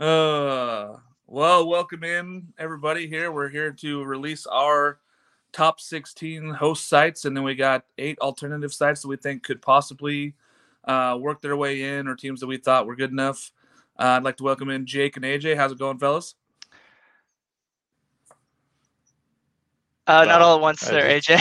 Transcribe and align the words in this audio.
Uh, 0.00 0.96
well, 1.26 1.68
welcome 1.68 2.02
in 2.04 2.54
everybody 2.58 3.06
here. 3.06 3.30
We're 3.30 3.50
here 3.50 3.70
to 3.70 4.02
release 4.02 4.46
our 4.46 4.98
top 5.52 5.78
16 5.78 6.54
host 6.54 6.88
sites, 6.88 7.26
and 7.26 7.36
then 7.36 7.44
we 7.44 7.54
got 7.54 7.84
eight 7.98 8.18
alternative 8.20 8.72
sites 8.72 9.02
that 9.02 9.08
we 9.08 9.16
think 9.18 9.42
could 9.42 9.60
possibly 9.60 10.32
uh, 10.84 11.18
work 11.20 11.42
their 11.42 11.54
way 11.54 11.82
in, 11.82 12.08
or 12.08 12.16
teams 12.16 12.40
that 12.40 12.46
we 12.46 12.56
thought 12.56 12.86
were 12.86 12.96
good 12.96 13.10
enough. 13.10 13.52
Uh, 13.98 14.16
I'd 14.16 14.22
like 14.22 14.38
to 14.38 14.42
welcome 14.42 14.70
in 14.70 14.86
Jake 14.86 15.16
and 15.16 15.24
AJ. 15.26 15.58
How's 15.58 15.72
it 15.72 15.78
going, 15.78 15.98
fellas? 15.98 16.34
Uh, 20.10 20.24
not 20.24 20.42
all 20.42 20.56
at 20.56 20.60
once 20.60 20.80
there, 20.80 21.08
AJ. 21.08 21.38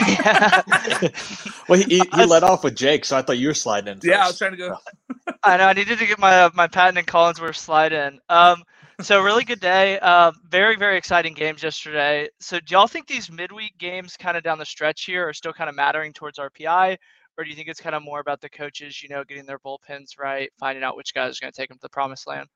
well, 1.67 1.79
he, 1.79 2.03
he 2.13 2.25
led 2.25 2.43
off 2.43 2.63
with 2.63 2.75
Jake, 2.75 3.03
so 3.03 3.17
I 3.17 3.23
thought 3.23 3.39
you 3.39 3.47
were 3.47 3.55
sliding 3.55 3.93
in. 3.93 3.95
First. 3.95 4.05
Yeah, 4.05 4.23
I 4.23 4.27
was 4.27 4.37
trying 4.37 4.51
to 4.51 4.57
go. 4.57 4.77
I 5.43 5.57
know. 5.57 5.65
I 5.65 5.73
needed 5.73 5.97
to 5.97 6.05
get 6.05 6.19
my 6.19 6.41
uh, 6.41 6.49
my 6.53 6.67
Patton 6.67 6.95
and 6.97 7.07
Collinsworth 7.07 7.55
slide 7.55 7.93
in. 7.93 8.19
Um, 8.29 8.61
so 9.01 9.23
really 9.23 9.43
good 9.43 9.59
day. 9.59 9.97
Uh, 10.01 10.31
very 10.49 10.75
very 10.75 10.97
exciting 10.97 11.33
games 11.33 11.63
yesterday. 11.63 12.29
So 12.39 12.59
do 12.59 12.75
y'all 12.75 12.85
think 12.85 13.07
these 13.07 13.31
midweek 13.31 13.75
games, 13.79 14.15
kind 14.15 14.37
of 14.37 14.43
down 14.43 14.59
the 14.59 14.65
stretch 14.65 15.05
here, 15.05 15.27
are 15.27 15.33
still 15.33 15.53
kind 15.53 15.69
of 15.69 15.75
mattering 15.75 16.13
towards 16.13 16.37
RPI, 16.37 16.95
or 17.39 17.43
do 17.43 17.49
you 17.49 17.55
think 17.55 17.69
it's 17.69 17.81
kind 17.81 17.95
of 17.95 18.03
more 18.03 18.19
about 18.19 18.39
the 18.39 18.49
coaches, 18.49 19.01
you 19.01 19.09
know, 19.09 19.23
getting 19.23 19.47
their 19.47 19.57
bullpens 19.57 20.19
right, 20.19 20.51
finding 20.59 20.83
out 20.83 20.95
which 20.95 21.15
guys 21.15 21.37
are 21.37 21.41
going 21.41 21.51
to 21.51 21.57
take 21.57 21.69
them 21.69 21.77
to 21.79 21.81
the 21.81 21.89
promised 21.89 22.27
land? 22.27 22.47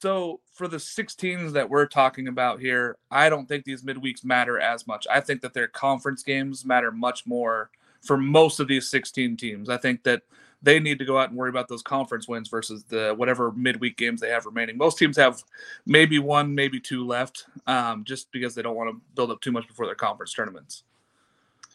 So 0.00 0.40
for 0.54 0.66
the 0.66 0.78
16s 0.78 1.52
that 1.52 1.68
we're 1.68 1.84
talking 1.84 2.28
about 2.28 2.58
here, 2.58 2.96
I 3.10 3.28
don't 3.28 3.46
think 3.46 3.64
these 3.64 3.82
midweeks 3.82 4.24
matter 4.24 4.58
as 4.58 4.86
much. 4.86 5.06
I 5.10 5.20
think 5.20 5.42
that 5.42 5.52
their 5.52 5.68
conference 5.68 6.22
games 6.22 6.64
matter 6.64 6.90
much 6.90 7.26
more 7.26 7.70
for 8.00 8.16
most 8.16 8.60
of 8.60 8.68
these 8.68 8.88
16 8.88 9.36
teams. 9.36 9.68
I 9.68 9.76
think 9.76 10.02
that 10.04 10.22
they 10.62 10.80
need 10.80 10.98
to 11.00 11.04
go 11.04 11.18
out 11.18 11.28
and 11.28 11.38
worry 11.38 11.50
about 11.50 11.68
those 11.68 11.82
conference 11.82 12.26
wins 12.26 12.48
versus 12.48 12.82
the 12.84 13.12
whatever 13.14 13.52
midweek 13.52 13.98
games 13.98 14.22
they 14.22 14.30
have 14.30 14.46
remaining. 14.46 14.78
Most 14.78 14.96
teams 14.96 15.18
have 15.18 15.44
maybe 15.84 16.18
one, 16.18 16.54
maybe 16.54 16.80
two 16.80 17.06
left, 17.06 17.44
um, 17.66 18.02
just 18.04 18.32
because 18.32 18.54
they 18.54 18.62
don't 18.62 18.76
want 18.76 18.88
to 18.88 19.00
build 19.14 19.30
up 19.30 19.42
too 19.42 19.52
much 19.52 19.68
before 19.68 19.84
their 19.84 19.94
conference 19.94 20.32
tournaments. 20.32 20.84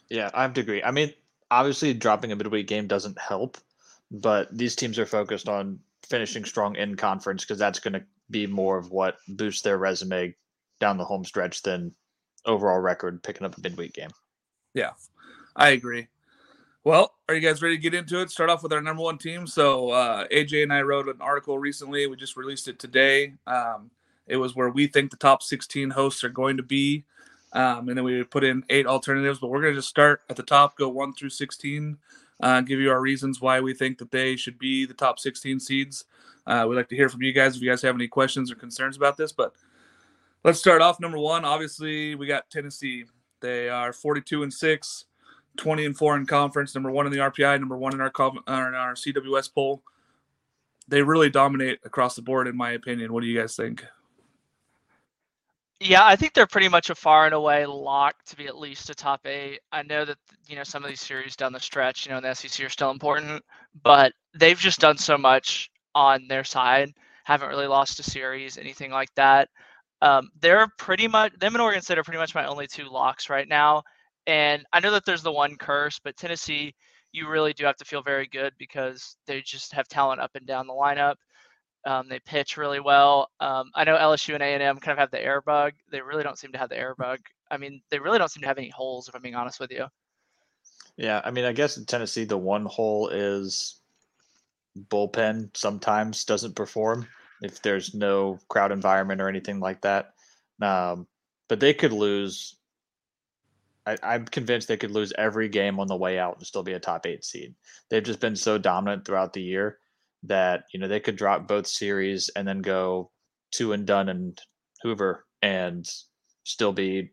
Yeah, 0.08 0.30
I 0.34 0.42
have 0.42 0.54
to 0.54 0.62
agree. 0.62 0.82
I 0.82 0.90
mean, 0.90 1.12
obviously, 1.52 1.94
dropping 1.94 2.32
a 2.32 2.36
midweek 2.36 2.66
game 2.66 2.88
doesn't 2.88 3.18
help, 3.20 3.56
but 4.10 4.48
these 4.56 4.74
teams 4.74 4.98
are 4.98 5.06
focused 5.06 5.48
on 5.48 5.78
finishing 6.02 6.44
strong 6.44 6.74
in 6.74 6.96
conference 6.96 7.44
because 7.44 7.58
that's 7.58 7.80
going 7.80 7.94
to 7.94 8.02
be 8.30 8.46
more 8.46 8.78
of 8.78 8.90
what 8.90 9.16
boosts 9.28 9.62
their 9.62 9.78
resume 9.78 10.34
down 10.80 10.98
the 10.98 11.04
home 11.04 11.24
stretch 11.24 11.62
than 11.62 11.94
overall 12.44 12.78
record 12.78 13.22
picking 13.22 13.46
up 13.46 13.56
a 13.56 13.60
midweek 13.60 13.94
game. 13.94 14.10
Yeah, 14.74 14.90
I 15.54 15.70
agree. 15.70 16.08
Well, 16.84 17.14
are 17.28 17.34
you 17.34 17.40
guys 17.40 17.62
ready 17.62 17.76
to 17.76 17.82
get 17.82 17.94
into 17.94 18.20
it? 18.20 18.30
Start 18.30 18.50
off 18.50 18.62
with 18.62 18.72
our 18.72 18.80
number 18.80 19.02
one 19.02 19.18
team. 19.18 19.46
So 19.46 19.90
uh, 19.90 20.26
AJ 20.28 20.62
and 20.62 20.72
I 20.72 20.82
wrote 20.82 21.08
an 21.08 21.20
article 21.20 21.58
recently. 21.58 22.06
We 22.06 22.14
just 22.14 22.36
released 22.36 22.68
it 22.68 22.78
today. 22.78 23.32
Um, 23.46 23.90
it 24.26 24.36
was 24.36 24.54
where 24.54 24.68
we 24.68 24.86
think 24.86 25.10
the 25.10 25.16
top 25.16 25.42
16 25.42 25.90
hosts 25.90 26.22
are 26.22 26.28
going 26.28 26.56
to 26.56 26.62
be. 26.62 27.04
Um, 27.52 27.88
and 27.88 27.96
then 27.96 28.04
we 28.04 28.22
put 28.22 28.44
in 28.44 28.64
eight 28.68 28.86
alternatives, 28.86 29.38
but 29.38 29.48
we're 29.48 29.62
going 29.62 29.74
to 29.74 29.78
just 29.78 29.88
start 29.88 30.22
at 30.28 30.36
the 30.36 30.42
top, 30.42 30.76
go 30.76 30.88
one 30.88 31.14
through 31.14 31.30
16, 31.30 31.96
uh, 32.40 32.60
give 32.60 32.78
you 32.78 32.90
our 32.90 33.00
reasons 33.00 33.40
why 33.40 33.60
we 33.60 33.72
think 33.72 33.98
that 33.98 34.10
they 34.10 34.36
should 34.36 34.58
be 34.58 34.84
the 34.84 34.94
top 34.94 35.18
16 35.18 35.58
seeds. 35.58 36.04
Uh, 36.46 36.66
we'd 36.68 36.76
like 36.76 36.88
to 36.88 36.96
hear 36.96 37.08
from 37.08 37.22
you 37.22 37.32
guys 37.32 37.56
if 37.56 37.62
you 37.62 37.70
guys 37.70 37.82
have 37.82 37.94
any 37.94 38.08
questions 38.08 38.50
or 38.50 38.54
concerns 38.54 38.96
about 38.96 39.16
this. 39.16 39.32
But 39.32 39.52
let's 40.44 40.58
start 40.58 40.82
off. 40.82 41.00
Number 41.00 41.18
one, 41.18 41.44
obviously, 41.44 42.14
we 42.14 42.26
got 42.26 42.48
Tennessee. 42.50 43.04
They 43.40 43.68
are 43.68 43.92
42 43.92 44.42
and 44.44 44.52
six, 44.52 45.06
20 45.56 45.86
and 45.86 45.96
four 45.96 46.16
in 46.16 46.26
conference. 46.26 46.74
Number 46.74 46.90
one 46.90 47.06
in 47.06 47.12
the 47.12 47.18
RPI, 47.18 47.58
number 47.58 47.76
one 47.76 47.94
in 47.94 48.00
our 48.00 48.08
in 48.08 48.74
our 48.74 48.94
CWS 48.94 49.52
poll. 49.52 49.82
They 50.88 51.02
really 51.02 51.30
dominate 51.30 51.80
across 51.84 52.14
the 52.14 52.22
board, 52.22 52.46
in 52.46 52.56
my 52.56 52.72
opinion. 52.72 53.12
What 53.12 53.22
do 53.22 53.26
you 53.26 53.38
guys 53.38 53.56
think? 53.56 53.84
Yeah, 55.80 56.06
I 56.06 56.16
think 56.16 56.32
they're 56.32 56.46
pretty 56.46 56.68
much 56.68 56.88
a 56.88 56.94
far 56.94 57.26
and 57.26 57.34
away 57.34 57.66
lock 57.66 58.14
to 58.26 58.36
be 58.36 58.46
at 58.46 58.56
least 58.56 58.88
a 58.88 58.94
top 58.94 59.26
eight. 59.26 59.60
I 59.72 59.82
know 59.82 60.04
that 60.06 60.16
you 60.46 60.56
know 60.56 60.62
some 60.62 60.82
of 60.84 60.88
these 60.88 61.00
series 61.00 61.36
down 61.36 61.52
the 61.52 61.60
stretch, 61.60 62.06
you 62.06 62.12
know, 62.12 62.18
in 62.18 62.22
the 62.22 62.34
SEC 62.34 62.64
are 62.64 62.70
still 62.70 62.90
important, 62.90 63.44
but 63.82 64.12
they've 64.32 64.58
just 64.58 64.80
done 64.80 64.96
so 64.96 65.18
much 65.18 65.70
on 65.96 66.28
their 66.28 66.44
side. 66.44 66.92
Haven't 67.24 67.48
really 67.48 67.66
lost 67.66 67.98
a 67.98 68.02
series, 68.02 68.58
anything 68.58 68.92
like 68.92 69.12
that. 69.16 69.48
Um, 70.02 70.30
they're 70.40 70.68
pretty 70.78 71.08
much 71.08 71.32
them 71.40 71.54
and 71.54 71.62
Oregon 71.62 71.80
State 71.80 71.96
are 71.96 72.04
pretty 72.04 72.18
much 72.18 72.34
my 72.34 72.46
only 72.46 72.66
two 72.66 72.84
locks 72.84 73.30
right 73.30 73.48
now. 73.48 73.82
And 74.26 74.64
I 74.74 74.80
know 74.80 74.90
that 74.90 75.06
there's 75.06 75.22
the 75.22 75.32
one 75.32 75.56
curse, 75.56 75.98
but 75.98 76.16
Tennessee, 76.16 76.74
you 77.12 77.28
really 77.28 77.54
do 77.54 77.64
have 77.64 77.76
to 77.76 77.84
feel 77.86 78.02
very 78.02 78.26
good 78.26 78.52
because 78.58 79.16
they 79.26 79.40
just 79.40 79.72
have 79.72 79.88
talent 79.88 80.20
up 80.20 80.32
and 80.34 80.46
down 80.46 80.66
the 80.66 80.74
lineup. 80.74 81.16
Um, 81.86 82.08
they 82.08 82.18
pitch 82.20 82.58
really 82.58 82.80
well. 82.80 83.30
Um, 83.40 83.70
I 83.74 83.84
know 83.84 83.96
LSU 83.96 84.34
and 84.34 84.42
A&M 84.42 84.78
kind 84.80 84.92
of 84.92 84.98
have 84.98 85.10
the 85.10 85.22
air 85.22 85.40
bug. 85.40 85.72
They 85.90 86.02
really 86.02 86.24
don't 86.24 86.38
seem 86.38 86.52
to 86.52 86.58
have 86.58 86.68
the 86.68 86.78
air 86.78 86.94
bug. 86.94 87.20
I 87.50 87.56
mean, 87.56 87.80
they 87.90 87.98
really 87.98 88.18
don't 88.18 88.30
seem 88.30 88.42
to 88.42 88.48
have 88.48 88.58
any 88.58 88.68
holes, 88.68 89.08
if 89.08 89.14
I'm 89.14 89.22
being 89.22 89.36
honest 89.36 89.60
with 89.60 89.70
you. 89.70 89.86
Yeah, 90.96 91.22
I 91.24 91.30
mean, 91.30 91.44
I 91.44 91.52
guess 91.52 91.78
in 91.78 91.86
Tennessee, 91.86 92.24
the 92.24 92.36
one 92.36 92.66
hole 92.66 93.08
is 93.08 93.80
bullpen 94.90 95.56
sometimes 95.56 96.24
doesn't 96.24 96.56
perform 96.56 97.06
if 97.42 97.62
there's 97.62 97.94
no 97.94 98.38
crowd 98.48 98.72
environment 98.72 99.20
or 99.20 99.28
anything 99.28 99.60
like 99.60 99.80
that. 99.82 100.14
Um, 100.60 101.06
but 101.48 101.60
they 101.60 101.74
could 101.74 101.92
lose. 101.92 102.56
I, 103.86 103.96
I'm 104.02 104.24
convinced 104.24 104.68
they 104.68 104.76
could 104.76 104.90
lose 104.90 105.12
every 105.16 105.48
game 105.48 105.78
on 105.78 105.86
the 105.86 105.96
way 105.96 106.18
out 106.18 106.38
and 106.38 106.46
still 106.46 106.62
be 106.62 106.72
a 106.72 106.80
top 106.80 107.06
eight 107.06 107.24
seed. 107.24 107.54
They've 107.88 108.02
just 108.02 108.20
been 108.20 108.36
so 108.36 108.58
dominant 108.58 109.04
throughout 109.04 109.32
the 109.32 109.42
year 109.42 109.78
that 110.24 110.64
you 110.72 110.80
know 110.80 110.88
they 110.88 111.00
could 111.00 111.16
drop 111.16 111.46
both 111.46 111.66
series 111.66 112.30
and 112.30 112.46
then 112.46 112.60
go 112.60 113.10
two 113.52 113.72
and 113.72 113.86
done 113.86 114.08
and 114.08 114.40
Hoover 114.82 115.26
and 115.42 115.88
still 116.44 116.72
be 116.72 117.10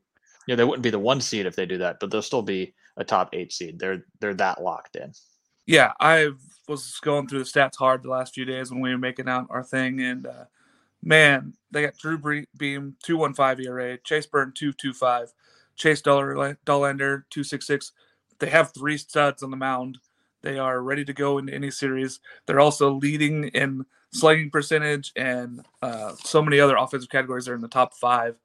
you 0.47 0.47
know 0.47 0.56
they 0.56 0.63
wouldn't 0.63 0.84
be 0.84 0.90
the 0.90 1.00
one 1.00 1.22
seed 1.22 1.46
if 1.46 1.56
they 1.56 1.66
do 1.66 1.78
that, 1.79 1.97
but 2.00 2.12
they'll 2.12 2.22
still 2.22 2.41
be 2.41 2.73
a 2.97 3.03
top 3.03 3.29
eight 3.34 3.52
seed. 3.52 3.79
They're 3.79 4.06
they're 4.19 4.34
that 4.35 4.63
locked 4.63 4.96
in. 4.96 5.12
Yeah, 5.66 5.94
I 6.00 6.31
was 6.68 7.00
going 7.01 7.28
through 7.28 7.40
the 7.40 7.46
stats 7.46 7.78
hard 7.78 8.03
the 8.03 8.09
last 8.09 8.34
few 8.34 8.46
days 8.46 8.72
when 8.72 8.81
we 8.81 8.91
were 8.91 8.97
making 8.97 9.29
out 9.29 9.47
our 9.50 9.63
thing, 9.63 10.01
and 10.01 10.28
uh, 10.28 10.46
man, 11.01 11.53
they 11.72 11.81
got 11.84 11.97
Drew 11.97 12.46
Beam 12.57 12.96
two 13.03 13.18
one 13.18 13.34
five 13.34 13.59
ERA, 13.59 13.97
Chase 14.00 14.25
Burn 14.25 14.52
two 14.56 14.73
two 14.73 14.94
five, 14.94 15.34
Chase 15.75 16.02
Dollander 16.02 17.23
two 17.29 17.44
six 17.44 17.66
six. 17.66 17.91
They 18.40 18.50
have 18.50 18.73
three 18.73 18.97
studs 18.97 19.41
on 19.41 19.52
the 19.52 19.57
mound. 19.57 20.00
They 20.41 20.59
are 20.59 20.81
ready 20.81 21.06
to 21.06 21.13
go 21.13 21.38
into 21.38 21.53
any 21.53 21.72
series. 21.72 22.19
They're 22.46 22.59
also 22.59 22.91
leading 22.91 23.46
in 23.50 23.85
slugging 24.12 24.50
percentage 24.52 25.13
and 25.16 25.66
uh, 25.81 26.13
so 26.23 26.41
many 26.41 26.59
other 26.59 26.75
offensive 26.75 27.09
categories. 27.09 27.46
They're 27.46 27.56
in 27.56 27.62
the 27.62 27.69
top 27.69 27.94
five. 27.94 28.35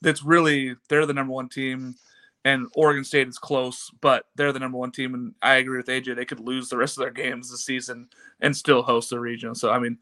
That's 0.00 0.22
really 0.22 0.76
they're 0.88 1.06
the 1.06 1.12
number 1.12 1.32
one 1.32 1.50
team 1.50 1.96
and 2.44 2.66
Oregon 2.74 3.04
State 3.04 3.28
is 3.28 3.38
close, 3.38 3.90
but 4.00 4.26
they're 4.34 4.52
the 4.52 4.58
number 4.58 4.78
one 4.78 4.92
team. 4.92 5.14
And 5.14 5.34
I 5.42 5.56
agree 5.56 5.78
with 5.78 5.86
AJ; 5.86 6.16
they 6.16 6.24
could 6.24 6.40
lose 6.40 6.68
the 6.68 6.76
rest 6.76 6.98
of 6.98 7.02
their 7.02 7.10
games 7.10 7.50
this 7.50 7.64
season 7.64 8.08
and 8.40 8.56
still 8.56 8.82
host 8.82 9.10
the 9.10 9.20
region. 9.20 9.54
So 9.54 9.70
I 9.70 9.78
mean, 9.78 9.98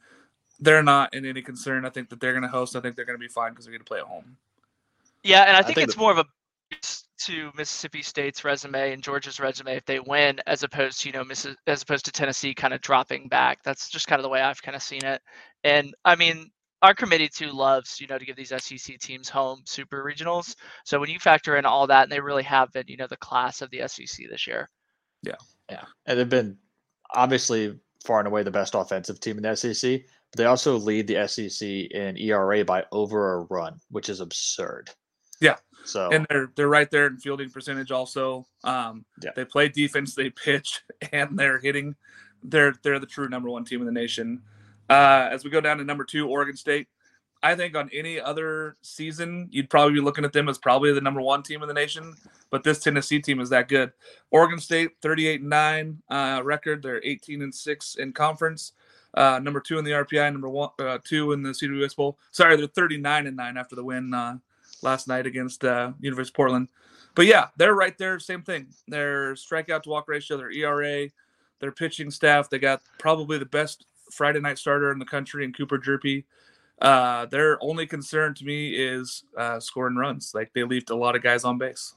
they're 0.60 0.82
not 0.82 1.14
in 1.14 1.24
any 1.24 1.42
concern. 1.42 1.84
I 1.84 1.90
think 1.90 2.08
that 2.10 2.20
they're 2.20 2.32
going 2.32 2.42
to 2.42 2.48
host. 2.48 2.76
I 2.76 2.80
think 2.80 2.96
they're 2.96 3.04
going 3.04 3.18
to 3.18 3.24
be 3.24 3.28
fine 3.28 3.50
because 3.50 3.64
they're 3.64 3.72
going 3.72 3.84
to 3.84 3.88
play 3.88 3.98
at 3.98 4.04
home. 4.04 4.36
Yeah, 5.22 5.42
and 5.42 5.56
I 5.56 5.62
think, 5.62 5.70
I 5.70 5.74
think 5.74 5.84
it's 5.84 5.94
the- 5.94 6.00
more 6.00 6.12
of 6.12 6.18
a 6.18 6.24
to 7.26 7.52
Mississippi 7.56 8.02
State's 8.02 8.44
resume 8.44 8.92
and 8.92 9.02
Georgia's 9.02 9.38
resume 9.38 9.76
if 9.76 9.84
they 9.84 10.00
win, 10.00 10.40
as 10.46 10.62
opposed 10.62 11.00
to 11.02 11.08
you 11.08 11.12
know 11.12 11.24
Miss 11.24 11.46
as 11.66 11.82
opposed 11.82 12.04
to 12.06 12.12
Tennessee 12.12 12.54
kind 12.54 12.74
of 12.74 12.80
dropping 12.80 13.28
back. 13.28 13.62
That's 13.62 13.88
just 13.88 14.08
kind 14.08 14.18
of 14.18 14.24
the 14.24 14.28
way 14.28 14.40
I've 14.40 14.62
kind 14.62 14.74
of 14.74 14.82
seen 14.82 15.04
it. 15.04 15.22
And 15.62 15.94
I 16.04 16.16
mean, 16.16 16.50
our 16.82 16.94
committee 16.94 17.28
too 17.28 17.52
loves, 17.52 18.00
you 18.00 18.06
know, 18.06 18.18
to 18.18 18.24
give 18.24 18.36
these 18.36 18.52
SEC 18.56 18.98
teams 18.98 19.28
home 19.28 19.62
super 19.64 20.04
regionals. 20.04 20.56
So 20.84 20.98
when 20.98 21.10
you 21.10 21.18
factor 21.18 21.56
in 21.56 21.64
all 21.64 21.86
that, 21.86 22.04
and 22.04 22.12
they 22.12 22.20
really 22.20 22.42
have 22.42 22.72
been, 22.72 22.84
you 22.88 22.96
know, 22.96 23.06
the 23.06 23.16
class 23.16 23.62
of 23.62 23.70
the 23.70 23.86
SEC 23.86 24.26
this 24.30 24.46
year. 24.46 24.68
Yeah, 25.22 25.36
yeah, 25.70 25.84
and 26.06 26.18
they've 26.18 26.28
been 26.28 26.58
obviously 27.14 27.78
far 28.04 28.18
and 28.18 28.26
away 28.26 28.42
the 28.42 28.50
best 28.50 28.74
offensive 28.74 29.20
team 29.20 29.36
in 29.36 29.42
the 29.42 29.54
SEC. 29.54 30.02
But 30.32 30.38
they 30.38 30.46
also 30.46 30.78
lead 30.78 31.06
the 31.06 31.28
SEC 31.28 31.68
in 31.68 32.16
ERA 32.16 32.64
by 32.64 32.84
over 32.90 33.34
a 33.34 33.40
run, 33.42 33.78
which 33.90 34.08
is 34.08 34.20
absurd. 34.20 34.90
Yeah. 35.40 35.56
So 35.84 36.10
and 36.10 36.26
they're 36.30 36.52
they're 36.56 36.68
right 36.68 36.90
there 36.90 37.06
in 37.06 37.18
fielding 37.18 37.50
percentage 37.50 37.90
also. 37.90 38.46
Um, 38.64 39.04
yeah. 39.22 39.30
They 39.36 39.44
play 39.44 39.68
defense, 39.68 40.14
they 40.14 40.30
pitch, 40.44 40.82
and 41.12 41.38
they're 41.38 41.58
hitting. 41.58 41.94
They're 42.42 42.74
they're 42.82 42.98
the 42.98 43.06
true 43.06 43.28
number 43.28 43.50
one 43.50 43.64
team 43.64 43.80
in 43.80 43.86
the 43.86 43.92
nation. 43.92 44.42
Uh, 44.92 45.30
as 45.32 45.42
we 45.42 45.48
go 45.48 45.62
down 45.62 45.78
to 45.78 45.84
number 45.84 46.04
two, 46.04 46.28
Oregon 46.28 46.54
State. 46.54 46.86
I 47.42 47.54
think 47.54 47.74
on 47.74 47.88
any 47.94 48.20
other 48.20 48.76
season, 48.82 49.48
you'd 49.50 49.70
probably 49.70 49.94
be 49.94 50.00
looking 50.00 50.26
at 50.26 50.34
them 50.34 50.50
as 50.50 50.58
probably 50.58 50.92
the 50.92 51.00
number 51.00 51.22
one 51.22 51.42
team 51.42 51.62
in 51.62 51.68
the 51.68 51.72
nation. 51.72 52.14
But 52.50 52.62
this 52.62 52.80
Tennessee 52.80 53.18
team 53.18 53.40
is 53.40 53.48
that 53.48 53.68
good. 53.68 53.92
Oregon 54.30 54.60
State, 54.60 54.90
38 55.00 55.40
and 55.40 55.48
9 55.48 56.02
uh, 56.10 56.42
record. 56.44 56.82
They're 56.82 57.02
18 57.02 57.40
and 57.40 57.54
6 57.54 57.94
in 57.94 58.12
conference. 58.12 58.72
Uh, 59.14 59.40
number 59.42 59.60
two 59.60 59.78
in 59.78 59.84
the 59.86 59.92
RPI, 59.92 60.30
number 60.30 60.50
one, 60.50 60.70
uh, 60.78 60.98
two 61.02 61.32
in 61.32 61.42
the 61.42 61.50
CWS 61.50 61.96
Bowl. 61.96 62.18
Sorry, 62.30 62.54
they're 62.56 62.66
39 62.66 63.26
and 63.26 63.36
9 63.36 63.56
after 63.56 63.74
the 63.74 63.84
win 63.84 64.12
uh, 64.12 64.36
last 64.82 65.08
night 65.08 65.26
against 65.26 65.64
uh, 65.64 65.92
University 66.00 66.32
of 66.32 66.36
Portland. 66.36 66.68
But 67.14 67.24
yeah, 67.24 67.48
they're 67.56 67.74
right 67.74 67.96
there. 67.96 68.18
Same 68.18 68.42
thing. 68.42 68.66
Their 68.88 69.32
strikeout 69.36 69.84
to 69.84 69.88
walk 69.88 70.06
ratio, 70.06 70.36
their 70.36 70.50
ERA, 70.50 71.08
their 71.60 71.72
pitching 71.72 72.10
staff. 72.10 72.50
They 72.50 72.58
got 72.58 72.82
probably 72.98 73.38
the 73.38 73.46
best 73.46 73.86
Friday 74.12 74.40
night 74.40 74.58
starter 74.58 74.92
in 74.92 74.98
the 74.98 75.04
country 75.04 75.44
in 75.44 75.52
Cooper 75.52 75.78
Hjerpe. 75.78 76.24
Uh, 76.80 77.26
their 77.26 77.62
only 77.62 77.86
concern 77.86 78.34
to 78.34 78.44
me 78.44 78.70
is 78.70 79.24
uh, 79.36 79.60
scoring 79.60 79.96
runs. 79.96 80.32
Like 80.34 80.52
they 80.52 80.64
left 80.64 80.90
a 80.90 80.96
lot 80.96 81.16
of 81.16 81.22
guys 81.22 81.44
on 81.44 81.58
base. 81.58 81.94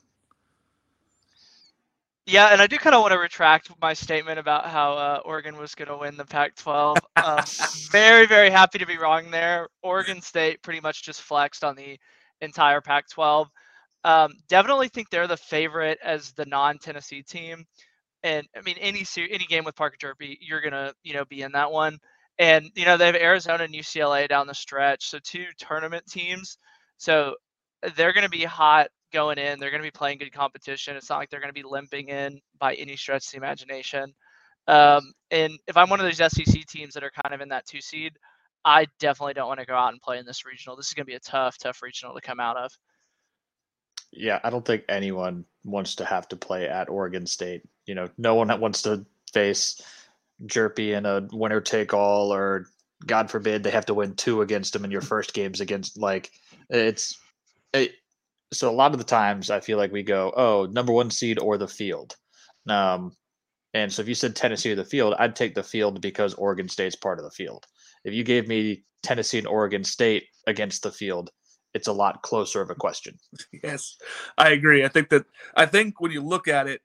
Yeah, 2.28 2.48
and 2.48 2.60
I 2.60 2.66
do 2.66 2.78
kind 2.78 2.96
of 2.96 3.02
want 3.02 3.14
to 3.14 3.20
retract 3.20 3.70
my 3.80 3.94
statement 3.94 4.40
about 4.40 4.66
how 4.66 4.94
uh, 4.94 5.22
Oregon 5.26 5.58
was 5.58 5.76
going 5.76 5.90
to 5.90 5.98
win 5.98 6.18
the 6.18 6.26
Pac-12. 6.26 6.98
Um, 7.18 7.44
very, 7.92 8.26
very 8.26 8.50
happy 8.50 8.80
to 8.80 8.86
be 8.86 8.98
wrong 8.98 9.30
there. 9.30 9.70
Oregon 9.84 10.22
State 10.22 10.64
pretty 10.64 10.80
much 10.80 11.04
just 11.04 11.22
flexed 11.22 11.64
on 11.64 11.76
the 11.76 12.00
entire 12.42 12.82
Pac-12. 12.82 13.46
Um, 14.04 14.34
definitely 14.50 14.88
think 14.88 15.12
they're 15.12 15.28
the 15.28 15.38
favorite 15.38 16.00
as 16.04 16.32
the 16.32 16.46
non-Tennessee 16.46 17.22
team. 17.22 17.66
And 18.26 18.48
I 18.58 18.62
mean, 18.62 18.78
any 18.80 19.06
any 19.18 19.46
game 19.46 19.64
with 19.66 19.76
Parker 19.76 19.98
Hjerpe, 20.02 20.38
you're 20.42 20.62
gonna 20.62 20.94
you 21.04 21.14
know 21.14 21.26
be 21.26 21.44
in 21.44 21.52
that 21.52 21.72
one. 21.72 22.00
And 22.40 22.72
you 22.76 22.86
know 22.86 22.98
they 22.98 23.06
have 23.06 23.16
Arizona 23.16 23.64
and 23.66 23.74
UCLA 23.74 24.28
down 24.28 24.48
the 24.48 24.56
stretch, 24.56 25.06
so 25.10 25.20
two 25.24 25.46
tournament 25.60 26.06
teams. 26.08 26.58
So 26.98 27.36
they're 27.96 28.14
going 28.14 28.24
to 28.24 28.30
be 28.30 28.44
hot 28.44 28.88
going 29.14 29.38
in. 29.38 29.60
They're 29.60 29.70
to 29.82 29.88
be 29.88 29.92
playing 29.92 30.18
good 30.18 30.34
competition. 30.34 30.96
It's 30.96 31.10
not 31.10 31.20
like 31.20 31.30
they're 31.30 31.40
to 31.54 31.62
be 31.62 31.68
limping 31.68 32.10
in 32.10 32.40
by 32.60 32.74
any 32.76 32.96
stretch 32.96 33.28
of 33.28 33.32
the 33.32 33.38
imagination. 33.38 34.14
Um, 34.68 35.14
and 35.30 35.54
if 35.68 35.78
I'm 35.78 35.90
one 35.90 36.00
of 36.00 36.06
those 36.06 36.18
SEC 36.18 36.66
teams 36.68 36.96
that 36.96 37.04
are 37.04 37.12
kind 37.24 37.36
of 37.36 37.42
in 37.42 37.50
that 37.50 37.68
two 37.68 37.82
seed, 37.82 38.14
I 38.66 38.88
definitely 39.00 39.36
don't 39.36 39.48
want 39.48 39.60
to 39.60 39.66
go 39.68 39.76
out 39.76 39.94
and 39.94 40.02
play 40.02 40.18
in 40.18 40.26
this 40.26 40.46
regional. 40.46 40.76
This 40.76 40.88
is 40.88 40.94
to 41.06 41.12
be 41.12 41.16
a 41.16 41.20
tough, 41.20 41.58
tough 41.60 41.84
regional 41.84 42.16
to 42.16 42.22
come 42.22 42.40
out 42.40 42.58
of. 42.58 42.72
Yeah, 44.16 44.40
I 44.44 44.50
don't 44.50 44.66
think 44.66 44.84
anyone 44.90 45.46
wants 45.64 45.96
to 45.96 46.06
have 46.06 46.28
to 46.30 46.36
play 46.36 46.68
at 46.68 46.90
Oregon 46.90 47.26
State. 47.26 47.64
You 47.86 47.96
know, 47.96 48.10
no 48.18 48.36
one 48.36 48.60
wants 48.60 48.84
to 48.84 49.06
face 49.34 49.82
Hjerpe 50.44 50.96
in 50.98 51.06
a 51.06 51.28
winner 51.32 51.62
take 51.62 51.94
all, 51.94 52.34
or 52.34 52.68
God 53.06 53.30
forbid 53.30 53.64
they 53.64 53.72
have 53.72 53.88
to 53.88 53.94
win 53.94 54.16
two 54.16 54.42
against 54.42 54.74
them 54.74 54.86
in 54.86 54.92
your 54.92 55.02
first 55.02 55.34
games 55.34 55.62
against. 55.62 55.98
Like, 55.98 56.32
it's 56.70 57.20
it, 57.74 57.94
so 58.54 58.70
a 58.70 58.72
lot 58.72 58.94
of 58.94 59.00
the 59.00 59.04
times 59.04 59.50
I 59.50 59.60
feel 59.60 59.78
like 59.78 59.92
we 59.92 60.04
go, 60.04 60.32
oh, 60.36 60.68
number 60.72 60.94
one 60.94 61.12
seed 61.12 61.40
or 61.40 61.58
the 61.58 61.68
field. 61.68 62.16
Um, 62.68 63.12
and 63.74 63.92
so 63.92 64.02
if 64.02 64.08
you 64.08 64.16
said 64.16 64.36
Tennessee 64.36 64.72
or 64.72 64.76
the 64.76 64.86
field, 64.86 65.16
I'd 65.20 65.36
take 65.36 65.54
the 65.54 65.64
field 65.64 66.02
because 66.02 66.34
Oregon 66.36 66.70
State's 66.70 66.96
part 66.96 67.20
of 67.20 67.26
the 67.26 67.32
field. 67.32 67.66
If 68.06 68.14
you 68.14 68.24
gave 68.24 68.48
me 68.48 68.84
Tennessee 69.04 69.38
and 69.38 69.48
Oregon 69.48 69.84
State 69.84 70.26
against 70.48 70.84
the 70.84 70.92
field, 70.92 71.32
it's 71.76 71.88
a 71.88 71.94
lot 71.94 72.24
closer 72.24 72.62
of 72.62 72.72
a 72.72 72.76
question. 72.76 73.20
Yes, 73.64 73.98
I 74.38 74.52
agree. 74.52 74.84
I 74.84 74.88
think 74.88 75.10
that 75.10 75.26
I 75.56 75.66
think 75.66 76.00
when 76.00 76.12
you 76.12 76.22
look 76.22 76.48
at 76.48 76.68
it, 76.68 76.82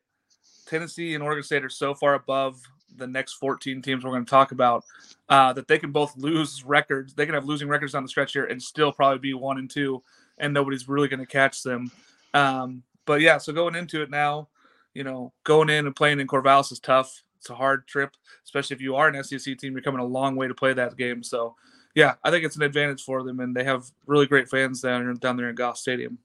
Tennessee 0.67 1.15
and 1.15 1.23
Oregon 1.23 1.43
State 1.43 1.65
are 1.65 1.71
so 1.71 1.95
far 1.95 2.15
above 2.15 2.61
the 2.97 3.07
next 3.07 3.35
14 3.35 3.83
teams 3.83 4.05
we're 4.05 4.11
going 4.11 4.25
to 4.25 4.31
talk 4.31 4.53
about 4.53 4.85
uh, 5.29 5.53
that 5.53 5.69
they 5.69 5.79
can 5.79 5.93
both 5.93 6.17
lose 6.17 6.65
records. 6.65 7.15
They 7.15 7.25
can 7.25 7.35
have 7.35 7.45
losing 7.45 7.69
records 7.69 7.95
on 7.95 8.03
the 8.03 8.09
stretch 8.09 8.33
here 8.33 8.47
and 8.47 8.63
still 8.63 8.93
probably 8.93 9.19
be 9.19 9.33
one 9.33 9.59
and 9.59 9.71
two 9.71 10.03
and 10.39 10.53
nobody's 10.53 10.89
really 10.89 11.07
going 11.07 11.21
to 11.21 11.27
catch 11.27 11.63
them. 11.63 11.91
Um, 12.35 12.83
but 13.07 13.21
yeah, 13.21 13.39
so 13.39 13.53
going 13.53 13.77
into 13.77 14.03
it 14.03 14.11
now, 14.11 14.49
you 14.95 15.05
know, 15.05 15.33
going 15.45 15.71
in 15.71 15.87
and 15.87 15.95
playing 15.95 16.19
in 16.19 16.27
Corvallis 16.27 16.73
is 16.73 16.81
tough. 16.81 17.23
It's 17.39 17.51
a 17.51 17.55
hard 17.55 17.87
trip, 17.87 18.17
especially 18.45 18.75
if 18.75 18.83
you 18.83 18.97
are 18.97 19.09
an 19.09 19.23
SEC 19.23 19.57
team. 19.57 19.73
You're 19.73 19.83
coming 19.83 20.01
a 20.01 20.05
long 20.05 20.37
way 20.37 20.49
to 20.49 20.55
play 20.55 20.73
that 20.73 20.97
game. 20.97 21.23
So, 21.23 21.55
yeah, 21.95 22.15
I 22.23 22.31
think 22.31 22.45
it's 22.45 22.57
an 22.57 22.63
advantage 22.63 23.03
for 23.03 23.23
them, 23.23 23.41
and 23.41 23.55
they 23.55 23.65
have 23.65 23.85
really 24.07 24.27
great 24.27 24.49
fans 24.49 24.81
down 24.81 25.15
down 25.17 25.37
there 25.37 25.49
in 25.49 25.55
Goss 25.55 25.81
Stadium. 25.81 26.19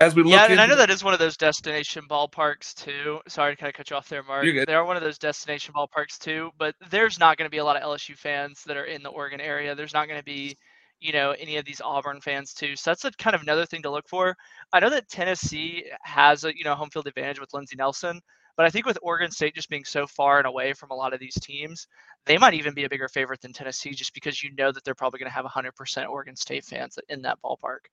As 0.00 0.14
we 0.14 0.22
look 0.22 0.32
yeah, 0.32 0.46
and 0.46 0.60
I 0.60 0.66
know 0.66 0.76
that 0.76 0.90
is 0.90 1.04
one 1.04 1.12
of 1.14 1.20
those 1.20 1.36
destination 1.36 2.04
ballparks 2.08 2.74
too. 2.74 3.20
Sorry 3.28 3.54
to 3.54 3.56
kind 3.60 3.68
of 3.68 3.74
cut 3.74 3.88
you 3.88 3.96
off 3.96 4.08
there, 4.08 4.22
Mark. 4.22 4.44
They 4.44 4.74
are 4.74 4.84
one 4.84 4.96
of 4.96 5.02
those 5.02 5.18
destination 5.18 5.72
ballparks 5.74 6.18
too, 6.18 6.50
but 6.58 6.74
there's 6.90 7.18
not 7.18 7.38
going 7.38 7.46
to 7.46 7.50
be 7.50 7.58
a 7.58 7.64
lot 7.64 7.76
of 7.76 7.82
LSU 7.82 8.16
fans 8.16 8.62
that 8.64 8.76
are 8.76 8.84
in 8.84 9.02
the 9.02 9.08
Oregon 9.08 9.40
area. 9.40 9.74
There's 9.74 9.94
not 9.94 10.08
going 10.08 10.18
to 10.18 10.24
be 10.24 10.56
you 11.00 11.12
know 11.12 11.32
any 11.32 11.56
of 11.56 11.64
these 11.64 11.80
Auburn 11.80 12.20
fans 12.20 12.52
too. 12.52 12.76
So 12.76 12.90
that's 12.90 13.04
a 13.04 13.10
kind 13.12 13.34
of 13.34 13.42
another 13.42 13.64
thing 13.64 13.82
to 13.82 13.90
look 13.90 14.08
for. 14.08 14.36
I 14.72 14.80
know 14.80 14.90
that 14.90 15.08
Tennessee 15.08 15.84
has 16.02 16.44
a 16.44 16.56
you 16.56 16.64
know 16.64 16.74
home 16.74 16.90
field 16.90 17.06
advantage 17.06 17.40
with 17.40 17.54
Lindsey 17.54 17.76
Nelson, 17.76 18.20
but 18.60 18.66
I 18.66 18.68
think 18.70 18.84
with 18.84 18.98
Oregon 19.00 19.30
State 19.30 19.54
just 19.54 19.70
being 19.70 19.86
so 19.86 20.06
far 20.06 20.36
and 20.36 20.46
away 20.46 20.74
from 20.74 20.90
a 20.90 20.94
lot 20.94 21.14
of 21.14 21.18
these 21.18 21.32
teams, 21.32 21.86
they 22.26 22.36
might 22.36 22.52
even 22.52 22.74
be 22.74 22.84
a 22.84 22.90
bigger 22.90 23.08
favorite 23.08 23.40
than 23.40 23.54
Tennessee 23.54 23.92
just 23.92 24.12
because 24.12 24.42
you 24.42 24.54
know 24.54 24.70
that 24.70 24.84
they're 24.84 24.94
probably 24.94 25.18
going 25.18 25.30
to 25.30 25.34
have 25.34 25.46
100% 25.46 26.08
Oregon 26.10 26.36
State 26.36 26.66
fans 26.66 26.98
in 27.08 27.22
that 27.22 27.38
ballpark. 27.42 27.86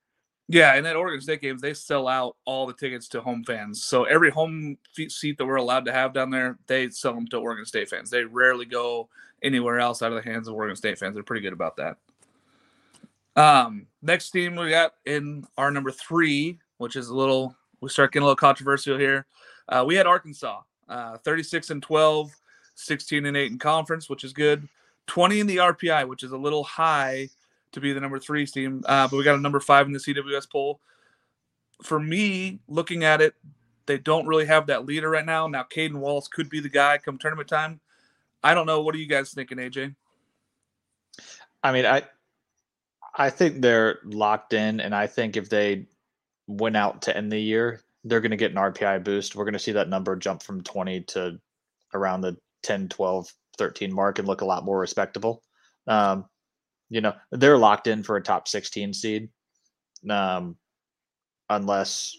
Yeah, 0.50 0.74
and 0.74 0.86
at 0.86 0.98
Oregon 0.98 1.22
State 1.22 1.40
games, 1.40 1.62
they 1.62 1.74
sell 1.74 2.06
out 2.06 2.36
all 2.44 2.68
the 2.68 2.74
tickets 2.74 3.08
to 3.08 3.22
home 3.22 3.46
fans. 3.46 3.86
So 3.86 4.04
every 4.04 4.30
home 4.30 4.78
seat 5.08 5.38
that 5.38 5.46
we're 5.46 5.56
allowed 5.56 5.86
to 5.86 5.94
have 5.94 6.12
down 6.12 6.32
there, 6.32 6.60
they 6.68 6.90
sell 6.90 7.14
them 7.14 7.28
to 7.28 7.38
Oregon 7.38 7.66
State 7.66 7.88
fans. 7.88 8.10
They 8.10 8.26
rarely 8.26 8.66
go 8.66 9.08
anywhere 9.42 9.80
else 9.80 10.02
out 10.02 10.12
of 10.12 10.22
the 10.22 10.30
hands 10.30 10.50
of 10.50 10.56
Oregon 10.56 10.76
State 10.76 11.00
fans. 11.00 11.14
They're 11.14 11.24
pretty 11.24 11.44
good 11.44 11.54
about 11.54 11.78
that. 11.78 11.96
Um, 13.38 13.88
next 14.02 14.32
team 14.32 14.58
we 14.58 14.72
got 14.72 14.96
in 15.06 15.46
our 15.58 15.72
number 15.72 15.92
three, 15.92 16.60
which 16.78 16.98
is 16.98 17.08
a 17.08 17.16
little, 17.16 17.56
we 17.80 17.88
start 17.88 18.12
getting 18.12 18.24
a 18.24 18.26
little 18.26 18.36
controversial 18.36 18.98
here. 18.98 19.28
Uh, 19.70 19.84
we 19.86 19.96
had 19.96 20.08
Arkansas, 20.08 20.62
uh, 20.90 21.18
36 21.18 21.70
and 21.70 21.84
12, 21.84 22.32
16 22.76 23.26
and 23.26 23.38
8 23.38 23.52
in 23.52 23.60
conference, 23.60 24.10
which 24.10 24.24
is 24.24 24.34
good. 24.34 24.68
20 25.08 25.40
in 25.40 25.48
the 25.48 25.58
RPI, 25.58 26.08
which 26.08 26.24
is 26.24 26.32
a 26.32 26.38
little 26.38 26.64
high 26.64 27.30
to 27.72 27.80
be 27.80 27.94
the 27.94 28.00
number 28.00 28.20
three 28.20 28.46
team. 28.46 28.84
Uh, 28.86 29.08
but 29.08 29.18
we 29.18 29.24
got 29.24 29.38
a 29.38 29.42
number 29.42 29.60
five 29.60 29.86
in 29.86 29.94
the 29.94 30.00
CWS 30.00 30.50
poll. 30.50 30.80
For 31.84 32.00
me, 32.00 32.60
looking 32.68 33.04
at 33.04 33.22
it, 33.22 33.36
they 33.86 33.98
don't 33.98 34.28
really 34.28 34.46
have 34.46 34.68
that 34.68 34.86
leader 34.86 35.10
right 35.10 35.26
now. 35.26 35.48
Now, 35.48 35.64
Cayden 35.64 36.00
Wallace 36.00 36.28
could 36.28 36.50
be 36.50 36.60
the 36.60 36.70
guy 36.70 36.98
come 36.98 37.18
tournament 37.18 37.48
time. 37.48 37.80
I 38.44 38.54
don't 38.54 38.66
know. 38.66 38.82
What 38.82 38.96
are 38.96 39.00
you 39.00 39.08
guys 39.08 39.32
thinking, 39.34 39.58
AJ? 39.58 39.96
I 41.64 41.72
mean, 41.72 41.86
I 41.86 42.04
I 43.16 43.30
think 43.30 43.62
they're 43.62 44.00
locked 44.04 44.54
in, 44.54 44.80
and 44.80 44.94
I 44.94 45.08
think 45.08 45.38
if 45.38 45.50
they 45.50 45.88
went 46.46 46.78
out 46.78 47.02
to 47.04 47.18
end 47.18 47.32
the 47.32 47.40
year, 47.40 47.82
they're 48.08 48.22
going 48.22 48.32
to 48.32 48.38
get 48.38 48.52
an 48.52 48.58
RPI 48.58 49.04
boost. 49.04 49.36
We're 49.36 49.46
going 49.46 49.54
to 49.54 49.60
see 49.60 49.74
that 49.74 49.90
number 49.90 50.16
jump 50.16 50.44
from 50.44 50.62
20 50.64 51.02
to 51.02 51.40
around 51.94 52.22
the 52.22 52.38
10, 52.64 52.90
12, 52.90 53.32
13 53.58 53.94
mark 53.94 54.20
and 54.20 54.28
look 54.28 54.42
a 54.42 54.46
lot 54.46 54.66
more 54.66 54.80
respectable. 54.80 55.44
Um, 55.88 56.26
you 56.90 57.02
know, 57.02 57.14
they're 57.32 57.58
locked 57.58 57.88
in 57.88 58.04
for 58.04 58.16
a 58.16 58.24
top 58.24 58.48
16 58.48 58.94
seed. 58.94 59.30
Um, 60.10 60.58
unless 61.50 62.16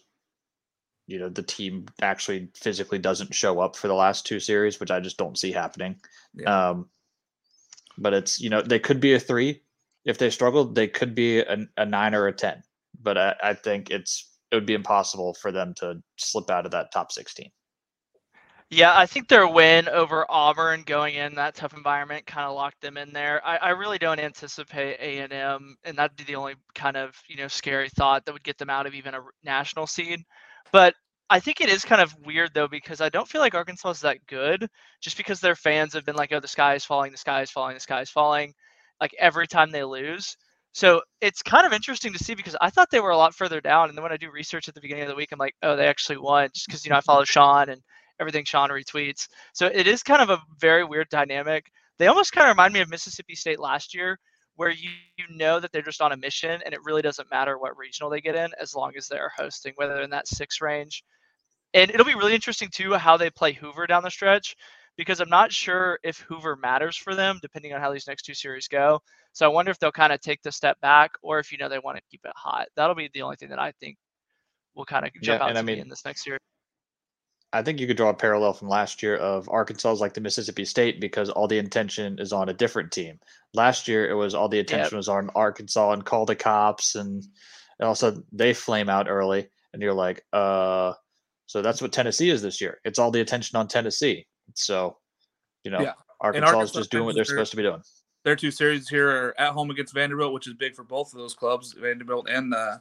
you 1.07 1.19
know 1.19 1.29
the 1.29 1.43
team 1.43 1.87
actually 2.03 2.49
physically 2.55 2.99
doesn't 2.99 3.35
show 3.35 3.61
up 3.61 3.77
for 3.77 3.89
the 3.89 3.95
last 3.95 4.27
two 4.27 4.41
series, 4.41 4.79
which 4.79 4.91
I 4.91 5.01
just 5.01 5.17
don't 5.17 5.39
see 5.39 5.53
happening. 5.53 5.97
Yeah. 6.35 6.71
Um, 6.71 6.89
but 7.97 8.15
it's 8.15 8.41
you 8.41 8.51
know 8.51 8.63
they 8.63 8.79
could 8.79 9.01
be 9.01 9.15
a 9.15 9.21
three, 9.21 9.63
if 10.05 10.19
they 10.19 10.31
struggled, 10.31 10.75
they 10.75 10.89
could 10.89 11.15
be 11.15 11.41
a, 11.41 11.67
a 11.77 11.87
nine 11.87 12.15
or 12.15 12.27
a 12.27 12.33
ten. 12.33 12.63
But 13.01 13.19
I, 13.19 13.35
I 13.43 13.55
think 13.55 13.91
it's 13.91 14.28
it 14.51 14.57
would 14.57 14.67
be 14.67 14.75
impossible 14.75 15.35
for 15.35 15.53
them 15.53 15.75
to 15.75 16.03
slip 16.17 16.51
out 16.51 16.67
of 16.67 16.73
that 16.73 16.93
top 16.93 17.13
sixteen. 17.13 17.51
Yeah, 18.71 18.97
I 18.99 19.07
think 19.07 19.29
their 19.29 19.49
win 19.49 19.89
over 19.89 20.27
Auburn 20.29 20.83
going 20.83 21.15
in 21.15 21.35
that 21.37 21.55
tough 21.55 21.73
environment 21.73 22.27
kind 22.27 22.47
of 22.47 22.55
locked 22.55 22.83
them 22.83 22.99
in 22.99 23.13
there. 23.15 23.45
I, 23.47 23.57
I 23.57 23.71
really 23.71 23.99
don't 23.99 24.21
anticipate 24.21 24.99
A 25.01 25.21
and 25.21 25.33
M, 25.33 25.77
and 25.85 25.97
that'd 25.97 26.17
be 26.17 26.25
the 26.25 26.37
only 26.37 26.55
kind 26.75 26.97
of 26.97 27.15
you 27.29 27.37
know 27.37 27.49
scary 27.49 27.89
thought 27.91 28.25
that 28.27 28.33
would 28.33 28.45
get 28.45 28.59
them 28.59 28.71
out 28.71 28.87
of 28.87 28.95
even 28.95 29.15
a 29.15 29.23
national 29.43 29.87
seed. 29.87 30.21
But 30.73 30.95
I 31.31 31.41
think 31.41 31.61
it 31.61 31.71
is 31.71 31.85
kind 31.85 32.03
of 32.03 32.15
weird 32.25 32.51
though 32.55 32.69
because 32.69 33.01
I 33.01 33.09
don't 33.09 33.29
feel 33.29 33.41
like 33.41 33.55
Arkansas 33.55 33.91
is 33.91 34.01
that 34.01 34.27
good, 34.27 34.69
just 35.01 35.17
because 35.17 35.41
their 35.41 35.57
fans 35.57 35.95
have 35.95 36.05
been 36.05 36.17
like, 36.17 36.33
"Oh, 36.33 36.41
the 36.41 36.49
sky 36.49 36.75
is 36.75 36.85
falling, 36.85 37.13
the 37.13 37.19
sky 37.19 37.43
is 37.43 37.51
falling, 37.51 37.75
the 37.75 37.81
sky 37.81 38.01
is 38.03 38.11
falling." 38.11 38.55
like 39.01 39.15
every 39.19 39.47
time 39.47 39.71
they 39.71 39.85
lose. 39.85 40.37
So 40.73 41.03
it's 41.21 41.43
kind 41.43 41.67
of 41.67 41.73
interesting 41.73 42.13
to 42.13 42.19
see 42.23 42.35
because 42.35 42.57
I 42.61 42.71
thought 42.71 42.91
they 42.91 43.01
were 43.01 43.11
a 43.11 43.17
lot 43.17 43.35
further 43.35 43.61
down. 43.61 43.89
And 43.89 43.97
then 43.97 44.03
when 44.03 44.13
I 44.13 44.17
do 44.17 44.31
research 44.31 44.69
at 44.69 44.75
the 44.75 44.81
beginning 44.81 45.05
of 45.05 45.09
the 45.09 45.15
week, 45.15 45.31
I'm 45.33 45.39
like, 45.39 45.57
oh, 45.63 45.77
they 45.77 45.87
actually 45.89 46.19
won 46.19 46.51
just 46.55 46.67
because, 46.67 46.85
you 46.85 46.91
know, 46.91 46.97
I 46.97 47.01
follow 47.01 47.25
Sean 47.25 47.69
and 47.69 47.81
everything 48.21 48.45
Sean 48.45 48.71
retweets. 48.71 49.29
So 49.55 49.67
it 49.67 49.87
is 49.87 50.03
kind 50.03 50.23
of 50.23 50.31
a 50.31 50.43
very 50.61 50.85
weird 50.85 51.09
dynamic. 51.09 51.71
They 51.99 52.07
almost 52.07 52.33
kind 52.33 52.47
of 52.47 52.55
remind 52.55 52.75
me 52.75 52.81
of 52.81 52.91
Mississippi 52.91 53.35
State 53.35 53.59
last 53.59 53.95
year, 53.95 54.19
where 54.57 54.71
you, 54.71 54.91
you 55.17 55.25
know 55.31 55.59
that 55.61 55.73
they're 55.73 55.83
just 55.83 56.03
on 56.03 56.13
a 56.13 56.17
mission 56.17 56.61
and 56.65 56.75
it 56.75 56.81
really 56.85 57.03
doesn't 57.03 57.31
matter 57.31 57.59
what 57.59 57.77
regional 57.77 58.11
they 58.11 58.21
get 58.21 58.35
in 58.35 58.51
as 58.61 58.75
long 58.75 58.93
as 58.97 59.09
they're 59.09 59.33
hosting, 59.37 59.73
whether 59.77 60.01
in 60.01 60.11
that 60.11 60.29
six 60.29 60.61
range. 60.61 61.03
And 61.75 61.91
it'll 61.91 62.07
be 62.07 62.15
really 62.15 62.35
interesting 62.35 62.69
too 62.73 62.95
how 62.95 63.17
they 63.17 63.31
play 63.31 63.53
Hoover 63.53 63.87
down 63.87 64.03
the 64.03 64.11
stretch 64.11 64.57
because 64.99 65.21
I'm 65.21 65.31
not 65.31 65.53
sure 65.53 65.99
if 66.03 66.19
Hoover 66.29 66.57
matters 66.57 66.97
for 66.97 67.15
them 67.15 67.39
depending 67.41 67.73
on 67.73 67.81
how 67.81 67.93
these 67.93 68.07
next 68.07 68.25
two 68.25 68.35
series 68.35 68.69
go. 68.69 69.01
So 69.33 69.47
I 69.47 69.49
wonder 69.49 69.71
if 69.71 69.79
they'll 69.79 69.93
kind 69.93 70.13
of 70.13 70.21
take 70.21 70.43
the 70.43 70.53
step 70.53 70.79
back 70.81 71.13
or 71.23 71.39
if 71.39 71.51
you 71.53 71.57
know 71.57 71.69
they 71.69 71.79
want 71.79 71.97
to 71.97 72.03
keep 72.11 72.21
it 72.25 72.33
hot. 72.35 72.67
That'll 72.77 72.97
be 72.97 73.09
the 73.15 73.23
only 73.23 73.37
thing 73.37 73.49
that 73.51 73.61
I 73.61 73.73
think 73.81 73.97
will 74.75 74.85
kind 74.85 75.07
of 75.07 75.13
jump 75.23 75.41
yeah, 75.41 75.47
out 75.47 75.53
to 75.53 75.59
I 75.59 75.63
mean, 75.63 75.77
me 75.77 75.81
in 75.81 75.89
this 75.89 76.05
next 76.05 76.27
year. 76.27 76.37
I 77.53 77.63
think 77.63 77.81
you 77.81 77.87
could 77.87 77.97
draw 77.97 78.11
a 78.11 78.15
parallel 78.15 78.53
from 78.53 78.69
last 78.69 79.03
year 79.03 79.17
of 79.17 79.49
Arkansas 79.49 79.93
is 79.93 80.01
like 80.01 80.13
the 80.13 80.21
Mississippi 80.21 80.67
State 80.67 81.01
because 81.01 81.31
all 81.31 81.49
the 81.49 81.59
attention 81.59 82.19
is 82.19 82.33
on 82.33 82.51
a 82.51 82.55
different 82.55 82.93
team. 82.93 83.19
Last 83.55 83.89
year 83.89 84.11
it 84.11 84.15
was 84.15 84.35
all 84.35 84.49
the 84.49 84.59
attention 84.59 84.97
yep. 84.97 84.99
was 84.99 85.09
on 85.09 85.31
Arkansas 85.35 85.93
and 85.93 86.05
call 86.05 86.27
the 86.27 86.37
cops 86.37 86.97
and, 86.97 87.25
and 87.79 87.89
also 87.89 88.23
they 88.33 88.53
flame 88.53 88.91
out 88.91 89.09
early 89.09 89.49
and 89.73 89.81
you're 89.81 89.95
like, 89.95 90.25
uh 90.33 90.93
so 91.47 91.63
that's 91.63 91.81
what 91.81 91.93
Tennessee 91.93 92.29
is 92.29 92.43
this 92.43 92.61
year. 92.61 92.79
It's 92.85 92.99
all 92.99 93.11
the 93.11 93.23
attention 93.23 93.57
on 93.57 93.69
Tennessee. 93.69 94.27
So, 94.55 94.97
you 95.65 95.71
know, 95.71 95.81
yeah. 95.81 95.93
Arkansas, 96.21 96.47
Arkansas 96.47 96.65
is 96.65 96.73
just 96.73 96.91
doing 96.91 97.05
what 97.05 97.15
they're 97.15 97.25
supposed 97.25 97.53
to 97.53 97.57
be 97.57 97.63
doing. 97.63 97.83
their 98.25 98.37
two 98.37 98.51
series 98.51 98.89
here 98.89 99.09
are 99.09 99.41
at 99.41 99.53
home 99.53 99.71
against 99.71 99.95
Vanderbilt, 99.95 100.33
which 100.33 100.47
is 100.47 100.55
big 100.55 100.75
for 100.75 100.83
both 100.83 101.13
of 101.13 101.19
those 101.19 101.35
clubs, 101.35 101.73
Vanderbilt 101.73 102.29
and 102.29 102.53
uh, 102.53 102.79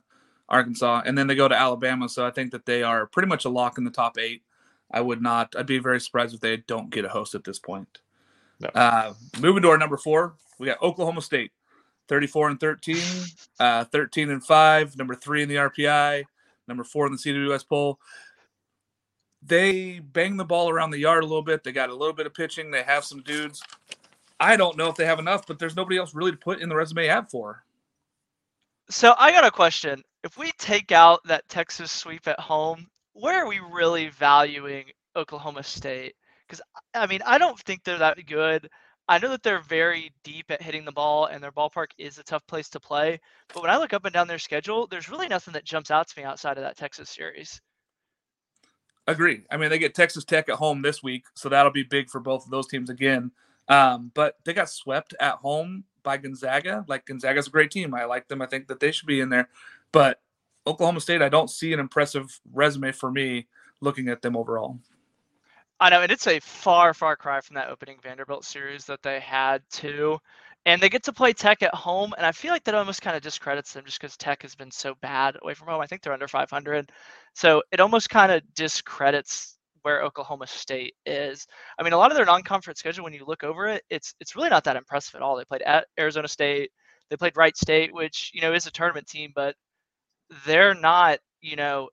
Arkansas, 0.50 1.04
and 1.06 1.18
then 1.18 1.28
they 1.28 1.36
go 1.36 1.48
to 1.48 1.56
Alabama. 1.56 2.10
So 2.10 2.26
I 2.26 2.32
think 2.32 2.52
that 2.52 2.66
they 2.66 2.84
are 2.84 3.06
pretty 3.06 3.28
much 3.28 3.46
a 3.46 3.50
lock 3.50 3.78
in 3.78 3.84
the 3.84 3.92
top 3.92 4.18
eight. 4.18 4.44
I 4.92 5.02
would 5.02 5.22
not. 5.22 5.56
I'd 5.58 5.66
be 5.66 5.80
very 5.80 6.00
surprised 6.00 6.34
if 6.34 6.42
they 6.42 6.58
don't 6.58 6.90
get 6.90 7.06
a 7.06 7.10
host 7.10 7.36
at 7.36 7.44
this 7.44 7.60
point. 7.60 8.00
No. 8.60 8.70
Uh, 8.70 9.14
moving 9.40 9.62
to 9.64 9.70
our 9.70 9.78
number 9.78 9.98
four, 9.98 10.36
we 10.58 10.66
got 10.66 10.82
Oklahoma 10.82 11.22
State, 11.22 11.52
34 12.08 12.50
and 12.52 12.60
13, 12.60 12.98
uh, 13.60 13.84
13 13.86 14.30
and 14.32 14.44
five, 14.44 14.98
number 14.98 15.14
three 15.14 15.44
in 15.44 15.50
the 15.50 15.56
RPI, 15.56 16.24
number 16.68 16.84
four 16.84 17.06
in 17.06 17.12
the 17.12 17.18
CWS 17.18 17.68
poll. 17.68 18.00
They 19.42 20.00
bang 20.00 20.38
the 20.38 20.46
ball 20.46 20.70
around 20.70 20.92
the 20.92 21.00
yard 21.00 21.24
a 21.24 21.28
little 21.28 21.44
bit. 21.44 21.64
They 21.64 21.72
got 21.72 21.90
a 21.90 21.96
little 21.96 22.14
bit 22.14 22.26
of 22.26 22.34
pitching. 22.34 22.72
They 22.72 22.84
have 22.84 23.06
some 23.06 23.22
dudes. 23.22 23.62
I 24.40 24.56
don't 24.58 24.78
know 24.78 24.88
if 24.90 24.96
they 24.96 25.06
have 25.06 25.20
enough, 25.20 25.48
but 25.48 25.58
there's 25.60 25.76
nobody 25.76 25.98
else 25.98 26.14
really 26.14 26.32
to 26.32 26.38
put 26.38 26.60
in 26.60 26.70
the 26.70 26.76
resume 26.76 27.08
app 27.08 27.32
for. 27.32 27.64
So 28.90 29.16
I 29.18 29.32
got 29.32 29.46
a 29.46 29.52
question. 29.52 30.02
If 30.24 30.38
we 30.38 30.52
take 30.58 30.92
out 30.92 31.20
that 31.26 31.48
Texas 31.50 31.92
sweep 31.92 32.28
at 32.28 32.40
home, 32.40 32.88
where 33.14 33.44
are 33.44 33.48
we 33.48 33.60
really 33.60 34.10
valuing 34.10 34.86
Oklahoma 35.16 35.64
State? 35.64 36.16
Because 36.48 36.62
I 36.94 37.08
mean, 37.08 37.22
I 37.26 37.38
don't 37.38 37.60
think 37.60 37.84
they're 37.84 37.98
that 37.98 38.18
good. 38.26 38.70
I 39.10 39.20
know 39.20 39.30
that 39.30 39.42
they're 39.42 39.62
very 39.62 40.12
deep 40.24 40.52
at 40.52 40.62
hitting 40.62 40.84
the 40.84 40.92
ball, 40.92 41.26
and 41.26 41.42
their 41.42 41.52
ballpark 41.52 41.88
is 41.98 42.18
a 42.18 42.24
tough 42.24 42.46
place 42.48 42.70
to 42.70 42.80
play. 42.80 43.20
But 43.54 43.64
when 43.64 43.72
I 43.72 43.78
look 43.78 43.94
up 43.94 44.04
and 44.06 44.14
down 44.14 44.28
their 44.28 44.40
schedule, 44.40 44.88
there's 44.88 45.10
really 45.10 45.30
nothing 45.30 45.54
that 45.54 45.64
jumps 45.64 45.92
out 45.92 46.10
to 46.10 46.20
me 46.20 46.26
outside 46.26 46.58
of 46.58 46.64
that 46.64 46.78
Texas 46.78 47.10
series. 47.10 47.62
Agree. 49.08 49.44
I 49.50 49.58
mean, 49.58 49.70
they 49.70 49.80
get 49.80 49.96
Texas 49.96 50.26
Tech 50.26 50.50
at 50.50 50.56
home 50.56 50.82
this 50.82 51.02
week, 51.02 51.26
so 51.34 51.48
that'll 51.48 51.72
be 51.72 51.84
big 51.84 52.10
for 52.10 52.20
both 52.20 52.44
of 52.44 52.52
those 52.52 52.68
teams 52.68 52.90
again. 52.90 53.32
Um, 53.70 54.12
but 54.14 54.38
they 54.44 54.54
got 54.54 54.70
swept 54.70 55.14
at 55.20 55.36
home 55.36 55.86
by 56.04 56.18
Gonzaga. 56.18 56.86
Like 56.88 57.06
Gonzaga's 57.06 57.48
a 57.48 57.52
great 57.52 57.72
team. 57.72 57.94
I 57.94 58.06
like 58.06 58.28
them. 58.28 58.42
I 58.42 58.46
think 58.46 58.68
that 58.68 58.80
they 58.80 58.92
should 58.92 59.08
be 59.08 59.22
in 59.22 59.30
there. 59.30 59.50
But 59.92 60.22
Oklahoma 60.66 61.00
State, 61.00 61.22
I 61.22 61.30
don't 61.30 61.50
see 61.50 61.72
an 61.74 61.80
impressive 61.80 62.40
resume 62.54 62.92
for 62.92 63.10
me 63.10 63.48
looking 63.80 64.10
at 64.10 64.22
them 64.22 64.36
overall. 64.36 64.80
I 65.80 65.90
know, 65.90 66.02
and 66.02 66.12
it's 66.12 66.28
a 66.28 66.40
far, 66.40 66.94
far 66.94 67.16
cry 67.16 67.40
from 67.40 67.56
that 67.56 67.70
opening 67.70 68.00
Vanderbilt 68.02 68.44
series 68.44 68.86
that 68.86 69.04
they 69.04 69.20
had 69.20 69.62
too. 69.70 70.18
And 70.68 70.82
they 70.82 70.90
get 70.90 71.04
to 71.06 71.14
play 71.14 71.34
Tech 71.34 71.64
at 71.64 71.74
home, 71.74 72.14
and 72.18 72.26
I 72.28 72.34
feel 72.34 72.52
like 72.52 72.66
that 72.66 72.76
almost 72.76 73.02
kind 73.02 73.18
of 73.18 73.24
discredits 73.24 73.74
them 73.74 73.86
just 73.86 74.02
because 74.02 74.18
Tech 74.18 74.44
has 74.44 74.56
been 74.56 74.72
so 74.72 74.96
bad 75.02 75.38
away 75.42 75.56
from 75.56 75.70
home. 75.70 75.82
I 75.82 75.88
think 75.88 76.04
they're 76.04 76.14
under 76.14 76.28
500, 76.30 76.92
so 77.36 77.64
it 77.72 77.82
almost 77.82 78.10
kind 78.12 78.32
of 78.34 78.44
discredits 78.56 79.58
where 79.84 80.04
Oklahoma 80.04 80.48
State 80.48 80.96
is. 81.06 81.48
I 81.80 81.84
mean, 81.84 81.94
a 81.94 81.98
lot 81.98 82.12
of 82.12 82.18
their 82.18 82.26
non-conference 82.26 82.80
schedule, 82.80 83.06
when 83.06 83.14
you 83.14 83.26
look 83.26 83.46
over 83.46 83.68
it, 83.70 83.84
it's 83.90 84.16
it's 84.22 84.36
really 84.36 84.50
not 84.50 84.66
that 84.66 84.78
impressive 84.78 85.16
at 85.16 85.24
all. 85.24 85.38
They 85.38 85.46
played 85.46 85.64
at 85.64 85.88
Arizona 86.00 86.28
State, 86.28 86.72
they 87.10 87.18
played 87.18 87.38
Wright 87.38 87.58
State, 87.58 87.94
which 87.94 88.32
you 88.34 88.42
know 88.42 88.54
is 88.54 88.68
a 88.68 88.72
tournament 88.72 89.08
team, 89.08 89.32
but 89.36 89.56
they're 90.46 90.76
not 90.76 91.20
you 91.42 91.56
know 91.56 91.90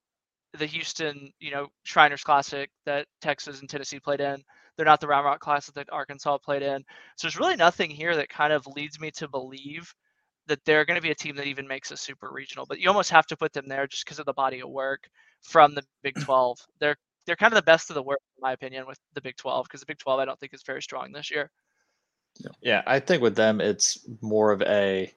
the 0.59 0.67
Houston 0.67 1.33
you 1.41 1.53
know 1.53 1.69
Shriners 1.85 2.25
Classic 2.25 2.71
that 2.87 3.07
Texas 3.21 3.61
and 3.61 3.71
Tennessee 3.71 4.01
played 4.01 4.21
in. 4.21 4.43
They're 4.77 4.87
not 4.87 5.01
the 5.01 5.07
Round 5.07 5.25
Rock 5.25 5.41
class 5.41 5.71
that 5.71 5.93
Arkansas 5.93 6.39
played 6.39 6.63
in. 6.63 6.85
So 7.17 7.27
there's 7.27 7.39
really 7.39 7.57
nothing 7.57 7.91
here 7.91 8.17
that 8.17 8.29
kind 8.29 8.53
of 8.53 8.67
leads 8.67 8.99
me 9.01 9.11
to 9.13 9.29
believe 9.29 9.95
that 10.47 10.65
they're 10.65 10.85
going 10.85 10.97
to 10.97 11.03
be 11.03 11.11
a 11.11 11.15
team 11.15 11.37
that 11.37 11.47
even 11.47 11.67
makes 11.67 11.91
a 11.91 11.97
super 11.97 12.31
regional. 12.33 12.67
But 12.67 12.81
you 12.81 12.89
almost 12.89 13.11
have 13.11 13.27
to 13.27 13.37
put 13.37 13.53
them 13.53 13.69
there 13.69 13.87
just 13.87 14.05
because 14.05 14.19
of 14.19 14.27
the 14.27 14.33
body 14.33 14.61
of 14.61 14.69
work 14.69 15.09
from 15.43 15.75
the 15.75 15.83
Big 16.03 16.15
mm. 16.15 16.25
12. 16.25 16.59
They're 16.81 16.97
they're 17.27 17.37
kind 17.37 17.53
of 17.53 17.57
the 17.57 17.63
best 17.63 17.89
of 17.89 17.95
the 17.95 18.03
worst, 18.03 18.21
in 18.37 18.43
my 18.43 18.53
opinion, 18.53 18.87
with 18.87 18.99
the 19.15 19.21
Big 19.23 19.37
12 19.37 19.65
because 19.65 19.81
the 19.81 19.87
Big 19.87 19.99
12 19.99 20.21
I 20.21 20.25
don't 20.27 20.39
think 20.39 20.53
is 20.53 20.63
very 20.63 20.83
strong 20.83 21.11
this 21.13 21.31
year. 21.31 21.51
Yeah, 22.61 22.83
I 22.87 23.01
think 23.01 23.23
with 23.23 23.37
them 23.37 23.61
it's 23.61 24.07
more 24.21 24.51
of 24.51 24.61
a 24.63 25.13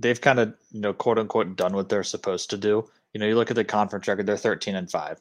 they've 0.00 0.20
kind 0.20 0.38
of 0.40 0.54
you 0.70 0.80
know 0.80 0.92
quote 0.92 1.18
unquote 1.18 1.56
done 1.56 1.74
what 1.74 1.88
they're 1.88 2.02
supposed 2.02 2.50
to 2.50 2.56
do. 2.56 2.88
You 3.12 3.20
know, 3.20 3.26
you 3.26 3.36
look 3.36 3.50
at 3.50 3.56
the 3.56 3.64
conference 3.64 4.08
record; 4.08 4.26
they're 4.26 4.36
13 4.36 4.74
and 4.74 4.90
five. 4.90 5.20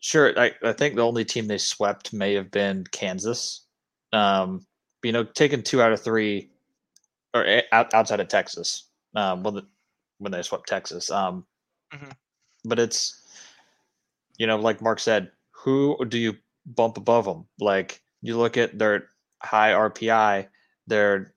Sure, 0.00 0.38
I, 0.38 0.52
I 0.62 0.72
think 0.72 0.96
the 0.96 1.04
only 1.04 1.24
team 1.24 1.46
they 1.46 1.58
swept 1.58 2.12
may 2.12 2.34
have 2.34 2.50
been 2.50 2.84
Kansas. 2.90 3.66
Um, 4.12 4.66
you 5.02 5.12
know, 5.12 5.24
taking 5.24 5.62
two 5.62 5.82
out 5.82 5.92
of 5.92 6.00
three, 6.00 6.50
or 7.34 7.62
out, 7.72 7.92
outside 7.94 8.20
of 8.20 8.28
Texas. 8.28 8.88
Um, 9.14 9.42
well, 9.42 9.52
the, 9.52 9.66
when 10.18 10.32
they 10.32 10.42
swept 10.42 10.68
Texas. 10.68 11.10
Um, 11.10 11.44
mm-hmm. 11.92 12.10
but 12.64 12.78
it's 12.78 13.20
you 14.38 14.46
know, 14.46 14.56
like 14.56 14.80
Mark 14.80 15.00
said, 15.00 15.30
who 15.50 16.02
do 16.08 16.18
you 16.18 16.34
bump 16.64 16.96
above 16.96 17.26
them? 17.26 17.44
Like 17.58 18.00
you 18.22 18.38
look 18.38 18.56
at 18.56 18.78
their 18.78 19.08
high 19.42 19.72
RPI, 19.72 20.48
their 20.86 21.34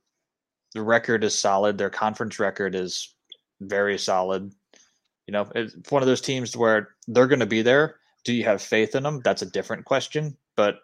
the 0.74 0.82
record 0.82 1.24
is 1.26 1.38
solid, 1.38 1.78
their 1.78 1.90
conference 1.90 2.40
record 2.40 2.76
is 2.76 3.14
very 3.60 3.98
solid. 3.98 4.54
You 5.28 5.34
know, 5.34 5.52
it's 5.54 5.76
one 5.92 6.02
of 6.02 6.08
those 6.08 6.22
teams 6.22 6.56
where 6.56 6.90
they're 7.08 7.28
going 7.28 7.40
to 7.40 7.46
be 7.46 7.62
there. 7.62 7.98
Do 8.26 8.34
you 8.34 8.44
have 8.46 8.62
faith 8.62 8.96
in 8.96 9.04
them? 9.04 9.22
That's 9.24 9.42
a 9.42 9.50
different 9.50 9.86
question. 9.86 10.38
But 10.56 10.80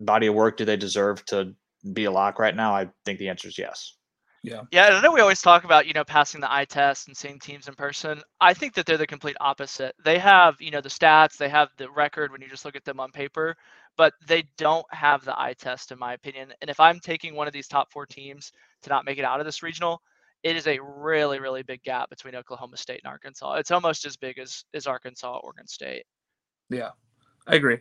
body 0.00 0.26
of 0.26 0.34
work, 0.34 0.56
do 0.56 0.64
they 0.64 0.76
deserve 0.76 1.24
to 1.26 1.54
be 1.92 2.04
a 2.04 2.10
lock 2.10 2.38
right 2.38 2.54
now? 2.54 2.74
I 2.74 2.88
think 3.04 3.18
the 3.18 3.28
answer 3.28 3.48
is 3.48 3.58
yes. 3.58 3.94
Yeah. 4.42 4.62
Yeah, 4.70 4.86
I 4.86 5.02
know 5.02 5.12
we 5.12 5.20
always 5.20 5.42
talk 5.42 5.64
about, 5.64 5.86
you 5.86 5.92
know, 5.92 6.04
passing 6.04 6.40
the 6.40 6.52
eye 6.52 6.64
test 6.64 7.08
and 7.08 7.16
seeing 7.16 7.38
teams 7.40 7.66
in 7.66 7.74
person. 7.74 8.22
I 8.40 8.54
think 8.54 8.74
that 8.74 8.86
they're 8.86 8.96
the 8.96 9.06
complete 9.06 9.36
opposite. 9.40 9.94
They 10.04 10.18
have, 10.18 10.60
you 10.60 10.70
know, 10.70 10.80
the 10.80 10.88
stats, 10.88 11.36
they 11.36 11.48
have 11.48 11.70
the 11.76 11.90
record 11.90 12.30
when 12.30 12.40
you 12.40 12.48
just 12.48 12.64
look 12.64 12.76
at 12.76 12.84
them 12.84 13.00
on 13.00 13.10
paper, 13.10 13.56
but 13.96 14.12
they 14.26 14.44
don't 14.56 14.86
have 14.92 15.24
the 15.24 15.38
eye 15.38 15.54
test 15.58 15.90
in 15.90 15.98
my 15.98 16.14
opinion. 16.14 16.52
And 16.60 16.70
if 16.70 16.78
I'm 16.78 17.00
taking 17.00 17.34
one 17.34 17.48
of 17.48 17.52
these 17.52 17.66
top 17.66 17.90
4 17.90 18.06
teams 18.06 18.52
to 18.82 18.90
not 18.90 19.04
make 19.04 19.18
it 19.18 19.24
out 19.24 19.40
of 19.40 19.46
this 19.46 19.62
regional, 19.62 20.00
it 20.44 20.54
is 20.54 20.68
a 20.68 20.78
really 20.80 21.40
really 21.40 21.64
big 21.64 21.82
gap 21.82 22.08
between 22.08 22.36
Oklahoma 22.36 22.76
State 22.76 23.00
and 23.02 23.10
Arkansas. 23.10 23.54
It's 23.54 23.72
almost 23.72 24.06
as 24.06 24.16
big 24.16 24.38
as 24.38 24.64
as 24.72 24.86
Arkansas, 24.86 25.40
Oregon 25.42 25.66
State. 25.66 26.04
Yeah. 26.70 26.90
I 27.46 27.56
agree. 27.56 27.78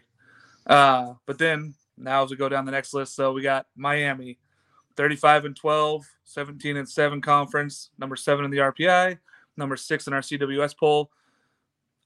Uh, 0.65 1.13
but 1.25 1.37
then 1.37 1.75
now 1.97 2.23
as 2.23 2.29
we 2.29 2.37
go 2.37 2.49
down 2.49 2.65
the 2.65 2.71
next 2.71 2.93
list, 2.93 3.15
so 3.15 3.33
we 3.33 3.41
got 3.41 3.67
Miami 3.75 4.39
35 4.95 5.45
and 5.45 5.55
12, 5.55 6.05
17 6.25 6.77
and 6.77 6.89
7 6.89 7.21
conference, 7.21 7.91
number 7.97 8.15
seven 8.15 8.45
in 8.45 8.51
the 8.51 8.57
RPI, 8.57 9.17
number 9.55 9.77
six 9.77 10.07
in 10.07 10.13
our 10.13 10.21
CWS 10.21 10.77
poll. 10.77 11.11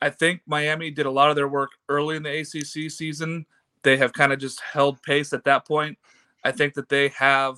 I 0.02 0.10
think 0.10 0.42
Miami 0.46 0.92
did 0.92 1.06
a 1.06 1.12
lot 1.12 1.30
of 1.30 1.36
their 1.36 1.48
work 1.48 1.72
early 1.88 2.16
in 2.16 2.24
the 2.24 2.40
ACC 2.40 2.92
season. 2.92 3.46
They 3.84 3.98
have 3.98 4.14
kind 4.14 4.34
of 4.34 4.40
just 4.40 4.60
held 4.60 5.02
pace 5.04 5.32
at 5.34 5.44
that 5.46 5.68
point. 5.68 5.98
I 6.44 6.52
think 6.52 6.74
that 6.74 6.90
they 6.90 7.10
have 7.10 7.58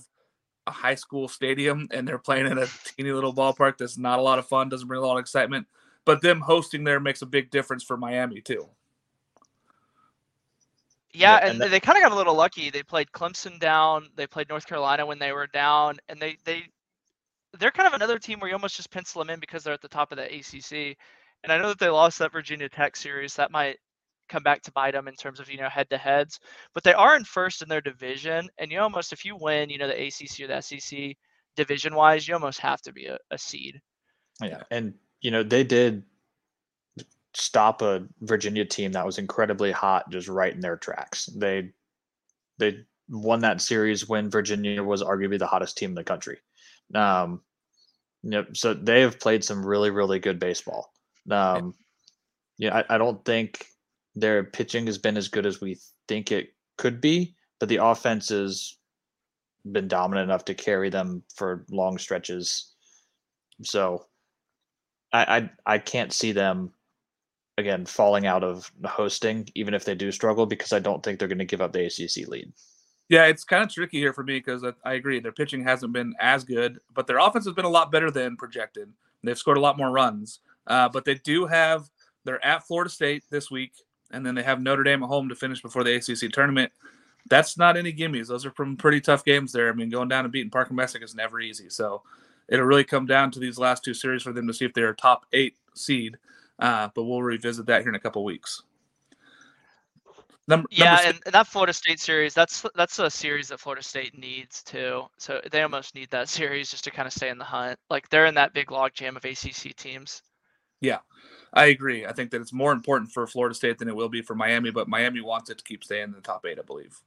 a 0.68 0.72
high 0.72 0.96
school 0.96 1.27
stadium 1.27 1.88
and 1.92 2.08
they're 2.08 2.18
playing 2.18 2.48
in 2.48 2.58
a 2.58 2.68
teeny 2.84 3.12
little 3.12 3.34
ballpark 3.34 3.77
that's 3.77 3.98
not 3.98 4.20
a 4.20 4.22
lot 4.22 4.39
of 4.39 4.48
fun, 4.48 4.70
doesn't 4.70 4.88
bring 4.88 5.01
a 5.01 5.06
lot 5.06 5.18
of 5.18 5.22
excitement. 5.22 5.68
But 6.06 6.22
them 6.22 6.42
hosting 6.42 6.84
there 6.84 7.00
makes 7.00 7.22
a 7.22 7.25
big 7.25 7.50
difference 7.50 7.84
for 7.84 7.98
Miami 7.98 8.42
too. 8.42 8.68
Yeah, 11.13 11.38
and, 11.38 11.51
and 11.51 11.62
that, 11.62 11.72
they 11.72 11.79
kind 11.79 11.98
of 11.98 12.03
got 12.03 12.12
a 12.12 12.15
little 12.15 12.36
lucky. 12.36 12.70
They 12.70 12.84
played 12.84 13.12
Clemson 13.12 13.60
down. 13.60 14.10
They 14.15 14.25
played 14.25 14.50
North 14.50 14.65
Carolina 14.65 15.05
when 15.05 15.20
they 15.20 15.32
were 15.32 15.48
down, 15.48 15.98
and 16.10 16.20
they 16.20 16.38
they 16.43 16.63
they're 17.60 17.72
kind 17.72 17.88
of 17.88 17.93
another 17.93 18.17
team 18.17 18.39
where 18.39 18.50
you 18.50 18.55
almost 18.55 18.75
just 18.75 18.91
pencil 18.91 19.22
them 19.22 19.29
in 19.29 19.39
because 19.39 19.63
they're 19.63 19.74
at 19.74 19.82
the 19.82 19.88
top 19.88 20.12
of 20.12 20.17
the 20.17 20.25
ACC. 20.25 20.98
And 21.43 21.51
I 21.51 21.58
know 21.58 21.67
that 21.67 21.79
they 21.79 21.89
lost 21.89 22.20
that 22.20 22.32
Virginia 22.32 22.67
Tech 22.67 22.96
series. 22.96 23.36
That 23.36 23.51
might 23.51 23.77
come 24.29 24.43
back 24.43 24.62
to 24.63 24.72
bite 24.72 24.93
them 24.93 25.08
in 25.08 25.15
terms 25.15 25.39
of 25.39 25.50
you 25.51 25.58
know 25.58 25.70
head 25.70 25.89
to 25.91 25.98
heads. 25.98 26.39
But 26.74 26.84
they 26.84 26.93
are 26.93 27.15
in 27.15 27.24
first 27.24 27.62
in 27.62 27.70
their 27.70 27.82
division, 27.82 28.50
and 28.58 28.72
you 28.72 28.79
almost 28.79 29.13
if 29.13 29.24
you 29.24 29.36
win, 29.39 29.70
you 29.70 29.77
know 29.77 29.88
the 29.88 30.08
ACC 30.08 30.41
or 30.41 30.48
the 30.48 30.62
SEC 30.62 31.15
division 31.55 31.93
wise, 31.96 32.27
you 32.27 32.34
almost 32.34 32.60
have 32.60 32.82
to 32.82 32.93
be 32.93 33.05
a, 33.05 33.17
a 33.29 33.38
seed. 33.38 33.79
Yeah, 34.41 34.63
and 34.72 34.96
you 35.22 35.32
know 35.32 35.43
they 35.43 35.63
did 35.63 36.03
stop 37.36 37.82
a 37.82 38.06
Virginia 38.22 38.66
team 38.66 38.92
that 38.92 39.06
was 39.06 39.18
incredibly 39.18 39.72
hot 39.72 40.10
just 40.10 40.28
right 40.28 40.54
in 40.54 40.60
their 40.60 40.78
tracks. 40.78 41.25
They 41.25 41.72
they 42.58 42.80
won 43.10 43.42
that 43.42 43.62
series 43.62 44.08
when 44.08 44.30
Virginia 44.30 44.84
was 44.84 45.04
arguably 45.04 45.40
the 45.40 45.48
hottest 45.48 45.78
team 45.78 45.92
in 45.92 45.96
the 45.96 46.04
country. 46.04 46.40
Um, 46.94 47.42
yep. 48.22 48.56
So 48.56 48.74
they 48.74 49.02
have 49.02 49.20
played 49.20 49.44
some 49.44 49.66
really 49.66 49.90
really 49.90 50.20
good 50.20 50.40
baseball. 50.40 50.94
Um, 51.30 51.74
yeah, 52.58 52.84
I, 52.90 52.96
I 52.96 52.98
don't 52.98 53.24
think 53.25 53.66
their 54.16 54.44
pitching 54.44 54.86
has 54.86 54.98
been 54.98 55.18
as 55.18 55.28
good 55.28 55.46
as 55.46 55.60
we 55.60 55.80
think 56.08 56.32
it 56.32 56.54
could 56.78 57.02
be, 57.02 57.36
but 57.60 57.70
the 57.70 57.84
offense 57.84 58.30
has 58.30 58.78
been 59.72 59.88
dominant 59.88 60.30
enough 60.30 60.46
to 60.46 60.54
carry 60.54 60.90
them 60.90 61.24
for 61.36 61.66
long 61.72 61.98
stretches. 61.98 62.74
So 63.63 64.06
I 65.12 65.38
I, 65.38 65.50
I 65.66 65.78
can't 65.80 66.13
see 66.13 66.32
them 66.32 66.74
again 67.58 67.86
falling 67.86 68.26
out 68.26 68.44
of 68.44 68.72
hosting, 68.86 69.48
even 69.56 69.74
if 69.74 69.86
they 69.86 69.96
do 69.96 70.12
struggle, 70.12 70.46
because 70.46 70.74
I 70.74 70.80
don't 70.80 71.04
think 71.04 71.20
they're 71.20 71.28
going 71.28 71.38
to 71.38 71.46
give 71.46 71.62
up 71.62 71.74
the 71.74 71.86
ACC 71.86 72.28
lead. 72.28 72.52
Yeah, 73.10 73.26
it's 73.26 73.44
kind 73.44 73.64
of 73.64 73.70
tricky 73.72 74.00
here 74.00 74.14
for 74.14 74.24
me 74.24 74.38
because 74.38 74.64
I 74.84 74.94
agree 74.94 75.20
their 75.20 75.32
pitching 75.32 75.64
hasn't 75.64 75.94
been 75.94 76.14
as 76.20 76.44
good, 76.44 76.80
but 76.94 77.06
their 77.06 77.20
offense 77.20 77.46
has 77.46 77.54
been 77.54 77.66
a 77.66 77.70
lot 77.70 77.92
better 77.92 78.10
than 78.10 78.38
projected. 78.38 78.92
They've 79.24 79.38
scored 79.38 79.58
a 79.58 79.62
lot 79.62 79.78
more 79.78 79.92
runs, 79.92 80.40
uh, 80.68 80.90
but 80.90 81.06
they 81.06 81.16
do 81.16 81.46
have 81.46 81.90
they're 82.26 82.44
at 82.46 82.66
Florida 82.66 82.90
State 82.90 83.24
this 83.30 83.52
week, 83.52 83.74
and 84.12 84.26
then 84.26 84.36
they 84.36 84.44
have 84.44 84.62
Notre 84.62 84.84
Dame 84.84 85.04
at 85.04 85.10
home 85.10 85.30
to 85.30 85.36
finish 85.36 85.62
before 85.62 85.84
the 85.84 85.96
ACC 85.96 86.32
tournament. 86.32 86.72
that's 87.30 87.58
not 87.58 87.78
any 87.78 87.94
gimmies. 87.94 88.28
Those 88.28 88.46
are 88.46 88.52
from 88.52 88.76
pretty 88.76 89.00
tough 89.00 89.24
games 89.24 89.52
there. 89.52 89.70
I 89.70 89.74
mean, 89.74 89.90
going 89.90 90.10
down 90.10 90.26
and 90.26 90.32
beating 90.32 90.50
Parker 90.50 90.74
Messick 90.74 91.04
is 91.04 91.16
never 91.16 91.40
easy. 91.40 91.70
So 91.70 92.02
it'll 92.50 92.66
really 92.66 92.84
come 92.84 93.06
down 93.06 93.32
to 93.32 93.40
these 93.40 93.58
last 93.58 93.84
two 93.84 93.94
series 93.94 94.24
for 94.24 94.34
them 94.34 94.48
to 94.48 94.54
see 94.54 94.66
if 94.66 94.74
they're 94.74 94.90
a 94.90 94.96
top 94.96 95.26
eight 95.32 95.56
seed. 95.74 96.18
Uh, 96.60 96.90
but 96.94 97.04
we'll 97.04 97.24
revisit 97.24 97.66
that 97.66 97.82
here 97.82 97.90
in 97.90 97.96
a 97.96 98.00
couple 98.00 98.24
weeks. 98.24 98.62
Number, 100.48 100.68
yeah, 100.72 100.96
number 100.96 101.20
and, 101.26 101.34
that 101.34 101.48
Florida 101.48 101.72
State 101.72 102.02
series, 102.02 102.34
that's 102.34 102.66
that's 102.76 103.00
a 103.00 103.10
series 103.10 103.48
that 103.48 103.62
Florida 103.62 103.82
State 103.82 104.18
needs 104.18 104.62
too. 104.62 105.04
So 105.18 105.40
they 105.52 105.62
almost 105.62 105.96
need 105.96 106.10
that 106.12 106.28
series 106.28 106.70
just 106.70 106.84
to 106.84 106.92
kind 106.92 107.08
of 107.08 107.14
stay 107.14 107.30
in 107.30 107.38
the 107.38 107.46
hunt. 107.46 107.80
Like 107.90 108.10
they're 108.10 108.26
in 108.26 108.36
that 108.36 108.54
big 108.54 108.70
log 108.70 108.94
jam 108.94 109.16
of 109.16 109.24
ACC 109.24 109.74
teams. 109.78 110.22
Yeah, 110.82 111.00
I 111.54 111.68
agree. 111.68 112.06
I 112.06 112.12
think 112.12 112.30
that 112.32 112.42
it's 112.42 112.52
more 112.52 112.74
important 112.74 113.12
for 113.12 113.26
Florida 113.26 113.56
State 113.56 113.78
than 113.78 113.88
it 113.88 113.96
will 113.96 114.10
be 114.10 114.22
for 114.22 114.36
Miami, 114.36 114.70
but 114.70 114.90
Miami 114.90 115.22
wants 115.22 115.50
it 115.50 115.60
to 115.60 115.64
keep 115.64 115.82
staying 115.82 116.10
in 116.10 116.12
the 116.12 116.20
top 116.20 116.46
eight, 116.46 116.60
I 116.60 116.64
believe. 116.64 117.00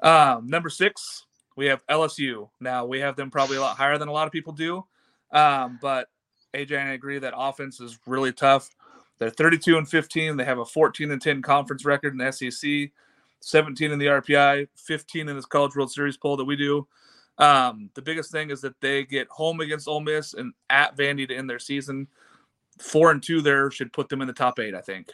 Um, 0.00 0.48
number 0.48 0.68
six, 0.68 1.24
we 1.54 1.66
have 1.66 1.86
LSU. 1.86 2.48
Now 2.60 2.84
we 2.84 2.98
have 2.98 3.14
them 3.14 3.30
probably 3.30 3.58
a 3.58 3.60
lot 3.60 3.76
higher 3.76 3.96
than 3.96 4.08
a 4.08 4.12
lot 4.12 4.26
of 4.26 4.32
people 4.32 4.52
do, 4.52 4.84
um, 5.30 5.78
but 5.80 6.08
AJ 6.56 6.78
and 6.78 6.90
I 6.90 6.92
agree 6.92 7.18
that 7.18 7.34
offense 7.36 7.80
is 7.80 7.98
really 8.06 8.32
tough. 8.32 8.70
They're 9.18 9.30
32 9.30 9.78
and 9.78 9.88
15. 9.88 10.36
They 10.36 10.44
have 10.44 10.58
a 10.58 10.64
14 10.64 11.10
and 11.10 11.20
10 11.20 11.42
conference 11.42 11.84
record 11.84 12.12
in 12.12 12.18
the 12.18 12.30
SEC, 12.30 12.90
17 13.40 13.90
in 13.90 13.98
the 13.98 14.06
RPI, 14.06 14.68
15 14.76 15.28
in 15.28 15.36
this 15.36 15.46
College 15.46 15.74
World 15.74 15.90
Series 15.90 16.16
poll 16.16 16.36
that 16.36 16.44
we 16.44 16.56
do. 16.56 16.86
Um, 17.38 17.90
the 17.94 18.02
biggest 18.02 18.30
thing 18.30 18.50
is 18.50 18.60
that 18.62 18.80
they 18.80 19.04
get 19.04 19.28
home 19.28 19.60
against 19.60 19.88
Ole 19.88 20.00
Miss 20.00 20.34
and 20.34 20.52
at 20.70 20.96
Vandy 20.96 21.28
to 21.28 21.36
end 21.36 21.48
their 21.48 21.58
season. 21.58 22.08
Four 22.78 23.10
and 23.10 23.22
two 23.22 23.40
there 23.40 23.70
should 23.70 23.92
put 23.92 24.08
them 24.08 24.20
in 24.20 24.26
the 24.26 24.34
top 24.34 24.58
eight, 24.58 24.74
I 24.74 24.80
think. 24.80 25.10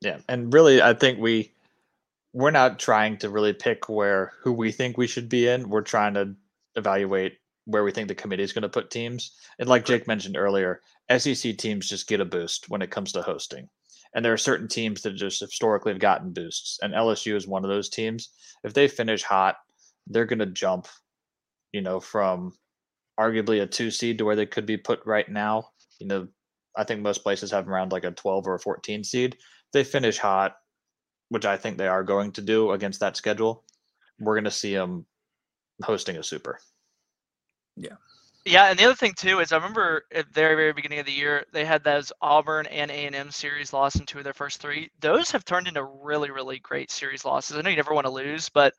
Yeah, 0.00 0.18
and 0.28 0.52
really, 0.52 0.82
I 0.82 0.92
think 0.94 1.18
we 1.18 1.50
we're 2.32 2.50
not 2.50 2.78
trying 2.78 3.16
to 3.18 3.30
really 3.30 3.54
pick 3.54 3.88
where 3.88 4.32
who 4.40 4.52
we 4.52 4.70
think 4.70 4.98
we 4.98 5.06
should 5.06 5.28
be 5.28 5.48
in. 5.48 5.70
We're 5.70 5.80
trying 5.80 6.14
to 6.14 6.34
evaluate 6.74 7.38
where 7.66 7.84
we 7.84 7.90
think 7.92 8.08
the 8.08 8.14
committee 8.14 8.42
is 8.42 8.52
going 8.52 8.62
to 8.62 8.68
put 8.68 8.90
teams. 8.90 9.32
And 9.58 9.68
like 9.68 9.84
Jake 9.84 10.06
mentioned 10.06 10.36
earlier, 10.36 10.80
SEC 11.16 11.58
teams 11.58 11.88
just 11.88 12.08
get 12.08 12.20
a 12.20 12.24
boost 12.24 12.70
when 12.70 12.80
it 12.80 12.90
comes 12.90 13.12
to 13.12 13.22
hosting. 13.22 13.68
And 14.14 14.24
there 14.24 14.32
are 14.32 14.38
certain 14.38 14.68
teams 14.68 15.02
that 15.02 15.16
just 15.16 15.40
historically 15.40 15.92
have 15.92 16.00
gotten 16.00 16.32
boosts. 16.32 16.78
And 16.80 16.94
LSU 16.94 17.34
is 17.34 17.46
one 17.46 17.64
of 17.64 17.70
those 17.70 17.88
teams. 17.88 18.30
If 18.64 18.72
they 18.72 18.88
finish 18.88 19.22
hot, 19.22 19.56
they're 20.06 20.24
going 20.24 20.38
to 20.38 20.46
jump, 20.46 20.86
you 21.72 21.82
know, 21.82 22.00
from 22.00 22.52
arguably 23.18 23.62
a 23.62 23.66
two 23.66 23.90
seed 23.90 24.18
to 24.18 24.24
where 24.24 24.36
they 24.36 24.46
could 24.46 24.64
be 24.64 24.76
put 24.76 25.00
right 25.04 25.28
now. 25.28 25.70
You 25.98 26.06
know, 26.06 26.28
I 26.76 26.84
think 26.84 27.02
most 27.02 27.22
places 27.22 27.50
have 27.50 27.68
around 27.68 27.92
like 27.92 28.04
a 28.04 28.12
12 28.12 28.46
or 28.46 28.54
a 28.54 28.60
14 28.60 29.02
seed. 29.02 29.34
If 29.34 29.72
they 29.72 29.84
finish 29.84 30.18
hot, 30.18 30.54
which 31.30 31.44
I 31.44 31.56
think 31.56 31.76
they 31.76 31.88
are 31.88 32.04
going 32.04 32.32
to 32.32 32.42
do 32.42 32.70
against 32.70 33.00
that 33.00 33.16
schedule, 33.16 33.64
we're 34.20 34.36
going 34.36 34.44
to 34.44 34.50
see 34.50 34.74
them 34.74 35.06
hosting 35.82 36.16
a 36.16 36.22
super. 36.22 36.60
Yeah. 37.76 37.96
Yeah, 38.44 38.66
and 38.70 38.78
the 38.78 38.84
other 38.84 38.94
thing 38.94 39.12
too 39.14 39.40
is 39.40 39.50
I 39.52 39.56
remember 39.56 40.04
at 40.14 40.26
the 40.26 40.32
very 40.32 40.54
very 40.54 40.72
beginning 40.72 41.00
of 41.00 41.06
the 41.06 41.12
year 41.12 41.44
they 41.52 41.64
had 41.64 41.82
those 41.82 42.12
Auburn 42.22 42.66
and 42.66 42.90
A 42.92 43.06
and 43.06 43.14
M 43.14 43.30
series 43.32 43.72
loss 43.72 43.96
in 43.96 44.06
two 44.06 44.18
of 44.18 44.24
their 44.24 44.32
first 44.34 44.60
three. 44.60 44.88
Those 45.00 45.32
have 45.32 45.44
turned 45.44 45.66
into 45.66 45.82
really 45.84 46.30
really 46.30 46.60
great 46.60 46.90
series 46.92 47.24
losses. 47.24 47.56
I 47.56 47.62
know 47.62 47.70
you 47.70 47.76
never 47.76 47.92
want 47.94 48.06
to 48.06 48.12
lose, 48.12 48.48
but 48.48 48.72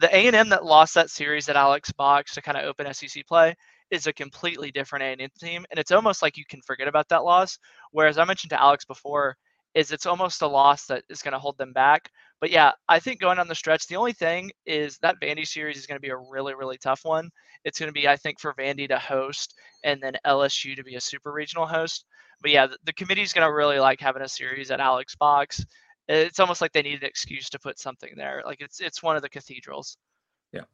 the 0.00 0.14
A 0.14 0.26
and 0.26 0.34
M 0.34 0.48
that 0.48 0.64
lost 0.64 0.94
that 0.94 1.08
series 1.08 1.48
at 1.48 1.54
Alex 1.56 1.92
Box 1.92 2.34
to 2.34 2.42
kind 2.42 2.58
of 2.58 2.64
open 2.64 2.92
SEC 2.92 3.22
play 3.24 3.54
is 3.92 4.06
a 4.08 4.12
completely 4.12 4.72
different 4.72 5.04
A 5.04 5.06
and 5.06 5.20
M 5.22 5.30
team, 5.38 5.64
and 5.70 5.78
it's 5.78 5.92
almost 5.92 6.20
like 6.20 6.36
you 6.36 6.44
can 6.48 6.60
forget 6.62 6.88
about 6.88 7.08
that 7.10 7.22
loss. 7.24 7.58
Whereas 7.92 8.18
I 8.18 8.24
mentioned 8.24 8.50
to 8.50 8.60
Alex 8.60 8.84
before, 8.84 9.36
is 9.74 9.90
it's 9.90 10.06
almost 10.06 10.42
a 10.42 10.46
loss 10.46 10.86
that 10.86 11.04
is 11.08 11.22
going 11.22 11.32
to 11.32 11.38
hold 11.38 11.56
them 11.58 11.72
back. 11.72 12.10
But 12.40 12.50
yeah, 12.50 12.72
I 12.88 12.98
think 12.98 13.20
going 13.20 13.38
on 13.38 13.48
the 13.48 13.54
stretch, 13.54 13.86
the 13.86 13.96
only 13.96 14.12
thing 14.12 14.50
is 14.66 14.98
that 14.98 15.20
Vandy 15.20 15.46
series 15.46 15.78
is 15.78 15.86
going 15.86 15.96
to 15.96 16.02
be 16.02 16.10
a 16.10 16.16
really, 16.16 16.54
really 16.54 16.76
tough 16.76 17.04
one. 17.04 17.30
It's 17.64 17.78
going 17.78 17.88
to 17.88 17.92
be, 17.92 18.08
I 18.08 18.16
think, 18.16 18.40
for 18.40 18.54
Vandy 18.54 18.88
to 18.88 18.98
host 18.98 19.54
and 19.84 20.02
then 20.02 20.14
LSU 20.26 20.76
to 20.76 20.82
be 20.82 20.96
a 20.96 21.00
super 21.00 21.32
regional 21.32 21.66
host. 21.66 22.04
But 22.40 22.50
yeah, 22.50 22.66
the, 22.66 22.76
the 22.84 22.92
committee 22.92 23.22
is 23.22 23.32
going 23.32 23.46
to 23.46 23.54
really 23.54 23.78
like 23.78 24.00
having 24.00 24.22
a 24.22 24.28
series 24.28 24.70
at 24.70 24.80
Alex 24.80 25.14
Box. 25.14 25.64
It's 26.08 26.40
almost 26.40 26.60
like 26.60 26.72
they 26.72 26.82
need 26.82 27.02
an 27.02 27.08
excuse 27.08 27.48
to 27.50 27.58
put 27.58 27.78
something 27.78 28.10
there. 28.16 28.42
Like 28.44 28.60
it's 28.60 28.80
it's 28.80 29.02
one 29.02 29.14
of 29.14 29.22
the 29.22 29.28
cathedrals. 29.28 29.96
Yeah, 30.52 30.64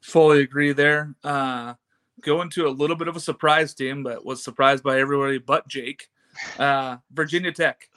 fully 0.00 0.40
agree 0.40 0.72
there. 0.72 1.14
Uh, 1.22 1.74
going 2.22 2.48
to 2.50 2.66
a 2.66 2.70
little 2.70 2.96
bit 2.96 3.08
of 3.08 3.16
a 3.16 3.20
surprise 3.20 3.74
team, 3.74 4.02
but 4.02 4.24
was 4.24 4.42
surprised 4.42 4.82
by 4.82 4.98
everybody 4.98 5.38
but 5.38 5.68
Jake. 5.68 6.08
Uh, 6.56 6.98
Virginia 7.10 7.50
Tech, 7.50 7.88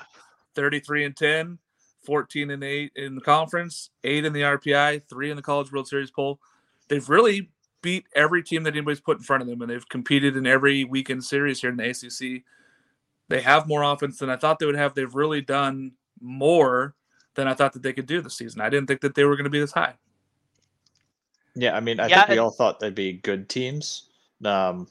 33 0.56 1.06
and 1.06 1.18
10, 1.18 1.58
14 2.04 2.52
and 2.52 2.64
8 2.64 2.92
in 2.96 3.16
the 3.16 3.22
conference, 3.22 3.90
8 4.04 4.26
in 4.26 4.34
the 4.34 4.42
RPI, 4.42 5.04
3 5.10 5.30
in 5.30 5.36
the 5.36 5.44
College 5.44 5.72
World 5.72 5.88
Series 5.88 6.12
poll. 6.12 6.40
They've 6.88 7.08
really 7.08 7.50
beat 7.82 8.06
every 8.16 8.44
team 8.44 8.64
that 8.64 8.74
anybody's 8.74 9.00
put 9.00 9.18
in 9.18 9.24
front 9.24 9.42
of 9.42 9.48
them, 9.48 9.62
and 9.62 9.70
they've 9.70 9.90
competed 9.90 10.36
in 10.36 10.46
every 10.46 10.84
weekend 10.84 11.24
series 11.24 11.62
here 11.62 11.70
in 11.70 11.78
the 11.78 11.90
ACC. 11.90 12.44
They 13.30 13.42
have 13.42 13.68
more 13.68 13.84
offense 13.84 14.18
than 14.18 14.30
I 14.30 14.36
thought 14.36 14.60
they 14.60 14.66
would 14.66 14.76
have. 14.76 14.94
They've 14.94 15.14
really 15.14 15.42
done 15.42 15.94
more 16.20 16.96
than 17.36 17.48
I 17.48 17.54
thought 17.54 17.74
that 17.74 17.82
they 17.82 17.94
could 17.94 18.06
do 18.06 18.22
this 18.22 18.36
season. 18.36 18.62
I 18.62 18.70
didn't 18.70 18.88
think 18.88 19.02
that 19.02 19.16
they 19.16 19.24
were 19.24 19.36
going 19.36 19.46
to 19.46 19.50
be 19.50 19.60
this 19.60 19.72
high. 19.72 19.94
Yeah, 21.56 21.76
I 21.76 21.80
mean, 21.80 22.00
I 22.00 22.08
yeah, 22.08 22.22
think 22.22 22.30
we 22.30 22.38
all 22.38 22.52
thought 22.52 22.80
they'd 22.80 22.96
be 22.96 23.14
good 23.14 23.50
teams. 23.50 24.10
Um, 24.44 24.88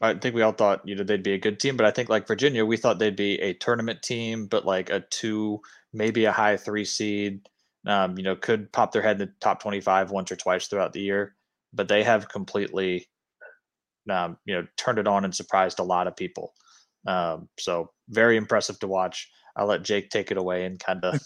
I 0.00 0.14
think 0.14 0.34
we 0.34 0.42
all 0.42 0.52
thought 0.52 0.86
you 0.86 0.94
know 0.94 1.04
they'd 1.04 1.22
be 1.22 1.34
a 1.34 1.38
good 1.38 1.60
team, 1.60 1.76
but 1.76 1.86
I 1.86 1.90
think 1.90 2.08
like 2.08 2.26
Virginia, 2.26 2.64
we 2.64 2.76
thought 2.76 2.98
they'd 2.98 3.16
be 3.16 3.40
a 3.40 3.52
tournament 3.54 4.02
team, 4.02 4.46
but 4.46 4.64
like 4.64 4.90
a 4.90 5.00
two, 5.00 5.60
maybe 5.92 6.24
a 6.24 6.32
high 6.32 6.56
three 6.56 6.84
seed. 6.84 7.48
Um, 7.86 8.16
you 8.18 8.24
know, 8.24 8.36
could 8.36 8.72
pop 8.72 8.92
their 8.92 9.02
head 9.02 9.20
in 9.20 9.28
the 9.28 9.34
top 9.40 9.62
twenty-five 9.62 10.10
once 10.10 10.32
or 10.32 10.36
twice 10.36 10.66
throughout 10.66 10.92
the 10.92 11.00
year, 11.00 11.34
but 11.72 11.88
they 11.88 12.02
have 12.02 12.28
completely, 12.28 13.08
um, 14.10 14.38
you 14.44 14.54
know, 14.54 14.66
turned 14.76 14.98
it 14.98 15.06
on 15.06 15.24
and 15.24 15.34
surprised 15.34 15.78
a 15.78 15.84
lot 15.84 16.06
of 16.06 16.16
people. 16.16 16.54
Um, 17.06 17.48
so 17.58 17.90
very 18.08 18.36
impressive 18.36 18.78
to 18.80 18.86
watch. 18.86 19.30
I'll 19.56 19.66
let 19.66 19.82
Jake 19.82 20.10
take 20.10 20.30
it 20.30 20.36
away 20.36 20.64
and 20.64 20.78
kind 20.78 21.04
of 21.04 21.20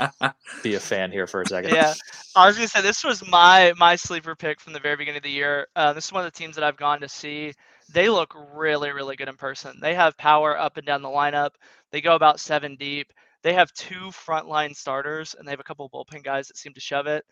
be 0.62 0.74
a 0.74 0.80
fan 0.80 1.10
here 1.10 1.26
for 1.26 1.42
a 1.42 1.46
second. 1.46 1.74
Yeah, 1.74 1.94
I 2.36 2.46
was 2.46 2.56
gonna 2.56 2.68
say 2.68 2.80
this 2.80 3.02
was 3.04 3.26
my 3.26 3.72
my 3.76 3.96
sleeper 3.96 4.36
pick 4.36 4.60
from 4.60 4.72
the 4.72 4.80
very 4.80 4.96
beginning 4.96 5.18
of 5.18 5.24
the 5.24 5.30
year. 5.30 5.66
Uh, 5.74 5.92
this 5.92 6.06
is 6.06 6.12
one 6.12 6.24
of 6.24 6.32
the 6.32 6.36
teams 6.36 6.54
that 6.56 6.64
I've 6.64 6.76
gone 6.76 7.00
to 7.00 7.08
see 7.08 7.54
they 7.92 8.08
look 8.08 8.34
really, 8.54 8.90
really 8.90 9.16
good 9.16 9.28
in 9.28 9.36
person. 9.36 9.78
They 9.80 9.94
have 9.94 10.16
power 10.16 10.58
up 10.58 10.76
and 10.76 10.86
down 10.86 11.02
the 11.02 11.08
lineup. 11.08 11.50
They 11.92 12.00
go 12.00 12.14
about 12.14 12.40
seven 12.40 12.76
deep. 12.76 13.12
They 13.42 13.54
have 13.54 13.72
two 13.72 14.10
frontline 14.10 14.76
starters, 14.76 15.34
and 15.38 15.46
they 15.46 15.52
have 15.52 15.60
a 15.60 15.64
couple 15.64 15.88
bullpen 15.90 16.22
guys 16.24 16.48
that 16.48 16.56
seem 16.56 16.74
to 16.74 16.80
shove 16.80 17.06
it. 17.06 17.24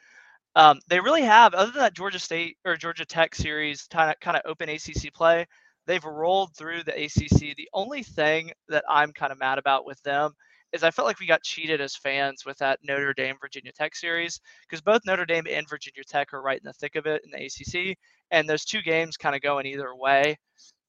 Um, 0.57 0.81
they 0.89 1.01
really 1.01 1.23
have, 1.23 1.55
other 1.55 1.71
than 1.73 1.83
that 1.83 1.95
Georgia 1.95 2.19
State 2.19 2.57
or 2.65 2.77
Georgia 2.77 3.05
Tech 3.05 3.35
series, 3.35 3.87
kind 3.91 4.11
of 4.11 4.19
kind 4.21 4.37
of 4.37 4.43
open 4.47 4.69
ACC 4.69 5.13
play. 5.15 5.47
They've 5.87 6.05
rolled 6.05 6.55
through 6.55 6.85
the 6.85 7.05
ACC. 7.05 7.57
The 7.57 7.69
only 7.73 8.03
thing 8.03 8.53
that 8.69 8.85
I'm 8.89 9.13
kind 9.13 9.33
of 9.33 9.39
mad 9.39 9.59
about 9.59 9.87
with 9.87 10.03
them 10.03 10.35
is 10.73 10.85
I 10.85 10.91
felt 10.91 11.07
like 11.07 11.21
we 11.21 11.27
got 11.27 11.43
cheated 11.43 11.81
as 11.81 11.97
fans 11.97 12.45
with 12.45 12.59
that 12.59 12.79
Notre 12.83 13.15
Dame 13.15 13.37
Virginia 13.41 13.73
Tech 13.73 13.97
series 13.97 14.41
because 14.63 14.81
both 14.81 15.03
Notre 15.07 15.27
Dame 15.27 15.47
and 15.51 15.69
Virginia 15.69 16.05
Tech 16.05 16.33
are 16.35 16.43
right 16.43 16.59
in 16.59 16.65
the 16.65 16.73
thick 16.75 16.97
of 16.97 17.07
it 17.07 17.23
in 17.25 17.31
the 17.31 17.47
ACC, 17.47 17.97
and 18.31 18.49
those 18.49 18.65
two 18.65 18.83
games 18.83 19.17
kind 19.17 19.35
of 19.35 19.43
going 19.43 19.67
either 19.67 19.95
way 19.95 20.37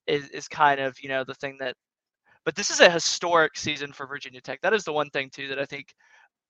is, 0.08 0.30
is 0.30 0.48
kind 0.48 0.80
of 0.80 0.98
you 1.02 1.10
know 1.10 1.24
the 1.24 1.36
thing 1.36 1.58
that. 1.60 1.76
But 2.46 2.56
this 2.56 2.72
is 2.72 2.80
a 2.82 2.90
historic 2.90 3.58
season 3.58 3.94
for 3.94 4.08
Virginia 4.08 4.42
Tech. 4.42 4.62
That 4.62 4.74
is 4.74 4.84
the 4.84 4.94
one 4.94 5.10
thing 5.12 5.30
too 5.32 5.48
that 5.50 5.60
I 5.60 5.66
think 5.66 5.94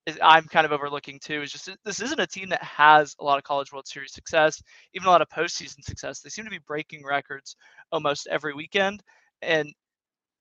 is, 0.06 0.18
I'm 0.22 0.44
kind 0.44 0.66
of 0.66 0.72
overlooking 0.72 1.18
too. 1.20 1.42
Is 1.42 1.52
just 1.52 1.70
this 1.84 2.00
isn't 2.00 2.20
a 2.20 2.26
team 2.26 2.48
that 2.50 2.62
has 2.62 3.14
a 3.20 3.24
lot 3.24 3.38
of 3.38 3.44
College 3.44 3.72
World 3.72 3.86
Series 3.86 4.12
success, 4.12 4.62
even 4.94 5.06
a 5.08 5.10
lot 5.10 5.22
of 5.22 5.28
postseason 5.28 5.82
success. 5.84 6.20
They 6.20 6.30
seem 6.30 6.44
to 6.44 6.50
be 6.50 6.60
breaking 6.66 7.04
records 7.04 7.56
almost 7.92 8.28
every 8.30 8.54
weekend, 8.54 9.02
and 9.42 9.72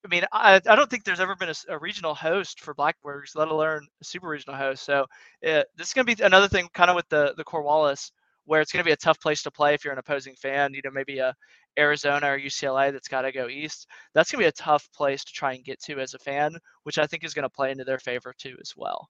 I 0.06 0.08
mean, 0.08 0.24
I, 0.32 0.62
I 0.66 0.76
don't 0.76 0.90
think 0.90 1.04
there's 1.04 1.20
ever 1.20 1.36
been 1.36 1.50
a, 1.50 1.74
a, 1.74 1.78
regional 1.78 2.16
host 2.16 2.62
for 2.62 2.74
Blacksburg, 2.74 3.24
let 3.36 3.50
alone 3.50 3.86
a 4.02 4.06
super 4.06 4.30
regional 4.30 4.56
host. 4.56 4.84
So 4.86 5.02
uh, 5.46 5.64
this 5.76 5.88
is 5.88 5.94
going 5.94 6.06
to 6.06 6.16
be 6.16 6.24
another 6.24 6.48
thing, 6.48 6.70
kind 6.74 6.90
of 6.90 6.96
with 6.96 7.10
the 7.10 7.34
the 7.36 7.44
Corvallis, 7.44 8.12
where 8.46 8.62
it's 8.62 8.72
going 8.72 8.84
to 8.84 8.88
be 8.88 8.94
a 8.94 8.98
tough 8.98 9.20
place 9.20 9.44
to 9.44 9.52
play 9.52 9.74
if 9.74 9.84
you're 9.84 9.94
an 9.94 10.00
opposing 10.00 10.36
fan. 10.36 10.74
You 10.74 10.82
know, 10.86 10.92
maybe 10.92 11.20
a 11.20 11.36
Arizona 11.78 12.32
or 12.32 12.40
UCLA 12.40 12.92
that's 12.92 13.10
got 13.10 13.24
to 13.24 13.32
go 13.32 13.48
east. 13.48 13.88
That's 14.14 14.32
going 14.32 14.40
to 14.40 14.46
be 14.46 14.50
a 14.50 14.64
tough 14.64 14.90
place 14.94 15.24
to 15.26 15.34
try 15.34 15.54
and 15.54 15.66
get 15.66 15.82
to 15.84 16.00
as 16.00 16.14
a 16.14 16.20
fan, 16.20 16.56
which 16.84 16.98
I 16.98 17.06
think 17.06 17.24
is 17.24 17.34
going 17.34 17.44
to 17.44 17.50
play 17.50 17.72
into 17.72 17.84
their 17.84 18.00
favor 18.00 18.34
too 18.38 18.56
as 18.62 18.74
well. 18.78 19.10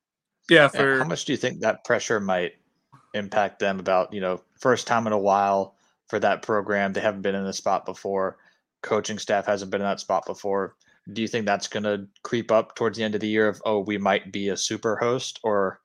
Yeah. 0.50 0.68
For 0.70 1.00
how 1.00 1.06
much 1.06 1.26
do 1.26 1.34
you 1.34 1.38
think 1.38 1.60
that 1.60 1.84
pressure 1.86 2.20
might 2.20 2.54
impact 3.14 3.60
them? 3.60 3.80
About 3.80 4.12
you 4.12 4.22
know, 4.22 4.42
first 4.60 4.88
time 4.88 5.06
in 5.06 5.14
a 5.14 5.20
while 5.20 5.76
for 6.08 6.20
that 6.20 6.42
program, 6.42 6.94
they 6.94 7.02
haven't 7.02 7.22
been 7.22 7.36
in 7.36 7.46
the 7.46 7.54
spot 7.54 7.86
before 7.86 8.38
coaching 8.82 9.20
staff 9.20 9.46
hasn't 9.46 9.72
been 9.72 9.82
in 9.82 9.88
that 9.88 10.00
spot 10.00 10.26
before. 10.26 10.76
Do 11.12 11.22
you 11.22 11.28
think 11.28 11.46
that's 11.46 11.68
going 11.68 11.84
to 11.84 12.08
creep 12.24 12.52
up 12.52 12.76
towards 12.76 12.98
the 12.98 13.04
end 13.04 13.16
of 13.16 13.22
the 13.22 13.28
year 13.28 13.48
of 13.48 13.62
oh 13.66 13.80
we 13.80 13.98
might 13.98 14.32
be 14.32 14.50
a 14.50 14.58
super 14.58 14.96
host 14.96 15.40
or 15.44 15.80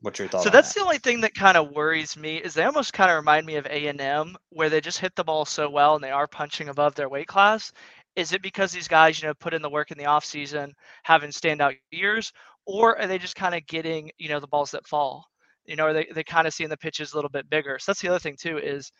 what's 0.00 0.18
your 0.18 0.28
thought? 0.28 0.42
So 0.42 0.50
that's 0.50 0.72
that? 0.72 0.80
the 0.80 0.84
only 0.84 0.98
thing 0.98 1.20
that 1.22 1.34
kind 1.34 1.56
of 1.56 1.72
worries 1.72 2.16
me 2.16 2.36
is 2.36 2.54
they 2.54 2.64
almost 2.64 2.92
kind 2.92 3.10
of 3.10 3.16
remind 3.16 3.46
me 3.46 3.56
of 3.56 3.66
A 3.66 3.86
and 3.88 4.00
M 4.00 4.36
where 4.50 4.70
they 4.70 4.80
just 4.80 4.98
hit 4.98 5.14
the 5.16 5.24
ball 5.24 5.44
so 5.44 5.68
well 5.68 5.94
and 5.94 6.04
they 6.04 6.10
are 6.10 6.26
punching 6.26 6.68
above 6.68 6.94
their 6.94 7.08
weight 7.08 7.26
class. 7.26 7.72
Is 8.16 8.32
it 8.32 8.42
because 8.42 8.70
these 8.70 8.88
guys, 8.88 9.20
you 9.20 9.26
know, 9.28 9.34
put 9.34 9.54
in 9.54 9.62
the 9.62 9.70
work 9.70 9.90
in 9.90 9.98
the 9.98 10.06
off 10.06 10.24
season, 10.24 10.72
having 11.02 11.30
standout 11.30 11.76
years, 11.90 12.32
or 12.64 12.98
are 12.98 13.06
they 13.06 13.18
just 13.18 13.34
kind 13.36 13.54
of 13.54 13.66
getting 13.66 14.10
you 14.18 14.28
know 14.28 14.40
the 14.40 14.46
balls 14.46 14.70
that 14.70 14.86
fall? 14.86 15.26
You 15.66 15.76
know, 15.76 15.86
are 15.86 15.92
they 15.92 16.06
they 16.14 16.24
kind 16.24 16.46
of 16.46 16.54
seeing 16.54 16.70
the 16.70 16.76
pitches 16.76 17.12
a 17.12 17.16
little 17.16 17.30
bit 17.30 17.50
bigger? 17.50 17.78
So 17.78 17.90
that's 17.90 18.00
the 18.00 18.08
other 18.08 18.18
thing 18.18 18.36
too 18.40 18.58
is, 18.58 18.92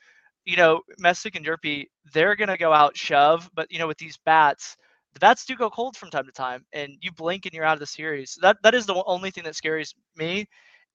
you 0.45 0.57
know, 0.57 0.81
Messick 0.99 1.37
and 1.37 1.45
Hjerpe, 1.45 1.89
they're 2.13 2.37
gonna 2.37 2.57
go 2.57 2.73
out 2.73 2.97
shove, 2.97 3.51
but 3.55 3.71
you 3.71 3.79
know 3.79 3.87
with 3.87 3.99
these 3.99 4.19
bats, 4.25 4.77
the 5.15 5.21
bats 5.21 5.45
do 5.45 5.57
go 5.57 5.71
cold 5.71 5.97
from 5.97 6.11
time 6.11 6.27
to 6.27 6.33
time, 6.33 6.65
and 6.73 6.97
you 7.01 7.13
blink 7.13 7.47
and 7.47 7.55
you're 7.55 7.65
out 7.65 7.75
of 7.75 7.81
the 7.81 7.87
series. 7.87 8.39
That 8.43 8.59
that 8.63 8.75
is 8.75 8.87
the 8.87 9.03
only 9.07 9.31
thing 9.31 9.45
that 9.45 9.57
scares 9.57 9.95
me, 10.17 10.47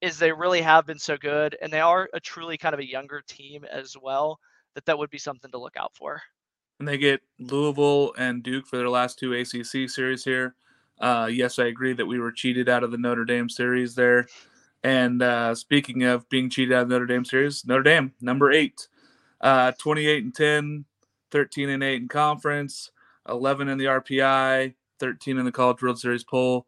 is 0.01 0.17
they 0.17 0.31
really 0.31 0.61
have 0.61 0.85
been 0.85 0.99
so 0.99 1.17
good, 1.17 1.57
and 1.61 1.71
they 1.71 1.81
are 1.81 2.09
a 2.13 2.19
truly 2.19 2.57
kind 2.57 2.73
of 2.73 2.79
a 2.79 2.89
younger 2.89 3.21
team 3.27 3.65
as 3.65 3.95
well. 4.01 4.39
That 4.75 4.85
that 4.85 4.97
would 4.97 5.09
be 5.09 5.17
something 5.17 5.51
to 5.51 5.57
look 5.57 5.77
out 5.77 5.95
for. 5.95 6.21
And 6.79 6.87
they 6.87 6.97
get 6.97 7.21
Louisville 7.39 8.13
and 8.17 8.41
Duke 8.43 8.67
for 8.67 8.77
their 8.77 8.89
last 8.89 9.19
two 9.19 9.33
ACC 9.33 9.89
series 9.89 10.23
here. 10.23 10.55
Uh, 10.99 11.29
yes, 11.31 11.59
I 11.59 11.65
agree 11.65 11.93
that 11.93 12.05
we 12.05 12.19
were 12.19 12.31
cheated 12.31 12.69
out 12.69 12.83
of 12.83 12.91
the 12.91 12.97
Notre 12.97 13.25
Dame 13.25 13.49
series 13.49 13.95
there. 13.95 14.27
And 14.83 15.21
uh, 15.21 15.55
speaking 15.55 16.03
of 16.03 16.29
being 16.29 16.49
cheated 16.49 16.73
out 16.73 16.83
of 16.83 16.89
the 16.89 16.95
Notre 16.95 17.05
Dame 17.05 17.25
series, 17.25 17.65
Notre 17.65 17.83
Dame, 17.83 18.13
number 18.21 18.51
eight, 18.51 18.87
uh, 19.41 19.71
28 19.73 20.23
and 20.23 20.35
10, 20.35 20.85
13 21.31 21.69
and 21.69 21.83
8 21.83 22.01
in 22.01 22.07
conference, 22.07 22.91
11 23.27 23.69
in 23.69 23.77
the 23.77 23.85
RPI, 23.85 24.73
13 24.99 25.37
in 25.37 25.45
the 25.45 25.51
College 25.51 25.81
World 25.81 25.99
Series 25.99 26.23
poll. 26.23 26.65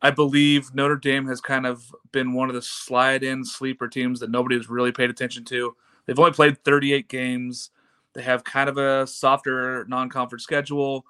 I 0.00 0.10
believe 0.10 0.74
Notre 0.74 0.96
Dame 0.96 1.26
has 1.26 1.40
kind 1.40 1.66
of 1.66 1.92
been 2.12 2.32
one 2.32 2.48
of 2.48 2.54
the 2.54 2.62
slide 2.62 3.24
in 3.24 3.44
sleeper 3.44 3.88
teams 3.88 4.20
that 4.20 4.30
nobody 4.30 4.56
has 4.56 4.68
really 4.68 4.92
paid 4.92 5.10
attention 5.10 5.44
to. 5.46 5.74
They've 6.06 6.18
only 6.18 6.32
played 6.32 6.62
38 6.64 7.08
games. 7.08 7.70
They 8.14 8.22
have 8.22 8.44
kind 8.44 8.68
of 8.68 8.78
a 8.78 9.06
softer 9.06 9.84
non 9.86 10.08
conference 10.08 10.44
schedule. 10.44 11.04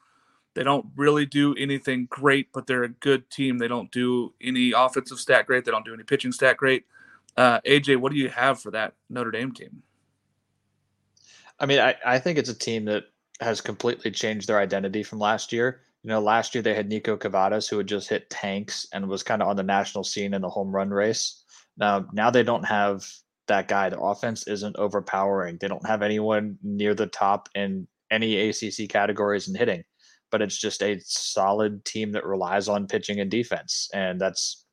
They 0.54 0.64
don't 0.64 0.86
really 0.96 1.26
do 1.26 1.54
anything 1.56 2.06
great, 2.10 2.48
but 2.52 2.66
they're 2.66 2.84
a 2.84 2.88
good 2.88 3.30
team. 3.30 3.58
They 3.58 3.68
don't 3.68 3.92
do 3.92 4.32
any 4.40 4.72
offensive 4.72 5.20
stat 5.20 5.46
great. 5.46 5.64
They 5.64 5.70
don't 5.70 5.84
do 5.84 5.94
any 5.94 6.02
pitching 6.02 6.32
stat 6.32 6.56
great. 6.56 6.84
Uh, 7.36 7.60
AJ, 7.60 7.98
what 7.98 8.10
do 8.10 8.18
you 8.18 8.28
have 8.30 8.60
for 8.60 8.72
that 8.72 8.94
Notre 9.08 9.30
Dame 9.30 9.52
team? 9.52 9.82
I 11.60 11.66
mean, 11.66 11.80
I, 11.80 11.94
I 12.04 12.18
think 12.18 12.38
it's 12.38 12.48
a 12.48 12.58
team 12.58 12.84
that 12.86 13.04
has 13.40 13.60
completely 13.60 14.10
changed 14.10 14.48
their 14.48 14.58
identity 14.58 15.02
from 15.02 15.18
last 15.18 15.52
year. 15.52 15.80
You 16.02 16.08
know, 16.08 16.20
last 16.20 16.54
year 16.54 16.62
they 16.62 16.74
had 16.74 16.88
Nico 16.88 17.16
Kavadas, 17.16 17.68
who 17.68 17.78
had 17.78 17.88
just 17.88 18.08
hit 18.08 18.30
tanks 18.30 18.86
and 18.92 19.08
was 19.08 19.22
kind 19.22 19.42
of 19.42 19.48
on 19.48 19.56
the 19.56 19.62
national 19.62 20.04
scene 20.04 20.34
in 20.34 20.42
the 20.42 20.48
home 20.48 20.74
run 20.74 20.90
race. 20.90 21.44
Now, 21.76 22.06
now 22.12 22.30
they 22.30 22.42
don't 22.42 22.64
have 22.64 23.06
that 23.48 23.68
guy. 23.68 23.88
The 23.88 24.00
offense 24.00 24.46
isn't 24.46 24.76
overpowering. 24.76 25.58
They 25.58 25.68
don't 25.68 25.86
have 25.86 26.02
anyone 26.02 26.58
near 26.62 26.94
the 26.94 27.06
top 27.06 27.48
in 27.54 27.86
any 28.10 28.48
ACC 28.48 28.88
categories 28.88 29.48
in 29.48 29.54
hitting, 29.54 29.84
but 30.30 30.40
it's 30.42 30.58
just 30.58 30.82
a 30.82 31.00
solid 31.04 31.84
team 31.84 32.12
that 32.12 32.24
relies 32.24 32.68
on 32.68 32.86
pitching 32.86 33.20
and 33.20 33.30
defense. 33.30 33.88
And 33.92 34.20
that's, 34.20 34.64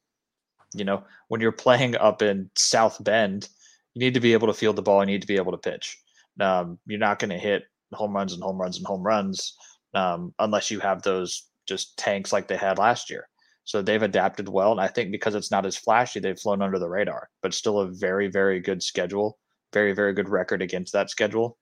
you 0.73 0.85
know, 0.85 1.03
when 1.27 1.41
you're 1.41 1.51
playing 1.65 1.95
up 1.97 2.21
in 2.21 2.49
South 2.55 3.03
Bend, 3.03 3.49
you 3.93 3.99
need 3.99 4.13
to 4.13 4.19
be 4.19 4.33
able 4.33 4.47
to 4.47 4.53
field 4.53 4.75
the 4.75 4.81
ball. 4.81 5.01
You 5.01 5.07
need 5.07 5.21
to 5.21 5.27
be 5.27 5.37
able 5.37 5.51
to 5.51 5.57
pitch. 5.57 5.97
Um, 6.39 6.79
you're 6.85 6.99
not 6.99 7.19
going 7.19 7.29
to 7.29 7.37
hit 7.37 7.63
home 7.93 8.15
runs 8.15 8.33
and 8.33 8.43
home 8.43 8.57
runs 8.57 8.77
and 8.77 8.85
home 8.85 9.03
runs 9.03 9.55
um, 9.93 10.33
unless 10.39 10.69
you 10.69 10.79
have 10.79 11.01
those 11.01 11.47
just 11.67 11.97
tanks 11.97 12.33
like 12.33 12.47
they 12.47 12.57
had 12.57 12.77
last 12.77 13.09
year. 13.09 13.27
So 13.63 13.81
they've 13.81 14.01
adapted 14.01 14.47
well. 14.47 14.71
And 14.71 14.81
I 14.81 14.87
think 14.87 15.11
because 15.11 15.33
it's 15.33 15.49
not 15.49 15.65
as 15.65 15.75
flashy, 15.77 16.19
they've 16.19 16.39
flown 16.39 16.61
under 16.61 16.77
the 16.77 16.89
radar, 16.89 17.29
but 17.41 17.53
still 17.53 17.79
a 17.79 17.87
very, 17.87 18.27
very 18.27 18.59
good 18.59 18.83
schedule, 18.83 19.39
very, 19.73 19.93
very 19.93 20.13
good 20.13 20.29
record 20.29 20.61
against 20.61 20.93
that 20.93 21.09
schedule. 21.09 21.57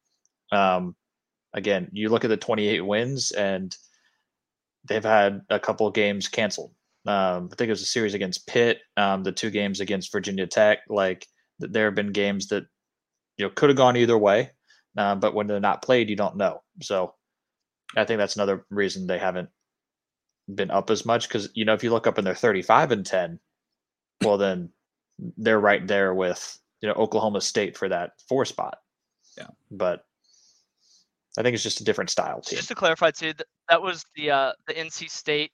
Um, 0.52 0.96
again, 1.54 1.90
you 1.94 2.10
look 2.10 2.26
at 2.26 2.30
the 2.30 2.38
28 2.38 2.82
wins 2.82 3.32
and 3.32 3.76
they've 4.86 5.04
had 5.04 5.42
a 5.50 5.60
couple 5.60 5.90
games 5.92 6.28
canceled. 6.28 6.74
Um, 7.06 7.50
I 7.52 7.56
think 7.56 7.68
it 7.68 7.70
was 7.70 7.82
a 7.82 7.86
series 7.86 8.14
against 8.14 8.48
Pitt, 8.48 8.80
um, 8.98 9.24
the 9.24 9.32
two 9.32 9.50
games 9.50 9.80
against 9.80 10.12
Virginia 10.12 10.48
Tech. 10.48 10.80
Like 10.90 11.28
there 11.60 11.86
have 11.86 11.96
been 11.96 12.12
games 12.12 12.48
that 12.48 12.66
you 13.38 13.46
know 13.46 13.52
could 13.56 13.70
have 13.70 13.78
gone 13.78 13.98
either 13.98 14.18
way, 14.18 14.52
uh, 14.98 15.16
but 15.16 15.34
when 15.34 15.48
they're 15.48 15.60
not 15.60 15.82
played, 15.82 16.10
you 16.10 16.16
don't 16.16 16.38
know. 16.38 16.62
So 16.82 17.16
I 17.96 18.06
think 18.06 18.18
that's 18.18 18.36
another 18.36 18.66
reason 18.70 19.08
they 19.08 19.20
haven't 19.20 19.50
been 20.54 20.72
up 20.72 20.90
as 20.90 21.06
much 21.06 21.28
because 21.28 21.50
you 21.54 21.64
know 21.64 21.74
if 21.74 21.84
you 21.84 21.90
look 21.90 22.06
up 22.06 22.18
and 22.18 22.28
they're 22.28 22.36
35 22.36 22.92
and 22.92 23.06
10 23.06 23.40
well 24.26 24.38
then 24.38 24.70
they're 25.38 25.60
right 25.60 25.88
there 25.88 26.14
with 26.14 26.60
you 26.82 26.88
know 26.90 26.94
oklahoma 26.96 27.40
state 27.40 27.78
for 27.78 27.88
that 27.88 28.12
four 28.28 28.44
spot 28.44 28.78
yeah 29.38 29.48
but 29.72 30.06
i 31.38 31.42
think 31.42 31.54
it's 31.54 31.64
just 31.64 31.80
a 31.80 31.84
different 31.86 32.10
style 32.10 32.42
team. 32.42 32.58
just 32.58 32.68
to 32.68 32.76
clarify 32.76 33.10
too 33.10 33.32
that 33.70 33.82
was 33.82 34.04
the 34.18 34.30
uh 34.30 34.52
the 34.68 34.74
nc 34.74 35.10
state 35.10 35.52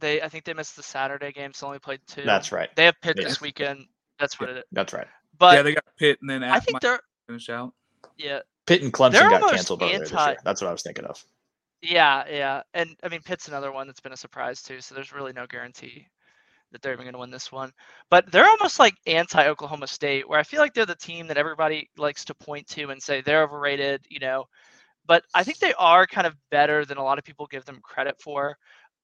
they 0.00 0.20
i 0.20 0.28
think 0.28 0.42
they 0.44 0.52
missed 0.52 0.74
the 0.74 0.82
saturday 0.82 1.30
game 1.30 1.52
so 1.52 1.68
only 1.68 1.78
played 1.78 2.00
two 2.08 2.22
that's 2.24 2.50
right 2.50 2.70
they 2.74 2.84
have 2.86 2.96
pitt 3.02 3.14
Yeah. 3.16 3.28
this 3.28 3.40
weekend 3.40 3.86
that's 4.18 4.40
what 4.40 4.48
it 4.50 4.56
is 4.56 4.64
that's 4.72 4.92
right 4.92 5.06
but 5.38 5.54
yeah, 5.54 5.62
they 5.62 5.74
got 5.74 5.84
Pitt 5.96 6.18
and 6.22 6.28
then 6.28 6.42
i 6.42 6.56
at 6.56 6.64
think 6.64 6.80
they're 6.80 6.98
finish 7.28 7.48
out. 7.50 7.72
yeah 8.18 8.40
pitt 8.66 8.82
and 8.82 8.92
clemson 8.92 9.12
They're 9.12 9.30
got 9.30 9.50
canceled 9.50 9.82
earlier 9.82 9.98
this 9.98 10.10
year 10.10 10.36
that's 10.44 10.60
what 10.60 10.68
i 10.68 10.72
was 10.72 10.82
thinking 10.82 11.04
of 11.04 11.24
Yeah, 11.82 12.24
yeah, 12.30 12.62
and 12.72 12.96
I 13.02 13.08
mean 13.08 13.20
Pitt's 13.22 13.48
another 13.48 13.70
one 13.70 13.86
that's 13.86 14.00
been 14.00 14.12
a 14.12 14.16
surprise 14.16 14.62
too. 14.62 14.80
So 14.80 14.94
there's 14.94 15.12
really 15.12 15.34
no 15.34 15.46
guarantee 15.46 16.08
that 16.74 16.82
they're 16.82 16.92
even 16.92 17.04
going 17.04 17.14
to 17.14 17.20
win 17.20 17.30
this 17.30 17.50
one. 17.52 17.72
But 18.10 18.30
they're 18.30 18.48
almost 18.48 18.78
like 18.78 18.94
anti 19.06 19.46
Oklahoma 19.48 19.86
State, 19.86 20.28
where 20.28 20.38
I 20.38 20.42
feel 20.42 20.60
like 20.60 20.74
they're 20.74 20.86
the 20.86 20.94
team 20.94 21.26
that 21.28 21.38
everybody 21.38 21.88
likes 21.96 22.24
to 22.26 22.34
point 22.34 22.66
to 22.68 22.90
and 22.90 23.02
say 23.02 23.20
they're 23.20 23.44
overrated, 23.44 24.04
you 24.08 24.18
know. 24.18 24.44
But 25.06 25.24
I 25.34 25.44
think 25.44 25.58
they 25.58 25.74
are 25.74 26.06
kind 26.06 26.26
of 26.26 26.34
better 26.50 26.84
than 26.84 26.98
a 26.98 27.02
lot 27.04 27.18
of 27.18 27.24
people 27.24 27.46
give 27.46 27.64
them 27.64 27.80
credit 27.82 28.16
for. 28.20 28.56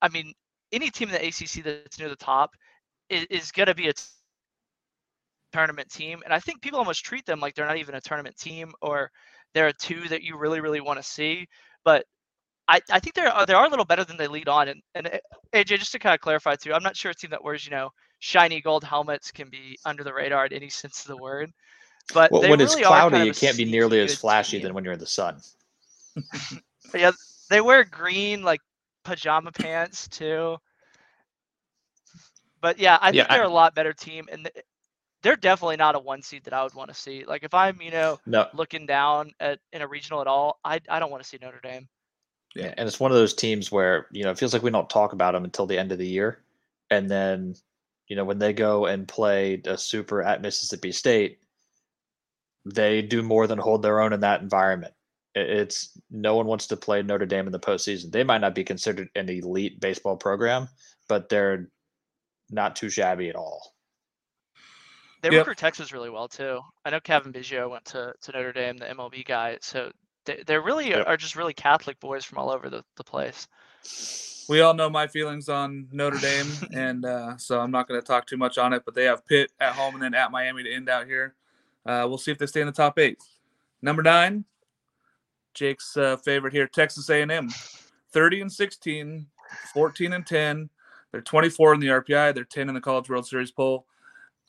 I 0.03 0.09
mean, 0.09 0.35
any 0.73 0.91
team 0.91 1.09
in 1.11 1.15
the 1.15 1.27
ACC 1.27 1.65
that's 1.65 1.99
near 1.99 2.09
the 2.09 2.17
top 2.17 2.51
is, 3.09 3.27
is 3.31 3.53
going 3.53 3.67
to 3.69 3.75
be 3.75 3.89
a 3.89 3.93
t- 3.93 4.03
tournament 5.53 5.91
team, 5.91 6.23
and 6.25 6.33
I 6.33 6.41
think 6.41 6.63
people 6.63 6.79
almost 6.79 7.05
treat 7.05 7.27
them 7.27 7.41
like 7.41 7.55
they're 7.55 7.67
not 7.67 7.77
even 7.77 7.95
a 7.95 8.01
tournament 8.01 8.37
team 8.37 8.73
or 8.81 9.11
they're 9.55 9.73
two 9.73 10.09
that 10.09 10.23
you 10.23 10.37
really, 10.37 10.61
really 10.61 10.81
want 10.81 10.99
to 10.99 11.03
see. 11.03 11.47
But 11.85 12.05
I, 12.69 12.81
I 12.91 13.01
think 13.01 13.15
they're 13.15 13.33
they 13.47 13.55
are 13.55 13.67
a 13.67 13.71
little 13.71 13.85
better 13.85 14.05
than 14.05 14.17
they 14.17 14.29
lead 14.29 14.49
on. 14.49 14.69
And, 14.69 14.83
and 14.95 15.07
uh, 15.09 15.19
AJ, 15.55 15.79
just 15.79 15.93
to 15.93 15.99
kind 15.99 16.15
of 16.15 16.21
clarify 16.21 16.57
too, 16.57 16.73
I'm 16.73 16.83
not 16.83 16.97
sure 16.97 17.11
a 17.11 17.15
team 17.15 17.31
that 17.31 17.43
wears 17.45 17.65
you 17.65 17.71
know 17.71 17.91
shiny 18.21 18.61
gold 18.61 18.85
helmets 18.85 19.31
can 19.33 19.51
be 19.51 19.79
under 19.85 20.05
the 20.05 20.13
radar 20.15 20.47
in 20.47 20.53
any 20.53 20.71
sense 20.71 21.01
of 21.01 21.09
the 21.09 21.17
word. 21.17 21.51
But 22.13 22.33
well, 22.33 22.43
when 22.47 22.61
really 22.61 22.75
it's 22.75 22.77
cloudy 22.77 23.17
kind 23.17 23.31
of 23.31 23.37
it 23.37 23.37
can't 23.37 23.57
be 23.57 23.65
nearly 23.65 24.01
as 24.01 24.15
flashy 24.15 24.59
team. 24.59 24.61
than 24.61 24.75
when 24.75 24.85
you're 24.85 24.95
in 24.95 25.01
the 25.01 25.07
sun 25.07 25.41
But 26.93 27.01
yeah, 27.01 27.13
they 27.51 27.61
wear 27.61 27.85
green 27.85 28.43
like 28.43 28.61
pajama 29.05 29.53
pants 29.53 30.09
too. 30.09 30.57
But 32.61 32.79
yeah, 32.79 32.99
I 33.01 33.13
Yeah, 33.13 33.13
think 33.13 33.31
they're 33.31 33.43
I- 33.43 33.45
a 33.45 33.49
lot 33.49 33.75
better 33.75 33.93
team, 33.93 34.29
and 34.31 34.45
th- 34.45 34.65
they're 35.23 35.37
definitely 35.37 35.77
not 35.77 35.95
a 35.95 35.99
one 35.99 36.23
seed 36.23 36.45
that 36.45 36.55
I 36.55 36.63
would 36.63 36.75
want 36.75 36.89
to 36.89 36.95
see. 36.95 37.25
Like 37.25 37.43
if 37.43 37.55
I'm 37.55 37.81
you 37.81 37.91
know 37.91 38.19
no 38.27 38.47
looking 38.55 38.87
down 38.87 39.33
at 39.41 39.61
in 39.73 39.83
a 39.83 39.87
regional 39.87 40.21
at 40.21 40.27
all, 40.27 40.59
I 40.65 40.81
I 40.89 40.99
don't 40.99 41.11
want 41.11 41.23
to 41.23 41.29
see 41.29 41.39
Notre 41.41 41.61
Dame. 41.63 41.89
Yeah. 42.55 42.65
Yeah, 42.67 42.75
and 42.77 42.89
it's 42.89 42.99
one 42.99 43.13
of 43.13 43.17
those 43.17 43.35
teams 43.35 43.71
where 43.71 44.07
you 44.11 44.25
know 44.25 44.31
it 44.31 44.39
feels 44.39 44.53
like 44.53 44.63
we 44.63 44.71
don't 44.71 44.91
talk 44.91 45.13
about 45.13 45.33
them 45.33 45.45
until 45.45 45.67
the 45.67 45.79
end 45.79 45.93
of 45.93 45.99
the 45.99 46.07
year, 46.07 46.43
and 46.91 47.09
then 47.11 47.55
you 48.09 48.17
know 48.17 48.25
when 48.25 48.39
they 48.39 48.53
go 48.53 48.87
and 48.87 49.07
play 49.07 49.61
a 49.65 49.79
super 49.79 50.23
at 50.23 50.43
Mississippi 50.43 50.93
State, 50.93 51.39
they 52.65 53.03
do 53.03 53.23
more 53.23 53.47
than 53.47 53.59
hold 53.59 53.83
their 53.83 54.01
own 54.01 54.13
in 54.13 54.21
that 54.21 54.43
environment. 54.43 54.95
It's 55.35 55.97
no 56.11 56.35
one 56.35 56.47
wants 56.47 56.67
to 56.69 56.77
play 56.77 57.03
Notre 57.03 57.27
Dame 57.27 57.47
in 57.47 57.53
the 57.53 57.61
postseason. 57.61 58.11
They 58.11 58.25
might 58.25 58.41
not 58.41 58.55
be 58.55 58.65
considered 58.65 59.09
an 59.15 59.29
elite 59.29 59.79
baseball 59.81 60.17
program, 60.17 60.69
but 61.09 61.29
they're 61.29 61.71
not 62.51 62.75
too 62.75 62.91
shabby 62.91 63.29
at 63.29 63.37
all. 63.37 63.75
They 65.23 65.31
Yep. 65.31 65.41
recruit 65.41 65.59
Texas 65.59 65.93
really 65.93 66.11
well 66.11 66.29
too. 66.29 66.61
I 66.85 66.91
know 66.91 67.01
Cavan 67.01 67.33
Biggio 67.33 67.69
went 67.71 67.85
to, 67.87 68.15
to 68.23 68.33
Notre 68.33 68.53
Dame, 68.53 68.79
the 68.79 68.87
MLB 68.87 69.25
guy. 69.27 69.59
So 69.61 69.91
they 70.25 70.43
they 70.47 70.59
really 70.59 70.91
Yep. 70.91 71.07
are 71.07 71.17
just 71.17 71.37
really 71.37 71.55
Catholic 71.55 71.99
boys 72.01 72.25
from 72.25 72.39
all 72.39 72.51
over 72.51 72.71
the, 72.71 72.83
the 72.97 73.05
place. 73.05 73.47
We 74.49 74.63
all 74.63 74.75
know 74.75 74.91
my 74.91 75.07
feelings 75.07 75.49
on 75.49 75.89
Notre 75.93 76.19
Dame, 76.19 76.51
and 76.75 77.05
uh, 77.05 77.37
so 77.37 77.61
I'm 77.61 77.71
not 77.71 77.87
going 77.87 78.01
to 78.01 78.07
talk 78.07 78.27
too 78.27 78.37
much 78.37 78.59
on 78.59 78.73
it. 78.73 78.83
But 78.85 78.95
they 78.95 79.05
have 79.05 79.27
Pitt 79.27 79.53
at 79.61 79.75
home 79.75 79.95
and 79.95 80.03
then 80.03 80.15
at 80.15 80.33
Miami 80.33 80.65
to 80.65 80.73
end 80.75 80.89
out 80.89 81.07
here. 81.07 81.35
Uh, 81.87 82.05
we'll 82.09 82.19
see 82.19 82.33
if 82.33 82.39
they 82.39 82.47
stay 82.47 82.61
in 82.61 82.67
the 82.67 82.73
top 82.73 82.99
eight. 82.99 83.19
Number 83.83 84.03
nine, 84.03 84.45
Jake's 85.55 85.97
uh, 85.97 86.17
favorite 86.19 86.53
here, 86.53 86.67
Texas 86.67 87.09
A&M, 87.09 87.49
30 88.13 88.41
and 88.43 88.53
16, 88.53 89.27
14 89.73 90.13
and 90.13 90.27
10. 90.27 90.71
They're 91.13 91.21
24 91.23 91.75
in 91.75 91.81
the 91.81 91.89
RPI. 91.89 92.35
They're 92.35 92.45
10 92.45 92.69
in 92.69 92.75
the 92.75 92.81
College 92.81 93.09
World 93.09 93.27
Series 93.27 93.51
poll. 93.51 93.87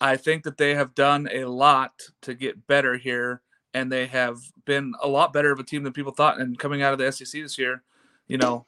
I 0.02 0.18
think 0.18 0.44
that 0.44 0.58
they 0.58 0.74
have 0.74 0.96
done 0.96 1.30
a 1.32 1.46
lot 1.46 1.92
to 2.24 2.34
get 2.34 2.66
better 2.66 2.98
here, 2.98 3.42
and 3.74 3.92
they 3.92 4.08
have 4.08 4.40
been 4.66 4.94
a 5.02 5.08
lot 5.08 5.32
better 5.32 5.52
of 5.52 5.60
a 5.60 5.64
team 5.64 5.84
than 5.84 5.94
people 5.94 6.12
thought. 6.12 6.40
And 6.40 6.58
coming 6.58 6.82
out 6.82 6.92
of 6.92 7.00
the 7.00 7.12
SEC 7.12 7.42
this 7.42 7.58
year, 7.58 7.84
you 8.28 8.38
know, 8.38 8.66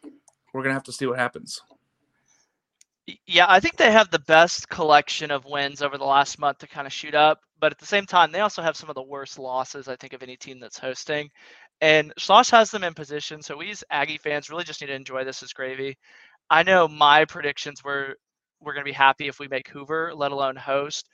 we're 0.54 0.62
gonna 0.62 0.76
have 0.76 0.84
to 0.84 0.94
see 0.94 1.08
what 1.08 1.18
happens. 1.18 1.60
Yeah, 3.26 3.48
I 3.50 3.60
think 3.60 3.76
they 3.76 3.92
have 3.92 4.12
the 4.12 4.20
best 4.20 4.70
collection 4.70 5.32
of 5.32 5.44
wins 5.44 5.82
over 5.82 5.98
the 5.98 6.06
last 6.06 6.40
month 6.40 6.60
to 6.60 6.68
kind 6.68 6.88
of 6.88 6.94
shoot 6.94 7.16
up. 7.16 7.42
But 7.60 7.72
at 7.72 7.80
the 7.80 7.86
same 7.86 8.06
time, 8.06 8.32
they 8.32 8.40
also 8.42 8.62
have 8.62 8.78
some 8.78 8.90
of 8.90 8.96
the 8.96 9.04
worst 9.04 9.40
losses, 9.40 9.88
I 9.88 9.96
think, 9.96 10.14
of 10.14 10.22
any 10.22 10.38
team 10.38 10.60
that's 10.60 10.78
hosting. 10.78 11.30
And 11.82 12.14
Schloss 12.18 12.52
has 12.52 12.72
them 12.72 12.84
in 12.84 12.94
position. 12.94 13.42
So 13.42 13.58
we 13.58 13.72
as 13.72 13.84
Aggie 13.90 14.20
fans 14.20 14.50
really 14.50 14.64
just 14.64 14.82
need 14.82 14.88
to 14.88 14.94
enjoy 14.94 15.24
this 15.24 15.44
as 15.44 15.52
gravy. 15.52 15.98
I 16.50 16.64
know 16.64 16.88
my 16.88 17.26
predictions 17.26 17.84
were 17.84 18.18
we're 18.64 18.74
going 18.74 18.86
to 18.86 18.90
be 18.90 18.94
happy 18.94 19.28
if 19.28 19.40
we 19.40 19.48
make 19.48 19.68
Hoover, 19.70 20.14
let 20.16 20.32
alone 20.32 20.56
host. 20.56 21.08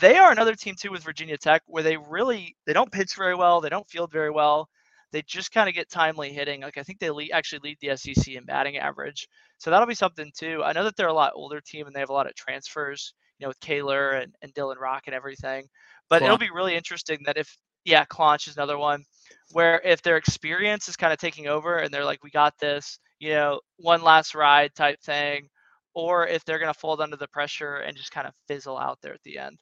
They 0.00 0.16
are 0.16 0.32
another 0.32 0.54
team 0.54 0.74
too 0.78 0.90
with 0.90 1.04
Virginia 1.04 1.36
Tech 1.36 1.62
where 1.66 1.82
they 1.82 1.96
really 1.96 2.56
they 2.66 2.72
don't 2.72 2.90
pitch 2.90 3.14
very 3.16 3.34
well, 3.34 3.60
they 3.60 3.68
don't 3.68 3.88
field 3.88 4.10
very 4.12 4.30
well. 4.30 4.68
They 5.12 5.22
just 5.22 5.52
kind 5.52 5.68
of 5.68 5.74
get 5.74 5.90
timely 5.90 6.32
hitting. 6.32 6.62
Like 6.62 6.78
I 6.78 6.82
think 6.82 6.98
they 6.98 7.10
lead, 7.10 7.32
actually 7.32 7.60
lead 7.62 7.78
the 7.80 7.96
SEC 7.96 8.34
in 8.34 8.44
batting 8.44 8.78
average. 8.78 9.28
So 9.58 9.70
that'll 9.70 9.86
be 9.86 9.94
something 9.94 10.32
too. 10.36 10.62
I 10.64 10.72
know 10.72 10.84
that 10.84 10.96
they're 10.96 11.08
a 11.08 11.12
lot 11.12 11.32
older 11.34 11.60
team 11.60 11.86
and 11.86 11.94
they 11.94 12.00
have 12.00 12.08
a 12.08 12.14
lot 12.14 12.26
of 12.26 12.34
transfers, 12.34 13.14
you 13.38 13.44
know, 13.44 13.48
with 13.48 13.60
Kaler 13.60 14.12
and, 14.12 14.34
and 14.42 14.52
Dylan 14.54 14.80
Rock 14.80 15.04
and 15.06 15.14
everything. 15.14 15.66
But 16.08 16.22
it'll 16.22 16.38
be 16.38 16.50
really 16.50 16.74
interesting 16.74 17.18
that 17.26 17.36
if 17.36 17.56
yeah, 17.84 18.04
Claunch 18.06 18.48
is 18.48 18.56
another 18.56 18.78
one 18.78 19.04
where 19.52 19.80
if 19.84 20.02
their 20.02 20.16
experience 20.16 20.88
is 20.88 20.96
kind 20.96 21.12
of 21.12 21.18
taking 21.18 21.46
over 21.46 21.78
and 21.78 21.92
they're 21.92 22.04
like, 22.04 22.24
we 22.24 22.30
got 22.30 22.58
this, 22.58 22.98
you 23.18 23.30
know, 23.30 23.60
one 23.78 24.02
last 24.02 24.34
ride 24.34 24.74
type 24.74 25.00
thing, 25.02 25.48
or 25.94 26.26
if 26.26 26.44
they're 26.44 26.58
going 26.58 26.72
to 26.72 26.78
fold 26.78 27.00
under 27.00 27.16
the 27.16 27.28
pressure 27.28 27.76
and 27.76 27.96
just 27.96 28.10
kind 28.10 28.26
of 28.26 28.34
fizzle 28.48 28.78
out 28.78 28.98
there 29.02 29.14
at 29.14 29.22
the 29.22 29.38
end. 29.38 29.58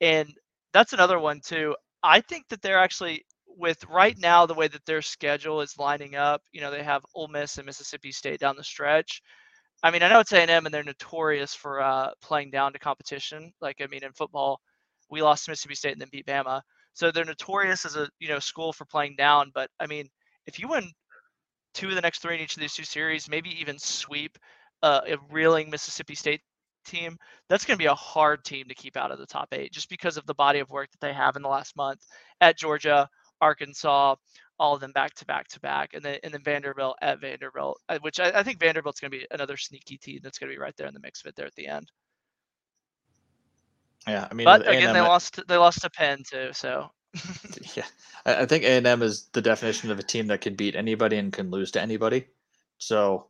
And 0.00 0.32
that's 0.72 0.92
another 0.92 1.18
one 1.18 1.40
too. 1.44 1.74
I 2.02 2.20
think 2.20 2.48
that 2.48 2.62
they're 2.62 2.78
actually 2.78 3.24
with 3.46 3.82
right 3.86 4.16
now 4.18 4.44
the 4.44 4.54
way 4.54 4.68
that 4.68 4.84
their 4.84 5.02
schedule 5.02 5.60
is 5.62 5.78
lining 5.78 6.14
up. 6.14 6.42
You 6.52 6.60
know, 6.60 6.70
they 6.70 6.82
have 6.82 7.04
Ole 7.14 7.28
Miss 7.28 7.56
and 7.56 7.66
Mississippi 7.66 8.12
State 8.12 8.40
down 8.40 8.56
the 8.56 8.64
stretch. 8.64 9.22
I 9.82 9.90
mean, 9.90 10.02
I 10.02 10.08
know 10.08 10.20
it's 10.20 10.32
A&M 10.32 10.66
and 10.66 10.74
they're 10.74 10.82
notorious 10.82 11.54
for 11.54 11.80
uh, 11.80 12.10
playing 12.22 12.50
down 12.50 12.72
to 12.72 12.78
competition. 12.78 13.52
Like, 13.60 13.76
I 13.80 13.86
mean, 13.86 14.04
in 14.04 14.12
football, 14.12 14.60
we 15.10 15.22
lost 15.22 15.44
to 15.44 15.50
Mississippi 15.50 15.74
State 15.74 15.92
and 15.92 16.00
then 16.00 16.08
beat 16.10 16.26
Bama. 16.26 16.60
So 16.92 17.10
they're 17.10 17.24
notorious 17.24 17.84
as 17.84 17.94
a 17.96 18.08
you 18.18 18.28
know 18.28 18.38
school 18.38 18.72
for 18.72 18.86
playing 18.86 19.16
down. 19.16 19.50
But 19.54 19.70
I 19.78 19.86
mean, 19.86 20.08
if 20.46 20.58
you 20.58 20.68
win 20.68 20.90
two 21.74 21.90
of 21.90 21.94
the 21.94 22.00
next 22.00 22.22
three 22.22 22.34
in 22.34 22.40
each 22.40 22.56
of 22.56 22.60
these 22.60 22.74
two 22.74 22.84
series, 22.84 23.28
maybe 23.28 23.50
even 23.60 23.78
sweep 23.78 24.38
uh, 24.82 25.00
a 25.06 25.16
reeling 25.30 25.70
Mississippi 25.70 26.14
State 26.14 26.40
team, 26.84 27.16
that's 27.48 27.64
going 27.64 27.76
to 27.76 27.82
be 27.82 27.86
a 27.86 27.94
hard 27.94 28.44
team 28.44 28.66
to 28.68 28.74
keep 28.74 28.96
out 28.96 29.10
of 29.10 29.18
the 29.18 29.26
top 29.26 29.48
eight 29.52 29.72
just 29.72 29.88
because 29.88 30.16
of 30.16 30.26
the 30.26 30.34
body 30.34 30.60
of 30.60 30.70
work 30.70 30.90
that 30.90 31.00
they 31.00 31.12
have 31.12 31.36
in 31.36 31.42
the 31.42 31.48
last 31.48 31.76
month 31.76 32.00
at 32.40 32.56
Georgia, 32.56 33.08
Arkansas, 33.40 34.16
all 34.58 34.74
of 34.74 34.80
them 34.80 34.92
back 34.92 35.14
to 35.14 35.26
back 35.26 35.48
to 35.48 35.60
back, 35.60 35.94
and 35.94 36.02
then 36.02 36.18
and 36.22 36.32
then 36.32 36.42
Vanderbilt 36.42 36.96
at 37.02 37.20
Vanderbilt, 37.20 37.80
uh, 37.88 37.98
which 38.00 38.20
I, 38.20 38.30
I 38.30 38.42
think 38.42 38.58
Vanderbilt's 38.58 39.00
going 39.00 39.10
to 39.10 39.18
be 39.18 39.26
another 39.30 39.56
sneaky 39.56 39.98
team 39.98 40.20
that's 40.22 40.38
going 40.38 40.50
to 40.50 40.54
be 40.54 40.60
right 40.60 40.74
there 40.76 40.86
in 40.86 40.94
the 40.94 41.00
mix 41.00 41.20
of 41.20 41.26
it 41.26 41.36
there 41.36 41.46
at 41.46 41.54
the 41.54 41.66
end. 41.66 41.90
Yeah, 44.06 44.28
I 44.30 44.34
mean, 44.34 44.44
but 44.44 44.62
again, 44.62 44.84
A&M, 44.84 44.94
they 44.94 45.00
lost. 45.00 45.40
They 45.48 45.56
lost 45.56 45.82
to 45.82 45.90
Penn 45.90 46.22
too. 46.28 46.50
So. 46.52 46.90
yeah, 47.74 47.84
I 48.26 48.44
think 48.44 48.64
A 48.64 48.76
and 48.76 48.86
M 48.86 49.02
is 49.02 49.28
the 49.32 49.40
definition 49.40 49.90
of 49.90 49.98
a 49.98 50.02
team 50.02 50.26
that 50.26 50.42
can 50.42 50.54
beat 50.54 50.76
anybody 50.76 51.16
and 51.16 51.32
can 51.32 51.50
lose 51.50 51.70
to 51.70 51.80
anybody. 51.80 52.26
So, 52.76 53.28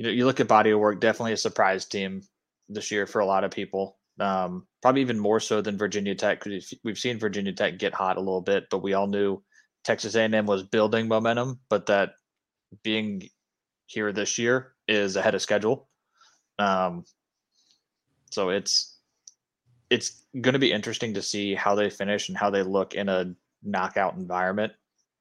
you 0.00 0.06
know, 0.06 0.12
you 0.12 0.24
look 0.24 0.40
at 0.40 0.48
body 0.48 0.70
of 0.70 0.80
work, 0.80 0.98
definitely 0.98 1.34
a 1.34 1.36
surprise 1.36 1.84
team 1.84 2.22
this 2.70 2.90
year 2.90 3.06
for 3.06 3.20
a 3.20 3.26
lot 3.26 3.44
of 3.44 3.50
people. 3.50 3.98
Um, 4.18 4.66
probably 4.80 5.02
even 5.02 5.18
more 5.18 5.40
so 5.40 5.60
than 5.60 5.76
Virginia 5.76 6.14
Tech 6.14 6.42
because 6.42 6.72
we've 6.82 6.98
seen 6.98 7.18
Virginia 7.18 7.52
Tech 7.52 7.78
get 7.78 7.92
hot 7.92 8.16
a 8.16 8.20
little 8.20 8.40
bit, 8.40 8.64
but 8.70 8.82
we 8.82 8.94
all 8.94 9.06
knew 9.06 9.42
Texas 9.84 10.14
A&M 10.14 10.46
was 10.46 10.62
building 10.62 11.06
momentum, 11.06 11.60
but 11.68 11.84
that 11.84 12.12
being 12.82 13.28
here 13.84 14.10
this 14.10 14.38
year 14.38 14.72
is 14.88 15.16
ahead 15.16 15.34
of 15.34 15.42
schedule. 15.42 15.86
Um, 16.58 17.04
so 18.30 18.48
it's 18.48 19.00
it's 19.90 20.22
going 20.40 20.54
to 20.54 20.58
be 20.58 20.72
interesting 20.72 21.12
to 21.12 21.20
see 21.20 21.54
how 21.54 21.74
they 21.74 21.90
finish 21.90 22.30
and 22.30 22.38
how 22.38 22.48
they 22.48 22.62
look 22.62 22.94
in 22.94 23.10
a 23.10 23.34
knockout 23.62 24.14
environment. 24.14 24.72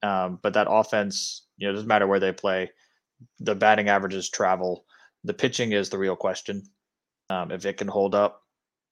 Um, 0.03 0.39
but 0.41 0.53
that 0.53 0.67
offense, 0.69 1.47
you 1.57 1.67
know, 1.67 1.73
doesn't 1.73 1.87
matter 1.89 2.07
where 2.07 2.21
they 2.21 2.31
play. 2.31 2.71
The 3.39 3.55
batting 3.55 3.89
averages 3.89 4.29
travel. 4.29 4.85
The 5.23 5.33
pitching 5.33 5.71
is 5.73 5.89
the 5.89 5.97
real 5.97 6.15
question. 6.15 6.63
Um, 7.29 7.51
if 7.51 7.65
it 7.65 7.77
can 7.77 7.87
hold 7.87 8.15
up, 8.15 8.43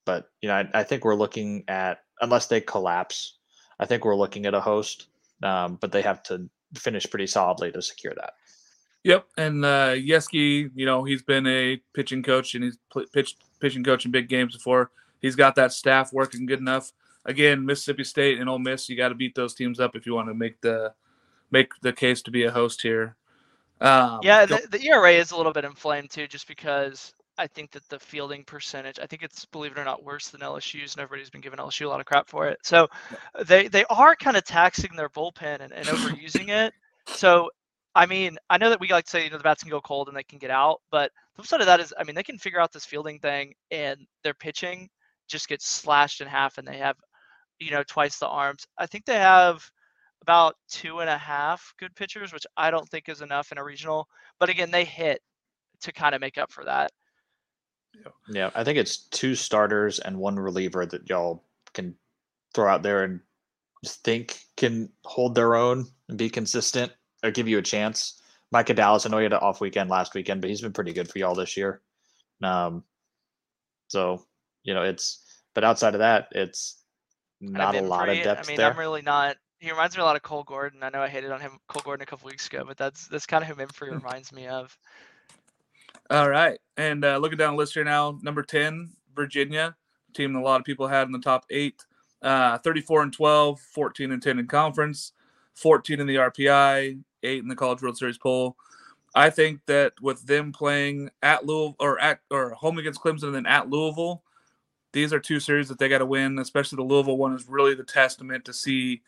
but 0.06 0.30
you 0.42 0.50
know, 0.50 0.56
I, 0.56 0.70
I, 0.74 0.84
think 0.84 1.04
we're 1.04 1.16
looking 1.16 1.64
at 1.68 2.04
unless 2.22 2.46
they 2.46 2.62
collapse, 2.62 3.40
I 3.80 3.86
think 3.86 4.06
we're 4.06 4.16
looking 4.16 4.46
at 4.46 4.54
a 4.54 4.62
host. 4.62 5.08
Um, 5.42 5.78
but 5.82 5.92
they 5.92 6.02
have 6.02 6.22
to 6.24 6.50
finish 6.76 7.10
pretty 7.10 7.28
solidly 7.28 7.72
to 7.72 7.82
secure 7.82 8.14
that. 8.16 8.34
Yep, 9.04 9.28
and 9.38 9.64
uh, 9.64 9.94
Yeskie, 9.94 10.70
you 10.76 10.86
know, 10.86 11.04
he's 11.04 11.22
been 11.24 11.48
a 11.48 11.78
pitching 11.94 12.24
coach 12.24 12.56
and 12.56 12.64
he's 12.64 12.78
pitched 13.14 13.38
pitching 13.60 13.84
coach 13.84 14.06
in 14.06 14.12
big 14.12 14.30
games 14.30 14.56
before 14.56 14.92
he's 15.22 15.36
got 15.36 15.56
that 15.56 15.74
staff 15.74 16.14
working 16.14 16.46
good 16.46 16.60
enough. 16.60 16.92
Again, 17.26 17.66
Mississippi 17.66 18.04
State 18.04 18.40
and 18.40 18.50
Ole 18.50 18.60
Miss, 18.60 18.88
you 18.90 18.96
got 18.96 19.10
to 19.10 19.16
beat 19.16 19.36
those 19.36 19.54
teams 19.54 19.80
up 19.80 19.96
if 19.96 20.06
you 20.06 20.14
want 20.14 20.30
to 20.30 20.34
make 20.34 20.62
the 20.62 20.94
make 21.52 21.72
the 21.82 21.94
case 21.94 22.22
to 22.24 22.32
be 22.32 22.44
a 22.44 22.52
host 22.52 22.82
here. 22.82 23.16
Um, 23.80 24.20
yeah, 24.24 24.46
the, 24.46 24.68
the 24.70 24.82
ERA 24.88 25.12
is 25.14 25.32
a 25.32 25.38
little 25.38 25.54
bit 25.54 25.66
inflamed 25.66 26.10
too, 26.10 26.28
just 26.28 26.48
because 26.48 27.14
I 27.38 27.48
think 27.48 27.72
that 27.72 27.88
the 27.90 28.00
fielding 28.00 28.44
percentage, 28.44 29.00
I 29.00 29.06
think 29.06 29.22
it's 29.24 29.46
believe 29.46 29.72
it 29.72 29.78
or 29.78 29.86
not 29.86 30.04
worse 30.04 30.30
than 30.30 30.42
LSU's, 30.42 30.96
and 30.96 31.02
everybody's 31.02 31.30
been 31.30 31.42
giving 31.42 31.60
LSU 31.60 31.86
a 31.86 31.90
lot 31.90 32.00
of 32.00 32.06
crap 32.06 32.28
for 32.28 32.48
it. 32.48 32.60
So 32.64 32.88
they 33.46 33.68
they 33.68 33.86
are 33.86 34.16
kind 34.16 34.38
of 34.38 34.44
taxing 34.44 34.96
their 34.96 35.10
bullpen 35.10 35.62
and, 35.62 35.72
and 35.74 35.86
overusing 35.88 36.50
it. 36.50 36.74
So 37.08 37.50
I 37.94 38.06
mean, 38.06 38.38
I 38.50 38.58
know 38.58 38.70
that 38.70 38.80
we 38.80 38.90
like 38.90 39.06
to 39.06 39.12
say 39.12 39.24
you 39.24 39.30
know 39.30 39.38
the 39.38 39.44
bats 39.44 39.64
can 39.64 39.72
go 39.72 39.82
cold 39.82 40.08
and 40.08 40.18
they 40.18 40.24
can 40.24 40.40
get 40.40 40.52
out, 40.52 40.82
but 40.92 41.12
the 41.36 41.44
flip 41.44 41.48
side 41.48 41.62
of 41.62 41.68
that 41.68 41.80
is, 41.80 41.94
I 41.98 42.04
mean, 42.04 42.16
they 42.16 42.24
can 42.24 42.38
figure 42.38 42.60
out 42.60 42.72
this 42.72 42.86
fielding 42.86 43.20
thing, 43.20 43.54
and 43.72 44.06
their 44.24 44.34
pitching 44.34 44.90
just 45.28 45.48
gets 45.48 45.68
slashed 45.68 46.22
in 46.22 46.28
half 46.28 46.58
and 46.58 46.68
they 46.68 46.78
have, 46.78 46.96
you 47.60 47.72
know, 47.72 47.84
twice 47.84 48.18
the 48.18 48.28
arms. 48.28 48.66
I 48.78 48.88
think 48.88 49.06
they 49.06 49.16
have 49.16 49.70
about 50.22 50.56
two 50.70 51.00
and 51.00 51.10
a 51.10 51.18
half 51.18 51.74
good 51.80 51.96
pitchers, 51.96 52.34
which 52.34 52.46
I 52.56 52.72
don't 52.72 52.88
think 52.90 53.10
is 53.10 53.22
enough 53.22 53.52
in 53.52 53.58
a 53.58 53.64
regional. 53.64 54.08
But 54.40 54.50
again, 54.50 54.72
they 54.72 54.86
hit 54.86 55.22
to 55.82 55.92
kind 55.92 56.16
of 56.16 56.22
make 56.22 56.38
up 56.38 56.52
for 56.52 56.66
that. 56.66 56.92
Yeah. 57.94 58.12
yeah, 58.30 58.50
I 58.54 58.64
think 58.64 58.78
it's 58.78 58.98
two 58.98 59.36
starters 59.36 60.00
and 60.00 60.18
one 60.18 60.38
reliever 60.38 60.86
that 60.86 61.10
y'all 61.10 61.44
can 61.74 61.96
throw 62.54 62.68
out 62.72 62.84
there 62.84 63.04
and 63.04 63.22
think 63.86 64.40
can 64.56 64.90
hold 65.06 65.36
their 65.36 65.56
own 65.56 65.86
and 66.10 66.18
be 66.18 66.30
consistent 66.30 66.92
or 67.24 67.32
give 67.32 67.48
you 67.48 67.58
a 67.58 67.64
chance. 67.64 68.22
Micah 68.52 68.74
Dallas, 68.74 69.06
I 69.06 69.10
know 69.10 69.18
he 69.18 69.24
had 69.24 69.34
an 69.34 69.40
off 69.40 69.62
weekend 69.62 69.90
last 69.90 70.14
weekend, 70.14 70.42
but 70.42 70.50
he's 70.50 70.62
been 70.62 70.74
pretty 70.74 70.94
good 70.94 71.10
for 71.10 71.20
y'all 71.20 71.36
this 71.36 71.58
year. 71.58 71.82
Um, 72.42 72.84
so 73.88 74.26
you 74.64 74.74
know, 74.74 74.84
it's 74.84 75.24
but 75.54 75.64
outside 75.64 75.96
of 75.96 76.00
that, 76.00 76.28
it's 76.32 76.84
not 77.42 77.76
a 77.76 77.82
lot 77.82 78.10
of 78.10 78.18
depth 78.18 78.46
I 78.46 78.48
mean, 78.48 78.58
there. 78.58 78.72
I'm 78.72 78.78
really 78.78 79.02
not. 79.02 79.38
He 79.60 79.72
reminds 79.72 79.96
me 79.96 80.02
a 80.02 80.06
lot 80.06 80.16
of 80.16 80.22
Cole 80.22 80.44
Gordon. 80.44 80.84
I 80.84 80.90
know 80.90 81.02
I 81.02 81.08
hated 81.08 81.32
on 81.32 81.42
him, 81.42 81.60
Cole 81.68 81.82
Gordon, 81.84 82.04
a 82.04 82.06
couple 82.06 82.28
weeks 82.28 82.48
ago, 82.48 82.64
but 82.66 82.78
that's 82.78 83.08
that's 83.08 83.26
kind 83.26 83.44
of 83.44 83.50
who 83.50 83.56
Minfrey 83.56 83.90
hmm. 83.90 83.96
reminds 84.04 84.32
me 84.32 84.48
of. 84.48 84.78
All 86.10 86.30
right, 86.30 86.60
and 86.78 87.04
uh, 87.04 87.18
looking 87.18 87.38
down 87.38 87.54
the 87.54 87.58
list 87.58 87.74
here 87.74 87.84
now, 87.84 88.18
number 88.22 88.44
ten, 88.44 88.90
Virginia, 89.16 89.76
team 90.14 90.34
that 90.34 90.40
a 90.40 90.42
lot 90.42 90.60
of 90.60 90.66
people 90.66 90.88
had 90.88 91.08
in 91.08 91.12
the 91.12 91.20
top 91.20 91.46
eight. 91.50 91.84
Uh, 92.20 92.58
34 92.58 93.04
and 93.04 93.14
12, 93.14 93.60
14 93.60 94.12
and 94.12 94.24
10 94.24 94.40
in 94.40 94.48
conference, 94.48 95.12
14 95.54 96.00
in 96.00 96.08
the 96.08 96.16
RPI, 96.16 97.00
eight 97.22 97.44
in 97.44 97.48
the 97.48 97.56
College 97.56 97.84
World 97.84 97.96
Series 97.96 98.18
poll. 98.18 98.58
I 99.16 99.30
think 99.30 99.62
that 99.68 99.94
with 100.02 100.26
them 100.26 100.52
playing 100.52 101.10
at 101.22 101.46
Louisville 101.46 101.76
or 101.80 102.00
at 102.00 102.20
or 102.30 102.52
home 102.52 102.78
against 102.78 103.02
Clemson 103.02 103.24
and 103.24 103.36
then 103.36 103.46
at 103.46 103.70
Louisville, 103.70 104.24
these 104.94 105.14
are 105.14 105.20
two 105.20 105.40
series 105.40 105.70
that 105.70 105.80
they 105.80 105.90
got 105.90 106.00
to 106.00 106.06
win. 106.06 106.40
Especially 106.40 106.76
the 106.76 106.84
Louisville 106.84 107.18
one 107.18 107.34
is 107.34 107.48
really 107.48 107.76
the 107.76 107.84
testament 107.84 108.46
to 108.46 108.54
see 108.54 109.02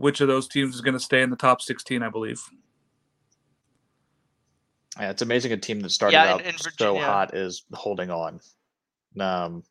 which 0.00 0.20
of 0.20 0.28
those 0.28 0.48
teams 0.48 0.74
is 0.74 0.80
going 0.80 0.94
to 0.94 1.00
stay 1.00 1.22
in 1.22 1.30
the 1.30 1.36
top 1.36 1.60
16, 1.60 2.02
I 2.02 2.08
believe. 2.08 2.42
Yeah, 4.98 5.10
it's 5.10 5.22
amazing 5.22 5.52
a 5.52 5.56
team 5.56 5.80
that 5.80 5.90
started 5.90 6.16
yeah, 6.16 6.34
out 6.34 6.44
in, 6.44 6.54
so 6.78 6.98
hot 6.98 7.34
is 7.36 7.64
holding 7.72 8.10
on. 8.10 8.40
Um, 9.18 9.62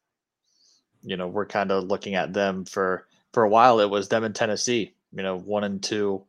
you 1.02 1.18
know, 1.18 1.28
we're 1.28 1.46
kind 1.46 1.72
of 1.72 1.86
looking 1.86 2.16
at 2.16 2.34
them 2.34 2.66
for 2.66 3.08
for 3.34 3.44
a 3.44 3.50
while. 3.50 3.80
It 3.80 3.90
was 3.90 4.08
them 4.08 4.24
in 4.24 4.34
Tennessee. 4.34 4.96
You 5.12 5.24
know, 5.24 5.38
one 5.38 5.64
and 5.64 5.84
two. 5.84 6.24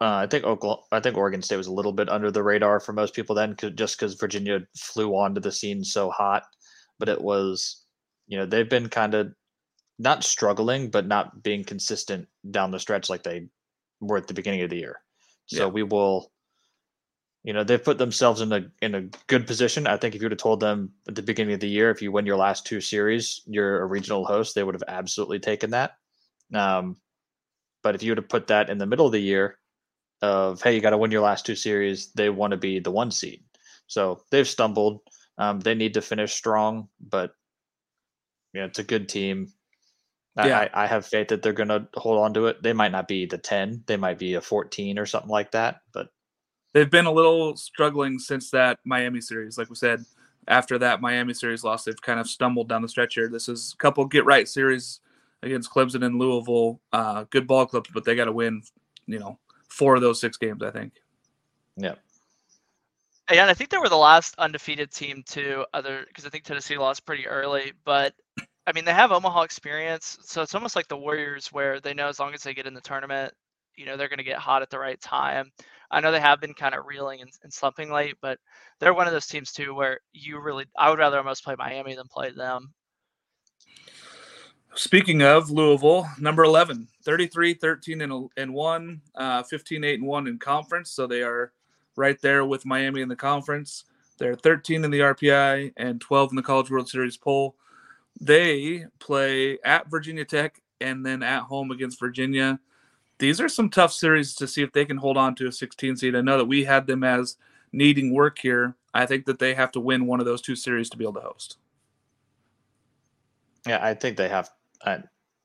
Uh, 0.00 0.16
I 0.16 0.26
think 0.26 0.44
Oklahoma, 0.44 0.82
I 0.90 1.00
think 1.00 1.16
Oregon 1.16 1.42
State 1.42 1.56
was 1.56 1.68
a 1.68 1.72
little 1.72 1.92
bit 1.92 2.08
under 2.08 2.30
the 2.30 2.42
radar 2.42 2.80
for 2.80 2.92
most 2.92 3.14
people 3.14 3.36
then, 3.36 3.54
cause, 3.54 3.70
just 3.74 3.96
because 3.96 4.14
Virginia 4.14 4.60
flew 4.76 5.14
onto 5.14 5.40
the 5.40 5.52
scene 5.52 5.84
so 5.84 6.10
hot. 6.10 6.42
But 6.98 7.08
it 7.08 7.20
was 7.20 7.82
you 8.26 8.38
know, 8.38 8.46
they've 8.46 8.68
been 8.68 8.88
kind 8.88 9.14
of 9.14 9.34
not 9.98 10.24
struggling, 10.24 10.90
but 10.90 11.06
not 11.06 11.42
being 11.42 11.64
consistent 11.64 12.28
down 12.50 12.70
the 12.70 12.78
stretch 12.78 13.10
like 13.10 13.22
they 13.22 13.48
were 14.00 14.16
at 14.16 14.26
the 14.26 14.34
beginning 14.34 14.62
of 14.62 14.70
the 14.70 14.78
year. 14.78 15.00
So 15.46 15.66
yeah. 15.66 15.66
we 15.66 15.82
will, 15.82 16.32
you 17.44 17.52
know, 17.52 17.64
they've 17.64 17.82
put 17.82 17.98
themselves 17.98 18.40
in 18.40 18.52
a 18.52 18.66
in 18.80 18.94
a 18.94 19.08
good 19.26 19.46
position. 19.46 19.86
I 19.86 19.96
think 19.96 20.14
if 20.14 20.20
you 20.20 20.26
would 20.26 20.32
have 20.32 20.38
told 20.38 20.60
them 20.60 20.92
at 21.08 21.14
the 21.14 21.22
beginning 21.22 21.54
of 21.54 21.60
the 21.60 21.68
year, 21.68 21.90
if 21.90 22.02
you 22.02 22.12
win 22.12 22.26
your 22.26 22.36
last 22.36 22.66
two 22.66 22.80
series, 22.80 23.42
you're 23.46 23.82
a 23.82 23.86
regional 23.86 24.24
host, 24.24 24.54
they 24.54 24.62
would 24.62 24.74
have 24.74 24.84
absolutely 24.88 25.40
taken 25.40 25.70
that. 25.70 25.92
Um, 26.54 26.96
but 27.82 27.94
if 27.94 28.02
you 28.02 28.12
would 28.12 28.18
have 28.18 28.28
put 28.28 28.46
that 28.48 28.70
in 28.70 28.78
the 28.78 28.86
middle 28.86 29.06
of 29.06 29.12
the 29.12 29.20
year, 29.20 29.58
of 30.22 30.62
hey, 30.62 30.74
you 30.74 30.80
got 30.80 30.90
to 30.90 30.98
win 30.98 31.10
your 31.10 31.22
last 31.22 31.44
two 31.44 31.56
series, 31.56 32.12
they 32.12 32.30
want 32.30 32.52
to 32.52 32.56
be 32.56 32.78
the 32.78 32.90
one 32.90 33.10
seed. 33.10 33.42
So 33.88 34.22
they've 34.30 34.48
stumbled. 34.48 35.00
Um, 35.36 35.60
they 35.60 35.74
need 35.74 35.94
to 35.94 36.00
finish 36.00 36.34
strong, 36.34 36.88
but 37.00 37.32
yeah, 38.54 38.66
it's 38.66 38.78
a 38.78 38.84
good 38.84 39.08
team. 39.08 39.52
Yeah. 40.36 40.68
I, 40.72 40.84
I 40.84 40.86
have 40.86 41.06
faith 41.06 41.28
that 41.28 41.42
they're 41.42 41.52
going 41.52 41.68
to 41.68 41.86
hold 41.94 42.18
on 42.18 42.32
to 42.34 42.46
it. 42.46 42.62
They 42.62 42.72
might 42.72 42.92
not 42.92 43.06
be 43.06 43.26
the 43.26 43.38
10, 43.38 43.84
they 43.86 43.96
might 43.96 44.18
be 44.18 44.34
a 44.34 44.40
14 44.40 44.98
or 44.98 45.06
something 45.06 45.30
like 45.30 45.50
that, 45.52 45.82
but 45.92 46.08
they've 46.72 46.90
been 46.90 47.06
a 47.06 47.12
little 47.12 47.56
struggling 47.56 48.18
since 48.18 48.50
that 48.50 48.78
Miami 48.84 49.20
series. 49.20 49.58
Like 49.58 49.68
we 49.68 49.76
said, 49.76 50.04
after 50.48 50.78
that 50.78 51.00
Miami 51.00 51.34
series 51.34 51.64
loss, 51.64 51.84
they've 51.84 52.00
kind 52.00 52.18
of 52.18 52.28
stumbled 52.28 52.68
down 52.68 52.82
the 52.82 52.88
stretch 52.88 53.14
here. 53.14 53.28
This 53.28 53.48
is 53.48 53.74
a 53.74 53.76
couple 53.76 54.04
get 54.06 54.24
right 54.24 54.48
series 54.48 55.00
against 55.42 55.70
Clemson 55.70 56.04
and 56.04 56.18
Louisville. 56.18 56.80
Uh, 56.92 57.24
good 57.30 57.46
ball 57.46 57.66
clubs, 57.66 57.90
but 57.92 58.04
they 58.04 58.14
got 58.14 58.24
to 58.24 58.32
win, 58.32 58.62
you 59.06 59.18
know, 59.18 59.38
four 59.68 59.94
of 59.94 60.00
those 60.00 60.20
six 60.20 60.36
games, 60.36 60.62
I 60.62 60.70
think. 60.70 60.94
Yeah. 61.76 61.94
Yeah, 63.30 63.42
and 63.42 63.50
I 63.50 63.54
think 63.54 63.70
they 63.70 63.78
were 63.78 63.88
the 63.88 63.96
last 63.96 64.34
undefeated 64.38 64.90
team 64.90 65.22
too. 65.26 65.64
Other 65.72 66.04
because 66.06 66.26
I 66.26 66.28
think 66.28 66.44
Tennessee 66.44 66.76
lost 66.76 67.06
pretty 67.06 67.26
early, 67.26 67.72
but 67.84 68.14
I 68.66 68.72
mean 68.72 68.84
they 68.84 68.92
have 68.92 69.12
Omaha 69.12 69.42
experience, 69.42 70.18
so 70.22 70.42
it's 70.42 70.54
almost 70.54 70.76
like 70.76 70.88
the 70.88 70.96
Warriors, 70.96 71.48
where 71.52 71.80
they 71.80 71.94
know 71.94 72.08
as 72.08 72.20
long 72.20 72.34
as 72.34 72.42
they 72.42 72.54
get 72.54 72.66
in 72.66 72.74
the 72.74 72.80
tournament, 72.80 73.34
you 73.76 73.86
know 73.86 73.96
they're 73.96 74.08
going 74.08 74.18
to 74.18 74.24
get 74.24 74.38
hot 74.38 74.62
at 74.62 74.70
the 74.70 74.78
right 74.78 75.00
time. 75.00 75.50
I 75.90 76.00
know 76.00 76.10
they 76.10 76.20
have 76.20 76.40
been 76.40 76.54
kind 76.54 76.74
of 76.74 76.86
reeling 76.86 77.20
and, 77.20 77.30
and, 77.42 77.52
slumping 77.52 77.92
late, 77.92 78.16
but 78.22 78.38
they're 78.80 78.94
one 78.94 79.06
of 79.06 79.12
those 79.12 79.26
teams 79.26 79.52
too 79.52 79.74
where 79.74 80.00
you 80.12 80.40
really 80.40 80.64
I 80.78 80.90
would 80.90 80.98
rather 80.98 81.18
almost 81.18 81.44
play 81.44 81.54
Miami 81.58 81.94
than 81.94 82.06
play 82.08 82.30
them. 82.30 82.72
Speaking 84.74 85.22
of 85.22 85.50
Louisville, 85.50 86.08
number 86.18 86.44
11, 86.44 86.88
33, 87.04 87.54
13 87.54 88.00
and, 88.00 88.30
and 88.38 88.54
1, 88.54 89.00
uh, 89.16 89.42
15, 89.42 89.84
8 89.84 89.98
and 89.98 90.08
1 90.08 90.26
in 90.26 90.38
conference. 90.38 90.92
So 90.92 91.06
they 91.06 91.22
are 91.22 91.52
right 91.94 92.18
there 92.22 92.46
with 92.46 92.64
Miami 92.64 93.02
in 93.02 93.08
the 93.08 93.16
conference. 93.16 93.84
They're 94.16 94.34
13 94.34 94.82
in 94.84 94.90
the 94.90 95.00
RPI 95.00 95.74
and 95.76 96.00
12 96.00 96.32
in 96.32 96.36
the 96.36 96.42
College 96.42 96.70
World 96.70 96.88
Series 96.88 97.18
poll. 97.18 97.56
They 98.20 98.86
play 98.98 99.58
at 99.64 99.90
Virginia 99.90 100.24
Tech 100.24 100.60
and 100.80 101.04
then 101.04 101.22
at 101.22 101.42
home 101.44 101.70
against 101.70 102.00
Virginia. 102.00 102.60
These 103.18 103.40
are 103.40 103.48
some 103.48 103.70
tough 103.70 103.92
series 103.92 104.34
to 104.36 104.48
see 104.48 104.62
if 104.62 104.72
they 104.72 104.84
can 104.84 104.96
hold 104.96 105.16
on 105.16 105.34
to 105.36 105.46
a 105.46 105.52
16 105.52 105.96
seed. 105.96 106.16
I 106.16 106.20
know 106.20 106.38
that 106.38 106.44
we 106.44 106.64
had 106.64 106.86
them 106.86 107.04
as 107.04 107.36
needing 107.72 108.12
work 108.12 108.38
here. 108.38 108.74
I 108.94 109.06
think 109.06 109.26
that 109.26 109.38
they 109.38 109.54
have 109.54 109.72
to 109.72 109.80
win 109.80 110.06
one 110.06 110.20
of 110.20 110.26
those 110.26 110.42
two 110.42 110.56
series 110.56 110.90
to 110.90 110.96
be 110.96 111.04
able 111.04 111.14
to 111.14 111.20
host. 111.20 111.56
Yeah, 113.66 113.78
I 113.80 113.94
think 113.94 114.16
they 114.16 114.28
have. 114.28 114.50
Uh, 114.84 114.98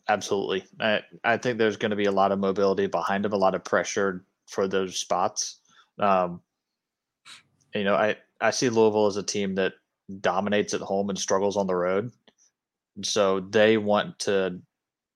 absolutely. 0.09 0.65
I, 0.79 1.01
I 1.23 1.37
think 1.37 1.57
there's 1.57 1.77
going 1.77 1.91
to 1.91 1.95
be 1.95 2.05
a 2.05 2.11
lot 2.11 2.31
of 2.31 2.39
mobility 2.39 2.87
behind 2.87 3.23
them, 3.25 3.33
a 3.33 3.37
lot 3.37 3.55
of 3.55 3.63
pressure 3.63 4.25
for 4.47 4.67
those 4.67 4.97
spots. 4.97 5.59
Um, 5.99 6.41
you 7.73 7.83
know, 7.83 7.95
I, 7.95 8.15
I 8.41 8.51
see 8.51 8.69
Louisville 8.69 9.07
as 9.07 9.17
a 9.17 9.23
team 9.23 9.55
that 9.55 9.73
dominates 10.21 10.73
at 10.73 10.81
home 10.81 11.09
and 11.09 11.19
struggles 11.19 11.57
on 11.57 11.67
the 11.67 11.75
road. 11.75 12.11
So 13.03 13.39
they 13.39 13.77
want 13.77 14.19
to 14.19 14.59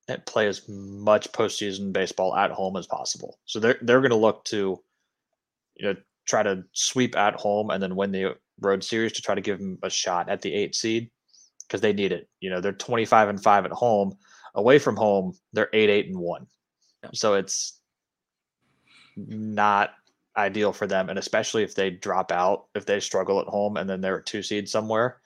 eh, 0.08 0.18
play 0.26 0.48
as 0.48 0.68
much 0.68 1.32
postseason 1.32 1.92
baseball 1.94 2.36
at 2.36 2.52
home 2.52 2.78
as 2.78 2.88
possible. 2.88 3.40
So 3.46 3.60
they're 3.60 3.78
they're 3.82 4.02
going 4.02 4.12
to 4.12 4.16
look 4.16 4.44
to, 4.46 4.80
you 5.76 5.88
know, 5.88 5.96
try 6.28 6.44
to 6.44 6.64
sweep 6.74 7.16
at 7.18 7.36
home 7.36 7.70
and 7.72 7.82
then 7.82 7.96
win 7.96 8.12
the 8.12 8.36
road 8.60 8.84
series 8.84 9.14
to 9.14 9.22
try 9.22 9.36
to 9.36 9.42
give 9.42 9.58
them 9.58 9.80
a 9.84 9.90
shot 9.90 10.30
at 10.30 10.42
the 10.42 10.54
eight 10.54 10.76
seed 10.76 11.10
because 11.68 11.82
they 11.82 11.94
need 11.94 12.12
it. 12.12 12.30
You 12.40 12.50
know, 12.50 12.62
they're 12.62 12.74
twenty 12.74 13.06
five 13.06 13.30
and 13.30 13.42
five 13.42 13.66
at 13.66 13.72
home. 13.72 14.16
Away 14.56 14.80
from 14.80 14.98
home, 14.98 15.34
they're 15.54 15.70
eight 15.74 15.90
eight 15.90 16.08
and 16.08 16.20
one. 16.20 16.46
So 17.14 17.36
it's 17.36 17.80
not 19.16 19.92
ideal 20.38 20.72
for 20.72 20.88
them. 20.88 21.10
And 21.10 21.18
especially 21.20 21.64
if 21.64 21.76
they 21.76 21.90
drop 21.90 22.32
out, 22.32 22.66
if 22.76 22.86
they 22.86 23.00
struggle 23.00 23.40
at 23.40 23.48
home 23.48 23.78
and 23.78 23.90
then 23.90 24.02
they're 24.02 24.18
a 24.18 24.24
two 24.24 24.44
seed 24.44 24.70
somewhere, 24.70 25.22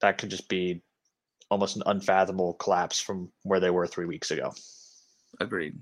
that 0.00 0.18
could 0.18 0.30
just 0.30 0.48
be 0.48 0.82
almost 1.54 1.76
an 1.76 1.84
unfathomable 1.86 2.54
collapse 2.54 2.98
from 2.98 3.30
where 3.44 3.60
they 3.60 3.70
were 3.70 3.86
three 3.86 4.06
weeks 4.06 4.32
ago. 4.32 4.52
Agreed. 5.38 5.78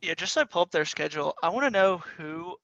Yeah, 0.00 0.14
just 0.14 0.34
so 0.34 0.42
I 0.42 0.44
pull 0.44 0.62
up 0.62 0.70
their 0.70 0.84
schedule, 0.84 1.34
I 1.42 1.48
want 1.48 1.66
to 1.66 1.70
know 1.70 1.98
who 2.16 2.54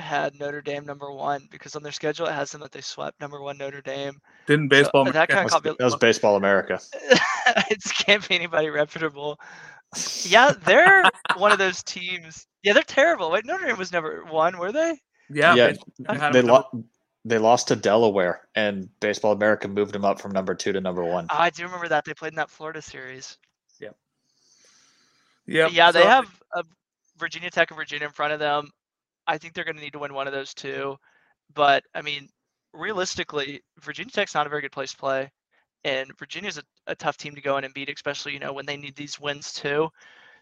had 0.00 0.34
Notre 0.40 0.62
Dame 0.62 0.84
number 0.84 1.12
one 1.12 1.46
because 1.52 1.76
on 1.76 1.84
their 1.84 1.92
schedule 1.92 2.26
it 2.26 2.32
has 2.32 2.50
them 2.50 2.60
that 2.62 2.72
they 2.72 2.80
swept 2.80 3.20
number 3.20 3.40
one 3.40 3.56
Notre 3.56 3.82
Dame. 3.82 4.20
Didn't 4.48 4.66
baseball? 4.66 5.06
So, 5.06 5.12
that 5.12 5.28
kind 5.28 5.48
of 5.48 5.62
that 5.62 5.78
was 5.78 5.94
Baseball 5.94 6.34
America. 6.34 6.80
it 7.70 7.82
can't 7.98 8.28
be 8.28 8.34
anybody 8.34 8.68
reputable. 8.68 9.38
Yeah, 10.22 10.52
they're 10.64 11.04
one 11.36 11.52
of 11.52 11.58
those 11.58 11.84
teams. 11.84 12.48
Yeah, 12.64 12.72
they're 12.72 12.82
terrible. 12.82 13.30
Wait, 13.30 13.46
Notre 13.46 13.66
Dame 13.66 13.78
was 13.78 13.92
number 13.92 14.24
one, 14.24 14.58
were 14.58 14.72
they? 14.72 14.98
Yeah, 15.28 15.54
yeah. 15.54 15.72
They, 16.32 16.42
lost. 16.42 16.66
They 17.24 17.38
lost 17.38 17.68
to 17.68 17.76
Delaware, 17.76 18.48
and 18.54 18.88
Baseball 19.00 19.32
America 19.32 19.68
moved 19.68 19.92
them 19.92 20.04
up 20.04 20.20
from 20.20 20.32
number 20.32 20.54
two 20.54 20.72
to 20.72 20.80
number 20.80 21.04
one. 21.04 21.26
Ah, 21.30 21.42
I 21.42 21.50
do 21.50 21.64
remember 21.64 21.88
that 21.88 22.04
they 22.04 22.14
played 22.14 22.32
in 22.32 22.36
that 22.36 22.50
Florida 22.50 22.80
series. 22.80 23.36
Yeah. 23.78 23.90
Yeah. 25.46 25.68
Yeah, 25.68 25.92
they 25.92 26.04
have 26.04 26.26
a 26.54 26.64
Virginia 27.18 27.50
Tech 27.50 27.70
and 27.70 27.76
Virginia 27.76 28.06
in 28.06 28.12
front 28.12 28.32
of 28.32 28.38
them. 28.40 28.70
I 29.26 29.36
think 29.36 29.52
they're 29.52 29.64
going 29.64 29.76
to 29.76 29.82
need 29.82 29.92
to 29.92 29.98
win 29.98 30.14
one 30.14 30.26
of 30.26 30.32
those 30.32 30.54
two. 30.54 30.96
But 31.54 31.84
I 31.94 32.00
mean, 32.00 32.28
realistically, 32.72 33.60
Virginia 33.80 34.10
Tech's 34.10 34.34
not 34.34 34.46
a 34.46 34.50
very 34.50 34.62
good 34.62 34.72
place 34.72 34.92
to 34.92 34.96
play 34.96 35.30
and 35.84 36.16
Virginia's 36.18 36.58
a, 36.58 36.62
a 36.86 36.94
tough 36.94 37.16
team 37.16 37.34
to 37.34 37.40
go 37.40 37.56
in 37.56 37.64
and 37.64 37.74
beat, 37.74 37.90
especially 37.90 38.32
you 38.32 38.38
know 38.38 38.52
when 38.52 38.66
they 38.66 38.76
need 38.76 38.96
these 38.96 39.20
wins 39.20 39.52
too. 39.52 39.88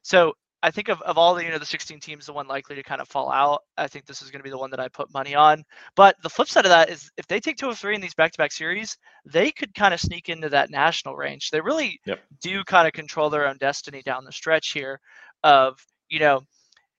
So 0.03 0.35
I 0.63 0.71
think 0.71 0.89
of, 0.89 1.01
of 1.03 1.17
all 1.17 1.35
the 1.35 1.45
you 1.45 1.51
know 1.51 1.59
the 1.59 1.67
16 1.67 2.01
teams, 2.01 2.27
the 2.27 2.33
one 2.33 2.49
likely 2.49 2.75
to 2.77 2.83
kind 2.83 3.01
of 3.01 3.09
fall 3.09 3.31
out. 3.31 3.63
I 3.77 3.87
think 3.87 4.07
this 4.07 4.23
is 4.23 4.31
going 4.31 4.41
to 4.41 4.45
be 4.45 4.51
the 4.51 4.59
one 4.59 4.71
that 4.71 4.81
I 4.81 4.89
put 4.89 5.13
money 5.13 5.35
on. 5.35 5.65
But 5.95 6.17
the 6.23 6.31
flip 6.31 6.49
side 6.49 6.65
of 6.65 6.71
that 6.71 6.91
is 6.91 7.11
if 7.17 7.27
they 7.27 7.41
take 7.41 7.57
two 7.57 7.69
of 7.69 7.79
three 7.79 7.95
in 7.95 8.01
these 8.01 8.15
back-to-back 8.15 8.53
series, 8.53 8.97
they 9.25 9.53
could 9.53 9.75
kind 9.75 9.95
of 9.95 10.01
sneak 10.01 10.29
into 10.29 10.49
that 10.49 10.71
national 10.71 11.17
range. 11.17 11.51
They 11.51 11.61
really 11.61 12.01
yep. 12.07 12.21
do 12.43 12.65
kind 12.65 12.87
of 12.87 12.93
control 12.93 13.31
their 13.31 13.47
own 13.47 13.59
destiny 13.59 14.03
down 14.03 14.25
the 14.25 14.33
stretch 14.33 14.73
here. 14.73 15.01
Of 15.45 15.79
you 16.09 16.19
know 16.19 16.43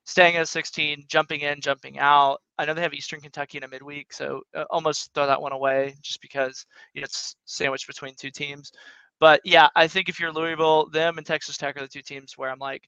staying 0.05 0.37
at 0.37 0.47
16, 0.47 1.05
jumping 1.07 1.41
in, 1.41 1.61
jumping 1.61 1.99
out. 1.99 2.41
I 2.57 2.65
know 2.65 2.73
they 2.73 2.81
have 2.81 2.93
Eastern 2.93 3.21
Kentucky 3.21 3.59
in 3.59 3.63
a 3.63 3.67
midweek, 3.67 4.11
so 4.11 4.41
uh, 4.55 4.63
almost 4.71 5.13
throw 5.13 5.27
that 5.27 5.41
one 5.41 5.51
away 5.51 5.93
just 6.01 6.19
because 6.19 6.65
you 6.93 7.01
know, 7.01 7.05
it's 7.05 7.35
sandwiched 7.45 7.85
between 7.85 8.15
two 8.15 8.31
teams. 8.31 8.71
But 9.19 9.41
yeah, 9.43 9.67
I 9.75 9.87
think 9.87 10.09
if 10.09 10.19
you're 10.19 10.31
Louisville, 10.31 10.89
them 10.89 11.17
and 11.17 11.27
Texas 11.27 11.57
Tech 11.57 11.77
are 11.77 11.81
the 11.81 11.87
two 11.87 12.01
teams 12.01 12.37
where 12.37 12.49
I'm 12.49 12.59
like, 12.59 12.87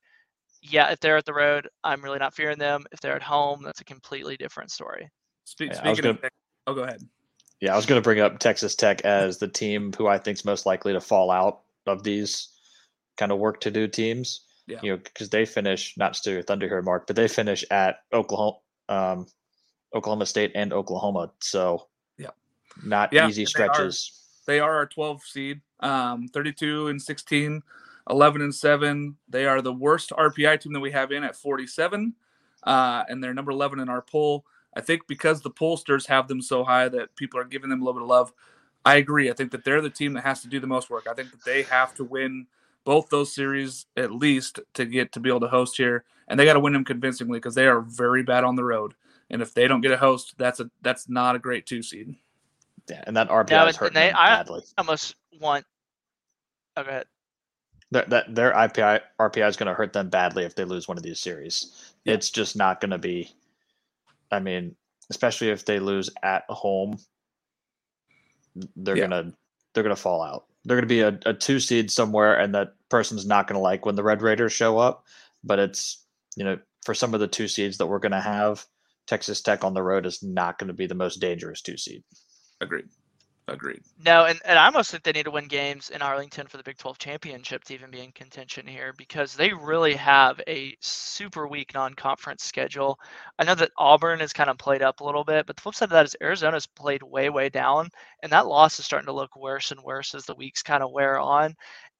yeah, 0.61 0.91
if 0.91 0.99
they're 0.99 1.17
at 1.17 1.25
the 1.25 1.33
road, 1.33 1.67
I'm 1.83 2.03
really 2.03 2.19
not 2.19 2.33
fearing 2.33 2.57
them. 2.57 2.85
If 2.91 3.01
they're 3.01 3.15
at 3.15 3.23
home, 3.23 3.63
that's 3.63 3.81
a 3.81 3.85
completely 3.85 4.37
different 4.37 4.71
story. 4.71 5.09
Speak, 5.45 5.71
yeah, 5.71 5.77
speaking 5.77 6.03
gonna, 6.03 6.19
of, 6.23 6.29
oh, 6.67 6.73
go 6.75 6.83
ahead. 6.83 7.01
Yeah, 7.59 7.73
I 7.73 7.75
was 7.75 7.85
going 7.85 7.99
to 7.99 8.03
bring 8.03 8.19
up 8.19 8.39
Texas 8.39 8.75
Tech 8.75 9.01
as 9.01 9.37
the 9.37 9.47
team 9.47 9.91
who 9.97 10.07
I 10.07 10.17
think 10.17 10.37
is 10.37 10.45
most 10.45 10.65
likely 10.65 10.93
to 10.93 11.01
fall 11.01 11.31
out 11.31 11.61
of 11.87 12.03
these 12.03 12.49
kind 13.17 13.31
of 13.31 13.39
work 13.39 13.61
to 13.61 13.71
do 13.71 13.87
teams. 13.87 14.45
Yeah. 14.67 14.79
You 14.83 14.91
know, 14.91 14.97
because 14.97 15.29
they 15.29 15.45
finish 15.45 15.95
not 15.97 16.13
to 16.13 16.31
your 16.31 16.43
thunder 16.43 16.67
here, 16.67 16.81
Mark, 16.81 17.07
but 17.07 17.15
they 17.15 17.27
finish 17.27 17.65
at 17.71 17.97
Oklahoma, 18.13 18.57
um, 18.89 19.27
Oklahoma 19.93 20.25
State 20.25 20.51
and 20.55 20.71
Oklahoma. 20.71 21.31
So 21.39 21.87
yeah, 22.17 22.29
not 22.83 23.11
yeah, 23.11 23.27
easy 23.27 23.45
stretches. 23.45 24.21
They 24.45 24.53
are, 24.53 24.55
they 24.55 24.59
are 24.59 24.75
our 24.77 24.85
12 24.85 25.23
seed, 25.23 25.61
um, 25.81 26.27
32 26.29 26.87
and 26.87 27.01
16, 27.01 27.61
11 28.09 28.41
and 28.41 28.53
seven. 28.53 29.17
They 29.29 29.45
are 29.45 29.61
the 29.61 29.73
worst 29.73 30.11
RPI 30.11 30.59
team 30.61 30.73
that 30.73 30.79
we 30.79 30.91
have 30.91 31.11
in 31.11 31.23
at 31.23 31.35
47, 31.35 32.13
uh, 32.63 33.03
and 33.07 33.23
they're 33.23 33.33
number 33.33 33.51
11 33.51 33.79
in 33.79 33.89
our 33.89 34.01
poll. 34.01 34.45
I 34.75 34.81
think 34.81 35.07
because 35.07 35.41
the 35.41 35.51
pollsters 35.51 36.07
have 36.07 36.27
them 36.27 36.41
so 36.41 36.63
high 36.63 36.87
that 36.89 37.15
people 37.15 37.39
are 37.39 37.45
giving 37.45 37.69
them 37.69 37.81
a 37.81 37.85
little 37.85 37.99
bit 37.99 38.03
of 38.03 38.09
love. 38.09 38.33
I 38.85 38.95
agree. 38.95 39.29
I 39.29 39.33
think 39.33 39.51
that 39.51 39.63
they're 39.63 39.81
the 39.81 39.89
team 39.89 40.13
that 40.13 40.23
has 40.23 40.41
to 40.41 40.47
do 40.47 40.59
the 40.59 40.67
most 40.67 40.89
work. 40.89 41.05
I 41.09 41.13
think 41.13 41.31
that 41.31 41.43
they 41.45 41.63
have 41.63 41.93
to 41.95 42.03
win 42.03 42.47
both 42.83 43.09
those 43.09 43.33
series 43.33 43.85
at 43.95 44.11
least 44.11 44.59
to 44.73 44.85
get 44.85 45.11
to 45.11 45.19
be 45.19 45.29
able 45.29 45.41
to 45.41 45.47
host 45.47 45.77
here, 45.77 46.03
and 46.27 46.39
they 46.39 46.45
got 46.45 46.53
to 46.53 46.59
win 46.59 46.73
them 46.73 46.85
convincingly 46.85 47.37
because 47.37 47.53
they 47.53 47.67
are 47.67 47.81
very 47.81 48.23
bad 48.23 48.43
on 48.43 48.55
the 48.55 48.63
road. 48.63 48.95
And 49.29 49.41
if 49.41 49.53
they 49.53 49.67
don't 49.67 49.81
get 49.81 49.91
a 49.91 49.97
host, 49.97 50.33
that's 50.37 50.59
a 50.59 50.69
that's 50.81 51.07
not 51.07 51.35
a 51.35 51.39
great 51.39 51.65
two 51.65 51.83
seed. 51.83 52.15
Yeah, 52.89 53.03
and 53.05 53.15
that 53.15 53.29
RPI 53.29 53.51
yeah, 53.51 53.67
is 53.67 53.77
hurting 53.77 53.93
they, 53.93 54.11
I 54.11 54.37
badly. 54.37 54.63
almost 54.77 55.15
want. 55.39 55.65
Oh, 56.75 56.83
go 56.83 56.89
ahead. 56.89 57.05
That, 57.91 58.09
that 58.09 58.33
their 58.33 58.53
IPI 58.53 59.01
RPI 59.19 59.49
is 59.49 59.57
going 59.57 59.67
to 59.67 59.73
hurt 59.73 59.91
them 59.91 60.09
badly 60.09 60.45
if 60.45 60.55
they 60.55 60.63
lose 60.63 60.87
one 60.87 60.97
of 60.97 61.03
these 61.03 61.19
series. 61.19 61.93
Yeah. 62.05 62.13
It's 62.13 62.29
just 62.29 62.55
not 62.55 62.79
going 62.79 62.91
to 62.91 62.97
be. 62.97 63.29
I 64.31 64.39
mean, 64.39 64.75
especially 65.09 65.49
if 65.49 65.65
they 65.65 65.79
lose 65.79 66.09
at 66.23 66.45
home, 66.47 66.97
they're 68.77 68.95
yeah. 68.95 69.07
gonna 69.07 69.33
they're 69.73 69.83
gonna 69.83 69.95
fall 69.95 70.21
out 70.21 70.45
they're 70.65 70.77
going 70.77 70.87
to 70.87 70.93
be 70.93 71.01
a, 71.01 71.19
a 71.25 71.33
two 71.33 71.59
seed 71.59 71.89
somewhere, 71.89 72.39
and 72.39 72.53
that 72.55 72.73
person's 72.89 73.25
not 73.25 73.47
going 73.47 73.55
to 73.55 73.61
like 73.61 73.85
when 73.85 73.95
the 73.95 74.03
Red 74.03 74.21
Raiders 74.21 74.53
show 74.53 74.77
up. 74.77 75.05
But 75.43 75.59
it's 75.59 76.03
you 76.35 76.43
know 76.43 76.59
for 76.85 76.93
some 76.93 77.13
of 77.13 77.19
the 77.19 77.27
two 77.27 77.47
seeds 77.47 77.77
that 77.77 77.87
we're 77.87 77.99
going 77.99 78.11
to 78.11 78.21
have, 78.21 78.65
Texas 79.07 79.41
Tech 79.41 79.63
on 79.63 79.73
the 79.73 79.83
road 79.83 80.05
is 80.05 80.21
not 80.21 80.59
going 80.59 80.67
to 80.67 80.73
be 80.73 80.87
the 80.87 80.95
most 80.95 81.17
dangerous 81.19 81.61
two 81.61 81.77
seed. 81.77 82.03
Agreed. 82.59 82.85
Agreed. 83.51 83.83
No, 83.99 84.25
and, 84.25 84.39
and 84.45 84.57
I 84.57 84.65
almost 84.65 84.89
think 84.91 85.03
they 85.03 85.11
need 85.11 85.25
to 85.25 85.31
win 85.31 85.47
games 85.47 85.91
in 85.91 86.01
Arlington 86.01 86.47
for 86.47 86.57
the 86.57 86.63
Big 86.63 86.77
12 86.77 86.97
championship 86.97 87.63
to 87.65 87.73
even 87.73 87.91
be 87.91 87.99
in 88.01 88.11
contention 88.13 88.65
here 88.65 88.93
because 88.97 89.35
they 89.35 89.53
really 89.53 89.93
have 89.95 90.41
a 90.47 90.75
super 90.79 91.47
weak 91.47 91.73
non 91.75 91.93
conference 91.93 92.43
schedule. 92.43 92.97
I 93.37 93.43
know 93.43 93.53
that 93.55 93.71
Auburn 93.77 94.21
has 94.21 94.33
kind 94.33 94.49
of 94.49 94.57
played 94.57 94.81
up 94.81 95.01
a 95.01 95.03
little 95.03 95.23
bit, 95.25 95.45
but 95.45 95.55
the 95.57 95.61
flip 95.61 95.75
side 95.75 95.85
of 95.85 95.91
that 95.91 96.05
is 96.05 96.15
Arizona's 96.21 96.65
played 96.65 97.03
way, 97.03 97.29
way 97.29 97.49
down, 97.49 97.89
and 98.23 98.31
that 98.31 98.47
loss 98.47 98.79
is 98.79 98.85
starting 98.85 99.07
to 99.07 99.13
look 99.13 99.35
worse 99.35 99.71
and 99.71 99.81
worse 99.83 100.15
as 100.15 100.25
the 100.25 100.35
weeks 100.35 100.63
kind 100.63 100.81
of 100.81 100.91
wear 100.91 101.19
on. 101.19 101.53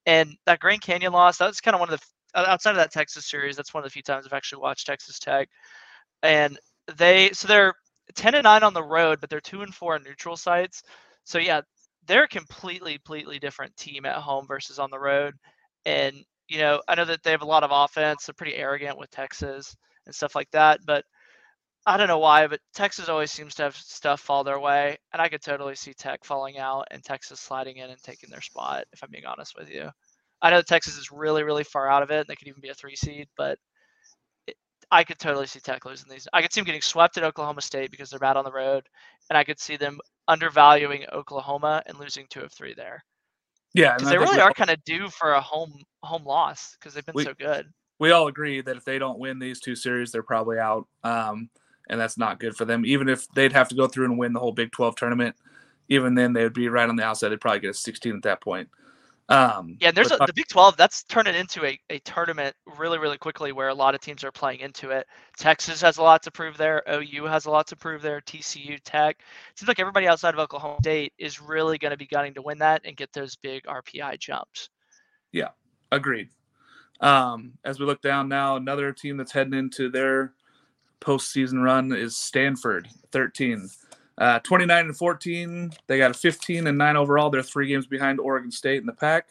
And 0.08 0.36
that 0.46 0.60
Grand 0.60 0.82
Canyon 0.82 1.14
loss, 1.14 1.38
that's 1.38 1.62
kind 1.62 1.76
of 1.76 1.82
one 1.82 1.92
of 1.94 2.00
the, 2.00 2.40
outside 2.50 2.72
of 2.72 2.78
that 2.78 2.92
Texas 2.94 3.28
series, 3.30 3.58
that's 3.58 3.74
one 3.74 3.84
of 3.84 3.86
the 3.86 3.94
few 3.94 4.02
times 4.04 4.26
I've 4.26 4.34
actually 4.34 4.62
watched 4.62 4.88
Texas 4.88 5.20
Tech. 5.20 5.50
And 6.24 6.58
they, 6.98 7.32
so 7.34 7.48
they're 7.48 7.76
10 8.16 8.36
and 8.36 8.44
9 8.46 8.64
on 8.64 8.74
the 8.74 8.84
road, 8.84 9.20
but 9.22 9.30
they're 9.30 9.42
2 9.42 9.62
and 9.62 9.74
4 9.76 9.98
in 9.98 10.04
neutral 10.04 10.38
sites. 10.38 10.84
So 11.32 11.40
yeah, 11.40 11.62
they're 12.08 12.24
a 12.26 12.28
completely, 12.28 12.94
completely 12.96 13.40
different 13.40 13.76
team 13.78 14.06
at 14.06 14.18
home 14.18 14.48
versus 14.48 14.80
on 14.80 14.90
the 14.92 15.00
road. 15.00 15.36
And 15.86 16.16
you 16.50 16.60
know, 16.60 16.82
I 16.90 16.96
know 16.96 17.06
that 17.06 17.24
they 17.24 17.32
have 17.32 17.42
a 17.44 17.46
lot 17.46 17.64
of 17.64 17.72
offense. 17.74 18.26
They're 18.26 18.34
pretty 18.34 18.56
arrogant 18.56 18.98
with 18.98 19.10
Texas 19.12 19.76
and 20.06 20.14
stuff 20.14 20.36
like 20.36 20.52
that. 20.52 20.82
But 20.86 21.06
I 21.86 21.98
don't 21.98 22.08
know 22.10 22.20
why, 22.20 22.48
but 22.48 22.60
Texas 22.74 23.10
always 23.10 23.32
seems 23.32 23.56
to 23.56 23.64
have 23.64 23.76
stuff 23.76 24.22
fall 24.22 24.44
their 24.44 24.60
way, 24.60 24.98
and 25.14 25.22
I 25.22 25.30
could 25.30 25.42
totally 25.42 25.76
see 25.76 25.94
Tech 25.94 26.24
falling 26.26 26.60
out 26.60 26.88
and 26.92 27.04
Texas 27.04 27.40
sliding 27.40 27.78
in 27.78 27.90
and 27.90 28.02
taking 28.04 28.30
their 28.30 28.42
spot. 28.42 28.86
If 28.94 29.04
I'm 29.04 29.12
being 29.12 29.26
honest 29.26 29.56
with 29.58 29.70
you, 29.70 29.90
I 30.42 30.52
know 30.52 30.58
that 30.58 30.68
Texas 30.68 30.98
is 30.98 31.12
really, 31.12 31.44
really 31.44 31.64
far 31.64 31.90
out 31.90 32.04
of 32.04 32.12
it. 32.12 32.20
and 32.22 32.28
They 32.28 32.36
could 32.36 32.50
even 32.50 32.62
be 32.62 32.70
a 32.70 32.76
three 32.76 32.96
seed, 32.98 33.30
but 33.38 33.60
I 34.92 35.04
could 35.04 35.20
totally 35.20 35.48
see 35.48 35.60
Tech 35.60 35.86
losing 35.86 36.10
these. 36.10 36.28
I 36.34 36.42
could 36.42 36.52
see 36.52 36.60
them 36.60 36.66
getting 36.66 36.82
swept 36.82 37.18
at 37.18 37.24
Oklahoma 37.24 37.62
State 37.62 37.92
because 37.92 38.10
they're 38.10 38.20
bad 38.20 38.38
on 38.38 38.44
the 38.44 38.52
road, 38.52 38.88
and 39.30 39.38
I 39.38 39.44
could 39.44 39.60
see 39.60 39.78
them 39.78 40.00
undervaluing 40.28 41.06
Oklahoma 41.14 41.82
and 41.86 41.98
losing 41.98 42.28
two 42.30 42.42
of 42.42 42.52
three 42.52 42.74
there. 42.74 43.04
Yeah, 43.74 43.96
because 43.96 44.10
they 44.10 44.18
really 44.18 44.42
are 44.42 44.54
kind 44.54 44.70
of 44.70 44.84
due 44.84 45.10
for 45.10 45.34
a 45.34 45.42
home 45.42 45.74
home 46.04 46.26
loss 46.26 46.76
because 46.78 46.94
they've 46.94 47.06
been 47.06 47.16
we, 47.16 47.24
so 47.24 47.34
good. 47.34 47.68
We 48.00 48.12
all 48.12 48.28
agree 48.28 48.62
that 48.62 48.76
if 48.76 48.84
they 48.84 49.00
don't 49.00 49.20
win 49.20 49.40
these 49.40 49.62
two 49.62 49.76
series, 49.76 50.12
they're 50.12 50.24
probably 50.24 50.60
out. 50.60 50.88
Um, 51.04 51.50
and 51.90 52.00
that's 52.00 52.18
not 52.18 52.40
good 52.40 52.56
for 52.56 52.66
them. 52.66 52.86
Even 52.86 53.10
if 53.10 53.28
they'd 53.30 53.54
have 53.54 53.70
to 53.70 53.76
go 53.76 53.88
through 53.88 54.06
and 54.06 54.18
win 54.18 54.34
the 54.34 54.40
whole 54.40 54.52
Big 54.52 54.72
12 54.72 54.96
tournament, 54.96 55.36
even 55.90 56.16
then 56.16 56.34
they 56.34 56.44
would 56.44 56.54
be 56.54 56.70
right 56.70 56.88
on 56.88 56.96
the 56.96 57.04
outside. 57.04 57.30
They'd 57.30 57.42
probably 57.42 57.60
get 57.60 57.72
a 57.72 57.74
16 57.74 58.16
at 58.16 58.24
that 58.24 58.42
point. 58.42 58.70
Um, 59.32 59.78
yeah, 59.80 59.92
there's 59.92 60.12
a, 60.12 60.18
the 60.18 60.34
Big 60.36 60.50
12. 60.50 60.76
That's 60.76 61.04
turning 61.04 61.36
into 61.36 61.66
a, 61.66 61.80
a 61.90 62.00
tournament 62.00 62.54
really, 62.78 63.00
really 63.00 63.18
quickly 63.18 63.54
where 63.54 63.70
a 63.70 63.74
lot 63.74 63.96
of 63.96 64.02
teams 64.02 64.26
are 64.26 64.32
playing 64.32 64.60
into 64.60 64.90
it. 64.90 65.08
Texas 65.38 65.80
has 65.82 65.98
a 65.98 66.04
lot 66.04 66.22
to 66.24 66.32
prove 66.32 66.58
there. 66.58 66.84
OU 66.92 67.26
has 67.26 67.46
a 67.46 67.50
lot 67.50 67.66
to 67.68 67.78
prove 67.78 68.02
there. 68.02 68.20
TCU, 68.20 68.78
Tech. 68.84 69.18
It 69.52 69.60
seems 69.60 69.70
like 69.70 69.80
everybody 69.80 70.06
outside 70.06 70.34
of 70.34 70.40
Oklahoma 70.42 70.78
State 70.82 71.14
is 71.18 71.40
really 71.40 71.78
going 71.78 71.92
to 71.92 71.98
be 71.98 72.08
gunning 72.08 72.34
to 72.34 72.42
win 72.42 72.58
that 72.58 72.82
and 72.84 72.98
get 72.98 73.14
those 73.14 73.38
big 73.38 73.64
RPI 73.64 74.20
jumps. 74.20 74.70
Yeah, 75.32 75.50
agreed. 75.94 76.28
Um, 77.00 77.54
as 77.64 77.80
we 77.80 77.86
look 77.86 78.02
down 78.02 78.28
now, 78.28 78.58
another 78.58 78.92
team 78.92 79.16
that's 79.16 79.32
heading 79.32 79.54
into 79.54 79.90
their 79.90 80.34
postseason 81.00 81.64
run 81.64 81.94
is 81.94 82.18
Stanford, 82.18 82.90
13. 83.14 83.70
Uh, 84.18 84.40
29 84.40 84.86
and 84.86 84.98
14. 84.98 85.74
They 85.88 85.98
got 85.98 86.12
a 86.12 86.14
15 86.14 86.68
and 86.68 86.78
9 86.78 86.96
overall. 86.96 87.30
They're 87.30 87.42
three 87.42 87.68
games 87.68 87.88
behind 87.88 88.20
Oregon 88.20 88.52
State 88.52 88.80
in 88.80 88.86
the 88.86 88.94
Pac. 88.94 89.30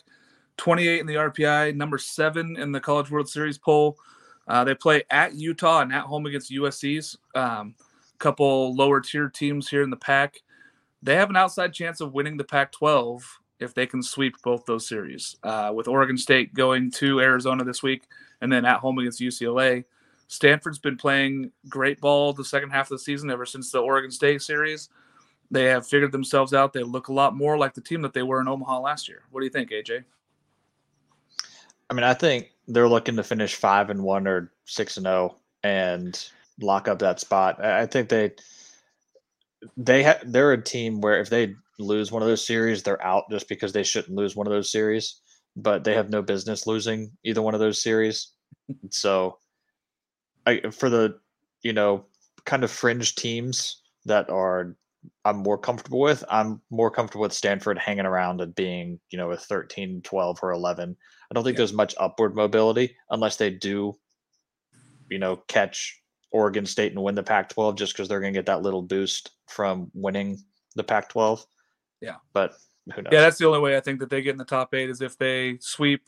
28 0.56 1.00
in 1.00 1.06
the 1.06 1.14
RPI, 1.14 1.74
number 1.74 1.96
seven 1.96 2.56
in 2.58 2.70
the 2.70 2.80
College 2.80 3.10
World 3.10 3.28
Series 3.28 3.56
poll. 3.56 3.96
Uh, 4.46 4.62
they 4.64 4.74
play 4.74 5.02
at 5.10 5.34
Utah 5.34 5.80
and 5.80 5.92
at 5.92 6.04
home 6.04 6.26
against 6.26 6.50
USC's. 6.50 7.16
Um, 7.34 7.74
couple 8.20 8.74
lower 8.74 9.00
tier 9.00 9.28
teams 9.28 9.68
here 9.68 9.82
in 9.82 9.90
the 9.90 9.96
Pac. 9.96 10.40
They 11.02 11.16
have 11.16 11.30
an 11.30 11.36
outside 11.36 11.72
chance 11.72 12.00
of 12.00 12.12
winning 12.12 12.36
the 12.36 12.44
Pac 12.44 12.70
12 12.72 13.40
if 13.58 13.74
they 13.74 13.86
can 13.86 14.02
sweep 14.02 14.36
both 14.42 14.64
those 14.66 14.86
series. 14.86 15.36
Uh, 15.42 15.72
with 15.74 15.88
Oregon 15.88 16.16
State 16.16 16.54
going 16.54 16.90
to 16.92 17.20
Arizona 17.20 17.64
this 17.64 17.82
week 17.82 18.02
and 18.40 18.52
then 18.52 18.64
at 18.64 18.78
home 18.78 18.98
against 18.98 19.20
UCLA. 19.20 19.84
Stanford's 20.30 20.78
been 20.78 20.96
playing 20.96 21.50
great 21.68 22.00
ball 22.00 22.32
the 22.32 22.44
second 22.44 22.70
half 22.70 22.86
of 22.86 22.90
the 22.90 22.98
season 23.00 23.32
ever 23.32 23.44
since 23.44 23.72
the 23.72 23.80
Oregon 23.80 24.12
State 24.12 24.40
series. 24.40 24.88
They 25.50 25.64
have 25.64 25.88
figured 25.88 26.12
themselves 26.12 26.54
out. 26.54 26.72
They 26.72 26.84
look 26.84 27.08
a 27.08 27.12
lot 27.12 27.34
more 27.34 27.58
like 27.58 27.74
the 27.74 27.80
team 27.80 28.00
that 28.02 28.14
they 28.14 28.22
were 28.22 28.40
in 28.40 28.46
Omaha 28.46 28.78
last 28.78 29.08
year. 29.08 29.24
What 29.32 29.40
do 29.40 29.46
you 29.46 29.50
think, 29.50 29.70
AJ? 29.70 30.04
I 31.90 31.94
mean, 31.94 32.04
I 32.04 32.14
think 32.14 32.52
they're 32.68 32.88
looking 32.88 33.16
to 33.16 33.24
finish 33.24 33.56
five 33.56 33.90
and 33.90 34.04
one 34.04 34.28
or 34.28 34.52
six 34.66 34.96
and 34.98 35.04
zero 35.04 35.34
oh 35.34 35.40
and 35.64 36.28
lock 36.60 36.86
up 36.86 37.00
that 37.00 37.18
spot. 37.18 37.62
I 37.64 37.86
think 37.86 38.08
they 38.08 38.30
they 39.76 40.04
ha- 40.04 40.20
they're 40.24 40.52
a 40.52 40.62
team 40.62 41.00
where 41.00 41.18
if 41.18 41.28
they 41.28 41.56
lose 41.80 42.12
one 42.12 42.22
of 42.22 42.28
those 42.28 42.46
series, 42.46 42.84
they're 42.84 43.04
out 43.04 43.24
just 43.32 43.48
because 43.48 43.72
they 43.72 43.82
shouldn't 43.82 44.16
lose 44.16 44.36
one 44.36 44.46
of 44.46 44.52
those 44.52 44.70
series. 44.70 45.22
But 45.56 45.82
they 45.82 45.94
have 45.96 46.08
no 46.08 46.22
business 46.22 46.68
losing 46.68 47.10
either 47.24 47.42
one 47.42 47.54
of 47.54 47.60
those 47.60 47.82
series. 47.82 48.28
So 48.90 49.36
I, 50.46 50.70
for 50.70 50.88
the 50.88 51.18
you 51.62 51.72
know 51.72 52.06
kind 52.44 52.64
of 52.64 52.70
fringe 52.70 53.14
teams 53.14 53.82
that 54.06 54.30
are 54.30 54.76
I'm 55.24 55.38
more 55.38 55.58
comfortable 55.58 56.00
with. 56.00 56.24
I'm 56.28 56.60
more 56.70 56.90
comfortable 56.90 57.22
with 57.22 57.32
Stanford 57.32 57.78
hanging 57.78 58.06
around 58.06 58.40
and 58.40 58.54
being, 58.54 59.00
you 59.10 59.18
know, 59.18 59.30
a 59.30 59.36
13, 59.36 60.02
12, 60.02 60.38
or 60.42 60.52
11. 60.52 60.96
I 61.30 61.34
don't 61.34 61.44
think 61.44 61.54
yeah. 61.54 61.58
there's 61.58 61.72
much 61.72 61.94
upward 61.98 62.34
mobility 62.34 62.96
unless 63.10 63.36
they 63.36 63.50
do, 63.50 63.96
you 65.08 65.18
know, 65.18 65.36
catch 65.48 66.02
Oregon 66.32 66.66
State 66.66 66.92
and 66.92 67.02
win 67.02 67.14
the 67.14 67.22
Pac 67.22 67.48
12 67.50 67.76
just 67.76 67.92
because 67.94 68.08
they're 68.08 68.20
going 68.20 68.32
to 68.32 68.38
get 68.38 68.46
that 68.46 68.62
little 68.62 68.82
boost 68.82 69.30
from 69.46 69.90
winning 69.94 70.38
the 70.74 70.84
Pac 70.84 71.08
12. 71.08 71.46
Yeah. 72.00 72.16
But 72.32 72.54
who 72.94 73.02
knows? 73.02 73.12
Yeah, 73.12 73.20
that's 73.20 73.38
the 73.38 73.46
only 73.46 73.60
way 73.60 73.76
I 73.76 73.80
think 73.80 74.00
that 74.00 74.10
they 74.10 74.22
get 74.22 74.32
in 74.32 74.38
the 74.38 74.44
top 74.44 74.74
eight 74.74 74.90
is 74.90 75.00
if 75.00 75.16
they 75.16 75.58
sweep 75.60 76.02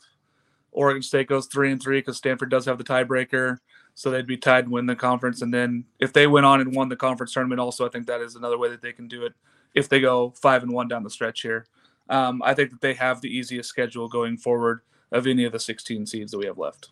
Oregon 0.71 1.03
State 1.03 1.27
goes 1.27 1.47
three 1.47 1.71
and 1.71 1.81
three 1.81 1.99
because 1.99 2.17
Stanford 2.17 2.49
does 2.49 2.65
have 2.65 2.77
the 2.77 2.83
tiebreaker 2.83 3.57
so 3.95 4.09
they'd 4.09 4.27
be 4.27 4.37
tied 4.37 4.65
and 4.65 4.73
win 4.73 4.85
the 4.85 4.95
conference. 4.95 5.41
And 5.41 5.53
then 5.53 5.85
if 5.99 6.13
they 6.13 6.27
went 6.27 6.45
on 6.45 6.61
and 6.61 6.75
won 6.75 6.89
the 6.89 6.95
conference 6.95 7.33
tournament, 7.33 7.59
also 7.59 7.85
I 7.85 7.89
think 7.89 8.07
that 8.07 8.21
is 8.21 8.35
another 8.35 8.57
way 8.57 8.69
that 8.69 8.81
they 8.81 8.93
can 8.93 9.07
do 9.07 9.25
it 9.25 9.33
if 9.73 9.89
they 9.89 9.99
go 9.99 10.31
five 10.31 10.63
and 10.63 10.71
one 10.71 10.87
down 10.87 11.03
the 11.03 11.09
stretch 11.09 11.41
here. 11.41 11.65
Um, 12.09 12.41
I 12.43 12.53
think 12.53 12.71
that 12.71 12.81
they 12.81 12.93
have 12.95 13.21
the 13.21 13.35
easiest 13.35 13.69
schedule 13.69 14.07
going 14.07 14.37
forward 14.37 14.81
of 15.11 15.27
any 15.27 15.45
of 15.45 15.51
the 15.51 15.59
16 15.59 16.05
seeds 16.05 16.31
that 16.31 16.37
we 16.37 16.45
have 16.45 16.57
left. 16.57 16.89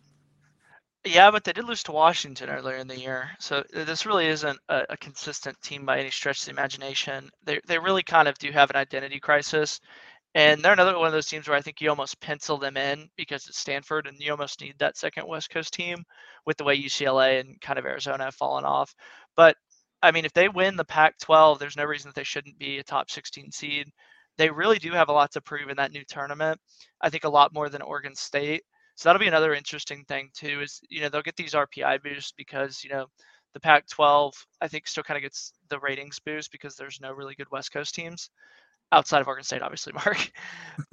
Yeah, 1.04 1.32
but 1.32 1.42
they 1.42 1.52
did 1.52 1.64
lose 1.64 1.82
to 1.84 1.92
Washington 1.92 2.48
earlier 2.48 2.76
in 2.76 2.86
the 2.86 2.98
year, 2.98 3.30
so 3.40 3.64
this 3.72 4.06
really 4.06 4.26
isn't 4.26 4.58
a, 4.68 4.84
a 4.90 4.96
consistent 4.96 5.60
team 5.60 5.84
by 5.84 5.98
any 5.98 6.12
stretch 6.12 6.40
of 6.40 6.44
the 6.44 6.52
imagination. 6.52 7.28
They 7.42 7.60
they 7.66 7.80
really 7.80 8.04
kind 8.04 8.28
of 8.28 8.38
do 8.38 8.52
have 8.52 8.70
an 8.70 8.76
identity 8.76 9.18
crisis, 9.18 9.80
and 10.34 10.62
they're 10.62 10.72
another 10.72 10.98
one 10.98 11.06
of 11.08 11.12
those 11.12 11.26
teams 11.28 11.48
where 11.48 11.56
I 11.56 11.60
think 11.60 11.80
you 11.80 11.90
almost 11.90 12.20
pencil 12.20 12.56
them 12.58 12.76
in 12.76 13.08
because 13.16 13.46
it's 13.48 13.58
Stanford 13.58 14.06
and 14.06 14.18
you 14.18 14.30
almost 14.30 14.60
need 14.60 14.74
that 14.78 14.96
second 14.96 15.26
West 15.28 15.50
Coast 15.50 15.74
team 15.74 16.04
with 16.46 16.56
the 16.56 16.64
way 16.64 16.76
UCLA 16.80 17.40
and 17.40 17.60
kind 17.60 17.78
of 17.78 17.84
Arizona 17.86 18.24
have 18.24 18.34
fallen 18.34 18.64
off. 18.64 18.94
But 19.36 19.56
I 20.02 20.10
mean, 20.10 20.24
if 20.24 20.32
they 20.32 20.48
win 20.48 20.76
the 20.76 20.84
Pac 20.84 21.18
12, 21.20 21.58
there's 21.58 21.76
no 21.76 21.84
reason 21.84 22.08
that 22.08 22.14
they 22.14 22.24
shouldn't 22.24 22.58
be 22.58 22.78
a 22.78 22.82
top 22.84 23.10
16 23.10 23.50
seed. 23.52 23.88
They 24.38 24.50
really 24.50 24.78
do 24.78 24.92
have 24.92 25.08
a 25.08 25.12
lot 25.12 25.30
to 25.32 25.40
prove 25.40 25.68
in 25.68 25.76
that 25.76 25.92
new 25.92 26.04
tournament. 26.08 26.58
I 27.00 27.10
think 27.10 27.24
a 27.24 27.28
lot 27.28 27.52
more 27.54 27.68
than 27.68 27.82
Oregon 27.82 28.14
State. 28.14 28.62
So 28.96 29.08
that'll 29.08 29.20
be 29.20 29.26
another 29.28 29.54
interesting 29.54 30.04
thing, 30.06 30.30
too, 30.34 30.60
is, 30.62 30.80
you 30.88 31.00
know, 31.02 31.08
they'll 31.08 31.22
get 31.22 31.36
these 31.36 31.54
RPI 31.54 31.98
boosts 31.98 32.32
because, 32.36 32.82
you 32.82 32.90
know, 32.90 33.06
the 33.54 33.60
Pac 33.60 33.86
12, 33.88 34.34
I 34.60 34.68
think, 34.68 34.86
still 34.86 35.02
kind 35.04 35.16
of 35.16 35.22
gets 35.22 35.52
the 35.68 35.78
ratings 35.80 36.18
boost 36.20 36.50
because 36.52 36.74
there's 36.76 37.00
no 37.00 37.12
really 37.12 37.34
good 37.34 37.50
West 37.50 37.72
Coast 37.72 37.94
teams 37.94 38.30
outside 38.92 39.20
of 39.20 39.26
Oregon 39.26 39.44
State, 39.44 39.62
obviously, 39.62 39.92
Mark. 40.04 40.30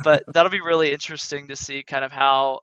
but 0.04 0.24
that'll 0.34 0.52
be 0.52 0.62
really 0.62 0.92
interesting 0.92 1.48
to 1.50 1.56
see 1.56 1.84
kind 1.84 2.04
of 2.04 2.12
how 2.12 2.62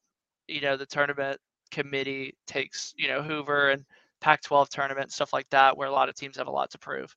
you 0.48 0.60
know 0.60 0.76
the 0.76 0.86
tournament 0.86 1.40
committee 1.70 2.34
takes 2.46 2.94
you 2.96 3.08
know 3.08 3.22
Hoover 3.22 3.70
and 3.70 3.84
Pac-12 4.20 4.68
tournament 4.68 5.12
stuff 5.12 5.32
like 5.32 5.48
that, 5.50 5.76
where 5.76 5.88
a 5.88 5.92
lot 5.92 6.08
of 6.08 6.14
teams 6.14 6.36
have 6.38 6.46
a 6.48 6.50
lot 6.50 6.70
to 6.70 6.78
prove. 6.78 7.14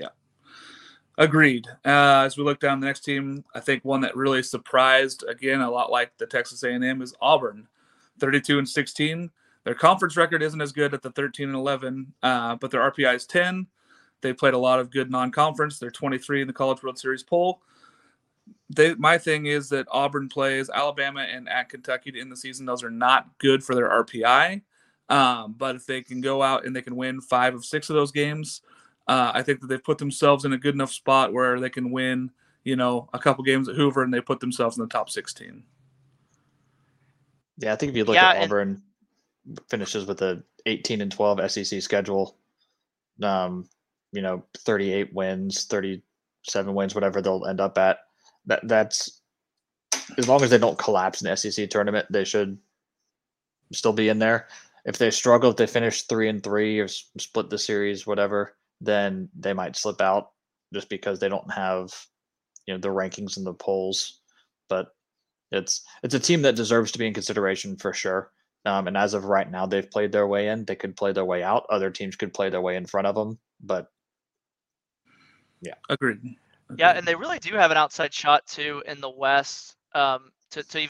Yeah, 0.00 0.08
agreed. 1.16 1.66
Uh, 1.84 2.24
as 2.26 2.36
we 2.36 2.44
look 2.44 2.60
down 2.60 2.80
the 2.80 2.86
next 2.86 3.00
team, 3.00 3.44
I 3.54 3.60
think 3.60 3.84
one 3.84 4.00
that 4.02 4.16
really 4.16 4.42
surprised 4.42 5.24
again 5.28 5.60
a 5.60 5.70
lot 5.70 5.90
like 5.90 6.12
the 6.18 6.26
Texas 6.26 6.62
A&M 6.64 7.00
is 7.00 7.14
Auburn, 7.20 7.68
32 8.18 8.58
and 8.58 8.68
16. 8.68 9.30
Their 9.64 9.74
conference 9.74 10.14
record 10.18 10.42
isn't 10.42 10.60
as 10.60 10.72
good 10.72 10.92
at 10.92 11.00
the 11.00 11.10
13 11.10 11.48
and 11.48 11.56
11, 11.56 12.12
uh, 12.22 12.56
but 12.56 12.70
their 12.70 12.82
RPI 12.90 13.14
is 13.14 13.26
10. 13.26 13.66
They 14.24 14.32
played 14.32 14.54
a 14.54 14.58
lot 14.58 14.80
of 14.80 14.90
good 14.90 15.10
non-conference. 15.10 15.78
They're 15.78 15.90
23 15.90 16.40
in 16.40 16.46
the 16.46 16.52
College 16.54 16.82
World 16.82 16.98
Series 16.98 17.22
poll. 17.22 17.60
They, 18.70 18.94
my 18.94 19.18
thing 19.18 19.44
is 19.44 19.68
that 19.68 19.86
Auburn 19.90 20.30
plays 20.30 20.70
Alabama 20.70 21.20
and 21.20 21.46
at 21.46 21.68
Kentucky 21.68 22.18
in 22.18 22.30
the 22.30 22.36
season. 22.36 22.64
Those 22.64 22.82
are 22.82 22.90
not 22.90 23.28
good 23.36 23.62
for 23.62 23.74
their 23.74 23.90
RPI. 23.90 24.62
Um, 25.10 25.54
but 25.58 25.76
if 25.76 25.84
they 25.84 26.00
can 26.00 26.22
go 26.22 26.42
out 26.42 26.64
and 26.64 26.74
they 26.74 26.80
can 26.80 26.96
win 26.96 27.20
five 27.20 27.54
of 27.54 27.66
six 27.66 27.90
of 27.90 27.96
those 27.96 28.12
games, 28.12 28.62
uh, 29.08 29.32
I 29.34 29.42
think 29.42 29.60
that 29.60 29.66
they've 29.66 29.84
put 29.84 29.98
themselves 29.98 30.46
in 30.46 30.54
a 30.54 30.58
good 30.58 30.74
enough 30.74 30.90
spot 30.90 31.34
where 31.34 31.60
they 31.60 31.68
can 31.68 31.90
win, 31.90 32.30
you 32.64 32.76
know, 32.76 33.10
a 33.12 33.18
couple 33.18 33.44
games 33.44 33.68
at 33.68 33.76
Hoover 33.76 34.02
and 34.02 34.12
they 34.12 34.22
put 34.22 34.40
themselves 34.40 34.78
in 34.78 34.82
the 34.82 34.88
top 34.88 35.10
16. 35.10 35.62
Yeah, 37.58 37.74
I 37.74 37.76
think 37.76 37.90
if 37.90 37.96
you 37.96 38.04
look 38.04 38.16
yeah, 38.16 38.30
at 38.30 38.44
Auburn 38.44 38.82
and- 39.46 39.60
finishes 39.68 40.06
with 40.06 40.22
a 40.22 40.42
18 40.64 41.02
and 41.02 41.12
12 41.12 41.50
SEC 41.50 41.82
schedule, 41.82 42.38
um, 43.22 43.68
you 44.14 44.22
know 44.22 44.42
38 44.58 45.12
wins 45.12 45.64
37 45.64 46.74
wins 46.74 46.94
whatever 46.94 47.20
they'll 47.20 47.46
end 47.46 47.60
up 47.60 47.76
at 47.76 47.98
that 48.46 48.66
that's 48.68 49.20
as 50.18 50.28
long 50.28 50.42
as 50.42 50.50
they 50.50 50.58
don't 50.58 50.78
collapse 50.78 51.20
in 51.20 51.28
the 51.28 51.36
sec 51.36 51.68
tournament 51.68 52.06
they 52.10 52.24
should 52.24 52.56
still 53.72 53.92
be 53.92 54.08
in 54.08 54.18
there. 54.18 54.48
If 54.84 54.98
they 54.98 55.10
struggle 55.10 55.50
if 55.50 55.56
they 55.56 55.66
finish 55.66 56.02
three 56.02 56.28
and 56.28 56.42
three 56.42 56.78
or 56.78 56.88
split 56.88 57.50
the 57.50 57.58
series 57.58 58.06
whatever 58.06 58.56
then 58.80 59.28
they 59.38 59.52
might 59.52 59.76
slip 59.76 60.00
out 60.00 60.32
just 60.72 60.88
because 60.88 61.18
they 61.18 61.28
don't 61.28 61.52
have 61.52 61.94
you 62.66 62.74
know 62.74 62.80
the 62.80 62.88
rankings 62.88 63.36
and 63.36 63.46
the 63.46 63.54
polls. 63.54 64.20
But 64.68 64.88
it's 65.50 65.82
it's 66.02 66.14
a 66.14 66.20
team 66.20 66.42
that 66.42 66.56
deserves 66.56 66.92
to 66.92 66.98
be 66.98 67.06
in 67.06 67.14
consideration 67.14 67.76
for 67.76 67.92
sure. 67.92 68.30
Um, 68.66 68.86
and 68.86 68.96
as 68.96 69.14
of 69.14 69.24
right 69.24 69.50
now 69.50 69.66
they've 69.66 69.90
played 69.90 70.12
their 70.12 70.26
way 70.26 70.48
in. 70.48 70.64
They 70.64 70.76
could 70.76 70.96
play 70.96 71.12
their 71.12 71.24
way 71.24 71.42
out. 71.42 71.66
Other 71.70 71.90
teams 71.90 72.16
could 72.16 72.34
play 72.34 72.50
their 72.50 72.62
way 72.62 72.76
in 72.76 72.86
front 72.86 73.06
of 73.06 73.14
them 73.14 73.38
but 73.64 73.88
yeah. 75.64 75.74
Agreed. 75.88 76.20
Yeah, 76.76 76.90
and 76.90 77.06
they 77.06 77.14
really 77.14 77.38
do 77.38 77.54
have 77.54 77.70
an 77.70 77.76
outside 77.76 78.12
shot 78.12 78.46
too 78.46 78.82
in 78.86 79.00
the 79.00 79.10
West 79.10 79.76
um, 79.94 80.30
to, 80.50 80.62
to 80.62 80.80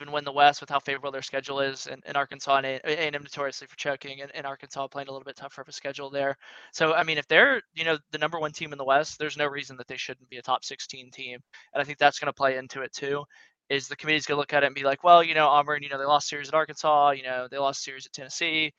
even 0.00 0.12
win 0.12 0.24
the 0.24 0.32
West 0.32 0.60
with 0.60 0.68
how 0.68 0.80
favorable 0.80 1.12
their 1.12 1.22
schedule 1.22 1.60
is, 1.60 1.86
and, 1.86 2.02
and 2.06 2.16
Arkansas 2.16 2.56
and 2.56 2.66
A&M 2.66 3.12
notoriously 3.12 3.66
for 3.68 3.76
choking, 3.76 4.20
and, 4.20 4.30
and 4.34 4.46
Arkansas 4.46 4.88
playing 4.88 5.08
a 5.08 5.12
little 5.12 5.24
bit 5.24 5.36
tougher 5.36 5.62
of 5.62 5.68
a 5.68 5.72
schedule 5.72 6.10
there. 6.10 6.36
So 6.72 6.94
I 6.94 7.04
mean, 7.04 7.18
if 7.18 7.28
they're 7.28 7.62
you 7.74 7.84
know 7.84 7.98
the 8.10 8.18
number 8.18 8.38
one 8.38 8.52
team 8.52 8.72
in 8.72 8.78
the 8.78 8.84
West, 8.84 9.18
there's 9.18 9.36
no 9.36 9.46
reason 9.46 9.76
that 9.76 9.86
they 9.86 9.96
shouldn't 9.96 10.28
be 10.28 10.38
a 10.38 10.42
top 10.42 10.64
16 10.64 11.10
team, 11.10 11.38
and 11.72 11.80
I 11.80 11.84
think 11.84 11.98
that's 11.98 12.18
going 12.18 12.26
to 12.26 12.32
play 12.32 12.56
into 12.56 12.82
it 12.82 12.92
too. 12.92 13.24
Is 13.68 13.88
the 13.88 13.96
committee's 13.96 14.26
going 14.26 14.36
to 14.36 14.40
look 14.40 14.52
at 14.52 14.64
it 14.64 14.66
and 14.66 14.74
be 14.74 14.82
like, 14.82 15.02
well, 15.02 15.22
you 15.22 15.34
know, 15.34 15.46
Auburn, 15.46 15.82
you 15.82 15.88
know, 15.88 15.98
they 15.98 16.04
lost 16.04 16.28
series 16.28 16.48
at 16.48 16.54
Arkansas, 16.54 17.12
you 17.12 17.22
know, 17.22 17.48
they 17.50 17.58
lost 17.58 17.82
series 17.82 18.04
at 18.04 18.12
Tennessee, 18.12 18.72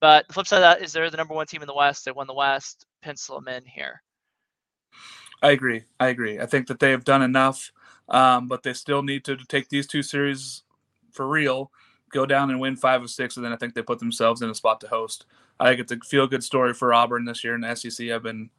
but 0.00 0.28
the 0.28 0.34
flip 0.34 0.46
side 0.46 0.58
of 0.58 0.62
that 0.62 0.82
is 0.82 0.92
they're 0.92 1.10
the 1.10 1.16
number 1.16 1.34
one 1.34 1.46
team 1.46 1.62
in 1.62 1.66
the 1.66 1.74
West. 1.74 2.04
They 2.04 2.12
won 2.12 2.26
the 2.26 2.34
West. 2.34 2.84
Pencil 3.02 3.40
them 3.40 3.48
in 3.48 3.64
here. 3.64 4.02
I 5.42 5.50
agree. 5.50 5.84
I 6.00 6.08
agree. 6.08 6.40
I 6.40 6.46
think 6.46 6.66
that 6.68 6.80
they 6.80 6.90
have 6.90 7.04
done 7.04 7.22
enough, 7.22 7.72
um, 8.08 8.48
but 8.48 8.62
they 8.62 8.72
still 8.72 9.02
need 9.02 9.24
to 9.24 9.36
take 9.36 9.68
these 9.68 9.86
two 9.86 10.02
series 10.02 10.62
for 11.12 11.26
real, 11.26 11.70
go 12.10 12.26
down 12.26 12.50
and 12.50 12.60
win 12.60 12.76
five 12.76 13.02
of 13.02 13.10
six, 13.10 13.36
and 13.36 13.44
then 13.44 13.52
I 13.52 13.56
think 13.56 13.74
they 13.74 13.82
put 13.82 13.98
themselves 13.98 14.42
in 14.42 14.50
a 14.50 14.54
spot 14.54 14.80
to 14.80 14.88
host. 14.88 15.26
I 15.58 15.68
think 15.68 15.80
it's 15.80 15.92
a 15.92 15.98
feel 15.98 16.26
good 16.26 16.44
story 16.44 16.74
for 16.74 16.92
Auburn 16.92 17.24
this 17.24 17.42
year 17.42 17.54
in 17.54 17.62
the 17.62 17.74
SEC. 17.74 18.10
I've 18.10 18.22
been 18.22 18.50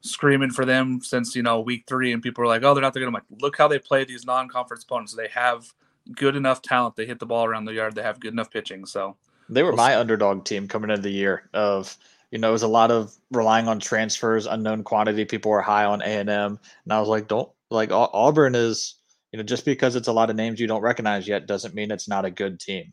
screaming 0.00 0.50
for 0.50 0.64
them 0.64 1.00
since 1.02 1.34
you 1.34 1.42
know 1.42 1.60
week 1.60 1.84
three, 1.86 2.12
and 2.12 2.22
people 2.22 2.44
are 2.44 2.48
like, 2.48 2.62
"Oh, 2.62 2.74
they're 2.74 2.82
not 2.82 2.94
there." 2.94 3.06
I'm 3.06 3.12
like, 3.12 3.22
look 3.40 3.56
how 3.56 3.68
they 3.68 3.78
play 3.78 4.04
these 4.04 4.26
non-conference 4.26 4.84
opponents. 4.84 5.14
They 5.14 5.28
have 5.28 5.72
good 6.14 6.36
enough 6.36 6.62
talent. 6.62 6.96
They 6.96 7.06
hit 7.06 7.18
the 7.18 7.26
ball 7.26 7.44
around 7.44 7.64
the 7.64 7.74
yard. 7.74 7.94
They 7.94 8.02
have 8.02 8.20
good 8.20 8.32
enough 8.32 8.50
pitching. 8.50 8.86
So 8.86 9.16
they 9.48 9.62
were 9.62 9.72
my 9.72 9.96
underdog 9.96 10.44
team 10.44 10.68
coming 10.68 10.90
into 10.90 11.02
the 11.02 11.10
year. 11.10 11.48
Of 11.52 11.96
you 12.30 12.38
know, 12.38 12.48
it 12.48 12.52
was 12.52 12.62
a 12.62 12.68
lot 12.68 12.90
of 12.90 13.14
relying 13.30 13.68
on 13.68 13.78
transfers, 13.78 14.46
unknown 14.46 14.82
quantity. 14.82 15.24
People 15.24 15.50
were 15.50 15.62
high 15.62 15.84
on 15.84 16.02
A 16.02 16.04
and 16.04 16.30
M, 16.30 16.58
and 16.84 16.92
I 16.92 17.00
was 17.00 17.08
like, 17.08 17.28
don't 17.28 17.50
like 17.70 17.90
Auburn 17.92 18.54
is. 18.54 18.94
You 19.32 19.38
know, 19.38 19.42
just 19.42 19.64
because 19.64 19.96
it's 19.96 20.08
a 20.08 20.12
lot 20.12 20.30
of 20.30 20.36
names 20.36 20.60
you 20.60 20.66
don't 20.66 20.80
recognize 20.80 21.28
yet 21.28 21.46
doesn't 21.46 21.74
mean 21.74 21.90
it's 21.90 22.08
not 22.08 22.24
a 22.24 22.30
good 22.30 22.58
team. 22.58 22.92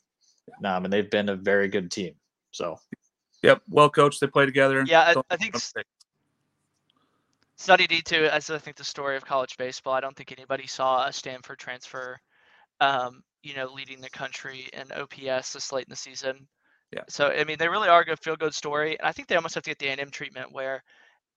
Um, 0.65 0.83
and 0.83 0.91
they've 0.91 1.09
been 1.09 1.29
a 1.29 1.35
very 1.35 1.69
good 1.69 1.89
team. 1.89 2.15
So, 2.51 2.79
yep, 3.43 3.61
well 3.69 3.89
coached. 3.89 4.19
They 4.19 4.27
play 4.27 4.45
together. 4.45 4.83
Yeah, 4.85 5.13
I, 5.15 5.21
I 5.29 5.37
think 5.37 5.55
Study 7.55 7.87
D 7.87 8.01
too. 8.01 8.25
As 8.25 8.49
I 8.49 8.57
think 8.57 8.75
the 8.75 8.83
story 8.83 9.15
of 9.15 9.23
college 9.23 9.57
baseball. 9.57 9.93
I 9.93 10.01
don't 10.01 10.17
think 10.17 10.31
anybody 10.31 10.67
saw 10.67 11.05
a 11.05 11.13
Stanford 11.13 11.59
transfer 11.59 12.19
um, 12.79 13.23
you 13.41 13.55
know, 13.55 13.71
leading 13.73 14.01
the 14.01 14.09
country 14.09 14.69
in 14.73 14.91
OPS 14.91 15.53
this 15.53 15.71
late 15.71 15.85
in 15.85 15.89
the 15.89 15.95
season. 15.95 16.47
Yeah. 16.93 17.01
So 17.09 17.27
I 17.27 17.43
mean, 17.43 17.57
they 17.57 17.67
really 17.67 17.89
are 17.89 18.01
a 18.01 18.05
good 18.05 18.19
feel 18.19 18.35
good 18.35 18.53
story, 18.53 18.97
and 18.99 19.07
I 19.07 19.11
think 19.11 19.27
they 19.27 19.35
almost 19.35 19.55
have 19.55 19.63
to 19.63 19.71
get 19.71 19.79
the 19.79 19.87
A&M 19.87 20.11
treatment 20.11 20.51
where, 20.51 20.83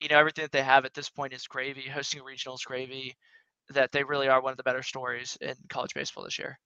you 0.00 0.08
know, 0.08 0.18
everything 0.18 0.44
that 0.44 0.52
they 0.52 0.62
have 0.62 0.84
at 0.84 0.92
this 0.92 1.08
point 1.08 1.32
is 1.32 1.46
gravy. 1.46 1.88
Hosting 1.88 2.20
regionals 2.20 2.64
gravy. 2.64 3.16
That 3.70 3.90
they 3.90 4.04
really 4.04 4.28
are 4.28 4.40
one 4.42 4.52
of 4.52 4.58
the 4.58 4.62
better 4.62 4.82
stories 4.82 5.36
in 5.40 5.54
college 5.68 5.94
baseball 5.94 6.24
this 6.24 6.38
year. 6.38 6.58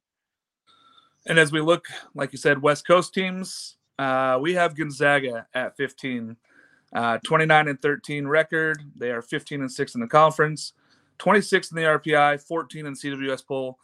And 1.26 1.38
as 1.38 1.50
we 1.52 1.60
look, 1.60 1.86
like 2.14 2.32
you 2.32 2.38
said, 2.38 2.60
West 2.60 2.86
Coast 2.86 3.14
teams, 3.14 3.76
uh, 3.98 4.38
we 4.40 4.52
have 4.54 4.76
Gonzaga 4.76 5.46
at 5.54 5.76
15, 5.76 6.36
uh, 6.94 7.18
29 7.24 7.68
and 7.68 7.80
13 7.80 8.26
record. 8.26 8.82
They 8.96 9.12
are 9.12 9.22
15 9.22 9.60
and 9.62 9.72
6 9.72 9.94
in 9.94 10.00
the 10.02 10.06
conference, 10.06 10.74
26 11.18 11.70
in 11.70 11.76
the 11.76 11.84
RPI, 11.84 12.42
14 12.42 12.84
in 12.84 12.94
CWS 12.94 13.46
poll 13.46 13.78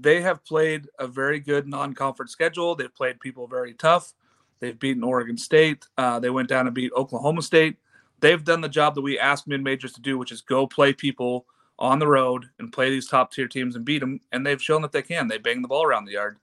they 0.00 0.20
have 0.20 0.44
played 0.44 0.88
a 0.98 1.06
very 1.06 1.40
good 1.40 1.66
non-conference 1.66 2.30
schedule. 2.30 2.74
They've 2.74 2.94
played 2.94 3.20
people 3.20 3.46
very 3.46 3.74
tough. 3.74 4.14
They've 4.60 4.78
beaten 4.78 5.04
Oregon 5.04 5.36
State. 5.36 5.86
Uh, 5.96 6.18
they 6.18 6.30
went 6.30 6.48
down 6.48 6.66
and 6.66 6.74
beat 6.74 6.92
Oklahoma 6.96 7.42
State. 7.42 7.76
They've 8.20 8.42
done 8.42 8.60
the 8.60 8.68
job 8.68 8.94
that 8.94 9.02
we 9.02 9.18
asked 9.18 9.46
mid 9.46 9.62
majors 9.62 9.92
to 9.94 10.00
do, 10.00 10.18
which 10.18 10.32
is 10.32 10.40
go 10.40 10.66
play 10.66 10.92
people 10.92 11.46
on 11.78 11.98
the 11.98 12.08
road 12.08 12.46
and 12.58 12.72
play 12.72 12.90
these 12.90 13.06
top 13.06 13.32
tier 13.32 13.46
teams 13.46 13.76
and 13.76 13.84
beat 13.84 14.00
them. 14.00 14.20
And 14.32 14.44
they've 14.44 14.62
shown 14.62 14.82
that 14.82 14.92
they 14.92 15.02
can. 15.02 15.28
They 15.28 15.38
bang 15.38 15.62
the 15.62 15.68
ball 15.68 15.84
around 15.84 16.06
the 16.06 16.12
yard. 16.12 16.38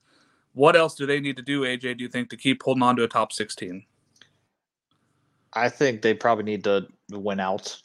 What 0.54 0.78
else 0.78 0.96
do 0.96 1.06
they 1.06 1.20
need 1.20 1.36
to 1.36 1.44
do, 1.44 1.62
AJ? 1.62 1.98
Do 1.98 2.04
you 2.04 2.10
think 2.10 2.30
to 2.30 2.38
keep 2.38 2.64
holding 2.64 2.84
on 2.84 2.96
to 2.96 3.04
a 3.04 3.08
top 3.08 3.34
16? 3.34 3.86
I 5.52 5.70
think 5.70 6.02
they 6.02 6.14
probably 6.14 6.46
need 6.46 6.64
to 6.64 6.88
win 7.12 7.42
out, 7.42 7.82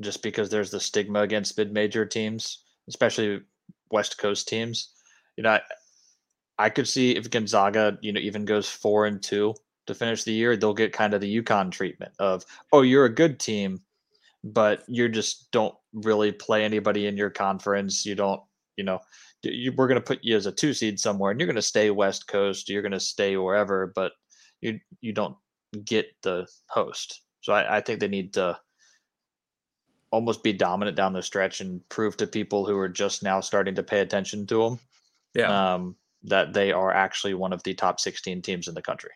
just 0.00 0.22
because 0.22 0.48
there's 0.48 0.70
the 0.70 0.80
stigma 0.80 1.20
against 1.20 1.58
mid 1.58 1.72
major 1.72 2.06
teams, 2.06 2.64
especially 2.88 3.42
West 3.90 4.16
Coast 4.16 4.48
teams 4.48 4.94
you 5.36 5.42
know, 5.42 5.50
I, 5.50 5.60
I 6.58 6.70
could 6.70 6.88
see 6.88 7.16
if 7.16 7.30
Gonzaga, 7.30 7.98
you 8.00 8.12
know, 8.12 8.20
even 8.20 8.44
goes 8.44 8.68
four 8.68 9.06
and 9.06 9.22
two 9.22 9.54
to 9.86 9.94
finish 9.94 10.24
the 10.24 10.32
year, 10.32 10.56
they'll 10.56 10.74
get 10.74 10.92
kind 10.92 11.14
of 11.14 11.20
the 11.20 11.42
UConn 11.42 11.70
treatment 11.70 12.12
of, 12.18 12.44
oh, 12.72 12.82
you're 12.82 13.04
a 13.04 13.14
good 13.14 13.38
team, 13.38 13.80
but 14.42 14.82
you 14.88 15.08
just 15.08 15.50
don't 15.50 15.74
really 15.92 16.32
play 16.32 16.64
anybody 16.64 17.06
in 17.06 17.16
your 17.16 17.30
conference. 17.30 18.04
You 18.04 18.14
don't, 18.14 18.40
you 18.76 18.84
know, 18.84 19.00
you, 19.42 19.72
we're 19.76 19.88
going 19.88 20.00
to 20.00 20.04
put 20.06 20.20
you 20.22 20.36
as 20.36 20.46
a 20.46 20.52
two 20.52 20.74
seed 20.74 20.98
somewhere, 20.98 21.30
and 21.30 21.40
you're 21.40 21.46
going 21.46 21.56
to 21.56 21.62
stay 21.62 21.90
West 21.90 22.26
Coast. 22.26 22.68
You're 22.68 22.82
going 22.82 22.92
to 22.92 23.00
stay 23.00 23.36
wherever, 23.36 23.92
but 23.94 24.12
you 24.60 24.80
you 25.00 25.12
don't 25.12 25.36
get 25.84 26.06
the 26.22 26.46
host. 26.68 27.22
So 27.42 27.52
I, 27.52 27.76
I 27.76 27.80
think 27.80 28.00
they 28.00 28.08
need 28.08 28.32
to 28.34 28.58
almost 30.10 30.42
be 30.42 30.52
dominant 30.52 30.96
down 30.96 31.12
the 31.12 31.22
stretch 31.22 31.60
and 31.60 31.86
prove 31.88 32.16
to 32.16 32.26
people 32.26 32.64
who 32.64 32.76
are 32.78 32.88
just 32.88 33.22
now 33.22 33.40
starting 33.40 33.74
to 33.74 33.82
pay 33.82 34.00
attention 34.00 34.46
to 34.46 34.62
them 34.62 34.78
yeah. 35.34 35.74
Um, 35.74 35.96
that 36.22 36.54
they 36.54 36.72
are 36.72 36.92
actually 36.92 37.34
one 37.34 37.52
of 37.52 37.62
the 37.64 37.74
top 37.74 38.00
16 38.00 38.40
teams 38.42 38.68
in 38.68 38.74
the 38.74 38.82
country. 38.82 39.10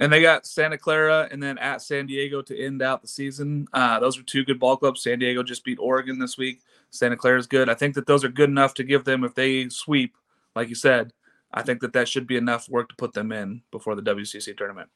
And 0.00 0.10
they 0.10 0.22
got 0.22 0.46
Santa 0.46 0.78
Clara 0.78 1.28
and 1.30 1.42
then 1.42 1.58
at 1.58 1.82
San 1.82 2.06
Diego 2.06 2.40
to 2.40 2.58
end 2.58 2.80
out 2.80 3.02
the 3.02 3.08
season. 3.08 3.68
Uh, 3.74 4.00
those 4.00 4.18
are 4.18 4.22
two 4.22 4.44
good 4.46 4.58
ball 4.58 4.78
clubs. 4.78 5.02
San 5.02 5.18
Diego 5.18 5.42
just 5.42 5.62
beat 5.62 5.78
Oregon 5.78 6.18
this 6.18 6.38
week. 6.38 6.62
Santa 6.88 7.18
Clara 7.18 7.38
is 7.38 7.46
good. 7.46 7.68
I 7.68 7.74
think 7.74 7.94
that 7.94 8.06
those 8.06 8.24
are 8.24 8.30
good 8.30 8.48
enough 8.48 8.72
to 8.74 8.82
give 8.82 9.04
them, 9.04 9.24
if 9.24 9.34
they 9.34 9.68
sweep, 9.68 10.16
like 10.56 10.70
you 10.70 10.74
said, 10.74 11.12
I 11.52 11.62
think 11.62 11.82
that 11.82 11.92
that 11.92 12.08
should 12.08 12.26
be 12.26 12.38
enough 12.38 12.66
work 12.68 12.88
to 12.88 12.96
put 12.96 13.12
them 13.12 13.30
in 13.30 13.60
before 13.70 13.94
the 13.94 14.02
WCC 14.02 14.56
tournament. 14.56 14.88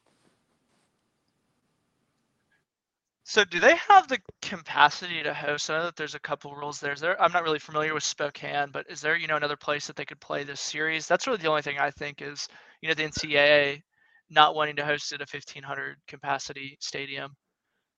So, 3.27 3.43
do 3.43 3.59
they 3.59 3.75
have 3.75 4.07
the 4.07 4.19
capacity 4.41 5.21
to 5.23 5.33
host? 5.33 5.69
I 5.69 5.77
know 5.77 5.85
that 5.85 5.95
there's 5.95 6.15
a 6.15 6.19
couple 6.19 6.55
rules 6.55 6.79
there. 6.79 6.93
Is 6.93 6.99
there. 6.99 7.19
I'm 7.21 7.31
not 7.31 7.43
really 7.43 7.59
familiar 7.59 7.93
with 7.93 8.03
Spokane, 8.03 8.69
but 8.71 8.89
is 8.89 9.01
there, 9.01 9.17
you 9.17 9.27
know, 9.27 9.35
another 9.35 9.57
place 9.57 9.87
that 9.87 9.95
they 9.95 10.05
could 10.05 10.19
play 10.19 10.43
this 10.43 10.61
series? 10.61 11.07
That's 11.07 11.25
really 11.25 11.39
the 11.39 11.49
only 11.49 11.63
thing 11.63 11.79
I 11.79 11.89
think 11.89 12.21
is, 12.21 12.47
you 12.81 12.87
know, 12.87 12.93
the 12.95 13.03
NCAA 13.03 13.81
not 14.29 14.55
wanting 14.55 14.75
to 14.77 14.85
host 14.85 15.11
at 15.13 15.21
a 15.21 15.27
1500 15.29 15.97
capacity 16.07 16.77
stadium. 16.79 17.35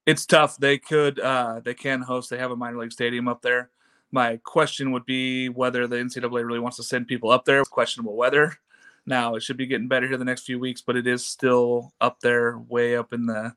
It's 0.06 0.26
tough. 0.26 0.58
They 0.58 0.78
could, 0.78 1.20
uh, 1.20 1.62
they 1.64 1.74
can 1.74 2.02
host. 2.02 2.30
They 2.30 2.38
have 2.38 2.52
a 2.52 2.56
minor 2.56 2.80
league 2.80 2.92
stadium 2.92 3.28
up 3.28 3.42
there. 3.42 3.72
My 4.12 4.38
question 4.44 4.92
would 4.92 5.06
be 5.06 5.50
whether 5.50 5.86
the 5.86 5.98
NCAA 5.98 6.46
really 6.46 6.60
wants 6.60 6.78
to 6.78 6.84
send 6.84 7.08
people 7.08 7.30
up 7.30 7.46
there. 7.46 7.64
Questionable 7.66 8.16
weather. 8.16 8.58
Now 9.06 9.36
it 9.36 9.44
should 9.44 9.58
be 9.58 9.66
getting 9.66 9.88
better 9.88 10.08
here 10.08 10.18
the 10.18 10.26
next 10.26 10.46
few 10.46 10.60
weeks, 10.60 10.82
but 10.82 10.96
it 10.96 11.08
is 11.08 11.26
still 11.26 11.94
up 12.00 12.20
there, 12.22 12.58
way 12.58 12.96
up 12.96 13.14
in 13.14 13.26
the 13.26 13.54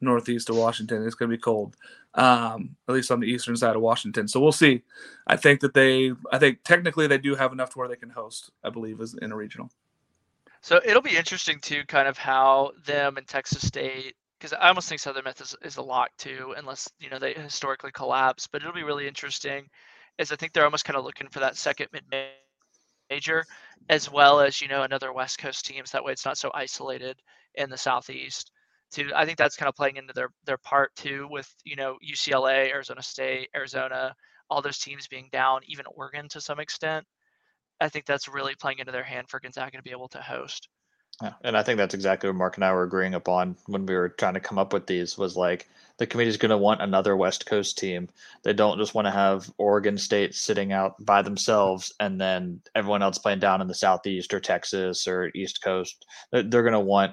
northeast 0.00 0.50
of 0.50 0.56
Washington. 0.56 1.04
It's 1.06 1.14
going 1.14 1.30
to 1.30 1.36
be 1.36 1.40
cold, 1.40 1.76
um, 2.14 2.76
at 2.88 2.94
least 2.94 3.10
on 3.10 3.20
the 3.20 3.26
eastern 3.26 3.56
side 3.56 3.76
of 3.76 3.82
Washington. 3.82 4.28
So 4.28 4.40
we'll 4.40 4.52
see. 4.52 4.82
I 5.26 5.36
think 5.36 5.60
that 5.60 5.74
they, 5.74 6.12
I 6.32 6.38
think 6.38 6.64
technically 6.64 7.06
they 7.06 7.18
do 7.18 7.34
have 7.34 7.52
enough 7.52 7.70
to 7.70 7.78
where 7.78 7.88
they 7.88 7.96
can 7.96 8.10
host. 8.10 8.50
I 8.62 8.70
believe 8.70 9.00
is 9.00 9.14
in 9.20 9.32
a 9.32 9.36
regional. 9.36 9.70
So 10.64 10.80
it'll 10.82 11.02
be 11.02 11.14
interesting 11.18 11.60
too, 11.60 11.84
kind 11.84 12.08
of 12.08 12.16
how 12.16 12.72
them 12.86 13.18
and 13.18 13.28
Texas 13.28 13.66
State, 13.68 14.14
because 14.38 14.54
I 14.54 14.68
almost 14.68 14.88
think 14.88 14.98
Southern 14.98 15.24
Miss 15.24 15.38
is, 15.42 15.54
is 15.62 15.76
a 15.76 15.82
lock 15.82 16.08
too, 16.16 16.54
unless 16.56 16.88
you 16.98 17.10
know 17.10 17.18
they 17.18 17.34
historically 17.34 17.92
collapse. 17.92 18.46
But 18.46 18.62
it'll 18.62 18.72
be 18.72 18.82
really 18.82 19.06
interesting, 19.06 19.68
is 20.16 20.32
I 20.32 20.36
think 20.36 20.54
they're 20.54 20.64
almost 20.64 20.86
kind 20.86 20.96
of 20.96 21.04
looking 21.04 21.28
for 21.28 21.40
that 21.40 21.58
second 21.58 21.88
mid 21.92 22.04
major, 23.10 23.44
as 23.90 24.10
well 24.10 24.40
as 24.40 24.62
you 24.62 24.68
know 24.68 24.84
another 24.84 25.12
West 25.12 25.38
Coast 25.38 25.66
teams. 25.66 25.90
That 25.90 26.02
way, 26.02 26.12
it's 26.12 26.24
not 26.24 26.38
so 26.38 26.50
isolated 26.54 27.20
in 27.56 27.68
the 27.68 27.76
Southeast 27.76 28.50
to 28.92 29.12
I 29.14 29.26
think 29.26 29.36
that's 29.36 29.56
kind 29.56 29.68
of 29.68 29.74
playing 29.74 29.98
into 29.98 30.14
their 30.14 30.30
their 30.46 30.58
part 30.58 30.94
too 30.96 31.28
with 31.30 31.54
you 31.64 31.76
know 31.76 31.98
UCLA, 32.02 32.70
Arizona 32.70 33.02
State, 33.02 33.50
Arizona, 33.54 34.14
all 34.48 34.62
those 34.62 34.78
teams 34.78 35.08
being 35.08 35.28
down, 35.30 35.60
even 35.66 35.84
Oregon 35.94 36.26
to 36.30 36.40
some 36.40 36.58
extent. 36.58 37.04
I 37.80 37.88
think 37.88 38.06
that's 38.06 38.28
really 38.28 38.54
playing 38.54 38.78
into 38.78 38.92
their 38.92 39.04
hand 39.04 39.28
for 39.28 39.40
Gonzaga 39.40 39.76
to 39.76 39.82
be 39.82 39.90
able 39.90 40.08
to 40.08 40.22
host. 40.22 40.68
Yeah, 41.22 41.32
and 41.42 41.56
I 41.56 41.62
think 41.62 41.78
that's 41.78 41.94
exactly 41.94 42.28
what 42.28 42.36
Mark 42.36 42.56
and 42.56 42.64
I 42.64 42.72
were 42.72 42.82
agreeing 42.82 43.14
upon 43.14 43.56
when 43.66 43.86
we 43.86 43.94
were 43.94 44.08
trying 44.08 44.34
to 44.34 44.40
come 44.40 44.58
up 44.58 44.72
with 44.72 44.86
these 44.86 45.16
was 45.16 45.36
like 45.36 45.68
the 45.98 46.06
committee 46.06 46.30
is 46.30 46.36
going 46.36 46.50
to 46.50 46.58
want 46.58 46.82
another 46.82 47.16
West 47.16 47.46
Coast 47.46 47.78
team. 47.78 48.08
They 48.42 48.52
don't 48.52 48.78
just 48.78 48.94
want 48.94 49.06
to 49.06 49.12
have 49.12 49.48
Oregon 49.58 49.96
State 49.96 50.34
sitting 50.34 50.72
out 50.72 50.94
by 51.04 51.22
themselves 51.22 51.94
and 52.00 52.20
then 52.20 52.60
everyone 52.74 53.02
else 53.02 53.18
playing 53.18 53.38
down 53.38 53.60
in 53.60 53.68
the 53.68 53.74
Southeast 53.74 54.34
or 54.34 54.40
Texas 54.40 55.06
or 55.06 55.30
East 55.36 55.62
Coast. 55.62 56.04
They're, 56.32 56.42
they're 56.42 56.62
going 56.62 56.72
to 56.72 56.80
want 56.80 57.12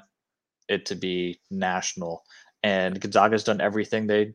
it 0.68 0.88
to 0.88 0.96
be 0.96 1.40
national. 1.52 2.24
And 2.64 3.00
Gonzaga's 3.00 3.44
done 3.44 3.62
everything 3.62 4.08
they 4.08 4.34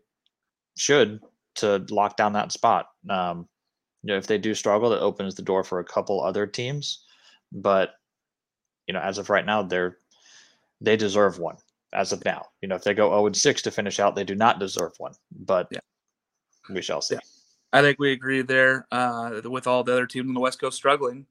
should 0.77 1.21
to 1.57 1.85
lock 1.91 2.17
down 2.17 2.35
that 2.35 2.53
spot. 2.53 2.87
Um, 3.11 3.49
you 4.07 4.13
know, 4.13 4.19
if 4.19 4.29
they 4.29 4.39
do 4.39 4.55
struggle, 4.55 4.89
that 4.91 5.01
opens 5.01 5.35
the 5.35 5.43
door 5.43 5.65
for 5.65 5.81
a 5.81 5.85
couple 5.85 6.23
other 6.23 6.47
teams. 6.47 7.05
But 7.51 7.95
you 8.87 8.95
know, 8.95 9.01
as 9.01 9.19
of 9.19 9.31
right 9.31 9.45
now, 9.45 9.65
they're 9.65 9.99
they 10.81 10.97
deserve 10.97 11.41
one. 11.41 11.57
As 11.93 12.13
of 12.13 12.25
now, 12.25 12.47
you 12.63 12.69
know, 12.69 12.77
if 12.77 12.85
they 12.85 12.95
go 12.95 13.09
0 13.09 13.27
and 13.27 13.37
6 13.37 13.63
to 13.63 13.71
finish 13.73 13.99
out, 13.99 14.15
they 14.15 14.23
do 14.23 14.37
not 14.37 14.61
deserve 14.61 14.93
one. 14.99 15.15
But 15.33 15.67
yeah. 15.73 15.81
we 16.73 16.83
shall 16.83 17.01
see. 17.01 17.17
Yeah. 17.17 17.21
I 17.73 17.83
think 17.83 17.99
we 17.99 18.13
agree 18.13 18.43
there. 18.43 18.87
Uh, 18.93 19.41
with 19.45 19.67
all 19.67 19.83
the 19.83 19.93
other 19.93 20.07
teams 20.07 20.29
on 20.29 20.35
the 20.35 20.41
West 20.41 20.61
Coast 20.61 20.77
struggling, 20.77 21.27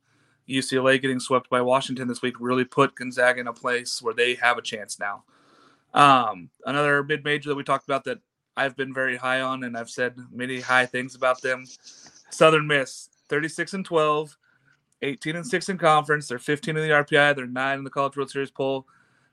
UCLA 0.49 1.01
getting 1.01 1.21
swept 1.21 1.49
by 1.49 1.61
Washington 1.61 2.09
this 2.09 2.21
week 2.21 2.35
really 2.41 2.65
put 2.65 2.95
Gonzaga 2.95 3.39
in 3.39 3.47
a 3.47 3.53
place 3.53 4.01
where 4.01 4.13
they 4.13 4.35
have 4.35 4.57
a 4.57 4.61
chance 4.61 4.99
now. 4.99 5.23
Um, 5.93 6.49
another 6.65 7.03
mid 7.03 7.23
major 7.23 7.49
that 7.49 7.55
we 7.55 7.63
talked 7.63 7.85
about 7.85 8.03
that 8.03 8.19
I've 8.57 8.75
been 8.75 8.93
very 8.93 9.15
high 9.15 9.39
on, 9.39 9.63
and 9.63 9.77
I've 9.77 9.89
said 9.89 10.17
many 10.29 10.59
high 10.59 10.85
things 10.85 11.15
about 11.15 11.41
them. 11.41 11.65
Southern 12.35 12.67
Miss, 12.67 13.09
36 13.29 13.73
and 13.73 13.85
12, 13.85 14.37
18 15.01 15.35
and 15.37 15.47
6 15.47 15.69
in 15.69 15.77
conference. 15.77 16.27
They're 16.27 16.39
15 16.39 16.77
in 16.77 16.83
the 16.83 16.93
RPI. 16.93 17.35
They're 17.35 17.47
nine 17.47 17.79
in 17.79 17.83
the 17.83 17.89
College 17.89 18.17
World 18.17 18.29
Series 18.29 18.51
poll. 18.51 18.85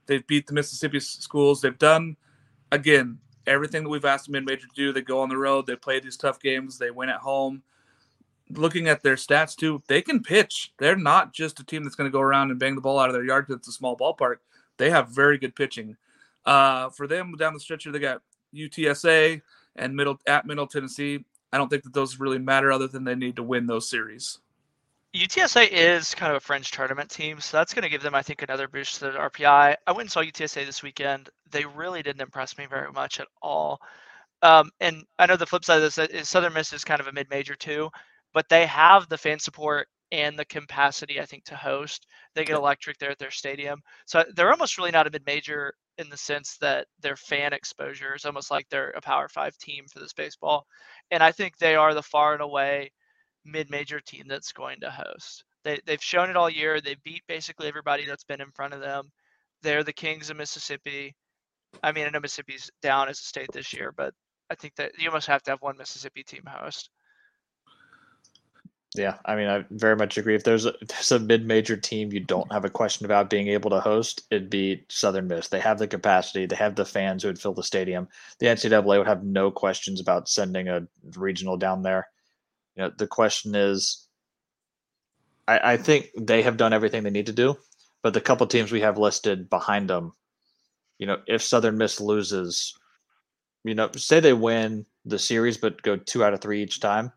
They've 0.05 0.25
beat 0.25 0.47
the 0.47 0.53
Mississippi 0.53 0.99
schools. 0.99 1.61
They've 1.61 1.77
done, 1.77 2.17
again, 2.71 3.19
everything 3.47 3.83
that 3.83 3.89
we've 3.89 4.05
asked 4.05 4.29
mid 4.29 4.45
major 4.45 4.67
to 4.67 4.75
do. 4.75 4.93
They 4.93 5.01
go 5.01 5.21
on 5.21 5.29
the 5.29 5.37
road. 5.37 5.65
They 5.65 5.75
play 5.75 5.99
these 5.99 6.17
tough 6.17 6.39
games. 6.39 6.77
They 6.77 6.91
win 6.91 7.09
at 7.09 7.19
home. 7.19 7.63
Looking 8.49 8.87
at 8.87 9.01
their 9.01 9.15
stats 9.15 9.55
too, 9.55 9.81
they 9.87 10.01
can 10.01 10.21
pitch. 10.21 10.73
They're 10.77 10.95
not 10.95 11.33
just 11.33 11.59
a 11.59 11.65
team 11.65 11.83
that's 11.83 11.95
going 11.95 12.09
to 12.09 12.13
go 12.13 12.21
around 12.21 12.51
and 12.51 12.59
bang 12.59 12.75
the 12.75 12.81
ball 12.81 12.99
out 12.99 13.09
of 13.09 13.13
their 13.13 13.23
yard 13.23 13.47
because 13.47 13.59
it's 13.59 13.69
a 13.69 13.71
small 13.71 13.97
ballpark. 13.97 14.37
They 14.77 14.89
have 14.89 15.09
very 15.09 15.37
good 15.37 15.55
pitching. 15.55 15.95
Uh, 16.45 16.89
for 16.89 17.07
them 17.07 17.35
down 17.37 17.53
the 17.53 17.59
stretcher, 17.59 17.91
they 17.91 17.99
got 17.99 18.21
UTSA 18.53 19.41
and 19.77 19.95
middle 19.95 20.19
at 20.27 20.45
Middle 20.45 20.67
Tennessee. 20.67 21.23
I 21.53 21.57
don't 21.57 21.69
think 21.69 21.83
that 21.83 21.93
those 21.93 22.19
really 22.19 22.39
matter 22.39 22.71
other 22.71 22.87
than 22.87 23.03
they 23.03 23.15
need 23.15 23.35
to 23.35 23.43
win 23.43 23.67
those 23.67 23.89
series. 23.89 24.39
UTSA 25.15 25.69
is 25.69 26.15
kind 26.15 26.31
of 26.31 26.37
a 26.37 26.39
fringe 26.39 26.71
tournament 26.71 27.11
team, 27.11 27.39
so 27.39 27.55
that's 27.55 27.75
going 27.75 27.83
to 27.83 27.89
give 27.89 28.01
them, 28.01 28.15
I 28.15 28.23
think, 28.23 28.41
another 28.41 28.67
boost 28.67 28.95
to 28.95 29.11
the 29.11 29.19
RPI. 29.19 29.75
I 29.85 29.91
went 29.91 30.01
and 30.01 30.11
saw 30.11 30.21
UTSA 30.21 30.65
this 30.65 30.81
weekend. 30.81 31.29
They 31.51 31.65
really 31.65 32.01
didn't 32.01 32.23
impress 32.23 32.57
me 32.57 32.65
very 32.65 32.91
much 32.91 33.19
at 33.19 33.27
all. 33.39 33.79
Um, 34.41 34.71
and 34.81 35.05
I 35.19 35.27
know 35.27 35.35
the 35.35 35.45
flip 35.45 35.63
side 35.63 35.77
of 35.77 35.83
this 35.83 35.99
is 35.99 36.27
Southern 36.27 36.53
Miss 36.53 36.73
is 36.73 36.83
kind 36.83 36.99
of 36.99 37.05
a 37.05 37.13
mid-major 37.13 37.53
too, 37.53 37.91
but 38.33 38.49
they 38.49 38.65
have 38.65 39.07
the 39.07 39.17
fan 39.17 39.37
support 39.37 39.87
and 40.13 40.37
the 40.37 40.45
capacity, 40.45 41.19
I 41.19 41.25
think, 41.25 41.43
to 41.45 41.55
host. 41.55 42.05
They 42.35 42.45
get 42.45 42.55
electric 42.55 42.99
there 42.99 43.11
at 43.11 43.19
their 43.19 43.31
stadium, 43.31 43.81
so 44.05 44.23
they're 44.35 44.51
almost 44.51 44.77
really 44.77 44.91
not 44.91 45.07
a 45.07 45.11
mid-major 45.11 45.73
in 45.97 46.09
the 46.09 46.17
sense 46.17 46.57
that 46.61 46.87
their 47.01 47.15
fan 47.15 47.51
exposure 47.51 48.15
is 48.15 48.25
almost 48.25 48.51
like 48.51 48.67
they're 48.69 48.91
a 48.91 49.01
Power 49.01 49.27
Five 49.27 49.57
team 49.57 49.85
for 49.91 49.99
this 49.99 50.13
baseball. 50.13 50.65
And 51.11 51.21
I 51.21 51.31
think 51.31 51.57
they 51.57 51.75
are 51.75 51.93
the 51.93 52.01
far 52.01 52.33
and 52.33 52.41
away 52.41 52.91
mid-major 53.45 53.99
team 53.99 54.25
that's 54.27 54.53
going 54.53 54.79
to 54.81 54.91
host. 54.91 55.43
They 55.63 55.79
they've 55.85 56.01
shown 56.03 56.29
it 56.29 56.37
all 56.37 56.49
year. 56.49 56.79
They 56.79 56.95
beat 57.03 57.23
basically 57.27 57.67
everybody 57.67 58.05
that's 58.05 58.23
been 58.23 58.41
in 58.41 58.51
front 58.51 58.73
of 58.73 58.81
them. 58.81 59.11
They're 59.63 59.83
the 59.83 59.93
kings 59.93 60.29
of 60.29 60.37
Mississippi. 60.37 61.15
I 61.81 61.91
mean, 61.91 62.05
I 62.05 62.09
know 62.09 62.19
Mississippi's 62.19 62.69
down 62.81 63.09
as 63.09 63.19
a 63.19 63.23
state 63.23 63.51
this 63.51 63.73
year, 63.73 63.91
but 63.95 64.13
I 64.51 64.55
think 64.55 64.75
that 64.75 64.91
you 64.99 65.09
almost 65.09 65.27
have 65.27 65.41
to 65.43 65.51
have 65.51 65.61
one 65.61 65.77
Mississippi 65.77 66.23
team 66.23 66.43
host. 66.47 66.89
Yeah, 68.95 69.17
I 69.25 69.35
mean, 69.35 69.47
I 69.47 69.65
very 69.71 69.95
much 69.95 70.17
agree. 70.17 70.35
If 70.35 70.43
there's 70.43 70.65
a, 70.65 70.73
if 70.81 70.87
there's 70.89 71.11
a 71.11 71.19
mid-major 71.19 71.77
team 71.77 72.11
you 72.11 72.19
don't 72.19 72.51
have 72.51 72.65
a 72.65 72.69
question 72.69 73.05
about 73.05 73.29
being 73.29 73.47
able 73.47 73.69
to 73.71 73.79
host, 73.79 74.21
it'd 74.29 74.49
be 74.49 74.85
Southern 74.89 75.27
Miss. 75.27 75.47
They 75.47 75.59
have 75.59 75.79
the 75.79 75.87
capacity, 75.87 76.45
they 76.45 76.55
have 76.55 76.75
the 76.75 76.85
fans 76.85 77.23
who 77.23 77.29
would 77.29 77.39
fill 77.39 77.53
the 77.53 77.63
stadium. 77.63 78.07
The 78.39 78.47
NCAA 78.49 78.97
would 78.99 79.07
have 79.07 79.23
no 79.23 79.49
questions 79.51 79.99
about 79.99 80.29
sending 80.29 80.67
a 80.67 80.87
regional 81.15 81.57
down 81.57 81.81
there. 81.81 82.07
You 82.75 82.83
know, 82.83 82.91
the 82.97 83.07
question 83.07 83.55
is, 83.55 84.07
I, 85.47 85.73
I 85.73 85.77
think 85.77 86.09
they 86.17 86.41
have 86.43 86.57
done 86.57 86.73
everything 86.73 87.03
they 87.03 87.09
need 87.09 87.25
to 87.27 87.33
do, 87.33 87.55
but 88.01 88.13
the 88.13 88.21
couple 88.21 88.47
teams 88.47 88.71
we 88.71 88.81
have 88.81 88.97
listed 88.97 89.49
behind 89.49 89.89
them, 89.89 90.13
you 90.99 91.07
know, 91.07 91.19
if 91.27 91.41
Southern 91.41 91.77
Miss 91.77 92.01
loses, 92.01 92.73
you 93.63 93.75
know, 93.75 93.89
say 93.95 94.19
they 94.19 94.33
win 94.33 94.85
the 95.05 95.19
series 95.19 95.57
but 95.57 95.81
go 95.81 95.97
two 95.97 96.23
out 96.23 96.33
of 96.33 96.41
three 96.41 96.63
each 96.63 96.79
time 96.79 97.11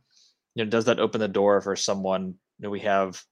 you 0.57 0.65
know, 0.65 0.71
does 0.71 0.87
that 0.87 0.99
open 0.99 1.21
the 1.21 1.29
door 1.29 1.61
for 1.61 1.77
someone 1.77 2.35
that 2.61 2.71
we 2.71 2.81
have 2.81 3.23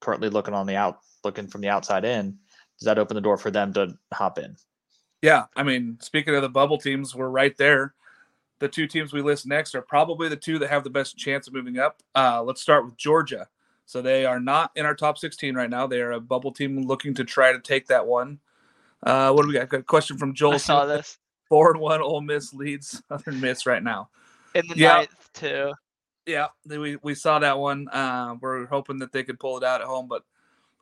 currently 0.00 0.30
looking 0.30 0.54
on 0.54 0.66
the 0.66 0.76
out, 0.76 0.98
looking 1.22 1.46
from 1.46 1.60
the 1.60 1.68
outside 1.68 2.06
in? 2.06 2.38
Does 2.78 2.86
that 2.86 2.98
open 2.98 3.14
the 3.14 3.20
door 3.20 3.36
for 3.36 3.50
them 3.50 3.74
to 3.74 3.94
hop 4.12 4.38
in? 4.38 4.56
Yeah, 5.20 5.44
I 5.54 5.62
mean, 5.62 5.98
speaking 6.00 6.34
of 6.34 6.40
the 6.40 6.48
bubble 6.48 6.78
teams, 6.78 7.14
we're 7.14 7.28
right 7.28 7.54
there. 7.58 7.92
The 8.60 8.68
two 8.68 8.86
teams 8.86 9.12
we 9.12 9.20
list 9.20 9.46
next 9.46 9.74
are 9.74 9.82
probably 9.82 10.30
the 10.30 10.36
two 10.36 10.58
that 10.58 10.70
have 10.70 10.82
the 10.82 10.90
best 10.90 11.18
chance 11.18 11.46
of 11.46 11.52
moving 11.52 11.78
up. 11.78 12.02
Uh, 12.14 12.42
let's 12.42 12.62
start 12.62 12.86
with 12.86 12.96
Georgia. 12.96 13.46
So 13.84 14.00
they 14.00 14.24
are 14.24 14.40
not 14.40 14.70
in 14.74 14.86
our 14.86 14.94
top 14.94 15.18
16 15.18 15.54
right 15.54 15.68
now. 15.68 15.86
They 15.86 16.00
are 16.00 16.12
a 16.12 16.20
bubble 16.20 16.52
team 16.52 16.80
looking 16.86 17.12
to 17.14 17.24
try 17.24 17.52
to 17.52 17.60
take 17.60 17.88
that 17.88 18.06
one. 18.06 18.38
Uh, 19.02 19.32
what 19.32 19.42
do 19.42 19.48
we 19.48 19.54
got? 19.54 19.68
got 19.68 19.80
a 19.80 19.82
question 19.82 20.16
from 20.16 20.32
Joel. 20.32 20.54
I 20.54 20.58
saw 20.58 20.86
this. 20.86 21.18
Four 21.46 21.72
and 21.72 21.80
one. 21.80 22.00
Ole 22.00 22.22
Miss 22.22 22.54
leads 22.54 23.02
Southern 23.08 23.40
Miss 23.40 23.66
right 23.66 23.82
now. 23.82 24.08
In 24.54 24.66
the 24.66 24.76
yeah. 24.76 24.94
ninth 24.94 25.30
too. 25.34 25.72
Yeah, 26.30 26.48
we 26.64 26.96
we 27.02 27.14
saw 27.14 27.38
that 27.40 27.58
one. 27.58 27.88
Uh, 27.88 28.36
we're 28.40 28.66
hoping 28.66 28.98
that 29.00 29.12
they 29.12 29.24
could 29.24 29.40
pull 29.40 29.56
it 29.58 29.64
out 29.64 29.80
at 29.80 29.86
home, 29.86 30.06
but 30.08 30.22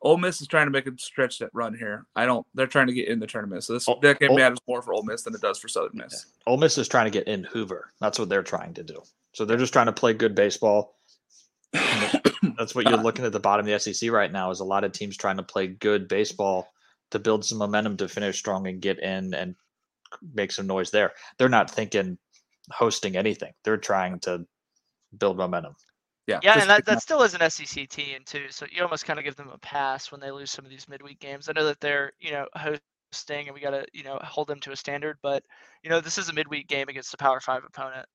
Ole 0.03 0.17
Miss 0.17 0.41
is 0.41 0.47
trying 0.47 0.67
to 0.67 0.71
make 0.71 0.87
a 0.87 0.93
stretch 0.99 1.39
that 1.39 1.51
run 1.53 1.75
here. 1.75 2.07
I 2.15 2.27
don't. 2.27 2.47
They're 2.55 2.67
trying 2.67 2.87
to 2.89 2.93
get 2.93 3.09
in 3.09 3.19
the 3.19 3.27
tournament, 3.27 3.65
so 3.65 3.73
this 3.73 3.89
oh, 3.89 3.99
that 4.03 4.21
game 4.21 4.35
matters 4.35 4.59
more 4.69 4.83
for 4.83 4.93
Ole 4.93 5.03
Miss 5.03 5.23
than 5.23 5.35
it 5.35 5.41
does 5.41 5.59
for 5.59 5.69
Southern 5.69 5.97
Miss. 5.97 6.27
Yeah. 6.27 6.53
Ole 6.53 6.59
Miss 6.59 6.79
is 6.79 6.89
trying 6.89 7.07
to 7.07 7.11
get 7.11 7.27
in 7.27 7.45
Hoover. 7.45 7.93
That's 8.01 8.19
what 8.19 8.29
they're 8.29 8.43
trying 8.43 8.75
to 8.75 8.83
do. 8.83 9.03
So 9.33 9.45
they're 9.45 9.57
just 9.57 9.73
trying 9.73 9.87
to 9.87 9.93
play 9.93 10.15
good 10.15 10.35
baseball. 10.35 10.97
That's 11.73 12.75
what 12.75 12.89
you're 12.89 12.99
looking 12.99 13.25
at 13.25 13.33
the 13.33 13.41
bottom 13.41 13.67
of 13.67 13.73
the 13.73 13.93
SEC 13.93 14.11
right 14.11 14.31
now. 14.31 14.51
Is 14.51 14.61
a 14.61 14.65
lot 14.65 14.85
of 14.85 14.93
teams 14.93 15.17
trying 15.17 15.39
to 15.39 15.43
play 15.43 15.67
good 15.67 16.09
baseball 16.09 16.69
to 17.11 17.19
build 17.19 17.45
some 17.45 17.59
momentum 17.59 17.97
to 17.97 18.09
finish 18.09 18.39
strong 18.39 18.67
and 18.67 18.81
get 18.81 18.99
in 19.01 19.35
and 19.35 19.55
make 20.35 20.53
some 20.53 20.67
noise 20.67 20.91
there. 20.91 21.13
They're 21.39 21.49
not 21.49 21.71
thinking 21.71 22.19
hosting 22.71 23.17
anything. 23.17 23.53
They're 23.65 23.77
trying 23.77 24.21
to 24.21 24.47
build 25.17 25.37
momentum. 25.37 25.75
Yeah, 26.27 26.41
yeah, 26.43 26.61
and 26.61 26.69
that, 26.69 26.85
that 26.85 27.01
still 27.01 27.23
is 27.23 27.33
an 27.35 27.49
SEC 27.49 27.89
team 27.89 28.21
too. 28.27 28.47
So 28.51 28.67
you 28.71 28.83
almost 28.83 29.07
kind 29.07 29.19
of 29.19 29.25
give 29.25 29.37
them 29.37 29.49
a 29.49 29.57
pass 29.59 30.13
when 30.13 30.21
they 30.21 30.31
lose 30.31 30.51
some 30.51 30.67
of 30.67 30.71
these 30.71 30.87
midweek 30.87 31.21
games. 31.21 31.49
I 31.49 31.53
know 31.53 31.65
that 31.65 31.81
they're 31.81 32.13
you 32.21 32.33
know 32.33 32.47
hosting 32.55 33.47
and 33.47 33.55
we 33.55 33.61
got 33.61 33.71
to 33.71 33.87
you 33.95 34.05
know 34.05 34.19
hold 34.23 34.49
them 34.49 34.61
to 34.61 34.73
a 34.73 34.77
standard, 34.77 35.17
but 35.23 35.43
you 35.83 35.89
know 35.89 36.03
this 36.03 36.19
is 36.19 36.29
a 36.29 36.35
midweek 36.35 36.69
game 36.69 36.89
against 36.89 37.15
a 37.15 37.17
Power 37.17 37.41
Five 37.41 37.63
opponent. 37.65 38.07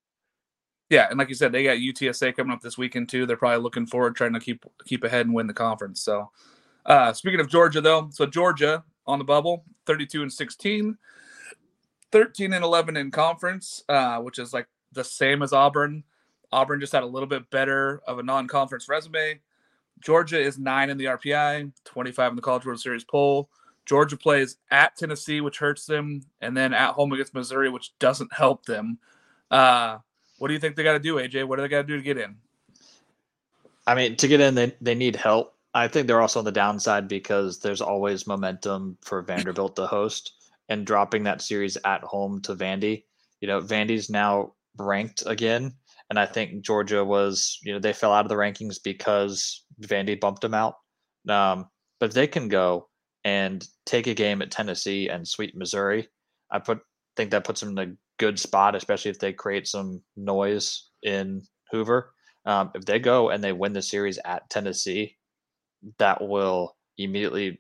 Yeah, 0.92 1.08
and 1.10 1.18
like 1.18 1.30
you 1.30 1.34
said, 1.34 1.52
they 1.52 1.64
got 1.64 1.78
UTSA 1.78 2.36
coming 2.36 2.54
up 2.54 2.62
this 2.62 2.78
weekend 2.78 3.10
too. 3.10 3.26
They're 3.26 3.36
probably 3.36 3.64
looking 3.64 3.88
forward, 3.88 4.16
trying 4.16 4.34
to 4.34 4.40
keep 4.40 4.64
keep 4.86 5.04
ahead 5.04 5.26
and 5.26 5.34
win 5.34 5.48
the 5.48 5.54
conference. 5.54 6.02
So, 6.02 6.30
uh, 6.86 7.14
speaking 7.14 7.40
of 7.40 7.50
Georgia, 7.50 7.82
though, 7.82 8.10
so 8.12 8.28
Georgia 8.28 8.84
on 9.08 9.18
the 9.18 9.26
bubble, 9.26 9.66
thirty-two 9.88 10.22
and 10.22 10.32
16, 10.32 10.98
13 12.12 12.54
and 12.54 12.64
eleven 12.64 12.96
in 12.96 13.10
conference, 13.10 13.84
uh, 13.90 14.20
which 14.20 14.38
is 14.38 14.54
like 14.54 14.68
the 14.92 15.04
same 15.04 15.42
as 15.42 15.52
Auburn. 15.52 16.04
Auburn 16.54 16.80
just 16.80 16.94
had 16.94 17.04
a 17.04 17.08
little 17.08 17.28
bit 17.28 17.50
better 17.50 18.02
of 18.08 18.20
a 18.20 18.24
non-conference 18.24 18.88
resume. 18.88 19.40
Georgia 20.02 20.40
is 20.40 20.60
nine 20.60 20.90
in 20.90 20.98
the 20.98 21.06
RPI, 21.06 21.72
25 21.86 22.32
in 22.32 22.36
the 22.36 22.42
College 22.42 22.66
World 22.66 22.80
Series 22.80 23.04
poll. 23.04 23.50
Georgia 23.86 24.18
plays 24.18 24.58
at 24.72 24.96
Tennessee, 24.96 25.42
which 25.42 25.58
hurts 25.60 25.86
them, 25.86 26.22
and 26.42 26.56
then 26.56 26.74
at 26.74 26.92
home 26.92 27.12
against 27.12 27.34
Missouri, 27.34 27.70
which 27.70 27.98
doesn't 28.00 28.32
help 28.34 28.66
them. 28.66 28.98
Uh, 29.52 29.98
what 30.38 30.48
do 30.48 30.54
you 30.54 30.60
think 30.60 30.76
they 30.76 30.84
got 30.84 30.94
to 30.94 31.00
do, 31.00 31.16
AJ? 31.16 31.48
What 31.48 31.58
do 31.58 31.64
they 31.64 31.68
got 31.68 31.82
to 31.82 31.88
do 31.88 31.98
to 31.98 32.04
get 32.04 32.18
in? 32.18 32.36
I 33.86 33.96
mean, 33.96 34.16
to 34.18 34.28
get 34.28 34.40
in, 34.40 34.56
they, 34.56 34.74
they 34.80 34.96
need 34.96 35.16
help. 35.16 35.56
I 35.74 35.88
think 35.88 36.08
they're 36.08 36.22
also 36.22 36.40
on 36.40 36.46
the 36.46 36.52
downside 36.52 37.08
because 37.08 37.60
there's 37.60 37.82
always 37.82 38.28
momentum 38.28 38.98
for 39.02 39.22
Vanderbilt 39.22 39.76
to 39.76 39.88
host 39.88 40.34
and 40.70 40.86
dropping 40.86 41.24
that 41.24 41.42
series 41.42 41.78
at 41.84 42.02
home 42.04 42.42
to 42.42 42.56
Vandy. 42.56 43.04
You 43.42 43.48
know, 43.48 43.60
Vandy's 43.60 44.10
now 44.10 44.54
ranked 44.78 45.24
again 45.26 45.74
and 46.14 46.20
I 46.20 46.28
think 46.28 46.64
Georgia 46.64 47.04
was, 47.04 47.58
you 47.64 47.74
know, 47.74 47.80
they 47.80 47.92
fell 47.92 48.14
out 48.14 48.24
of 48.24 48.30
the 48.30 48.36
rankings 48.36 48.78
because 48.84 49.66
Vandy 49.82 50.20
bumped 50.20 50.42
them 50.42 50.54
out. 50.54 50.76
Um, 51.28 51.66
but 52.00 52.10
if 52.10 52.14
they 52.14 52.28
can 52.28 52.50
go 52.50 52.88
and 53.24 53.68
take 53.88 54.06
a 54.06 54.14
game 54.14 54.44
at 54.44 54.52
Tennessee 54.52 55.10
and 55.10 55.28
sweep 55.28 55.56
Missouri, 55.56 56.08
I 56.52 56.60
put 56.60 56.82
think 57.16 57.32
that 57.32 57.46
puts 57.46 57.62
them 57.62 57.76
in 57.76 57.90
a 57.90 57.96
good 58.20 58.38
spot, 58.38 58.76
especially 58.76 59.10
if 59.10 59.18
they 59.18 59.34
create 59.34 59.68
some 59.68 60.04
noise 60.16 60.92
in 61.02 61.42
Hoover. 61.72 62.14
Um, 62.46 62.70
if 62.76 62.86
they 62.86 63.00
go 63.00 63.32
and 63.32 63.44
they 63.44 63.52
win 63.52 63.74
the 63.74 63.82
series 63.82 64.20
at 64.24 64.48
Tennessee, 64.52 65.18
that 65.98 66.22
will 66.22 66.78
immediately 67.00 67.60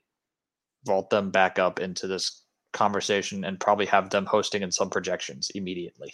vault 0.85 1.09
them 1.09 1.31
back 1.31 1.57
up 1.57 1.79
into 1.79 2.05
this 2.05 2.43
conversation 2.71 3.45
and 3.45 3.59
probably 3.59 3.87
have 3.87 4.11
them 4.11 4.27
hosting 4.27 4.61
in 4.61 4.71
some 4.71 4.91
projections 4.91 5.49
immediately. 5.55 6.13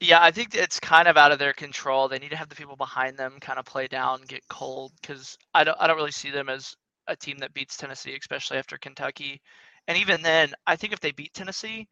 Yeah, 0.00 0.22
I 0.22 0.30
think 0.30 0.54
it's 0.54 0.78
kind 0.80 1.08
of 1.08 1.16
out 1.16 1.32
of 1.32 1.38
their 1.38 1.52
control. 1.52 2.08
They 2.08 2.18
need 2.18 2.30
to 2.30 2.36
have 2.36 2.48
the 2.48 2.54
people 2.54 2.76
behind 2.76 3.16
them 3.16 3.38
kind 3.40 3.58
of 3.58 3.64
play 3.64 3.88
down, 3.88 4.22
get 4.28 4.46
cold, 4.48 4.92
because 5.00 5.36
I 5.54 5.64
don't, 5.64 5.76
I 5.80 5.86
don't 5.86 5.96
really 5.96 6.12
see 6.12 6.30
them 6.30 6.48
as 6.48 6.76
a 7.08 7.16
team 7.16 7.38
that 7.38 7.52
beats 7.54 7.76
Tennessee, 7.76 8.16
especially 8.18 8.58
after 8.58 8.78
Kentucky. 8.78 9.40
And 9.88 9.98
even 9.98 10.22
then, 10.22 10.52
I 10.66 10.76
think 10.76 10.92
if 10.92 11.00
they 11.00 11.10
beat 11.12 11.34
Tennessee, 11.34 11.88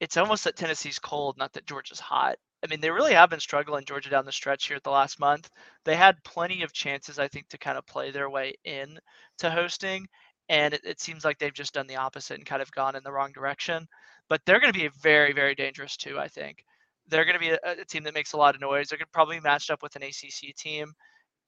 it's 0.00 0.16
almost 0.18 0.44
that 0.44 0.56
Tennessee's 0.56 0.98
cold, 1.00 1.38
not 1.38 1.52
that 1.54 1.66
Georgia's 1.66 2.00
hot. 2.00 2.36
I 2.64 2.68
mean, 2.68 2.80
they 2.80 2.90
really 2.90 3.14
have 3.14 3.30
been 3.30 3.40
struggling 3.40 3.84
Georgia 3.86 4.10
down 4.10 4.26
the 4.26 4.32
stretch 4.32 4.66
here 4.68 4.76
at 4.76 4.84
the 4.84 4.90
last 4.90 5.20
month. 5.20 5.50
They 5.84 5.96
had 5.96 6.22
plenty 6.24 6.62
of 6.62 6.72
chances, 6.72 7.18
I 7.18 7.28
think, 7.28 7.48
to 7.50 7.58
kind 7.58 7.78
of 7.78 7.86
play 7.86 8.10
their 8.10 8.30
way 8.30 8.54
in 8.64 8.98
to 9.38 9.50
hosting, 9.50 10.08
and 10.48 10.74
it, 10.74 10.82
it 10.84 11.00
seems 11.00 11.24
like 11.24 11.38
they've 11.38 11.52
just 11.54 11.74
done 11.74 11.86
the 11.88 11.96
opposite 11.96 12.36
and 12.38 12.46
kind 12.46 12.62
of 12.62 12.72
gone 12.72 12.96
in 12.96 13.04
the 13.04 13.12
wrong 13.12 13.32
direction. 13.32 13.86
But 14.28 14.42
they're 14.46 14.60
going 14.60 14.72
to 14.72 14.78
be 14.78 14.88
very, 15.02 15.32
very 15.32 15.54
dangerous 15.54 15.96
too, 15.96 16.18
I 16.18 16.28
think 16.28 16.64
they're 17.08 17.24
going 17.24 17.34
to 17.34 17.40
be 17.40 17.50
a, 17.50 17.58
a, 17.64 17.84
team 17.84 18.02
that 18.04 18.14
makes 18.14 18.32
a 18.32 18.36
lot 18.36 18.54
of 18.54 18.60
noise. 18.60 18.88
They're 18.88 18.98
going 18.98 19.06
to 19.06 19.12
probably 19.12 19.36
be 19.36 19.42
matched 19.42 19.70
up 19.70 19.82
with 19.82 19.94
an 19.96 20.02
ACC 20.02 20.54
team, 20.56 20.92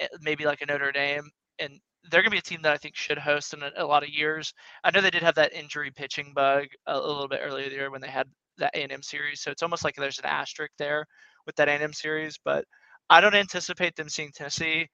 eh, 0.00 0.08
maybe 0.20 0.44
like 0.44 0.60
a 0.62 0.66
Notre 0.66 0.92
Dame, 0.92 1.28
and 1.58 1.80
they're 2.10 2.22
going 2.22 2.30
to 2.30 2.34
be 2.34 2.38
a 2.38 2.42
team 2.42 2.62
that 2.62 2.72
I 2.72 2.76
think 2.76 2.94
should 2.94 3.18
host 3.18 3.54
in 3.54 3.62
a, 3.62 3.70
a, 3.76 3.86
lot 3.86 4.02
of 4.02 4.10
years. 4.10 4.52
I 4.84 4.90
know 4.90 5.00
they 5.00 5.10
did 5.10 5.22
have 5.22 5.34
that 5.36 5.54
injury 5.54 5.90
pitching 5.90 6.32
bug 6.34 6.66
a, 6.86 6.94
a 6.94 6.98
little 6.98 7.28
bit 7.28 7.40
earlier 7.42 7.68
the 7.68 7.74
year 7.74 7.90
when 7.90 8.00
they 8.00 8.08
had 8.08 8.28
that 8.58 8.74
A&M 8.74 9.02
series, 9.02 9.40
so 9.40 9.50
it's 9.50 9.62
almost 9.62 9.84
like 9.84 9.94
there's 9.96 10.18
an 10.18 10.26
asterisk 10.26 10.72
there 10.78 11.06
with 11.46 11.56
that 11.56 11.68
A&M 11.68 11.92
series. 11.92 12.38
But 12.44 12.64
I 13.10 13.20
don't 13.20 13.34
anticipate 13.34 13.96
them 13.96 14.08
seeing 14.08 14.32
Tennessee, 14.32 14.88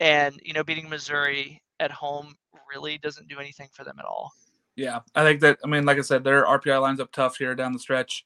and 0.00 0.38
you 0.42 0.52
know, 0.52 0.64
beating 0.64 0.88
Missouri 0.88 1.60
at 1.80 1.90
home 1.90 2.34
really 2.72 2.98
doesn't 2.98 3.28
do 3.28 3.38
anything 3.38 3.68
for 3.72 3.84
them 3.84 3.96
at 3.98 4.04
all. 4.04 4.30
Yeah, 4.76 5.00
I 5.14 5.22
think 5.22 5.40
that. 5.40 5.58
I 5.64 5.68
mean, 5.68 5.84
like 5.84 5.98
I 5.98 6.02
said, 6.02 6.24
their 6.24 6.44
RPI 6.44 6.80
lines 6.80 7.00
up 7.00 7.12
tough 7.12 7.36
here 7.36 7.54
down 7.54 7.72
the 7.72 7.78
stretch. 7.78 8.24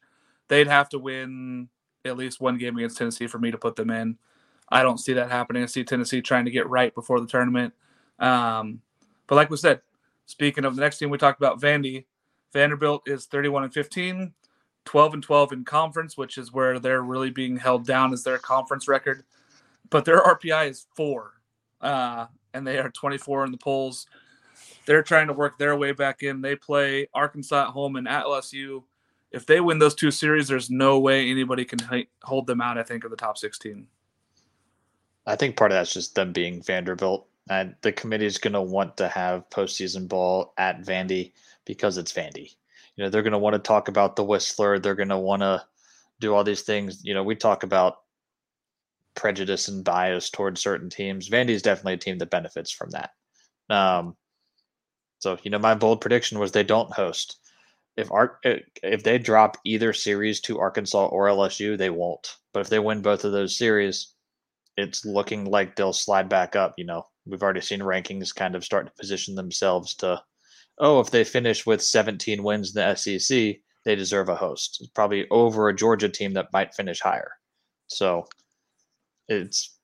They'd 0.49 0.68
have 0.68 0.88
to 0.90 0.99
win 0.99 1.68
at 2.05 2.16
least 2.16 2.40
one 2.40 2.59
game 2.59 2.76
against 2.76 2.99
Tennessee 2.99 3.26
for 3.26 3.38
me 3.38 3.51
to 3.51 3.59
put 3.59 3.76
them 3.76 3.90
in. 3.90 4.16
I 4.68 4.82
don't 4.82 4.99
see 4.99 5.12
that 5.14 5.30
happening. 5.30 5.62
I 5.62 5.66
see 5.66 5.84
Tennessee 5.84 6.20
trying 6.20 6.44
to 6.44 6.51
get 6.51 6.68
right 6.68 6.94
before 6.94 7.20
the 7.20 7.26
tournament. 7.26 7.74
Um, 8.18 8.80
but 9.26 9.36
like 9.36 9.51
we 9.51 9.57
said, 9.57 9.80
speaking 10.26 10.64
of 10.64 10.74
the 10.74 10.80
next 10.80 10.99
team 10.99 11.11
we 11.11 11.18
talked 11.18 11.40
about, 11.40 11.61
Vandy, 11.61 12.05
Vanderbilt 12.53 13.03
is 13.07 13.26
31 13.26 13.64
and 13.64 13.74
15, 13.74 14.32
12 14.84 15.14
and 15.14 15.22
12 15.22 15.53
in 15.53 15.64
conference, 15.64 16.16
which 16.16 16.38
is 16.38 16.53
where 16.53 16.78
they're 16.78 17.03
really 17.03 17.30
being 17.30 17.57
held 17.57 17.86
down 17.86 18.12
as 18.12 18.22
their 18.22 18.38
conference 18.38 18.88
record. 18.88 19.24
But 19.90 20.05
their 20.05 20.20
RPI 20.20 20.70
is 20.70 20.86
four, 20.94 21.32
uh, 21.80 22.26
and 22.55 22.66
they 22.66 22.78
are 22.78 22.90
24 22.90 23.44
in 23.44 23.53
the 23.53 23.59
polls. 23.59 24.07
They're 24.86 25.03
trying 25.03 25.26
to 25.28 25.32
work 25.32 25.59
their 25.59 25.76
way 25.76 25.92
back 25.92 26.22
in. 26.22 26.40
They 26.40 26.57
play 26.57 27.09
Arkansas 27.14 27.68
at 27.68 27.72
home 27.72 27.97
and 27.97 28.09
at 28.09 28.24
LSU. 28.24 28.82
If 29.33 29.47
they 29.47 29.61
win 29.61 29.79
those 29.79 29.95
two 29.95 30.11
series, 30.11 30.49
there's 30.49 30.70
no 30.70 30.99
way 30.99 31.31
anybody 31.31 31.64
can 31.64 31.79
hold 32.22 32.47
them 32.47 32.61
out. 32.61 32.79
I 32.79 32.83
think 32.83 33.05
of 33.05 33.11
the 33.11 33.16
top 33.16 33.39
16. 33.39 33.87
I 35.27 35.37
think 35.37 35.57
part 35.57 35.72
of 35.72 35.77
that's 35.77 35.93
just 35.93 36.14
them 36.14 36.33
being 36.33 36.62
Vanderbilt. 36.62 37.27
And 37.49 37.74
the 37.83 37.93
committee 37.93 38.27
is 38.27 38.39
going 38.39 38.55
to 38.55 38.62
want 38.62 38.97
to 38.97 39.09
have 39.09 39.49
postseason 39.51 40.09
ball 40.09 40.53
at 40.57 40.83
Vandy 40.83 41.33
because 41.64 41.99
it's 41.99 42.12
Vandy. 42.12 42.55
You 42.97 43.05
know, 43.05 43.11
they're 43.11 43.22
going 43.22 43.33
to 43.33 43.39
want 43.39 43.55
to 43.55 43.61
talk 43.61 43.89
about 43.89 44.16
the 44.16 44.24
Whistler. 44.24 44.79
They're 44.79 44.95
going 44.95 45.11
to 45.11 45.18
want 45.18 45.43
to 45.43 45.64
do 46.20 46.35
all 46.35 46.45
these 46.45 46.62
things. 46.62 47.05
You 47.05 47.14
know, 47.14 47.22
we 47.22 47.37
talk 47.37 47.62
about 47.62 47.99
prejudice 49.14 49.68
and 49.68 49.85
bias 49.85 50.31
towards 50.31 50.61
certain 50.61 50.89
teams. 50.89 51.29
Vandy 51.29 51.51
is 51.51 51.62
definitely 51.62 51.95
a 51.95 51.99
team 51.99 52.18
that 52.18 52.31
benefits 52.31 52.70
from 52.70 52.91
that. 52.91 53.11
Um, 53.68 54.16
so, 55.18 55.39
you 55.43 55.51
know, 55.51 55.59
my 55.59 55.74
bold 55.74 56.01
prediction 56.01 56.39
was 56.39 56.53
they 56.53 56.62
don't 56.62 56.93
host. 56.93 57.39
If 57.97 58.12
Ar- 58.12 58.38
uh, 58.44 58.57
if 58.82 59.03
they 59.03 59.18
drop 59.18 59.57
either 59.64 59.92
series 59.92 60.40
to 60.42 60.59
Arkansas 60.59 61.07
or 61.07 61.28
LSU, 61.28 61.78
they 61.78 61.90
won't. 61.90 62.36
But 62.53 62.61
if 62.61 62.68
they 62.68 62.78
win 62.78 63.03
both 63.03 63.24
of 63.24 63.32
those 63.32 63.57
series, 63.57 64.14
it's 64.76 65.05
looking 65.05 65.47
like 65.47 65.76
they'll 65.76 65.92
slide 65.92 66.28
back 66.28 66.57
up. 66.57 66.74
You 66.76 66.84
know, 66.84 67.07
we've 67.24 67.42
already 67.42 67.62
seen 67.62 67.80
rankings 67.80 68.34
kind 68.34 68.55
of 68.55 68.64
start 68.64 68.86
to 68.86 68.92
position 69.01 69.34
themselves 69.34 69.94
to, 69.97 70.22
oh, 70.78 71.01
if 71.01 71.11
they 71.11 71.24
finish 71.24 71.64
with 71.66 71.82
17 71.82 72.42
wins 72.42 72.76
in 72.76 72.82
the 72.82 72.94
SEC, 72.94 73.57
they 73.84 73.94
deserve 73.94 74.28
a 74.28 74.36
host. 74.36 74.78
It's 74.80 74.90
probably 74.90 75.26
over 75.30 75.68
a 75.68 75.74
Georgia 75.76 76.09
team 76.09 76.34
that 76.34 76.53
might 76.53 76.74
finish 76.74 77.01
higher. 77.01 77.32
So 77.86 78.26
it's 79.28 79.76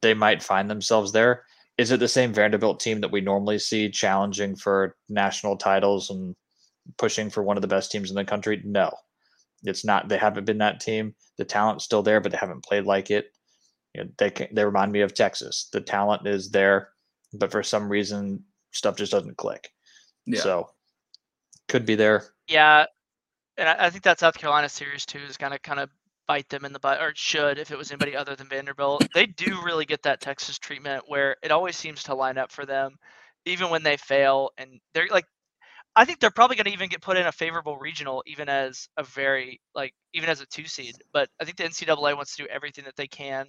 they 0.00 0.14
might 0.14 0.42
find 0.42 0.70
themselves 0.70 1.12
there. 1.12 1.44
Is 1.78 1.90
it 1.90 2.00
the 2.00 2.08
same 2.08 2.32
Vanderbilt 2.32 2.80
team 2.80 3.00
that 3.00 3.10
we 3.10 3.20
normally 3.20 3.58
see 3.58 3.90
challenging 3.90 4.54
for 4.56 4.96
national 5.08 5.56
titles 5.56 6.10
and 6.10 6.34
pushing 6.98 7.30
for 7.30 7.42
one 7.42 7.56
of 7.56 7.62
the 7.62 7.68
best 7.68 7.90
teams 7.90 8.10
in 8.10 8.16
the 8.16 8.24
country? 8.24 8.62
No, 8.64 8.92
it's 9.62 9.84
not. 9.84 10.08
They 10.08 10.18
haven't 10.18 10.44
been 10.44 10.58
that 10.58 10.80
team. 10.80 11.14
The 11.38 11.44
talent's 11.44 11.84
still 11.84 12.02
there, 12.02 12.20
but 12.20 12.32
they 12.32 12.38
haven't 12.38 12.64
played 12.64 12.84
like 12.84 13.10
it. 13.10 13.32
You 13.94 14.04
know, 14.04 14.10
they 14.18 14.48
they 14.52 14.64
remind 14.64 14.92
me 14.92 15.00
of 15.00 15.14
Texas. 15.14 15.68
The 15.72 15.80
talent 15.80 16.26
is 16.26 16.50
there, 16.50 16.90
but 17.32 17.52
for 17.52 17.62
some 17.62 17.88
reason, 17.88 18.44
stuff 18.72 18.96
just 18.96 19.12
doesn't 19.12 19.36
click. 19.36 19.70
Yeah. 20.26 20.40
So 20.40 20.70
could 21.68 21.86
be 21.86 21.94
there. 21.94 22.24
Yeah, 22.48 22.86
and 23.56 23.68
I, 23.68 23.86
I 23.86 23.90
think 23.90 24.04
that 24.04 24.20
South 24.20 24.38
Carolina 24.38 24.68
series 24.68 25.06
too 25.06 25.20
is 25.28 25.36
gonna 25.36 25.58
kind 25.58 25.80
of 25.80 25.90
bite 26.26 26.48
them 26.48 26.64
in 26.64 26.72
the 26.72 26.78
butt, 26.78 27.00
or 27.00 27.12
should 27.14 27.58
if 27.58 27.70
it 27.70 27.78
was 27.78 27.90
anybody 27.90 28.16
other 28.16 28.34
than 28.34 28.48
Vanderbilt. 28.48 29.06
They 29.14 29.26
do 29.26 29.60
really 29.62 29.84
get 29.84 30.02
that 30.02 30.20
Texas 30.20 30.58
treatment 30.58 31.04
where 31.06 31.36
it 31.42 31.50
always 31.50 31.76
seems 31.76 32.02
to 32.04 32.14
line 32.14 32.38
up 32.38 32.50
for 32.50 32.64
them, 32.64 32.96
even 33.44 33.70
when 33.70 33.82
they 33.82 33.96
fail. 33.96 34.50
And 34.56 34.80
they're 34.94 35.08
like, 35.10 35.26
I 35.94 36.04
think 36.06 36.20
they're 36.20 36.30
probably 36.30 36.56
going 36.56 36.64
to 36.66 36.72
even 36.72 36.88
get 36.88 37.02
put 37.02 37.18
in 37.18 37.26
a 37.26 37.32
favorable 37.32 37.76
regional, 37.76 38.22
even 38.26 38.48
as 38.48 38.88
a 38.96 39.02
very 39.04 39.60
like 39.74 39.94
even 40.14 40.30
as 40.30 40.40
a 40.40 40.46
two 40.46 40.66
seed. 40.66 40.96
But 41.12 41.28
I 41.40 41.44
think 41.44 41.58
the 41.58 41.64
NCAA 41.64 42.14
wants 42.14 42.34
to 42.36 42.44
do 42.44 42.48
everything 42.48 42.84
that 42.84 42.96
they 42.96 43.06
can 43.06 43.46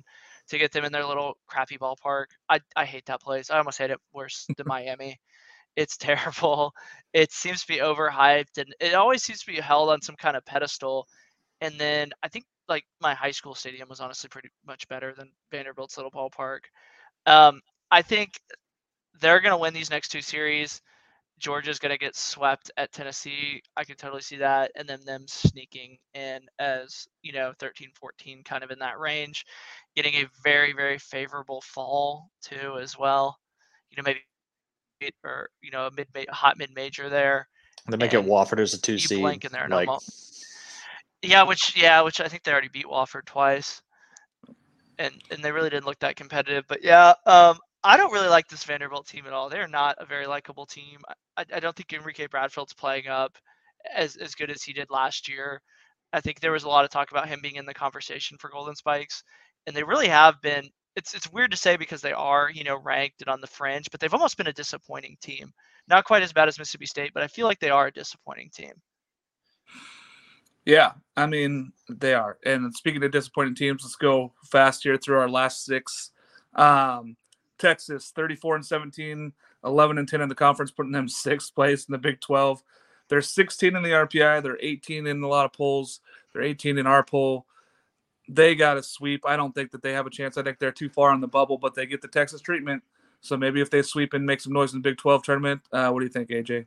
to 0.50 0.58
get 0.58 0.72
them 0.74 0.84
in 0.84 0.91
their 0.91 1.06
little 1.06 1.38
crappy 1.48 1.78
ballpark. 1.78 2.26
I 2.50 2.60
I 2.76 2.84
hate 2.86 3.06
that 3.06 3.22
place. 3.22 3.50
I 3.50 3.58
almost 3.60 3.78
hate 3.78 3.91
it 3.91 4.00
worse 4.14 4.46
than 4.58 4.68
Miami. 4.68 5.18
It's 5.76 5.98
terrible. 5.98 6.74
It 7.14 7.32
seems 7.34 7.62
to 7.62 7.68
be 7.68 7.80
overhyped, 7.80 8.58
and 8.58 8.76
it 8.82 8.96
always 8.96 9.24
seems 9.24 9.41
to 9.41 9.52
be 9.54 9.62
held 9.62 9.89
on 9.89 10.02
some 10.02 10.16
kind 10.18 10.38
of 10.38 10.46
pedestal. 10.46 11.08
And 11.62 11.80
then 11.80 12.12
I 12.24 12.30
think 12.30 12.46
like 12.70 12.86
my 13.02 13.16
high 13.16 13.32
school 13.32 13.56
stadium 13.56 13.89
was 13.89 14.02
honestly 14.02 14.30
pretty 14.30 14.50
much 14.68 14.88
better 14.89 15.14
than 15.16 15.32
Vanderbilt's 15.52 15.98
little 15.98 16.12
ballpark. 16.12 16.62
Um, 17.28 17.62
I 17.91 18.02
think 18.04 18.39
they're 19.20 19.39
going 19.39 19.52
to 19.54 19.58
win 19.58 19.74
these 19.74 19.89
next 19.89 20.10
two 20.10 20.22
series. 20.22 20.82
Georgia's 21.44 21.78
going 21.78 21.91
to 21.91 21.98
get 21.98 22.16
swept 22.16 22.72
at 22.78 22.94
Tennessee. 22.94 23.62
I 23.76 23.84
can 23.84 23.98
totally 23.98 24.22
see 24.22 24.38
that. 24.38 24.72
And 24.76 24.88
then 24.88 25.04
them 25.06 25.26
sneaking 25.28 25.98
in 26.14 26.39
as, 26.58 27.06
you 27.22 27.34
know, 27.34 27.52
13, 27.60 27.89
14, 28.00 28.44
kind 28.46 28.64
of 28.64 28.72
in 28.72 28.80
that 28.80 28.98
range, 28.98 29.46
getting 29.94 30.14
a 30.14 30.26
very, 30.41 30.72
very 30.72 30.98
favorable 30.98 31.62
fall 31.62 32.30
too, 32.41 32.78
as 32.82 32.98
well. 32.98 33.38
You 33.89 33.98
know, 33.98 34.04
maybe, 34.06 35.12
or, 35.26 35.50
you 35.62 35.70
know, 35.70 35.88
a 35.88 35.91
mid, 35.91 36.08
hot 36.30 36.58
mid 36.58 36.70
major 36.74 37.10
there. 37.10 37.50
They 37.89 37.98
make 37.98 38.14
it 38.14 38.26
Wofford 38.26 38.60
as 38.60 38.74
a 38.74 38.82
two 38.82 38.98
seed. 38.98 39.20
Blank 39.20 39.44
in 39.44 39.52
there, 39.52 39.68
like, 39.68 39.89
yeah, 41.22 41.44
which 41.44 41.76
yeah, 41.76 42.00
which 42.02 42.22
I 42.22 42.30
think 42.30 42.44
they 42.44 42.52
already 42.54 42.70
beat 42.70 42.86
Wofford 42.86 43.26
twice, 43.26 43.82
and 44.98 45.14
and 45.30 45.44
they 45.44 45.52
really 45.52 45.70
didn't 45.70 45.86
look 45.86 46.00
that 46.00 46.16
competitive. 46.16 46.64
But 46.70 46.82
yeah, 46.82 47.14
um, 47.26 47.58
I 47.84 47.97
don't 47.97 48.13
really 48.13 48.29
like 48.29 48.47
this 48.47 48.63
Vanderbilt 48.63 49.07
team 49.07 49.25
at 49.27 49.34
all. 49.34 49.49
They're 49.49 49.67
not 49.67 49.97
a 49.99 50.05
very 50.05 50.25
likable 50.25 50.65
team. 50.65 50.99
I, 51.38 51.45
I 51.53 51.59
don't 51.59 51.75
think 51.75 51.91
Enrique 51.91 52.27
Bradfield's 52.27 52.73
playing 52.73 53.07
up 53.07 53.38
as 53.93 54.15
as 54.15 54.36
good 54.36 54.49
as 54.49 54.63
he 54.63 54.73
did 54.73 54.89
last 54.89 55.27
year. 55.27 55.61
I 56.13 56.21
think 56.21 56.39
there 56.39 56.51
was 56.51 56.63
a 56.63 56.69
lot 56.69 56.86
of 56.86 56.91
talk 56.91 57.11
about 57.11 57.27
him 57.27 57.39
being 57.41 57.55
in 57.55 57.65
the 57.65 57.73
conversation 57.73 58.38
for 58.38 58.49
Golden 58.49 58.75
Spikes, 58.75 59.23
and 59.67 59.75
they 59.75 59.84
really 59.84 60.07
have 60.07 60.41
been. 60.41 60.69
It's 60.95 61.13
it's 61.13 61.31
weird 61.31 61.51
to 61.51 61.57
say 61.57 61.75
because 61.75 62.01
they 62.01 62.13
are 62.13 62.49
you 62.53 62.63
know 62.63 62.77
ranked 62.77 63.21
and 63.21 63.29
on 63.29 63.41
the 63.41 63.47
fringe, 63.47 63.89
but 63.91 63.99
they've 63.99 64.13
almost 64.13 64.38
been 64.38 64.47
a 64.47 64.53
disappointing 64.53 65.17
team. 65.21 65.51
Not 65.88 66.05
quite 66.05 66.23
as 66.23 66.31
bad 66.31 66.47
as 66.47 66.57
Mississippi 66.57 66.86
State, 66.86 67.11
but 67.13 67.23
I 67.23 67.27
feel 67.27 67.47
like 67.47 67.59
they 67.59 67.69
are 67.69 67.88
a 67.88 67.91
disappointing 67.91 68.49
team. 68.53 68.71
Yeah, 70.65 70.93
I 71.17 71.25
mean 71.25 71.73
they 71.89 72.13
are. 72.13 72.38
And 72.45 72.73
speaking 72.73 73.03
of 73.03 73.11
disappointing 73.11 73.55
teams, 73.55 73.84
let's 73.84 73.95
go 73.95 74.31
fast 74.45 74.84
here 74.84 74.97
through 74.97 75.17
our 75.17 75.29
last 75.29 75.65
six. 75.65 76.11
Um, 76.55 77.17
Texas, 77.64 78.11
34 78.14 78.57
and 78.57 78.66
17, 78.66 79.34
11 79.64 79.97
and 79.97 80.07
10 80.07 80.22
in 80.22 80.30
the 80.30 80.36
conference, 80.36 80.70
putting 80.70 80.91
them 80.91 81.07
sixth 81.07 81.55
place 81.55 81.86
in 81.86 81.93
the 81.93 81.97
Big 81.97 82.20
12. 82.20 82.61
They're 83.07 83.22
16 83.22 83.76
in 83.76 83.84
the 83.84 83.89
RPI. 83.89 84.43
They're 84.43 84.57
18 84.59 85.07
in 85.07 85.24
a 85.24 85.28
lot 85.28 85.45
of 85.45 85.53
polls. 85.53 86.01
They're 86.34 86.41
18 86.41 86.78
in 86.78 86.86
our 86.86 87.03
poll. 87.03 87.45
They 88.28 88.53
got 88.55 88.78
a 88.78 88.84
sweep. 88.84 89.26
I 89.26 89.38
don't 89.38 89.55
think 89.55 89.72
that 89.72 89.82
they 89.82 89.93
have 89.93 90.05
a 90.05 90.09
chance. 90.09 90.38
I 90.38 90.43
think 90.43 90.59
they're 90.59 90.72
too 90.72 90.89
far 90.89 91.11
on 91.11 91.22
the 91.22 91.28
bubble, 91.28 91.57
but 91.57 91.74
they 91.74 91.86
get 91.86 92.01
the 92.01 92.07
Texas 92.07 92.41
treatment. 92.41 92.84
So 93.22 93.38
maybe 93.38 93.61
if 93.61 93.70
they 93.70 93.82
sweep 93.82 94.14
and 94.14 94.26
make 94.26 94.41
some 94.41 94.51
noise 94.51 94.74
in 94.74 94.82
the 94.82 94.89
Big 94.89 94.97
12 94.97 95.24
tournament, 95.24 95.61
uh, 95.72 95.89
what 95.89 95.99
do 95.99 96.05
you 96.05 96.11
think, 96.11 96.30
AJ? 96.30 96.66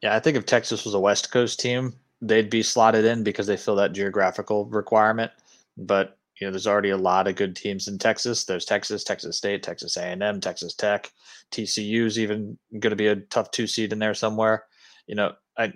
Yeah, 0.00 0.14
I 0.14 0.20
think 0.20 0.36
if 0.36 0.46
Texas 0.46 0.84
was 0.84 0.94
a 0.94 1.00
West 1.00 1.32
Coast 1.32 1.58
team, 1.58 1.92
they'd 2.22 2.50
be 2.50 2.62
slotted 2.62 3.04
in 3.04 3.24
because 3.24 3.48
they 3.48 3.56
fill 3.56 3.76
that 3.76 3.92
geographical 3.92 4.66
requirement. 4.66 5.32
But 5.76 6.16
you 6.40 6.46
know, 6.46 6.50
there's 6.50 6.66
already 6.66 6.90
a 6.90 6.96
lot 6.96 7.28
of 7.28 7.36
good 7.36 7.54
teams 7.54 7.86
in 7.86 7.98
Texas. 7.98 8.44
There's 8.44 8.64
Texas, 8.64 9.04
Texas 9.04 9.36
State, 9.36 9.62
Texas 9.62 9.96
A&M, 9.96 10.40
Texas 10.40 10.74
Tech, 10.74 11.12
TCU's 11.52 12.18
even 12.18 12.58
going 12.72 12.90
to 12.90 12.96
be 12.96 13.08
a 13.08 13.16
tough 13.16 13.50
two 13.50 13.66
seed 13.66 13.92
in 13.92 13.98
there 13.98 14.14
somewhere. 14.14 14.64
You 15.06 15.16
know, 15.16 15.32
I 15.58 15.72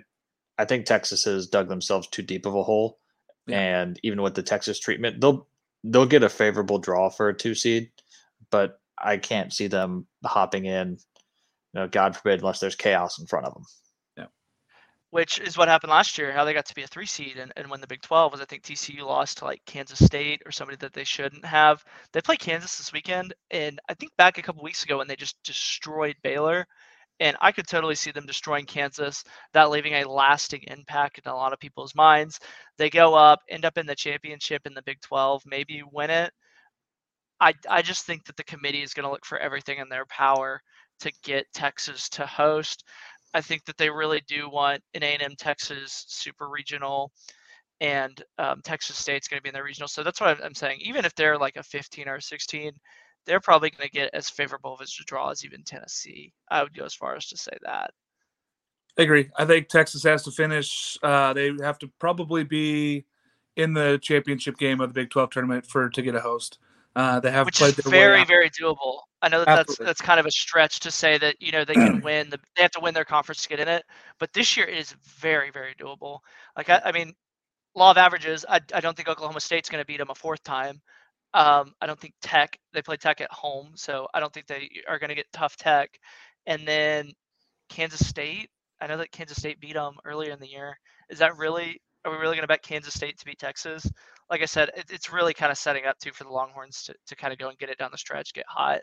I 0.57 0.65
think 0.65 0.85
Texas 0.85 1.25
has 1.25 1.47
dug 1.47 1.67
themselves 1.67 2.07
too 2.07 2.23
deep 2.23 2.45
of 2.45 2.55
a 2.55 2.63
hole, 2.63 2.99
yeah. 3.47 3.81
and 3.81 3.99
even 4.03 4.21
with 4.21 4.33
the 4.33 4.43
Texas 4.43 4.79
treatment, 4.79 5.21
they'll 5.21 5.47
they'll 5.83 6.05
get 6.05 6.23
a 6.23 6.29
favorable 6.29 6.79
draw 6.79 7.09
for 7.09 7.29
a 7.29 7.37
two 7.37 7.53
seed, 7.53 7.91
but 8.49 8.79
I 8.97 9.17
can't 9.17 9.53
see 9.53 9.67
them 9.67 10.07
hopping 10.23 10.65
in. 10.65 10.97
You 11.73 11.81
know, 11.81 11.87
God 11.87 12.15
forbid, 12.15 12.39
unless 12.39 12.59
there's 12.59 12.75
chaos 12.75 13.19
in 13.19 13.27
front 13.27 13.45
of 13.45 13.53
them 13.53 13.65
which 15.15 15.39
is 15.39 15.57
what 15.57 15.69
happened 15.69 15.91
last 15.91 16.17
year, 16.17 16.33
how 16.33 16.43
they 16.43 16.53
got 16.53 16.65
to 16.65 16.75
be 16.75 16.83
a 16.83 16.87
three 16.87 17.05
seed 17.05 17.37
and, 17.37 17.53
and 17.55 17.71
win 17.71 17.79
the 17.79 17.87
Big 17.87 18.01
12 18.01 18.33
was 18.33 18.41
I 18.41 18.45
think 18.45 18.63
TCU 18.63 19.05
lost 19.05 19.37
to 19.37 19.45
like 19.45 19.63
Kansas 19.65 20.05
State 20.05 20.41
or 20.45 20.51
somebody 20.51 20.75
that 20.79 20.93
they 20.93 21.05
shouldn't 21.05 21.45
have. 21.45 21.85
They 22.11 22.21
play 22.21 22.35
Kansas 22.35 22.77
this 22.77 22.91
weekend, 22.91 23.33
and 23.49 23.79
I 23.89 23.93
think 23.95 24.11
back 24.17 24.37
a 24.37 24.41
couple 24.41 24.61
weeks 24.63 24.83
ago 24.83 24.97
when 24.97 25.07
they 25.07 25.15
just 25.15 25.37
destroyed 25.45 26.17
Baylor, 26.21 26.67
And 27.21 27.37
I 27.41 27.53
could 27.53 27.67
totally 27.67 27.95
see 27.95 28.11
them 28.11 28.27
destroying 28.27 28.65
Kansas, 28.67 29.23
that 29.53 29.71
leaving 29.71 29.93
a 29.95 30.09
lasting 30.09 30.63
impact 30.67 31.19
in 31.19 31.31
a 31.31 31.35
lot 31.35 31.53
of 31.53 31.59
people's 31.61 31.95
minds. 31.95 32.39
They 32.77 32.89
go 32.91 33.15
up, 33.15 33.41
end 33.49 33.65
up 33.65 33.77
in 33.79 33.87
the 33.87 33.95
championship 33.95 34.63
in 34.67 34.75
the 34.75 34.83
Big 34.83 35.01
12, 35.01 35.43
maybe 35.47 35.83
win 35.93 36.11
it. 36.11 36.33
I, 37.39 37.53
I 37.69 37.81
just 37.81 38.05
think 38.05 38.25
that 38.25 38.37
the 38.37 38.43
committee 38.45 38.81
is 38.83 38.93
going 38.93 39.05
to 39.05 39.11
look 39.11 39.25
for 39.25 39.37
everything 39.37 39.79
in 39.79 39.89
their 39.89 40.05
power 40.07 40.61
to 41.01 41.11
get 41.23 41.45
Texas 41.53 42.09
to 42.09 42.25
host. 42.25 42.83
I 43.35 43.41
think 43.41 43.65
that 43.65 43.77
they 43.77 43.89
really 43.89 44.21
do 44.27 44.49
want 44.49 44.81
an 44.93 45.03
A&M 45.03 45.35
Texas 45.37 46.05
super 46.07 46.47
regional, 46.47 47.11
and 47.81 48.23
um, 48.37 48.61
Texas 48.63 48.97
State's 48.97 49.27
going 49.27 49.39
to 49.39 49.43
be 49.43 49.49
in 49.49 49.55
the 49.55 49.61
regional. 49.61 49.89
So 49.89 50.03
that's 50.03 50.21
what 50.21 50.41
I'm 50.41 50.55
saying. 50.55 50.79
Even 50.81 51.03
if 51.03 51.13
they're 51.15 51.37
like 51.37 51.57
a 51.57 51.63
15 51.63 52.07
or 52.07 52.21
16, 52.21 52.71
they're 53.25 53.41
probably 53.41 53.71
going 53.71 53.89
to 53.89 53.91
get 53.91 54.09
as 54.13 54.29
favorable 54.29 54.75
of 54.75 54.79
a 54.79 54.85
draw 55.05 55.31
as 55.31 55.43
even 55.43 55.63
Tennessee. 55.63 56.31
I 56.49 56.63
would 56.63 56.73
go 56.73 56.85
as 56.85 56.93
far 56.93 57.17
as 57.17 57.27
to 57.27 57.37
say 57.37 57.51
that. 57.63 57.91
I 58.97 59.01
agree. 59.01 59.29
I 59.35 59.43
think 59.43 59.67
Texas 59.67 60.03
has 60.03 60.23
to 60.23 60.31
finish. 60.31 60.97
Uh, 61.03 61.33
they 61.33 61.51
have 61.61 61.77
to 61.79 61.91
probably 61.99 62.45
be 62.45 63.05
in 63.57 63.73
the 63.73 63.99
championship 64.01 64.57
game 64.57 64.79
of 64.79 64.89
the 64.89 64.93
Big 64.93 65.09
12 65.09 65.31
tournament 65.31 65.65
for 65.65 65.89
to 65.89 66.01
get 66.01 66.15
a 66.15 66.21
host. 66.21 66.59
Uh, 66.95 67.19
they 67.19 67.31
have 67.31 67.45
which 67.45 67.57
played 67.57 67.77
is 67.77 67.85
very 67.85 68.23
very 68.23 68.49
doable. 68.49 68.99
I 69.25 69.29
know 69.29 69.39
that 69.39 69.47
that's 69.47 69.77
that's 69.79 70.01
kind 70.01 70.19
of 70.19 70.27
a 70.27 70.31
stretch 70.31 70.79
to 70.81 70.91
say 70.91 71.17
that 71.17 71.35
you 71.41 71.51
know 71.51 71.65
they 71.65 71.73
can 71.73 71.99
win. 72.03 72.29
The, 72.29 72.37
they 72.55 72.61
have 72.61 72.71
to 72.71 72.79
win 72.79 72.93
their 72.93 73.03
conference 73.05 73.41
to 73.41 73.49
get 73.49 73.59
in 73.59 73.67
it, 73.67 73.83
but 74.19 74.31
this 74.33 74.55
year 74.55 74.67
it 74.67 74.77
is 74.77 74.95
very 75.03 75.49
very 75.49 75.73
doable. 75.73 76.19
Like 76.55 76.69
I, 76.69 76.79
I 76.85 76.91
mean, 76.91 77.11
law 77.73 77.89
of 77.89 77.97
averages. 77.97 78.45
I, 78.47 78.59
I 78.71 78.81
don't 78.81 78.95
think 78.95 79.09
Oklahoma 79.09 79.39
State's 79.39 79.67
going 79.67 79.81
to 79.81 79.87
beat 79.87 79.97
them 79.97 80.11
a 80.11 80.15
fourth 80.15 80.43
time. 80.43 80.79
Um, 81.33 81.73
I 81.81 81.87
don't 81.87 81.99
think 81.99 82.13
Tech. 82.21 82.55
They 82.71 82.83
play 82.83 82.97
Tech 82.97 83.19
at 83.19 83.31
home, 83.31 83.71
so 83.75 84.07
I 84.13 84.19
don't 84.19 84.31
think 84.31 84.45
they 84.45 84.69
are 84.87 84.99
going 84.99 85.09
to 85.09 85.15
get 85.15 85.25
tough 85.33 85.57
Tech. 85.57 85.89
And 86.45 86.67
then 86.67 87.11
Kansas 87.69 88.07
State. 88.07 88.49
I 88.79 88.85
know 88.85 88.97
that 88.97 89.11
Kansas 89.11 89.37
State 89.37 89.59
beat 89.59 89.73
them 89.73 89.95
earlier 90.05 90.33
in 90.33 90.39
the 90.39 90.47
year. 90.47 90.77
Is 91.09 91.17
that 91.19 91.35
really? 91.37 91.81
Are 92.05 92.11
we 92.11 92.17
really 92.17 92.35
going 92.35 92.43
to 92.43 92.47
bet 92.47 92.61
Kansas 92.61 92.93
State 92.93 93.17
to 93.17 93.25
beat 93.25 93.39
Texas? 93.39 93.89
Like 94.29 94.43
I 94.43 94.45
said, 94.45 94.69
it, 94.77 94.85
it's 94.91 95.11
really 95.11 95.33
kind 95.33 95.51
of 95.51 95.57
setting 95.57 95.85
up 95.85 95.97
to 95.99 96.13
for 96.13 96.25
the 96.25 96.29
Longhorns 96.29 96.83
to, 96.83 96.93
to 97.07 97.15
kind 97.15 97.33
of 97.33 97.39
go 97.39 97.49
and 97.49 97.57
get 97.57 97.69
it 97.69 97.79
down 97.79 97.89
the 97.91 97.97
stretch, 97.97 98.33
get 98.33 98.45
hot. 98.47 98.81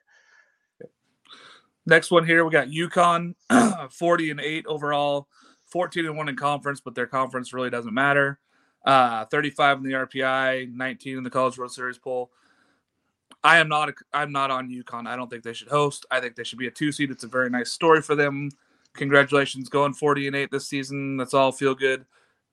Next 1.86 2.10
one 2.10 2.24
here, 2.24 2.44
we 2.44 2.50
got 2.50 2.68
UConn, 2.68 3.34
40 3.92 4.30
and 4.30 4.40
8 4.40 4.66
overall, 4.66 5.28
14 5.66 6.06
and 6.06 6.16
1 6.16 6.28
in 6.28 6.36
conference, 6.36 6.80
but 6.80 6.94
their 6.94 7.06
conference 7.06 7.52
really 7.52 7.70
doesn't 7.70 7.92
matter. 7.94 8.38
Uh, 8.84 9.24
35 9.26 9.78
in 9.78 9.82
the 9.84 9.92
RPI, 9.92 10.72
19 10.72 11.18
in 11.18 11.24
the 11.24 11.30
College 11.30 11.58
World 11.58 11.72
Series 11.72 11.98
poll. 11.98 12.30
I 13.44 13.58
am 13.58 13.68
not. 13.68 13.88
A, 13.88 13.94
I'm 14.12 14.30
not 14.30 14.50
on 14.50 14.68
UConn. 14.68 15.06
I 15.06 15.16
don't 15.16 15.28
think 15.28 15.42
they 15.42 15.52
should 15.52 15.68
host. 15.68 16.06
I 16.10 16.20
think 16.20 16.36
they 16.36 16.44
should 16.44 16.58
be 16.58 16.68
a 16.68 16.70
two 16.70 16.92
seed. 16.92 17.10
It's 17.10 17.24
a 17.24 17.28
very 17.28 17.50
nice 17.50 17.72
story 17.72 18.00
for 18.00 18.14
them. 18.14 18.50
Congratulations, 18.94 19.68
going 19.68 19.94
40 19.94 20.28
and 20.28 20.36
eight 20.36 20.50
this 20.50 20.68
season. 20.68 21.16
That's 21.16 21.34
all 21.34 21.50
feel 21.50 21.74
good. 21.74 22.04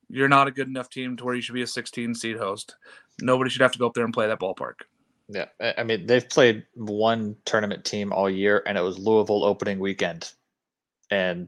You're 0.08 0.30
not 0.30 0.48
a 0.48 0.52
good 0.52 0.68
enough 0.68 0.90
team 0.90 1.16
to 1.18 1.26
where 1.26 1.36
you 1.36 1.42
should 1.42 1.54
be 1.54 1.62
a 1.62 1.68
16 1.68 2.16
seed 2.16 2.38
host. 2.38 2.76
Nobody 3.22 3.50
should 3.50 3.62
have 3.62 3.74
to 3.74 3.80
go 3.80 3.86
up 3.86 3.94
there 3.94 4.06
and 4.06 4.14
play 4.14 4.28
that 4.28 4.40
ballpark. 4.40 4.82
Yeah, 5.30 5.46
I 5.60 5.84
mean 5.84 6.08
they've 6.08 6.28
played 6.28 6.66
one 6.74 7.36
tournament 7.46 7.86
team 7.86 8.12
all 8.12 8.30
year, 8.30 8.64
and 8.66 8.78
it 8.78 8.82
was 8.82 8.98
Louisville 8.98 9.44
opening 9.44 9.80
weekend. 9.80 10.32
And 11.12 11.48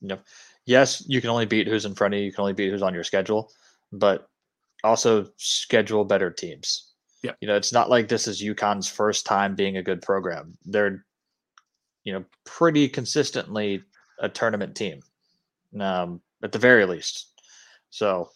you 0.00 0.08
know, 0.08 0.18
yes, 0.66 1.02
you 1.08 1.20
can 1.22 1.30
only 1.30 1.46
beat 1.46 1.66
who's 1.66 1.86
in 1.86 1.94
front 1.94 2.12
of 2.14 2.20
you. 2.20 2.26
You 2.26 2.32
can 2.32 2.42
only 2.42 2.52
beat 2.52 2.70
who's 2.70 2.82
on 2.82 2.92
your 2.94 3.04
schedule, 3.04 3.50
but 3.90 4.28
also 4.84 5.26
schedule 5.38 6.04
better 6.04 6.30
teams. 6.30 6.92
Yeah. 7.22 7.32
You 7.40 7.48
know, 7.48 7.56
it's 7.56 7.72
not 7.72 7.88
like 7.88 8.08
this 8.08 8.28
is 8.28 8.42
UConn's 8.42 8.86
first 8.86 9.24
time 9.24 9.54
being 9.54 9.78
a 9.78 9.82
good 9.82 10.02
program. 10.02 10.58
They're, 10.66 11.06
you 12.04 12.12
know, 12.12 12.24
pretty 12.44 12.86
consistently 12.86 13.82
a 14.18 14.28
tournament 14.28 14.76
team, 14.76 15.00
um, 15.80 16.20
at 16.42 16.52
the 16.52 16.58
very 16.58 16.84
least. 16.84 17.32
So, 17.88 18.28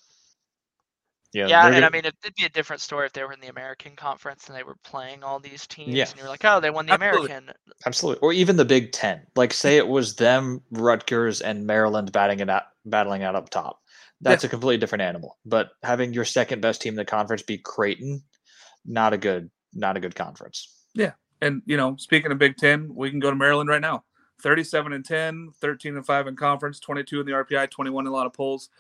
yeah, 1.32 1.46
yeah, 1.46 1.66
and 1.66 1.74
gonna... 1.74 1.86
I 1.86 1.90
mean, 1.90 2.04
it'd 2.04 2.34
be 2.36 2.44
a 2.44 2.48
different 2.48 2.80
story 2.80 3.06
if 3.06 3.12
they 3.12 3.22
were 3.22 3.32
in 3.32 3.40
the 3.40 3.48
American 3.48 3.94
Conference 3.96 4.48
and 4.48 4.56
they 4.56 4.62
were 4.62 4.76
playing 4.84 5.22
all 5.22 5.38
these 5.38 5.66
teams, 5.66 5.94
yeah. 5.94 6.08
and 6.08 6.18
you're 6.18 6.28
like, 6.28 6.44
oh, 6.44 6.60
they 6.60 6.70
won 6.70 6.86
the 6.86 6.92
Absolutely. 6.92 7.26
American. 7.26 7.54
Absolutely, 7.86 8.20
or 8.20 8.32
even 8.32 8.56
the 8.56 8.64
Big 8.64 8.92
Ten. 8.92 9.20
Like, 9.36 9.52
say 9.52 9.76
it 9.76 9.88
was 9.88 10.16
them, 10.16 10.62
Rutgers, 10.70 11.40
and 11.40 11.66
Maryland 11.66 12.12
batting 12.12 12.40
it 12.40 12.48
out, 12.48 12.64
battling 12.84 13.22
out 13.22 13.34
up 13.34 13.50
top. 13.50 13.80
That's 14.20 14.42
yeah. 14.42 14.48
a 14.48 14.50
completely 14.50 14.78
different 14.78 15.02
animal. 15.02 15.38
But 15.44 15.70
having 15.82 16.12
your 16.12 16.24
second 16.24 16.60
best 16.60 16.80
team 16.82 16.94
in 16.94 16.96
the 16.96 17.04
conference 17.04 17.42
be 17.42 17.58
Creighton 17.58 18.22
not 18.88 19.12
a 19.12 19.18
good 19.18 19.50
not 19.74 19.96
a 19.96 20.00
good 20.00 20.14
conference. 20.14 20.74
Yeah. 20.94 21.12
And 21.40 21.62
you 21.66 21.76
know, 21.76 21.94
speaking 21.98 22.32
of 22.32 22.38
Big 22.38 22.56
10, 22.56 22.90
we 22.94 23.10
can 23.10 23.20
go 23.20 23.30
to 23.30 23.36
Maryland 23.36 23.68
right 23.68 23.80
now. 23.80 24.04
37 24.42 24.92
and 24.92 25.04
10, 25.04 25.50
13 25.60 25.96
and 25.96 26.06
5 26.06 26.26
in 26.28 26.36
conference, 26.36 26.78
22 26.80 27.20
in 27.20 27.26
the 27.26 27.32
RPI, 27.32 27.70
21 27.70 28.06
in 28.06 28.12
a 28.12 28.14
lot 28.14 28.26
of 28.26 28.32
polls. 28.32 28.70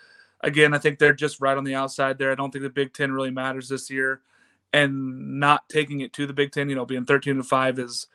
Again, 0.42 0.74
I 0.74 0.78
think 0.78 0.98
they're 0.98 1.12
just 1.12 1.40
right 1.40 1.56
on 1.56 1.64
the 1.64 1.74
outside 1.74 2.18
there. 2.18 2.30
I 2.30 2.34
don't 2.34 2.50
think 2.50 2.62
the 2.62 2.70
Big 2.70 2.92
10 2.92 3.12
really 3.12 3.30
matters 3.30 3.68
this 3.68 3.90
year. 3.90 4.22
And 4.72 5.40
not 5.40 5.68
taking 5.68 6.00
it 6.00 6.12
to 6.14 6.26
the 6.26 6.32
Big 6.32 6.52
10, 6.52 6.68
you 6.68 6.76
know, 6.76 6.84
being 6.84 7.04
13 7.04 7.36
to 7.36 7.42
5 7.42 7.78
is 7.78 8.06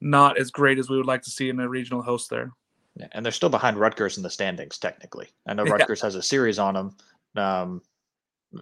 not 0.00 0.38
as 0.38 0.50
great 0.50 0.78
as 0.78 0.90
we 0.90 0.96
would 0.96 1.06
like 1.06 1.22
to 1.22 1.30
see 1.30 1.48
in 1.48 1.58
a 1.58 1.68
regional 1.68 2.02
host 2.02 2.28
there. 2.30 2.52
Yeah, 2.96 3.06
and 3.12 3.24
they're 3.24 3.32
still 3.32 3.48
behind 3.48 3.78
Rutgers 3.78 4.16
in 4.16 4.22
the 4.22 4.30
standings, 4.30 4.78
technically. 4.78 5.28
I 5.46 5.54
know 5.54 5.64
Rutgers 5.64 6.00
yeah. 6.00 6.06
has 6.06 6.14
a 6.14 6.22
series 6.22 6.58
on 6.58 6.74
them. 6.74 6.96
Um, 7.36 7.82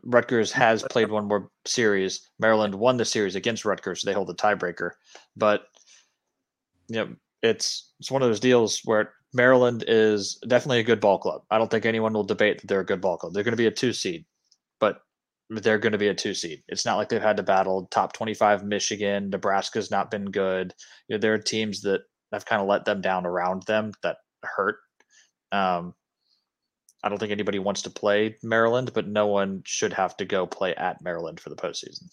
Rutgers 0.05 0.53
has 0.53 0.83
played 0.91 1.11
one 1.11 1.27
more 1.27 1.51
series. 1.67 2.29
Maryland 2.39 2.75
won 2.75 2.97
the 2.97 3.05
series 3.05 3.35
against 3.35 3.65
Rutgers. 3.65 4.03
So 4.03 4.07
they 4.09 4.15
hold 4.15 4.29
the 4.29 4.35
tiebreaker. 4.35 4.93
But 5.37 5.65
you 6.89 6.97
know, 6.97 7.17
it's 7.43 7.93
it's 7.99 8.11
one 8.11 8.23
of 8.23 8.29
those 8.29 8.41
deals 8.41 8.81
where 8.85 9.15
Maryland 9.33 9.85
is 9.87 10.37
definitely 10.47 10.81
a 10.81 10.85
good 10.85 11.01
ball 11.01 11.19
club. 11.19 11.43
I 11.51 11.59
don't 11.59 11.71
think 11.71 11.87
anyone 11.87 12.13
will 12.13 12.25
debate 12.25 12.61
that 12.61 12.67
they're 12.67 12.81
a 12.81 12.87
good 12.87 13.01
ball 13.01 13.17
club. 13.17 13.33
They're 13.33 13.45
going 13.45 13.53
to 13.53 13.57
be 13.57 13.67
a 13.67 13.71
two 13.71 13.93
seed, 13.93 14.25
but 14.81 15.01
they're 15.51 15.79
going 15.79 15.93
to 15.93 15.99
be 15.99 16.09
a 16.09 16.15
two 16.15 16.35
seed. 16.35 16.63
It's 16.69 16.85
not 16.85 16.97
like 16.97 17.09
they've 17.09 17.23
had 17.23 17.37
to 17.37 17.43
battle 17.43 17.87
top 17.91 18.13
25 18.13 18.65
Michigan. 18.65 19.31
Nebraska's 19.31 19.91
not 19.91 20.11
been 20.11 20.27
good. 20.31 20.75
You 21.09 21.17
know, 21.17 21.21
there 21.21 21.35
are 21.35 21.39
teams 21.39 21.83
that 21.83 22.03
have 22.33 22.47
kind 22.47 22.63
of 22.63 22.69
let 22.69 22.85
them 22.85 23.01
down 23.01 23.27
around 23.27 23.65
them 23.65 23.93
that 24.03 24.19
hurt. 24.43 24.77
Um, 25.53 25.95
I 27.03 27.09
don't 27.09 27.19
think 27.19 27.33
anybody 27.33 27.59
wants 27.59 27.83
to 27.83 27.91
play 27.91 28.37
Maryland, 28.43 28.93
but 28.95 29.09
no 29.09 29.27
one 29.27 29.63
should 29.65 29.93
have 29.95 30.17
to 30.19 30.25
go 30.25 30.47
play 30.47 30.75
at 30.75 31.03
Maryland 31.03 31.41
for 31.41 31.51
the 31.51 31.57
postseason. 31.57 32.05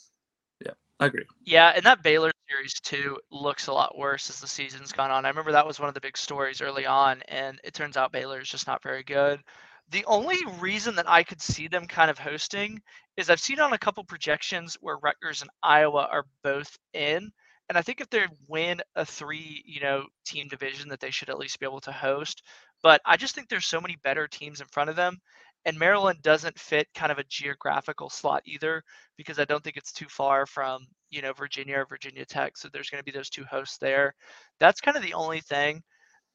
I 1.00 1.06
agree. 1.08 1.26
Yeah, 1.46 1.72
and 1.76 1.86
that 1.86 2.04
Baylor 2.04 2.32
series 2.50 2.74
too 2.82 3.18
looks 3.32 3.68
a 3.68 3.74
lot 3.74 3.98
worse 3.98 4.30
as 4.30 4.42
the 4.42 4.48
season's 4.48 4.92
gone 4.92 5.12
on. 5.12 5.26
I 5.26 5.30
remember 5.30 5.54
that 5.54 5.66
was 5.66 5.80
one 5.80 5.88
of 5.88 5.96
the 5.96 6.02
big 6.02 6.18
stories 6.18 6.62
early 6.62 6.86
on, 6.86 7.22
and 7.30 7.60
it 7.64 7.74
turns 7.74 7.96
out 7.96 8.12
Baylor 8.12 8.42
is 8.42 8.50
just 8.50 8.68
not 8.68 8.84
very 8.84 9.04
good. 9.04 9.42
The 9.90 10.04
only 10.06 10.38
reason 10.60 10.96
that 10.96 11.10
I 11.10 11.24
could 11.24 11.42
see 11.42 11.70
them 11.70 11.88
kind 11.88 12.12
of 12.12 12.20
hosting 12.20 12.82
is 13.16 13.30
I've 13.30 13.40
seen 13.40 13.60
on 13.62 13.72
a 13.72 13.78
couple 13.78 14.04
projections 14.04 14.76
where 14.82 14.98
Rutgers 14.98 15.42
and 15.42 15.50
Iowa 15.64 16.08
are 16.12 16.26
both 16.44 16.78
in. 16.94 17.32
And 17.70 17.78
I 17.78 17.82
think 17.82 18.02
if 18.02 18.10
they 18.10 18.26
win 18.48 18.82
a 18.96 19.06
three, 19.06 19.64
you 19.66 19.80
know, 19.80 20.06
team 20.26 20.48
division, 20.50 20.90
that 20.90 21.00
they 21.00 21.12
should 21.12 21.30
at 21.30 21.38
least 21.38 21.60
be 21.60 21.66
able 21.66 21.82
to 21.82 21.92
host. 21.94 22.44
But 22.84 23.02
I 23.06 23.16
just 23.16 23.34
think 23.36 23.48
there's 23.48 23.66
so 23.66 23.80
many 23.82 23.96
better 24.04 24.28
teams 24.28 24.60
in 24.62 24.68
front 24.68 24.90
of 24.90 24.96
them. 24.98 25.18
And 25.66 25.78
Maryland 25.78 26.22
doesn't 26.22 26.58
fit 26.60 26.88
kind 26.96 27.12
of 27.12 27.18
a 27.20 27.26
geographical 27.26 28.10
slot 28.10 28.42
either, 28.46 28.84
because 29.18 29.40
I 29.40 29.46
don't 29.46 29.64
think 29.64 29.78
it's 29.78 29.92
too 29.92 30.08
far 30.10 30.46
from, 30.46 30.86
you 31.10 31.22
know, 31.22 31.34
Virginia 31.34 31.80
or 31.80 31.86
Virginia 31.86 32.26
Tech. 32.26 32.58
So 32.58 32.70
there's 32.72 32.90
going 32.90 33.02
to 33.02 33.06
be 33.06 33.12
those 33.18 33.30
two 33.30 33.44
hosts 33.46 33.78
there. 33.78 34.14
That's 34.60 34.82
kind 34.82 34.96
of 34.98 35.04
the 35.04 35.14
only 35.14 35.42
thing 35.42 35.84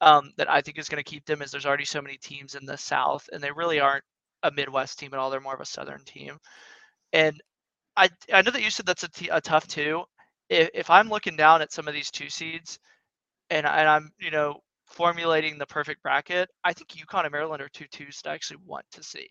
um, 0.01 0.31
that 0.37 0.49
I 0.49 0.61
think 0.61 0.77
is 0.77 0.89
going 0.89 1.03
to 1.03 1.09
keep 1.09 1.25
them 1.25 1.41
is 1.41 1.51
there's 1.51 1.65
already 1.65 1.85
so 1.85 2.01
many 2.01 2.17
teams 2.17 2.55
in 2.55 2.65
the 2.65 2.77
South, 2.77 3.27
and 3.33 3.41
they 3.41 3.51
really 3.51 3.79
aren't 3.79 4.03
a 4.43 4.51
Midwest 4.51 4.99
team 4.99 5.13
at 5.13 5.19
all. 5.19 5.29
They're 5.29 5.39
more 5.41 5.55
of 5.55 5.61
a 5.61 5.65
Southern 5.65 6.03
team. 6.05 6.37
And 7.13 7.41
I 7.97 8.09
I 8.33 8.41
know 8.41 8.51
that 8.51 8.63
you 8.63 8.69
said 8.71 8.85
that's 8.85 9.03
a, 9.03 9.09
t- 9.09 9.29
a 9.29 9.41
tough 9.41 9.67
two. 9.67 10.03
If, 10.49 10.69
if 10.73 10.89
I'm 10.89 11.09
looking 11.09 11.35
down 11.37 11.61
at 11.61 11.71
some 11.73 11.87
of 11.87 11.93
these 11.93 12.11
two 12.11 12.29
seeds, 12.29 12.79
and, 13.49 13.65
and 13.65 13.89
I'm 13.89 14.11
you 14.19 14.31
know 14.31 14.59
formulating 14.93 15.57
the 15.57 15.65
perfect 15.65 16.03
bracket, 16.03 16.49
I 16.63 16.73
think 16.73 16.89
UConn 16.89 17.23
and 17.23 17.31
Maryland 17.31 17.61
are 17.61 17.69
two 17.69 17.87
twos 17.91 18.21
to 18.21 18.29
actually 18.29 18.59
want 18.65 18.85
to 18.91 19.03
see. 19.03 19.27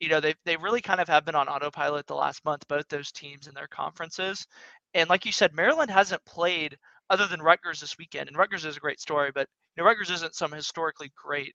You 0.00 0.08
know, 0.08 0.20
they 0.20 0.34
they 0.44 0.56
really 0.56 0.80
kind 0.80 1.00
of 1.00 1.08
have 1.08 1.24
been 1.24 1.34
on 1.34 1.48
autopilot 1.48 2.06
the 2.06 2.14
last 2.14 2.44
month, 2.44 2.66
both 2.68 2.88
those 2.88 3.12
teams 3.12 3.46
in 3.46 3.54
their 3.54 3.68
conferences. 3.68 4.46
And 4.94 5.08
like 5.08 5.26
you 5.26 5.32
said, 5.32 5.54
Maryland 5.54 5.90
hasn't 5.90 6.24
played 6.24 6.76
other 7.10 7.26
than 7.26 7.42
Rutgers 7.42 7.80
this 7.80 7.98
weekend. 7.98 8.28
And 8.28 8.36
Rutgers 8.36 8.64
is 8.64 8.76
a 8.76 8.80
great 8.80 9.00
story, 9.00 9.30
but 9.34 9.46
you 9.76 9.82
know, 9.82 9.88
Rutgers 9.88 10.10
isn't 10.10 10.34
some 10.34 10.52
historically 10.52 11.12
great 11.16 11.54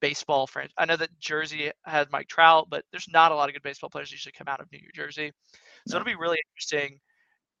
baseball 0.00 0.46
franchise. 0.46 0.74
I 0.78 0.84
know 0.84 0.96
that 0.96 1.18
Jersey 1.18 1.70
had 1.84 2.10
Mike 2.10 2.28
Trout, 2.28 2.68
but 2.70 2.84
there's 2.90 3.08
not 3.08 3.32
a 3.32 3.34
lot 3.34 3.48
of 3.48 3.54
good 3.54 3.62
baseball 3.62 3.90
players 3.90 4.12
usually 4.12 4.32
come 4.32 4.48
out 4.48 4.60
of 4.60 4.70
New 4.72 4.80
Jersey. 4.94 5.32
So 5.86 5.96
no. 5.96 6.00
it'll 6.00 6.12
be 6.12 6.20
really 6.20 6.38
interesting, 6.52 7.00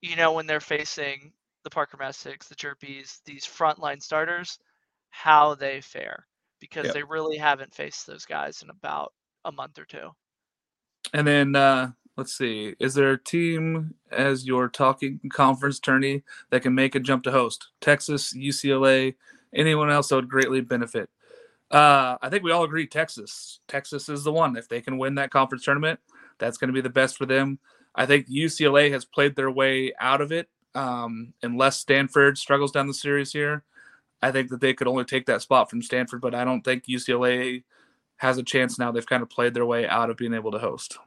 you 0.02 0.16
know, 0.16 0.32
when 0.32 0.46
they're 0.46 0.60
facing 0.60 1.32
the 1.64 1.70
Parker 1.70 1.96
Messicks, 1.96 2.48
the 2.48 2.54
Hjerpes, 2.54 3.18
these 3.24 3.44
frontline 3.44 4.00
starters 4.00 4.58
how 5.10 5.54
they 5.54 5.80
fare 5.80 6.26
because 6.60 6.86
yep. 6.86 6.94
they 6.94 7.02
really 7.02 7.36
haven't 7.36 7.74
faced 7.74 8.06
those 8.06 8.24
guys 8.24 8.62
in 8.62 8.70
about 8.70 9.12
a 9.44 9.52
month 9.52 9.78
or 9.78 9.84
two. 9.84 10.10
And 11.12 11.26
then 11.26 11.56
uh, 11.56 11.92
let's 12.16 12.36
see, 12.36 12.74
is 12.80 12.94
there 12.94 13.12
a 13.12 13.22
team 13.22 13.94
as 14.10 14.46
your 14.46 14.68
talking 14.68 15.20
conference 15.32 15.78
tourney 15.78 16.24
that 16.50 16.62
can 16.62 16.74
make 16.74 16.94
a 16.94 17.00
jump 17.00 17.22
to 17.24 17.30
host? 17.30 17.68
Texas, 17.80 18.34
UCLA, 18.34 19.14
anyone 19.54 19.90
else 19.90 20.08
that 20.08 20.16
would 20.16 20.28
greatly 20.28 20.60
benefit. 20.60 21.08
Uh, 21.70 22.16
I 22.20 22.28
think 22.28 22.42
we 22.42 22.50
all 22.50 22.64
agree 22.64 22.86
Texas. 22.86 23.60
Texas 23.68 24.08
is 24.08 24.24
the 24.24 24.32
one. 24.32 24.56
If 24.56 24.68
they 24.68 24.80
can 24.80 24.98
win 24.98 25.14
that 25.16 25.30
conference 25.30 25.64
tournament, 25.64 26.00
that's 26.38 26.58
going 26.58 26.68
to 26.68 26.74
be 26.74 26.80
the 26.80 26.88
best 26.88 27.16
for 27.16 27.26
them. 27.26 27.58
I 27.94 28.06
think 28.06 28.28
UCLA 28.28 28.90
has 28.90 29.04
played 29.04 29.36
their 29.36 29.50
way 29.50 29.92
out 30.00 30.20
of 30.20 30.32
it. 30.32 30.48
Um, 30.74 31.34
unless 31.42 31.78
Stanford 31.78 32.38
struggles 32.38 32.72
down 32.72 32.86
the 32.86 32.94
series 32.94 33.32
here, 33.32 33.64
I 34.22 34.32
think 34.32 34.50
that 34.50 34.60
they 34.60 34.74
could 34.74 34.88
only 34.88 35.04
take 35.04 35.26
that 35.26 35.42
spot 35.42 35.70
from 35.70 35.82
Stanford, 35.82 36.20
but 36.20 36.34
I 36.34 36.44
don't 36.44 36.62
think 36.62 36.86
UCLA 36.86 37.62
has 38.16 38.38
a 38.38 38.42
chance 38.42 38.78
now. 38.78 38.90
They've 38.90 39.06
kind 39.06 39.22
of 39.22 39.30
played 39.30 39.54
their 39.54 39.66
way 39.66 39.86
out 39.86 40.10
of 40.10 40.16
being 40.16 40.34
able 40.34 40.50
to 40.50 40.58
host. 40.58 40.98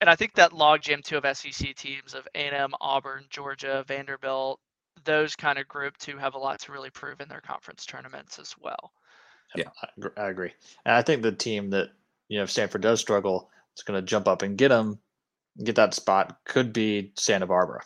And 0.00 0.10
I 0.10 0.16
think 0.16 0.34
that 0.34 0.52
logjam 0.52 1.02
too 1.02 1.16
of 1.16 1.36
SEC 1.36 1.74
teams 1.74 2.14
of 2.14 2.28
A&M, 2.34 2.74
Auburn, 2.80 3.24
Georgia, 3.30 3.84
Vanderbilt, 3.88 4.60
those 5.04 5.34
kind 5.34 5.58
of 5.58 5.66
group 5.68 5.96
too 5.98 6.18
have 6.18 6.34
a 6.34 6.38
lot 6.38 6.60
to 6.60 6.72
really 6.72 6.90
prove 6.90 7.20
in 7.20 7.28
their 7.28 7.40
conference 7.40 7.86
tournaments 7.86 8.38
as 8.38 8.54
well. 8.60 8.92
Yeah, 9.54 9.68
I 10.16 10.28
agree. 10.28 10.52
And 10.84 10.94
I 10.94 11.02
think 11.02 11.22
the 11.22 11.32
team 11.32 11.70
that 11.70 11.90
you 12.28 12.38
know 12.38 12.44
if 12.44 12.50
Stanford 12.50 12.82
does 12.82 13.00
struggle, 13.00 13.50
it's 13.72 13.82
going 13.82 14.00
to 14.00 14.06
jump 14.06 14.28
up 14.28 14.42
and 14.42 14.58
get 14.58 14.68
them, 14.68 14.98
get 15.62 15.76
that 15.76 15.94
spot. 15.94 16.38
Could 16.44 16.72
be 16.72 17.12
Santa 17.16 17.46
Barbara. 17.46 17.82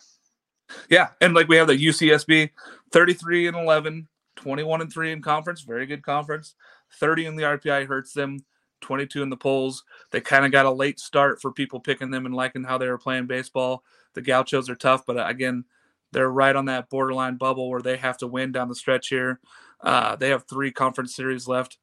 Yeah, 0.89 1.09
and 1.21 1.33
like 1.33 1.47
we 1.47 1.57
have 1.57 1.67
the 1.67 1.73
UCSB, 1.77 2.49
thirty-three 2.91 3.47
and 3.47 3.57
11, 3.57 4.07
21 4.39 4.81
and 4.81 4.91
three 4.91 5.11
in 5.11 5.21
conference, 5.21 5.61
very 5.61 5.85
good 5.85 6.03
conference. 6.03 6.55
Thirty 6.99 7.25
in 7.25 7.35
the 7.35 7.43
RPI 7.43 7.85
hurts 7.87 8.13
them. 8.13 8.39
22 8.81 9.21
in 9.21 9.29
the 9.29 9.35
polls. 9.35 9.83
They 10.11 10.21
kind 10.21 10.45
of 10.45 10.53
got 10.53 10.65
a 10.65 10.71
late 10.71 11.01
start 11.01 11.41
for 11.41 11.51
people 11.51 11.81
picking 11.81 12.11
them 12.11 12.25
and 12.25 12.33
liking 12.33 12.63
how 12.63 12.77
they 12.77 12.87
were 12.87 12.97
playing 12.97 13.27
baseball. 13.27 13.83
The 14.13 14.21
Gauchos 14.21 14.69
are 14.69 14.75
tough, 14.75 15.05
but 15.05 15.17
uh, 15.17 15.25
again, 15.27 15.65
they're 16.13 16.31
right 16.31 16.55
on 16.55 16.65
that 16.65 16.89
borderline 16.89 17.35
bubble 17.35 17.69
where 17.69 17.81
they 17.81 17.97
have 17.97 18.17
to 18.19 18.27
win 18.27 18.53
down 18.53 18.69
the 18.69 18.75
stretch 18.75 19.09
here. 19.09 19.39
Uh, 19.81 20.15
they 20.15 20.29
have 20.29 20.45
three 20.47 20.71
conference 20.71 21.15
series 21.15 21.47
left. 21.47 21.77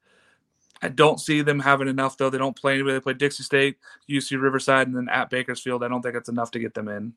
I 0.82 0.88
don't 0.88 1.20
see 1.20 1.42
them 1.42 1.60
having 1.60 1.88
enough 1.88 2.16
though. 2.16 2.30
They 2.30 2.38
don't 2.38 2.56
play 2.56 2.74
anybody. 2.74 2.94
They 2.94 3.00
play 3.00 3.14
Dixie 3.14 3.42
State, 3.42 3.76
UC 4.10 4.40
Riverside, 4.40 4.88
and 4.88 4.96
then 4.96 5.08
at 5.08 5.30
Bakersfield. 5.30 5.82
I 5.82 5.88
don't 5.88 6.02
think 6.02 6.16
it's 6.16 6.28
enough 6.28 6.50
to 6.52 6.58
get 6.58 6.74
them 6.74 6.88
in. 6.88 7.14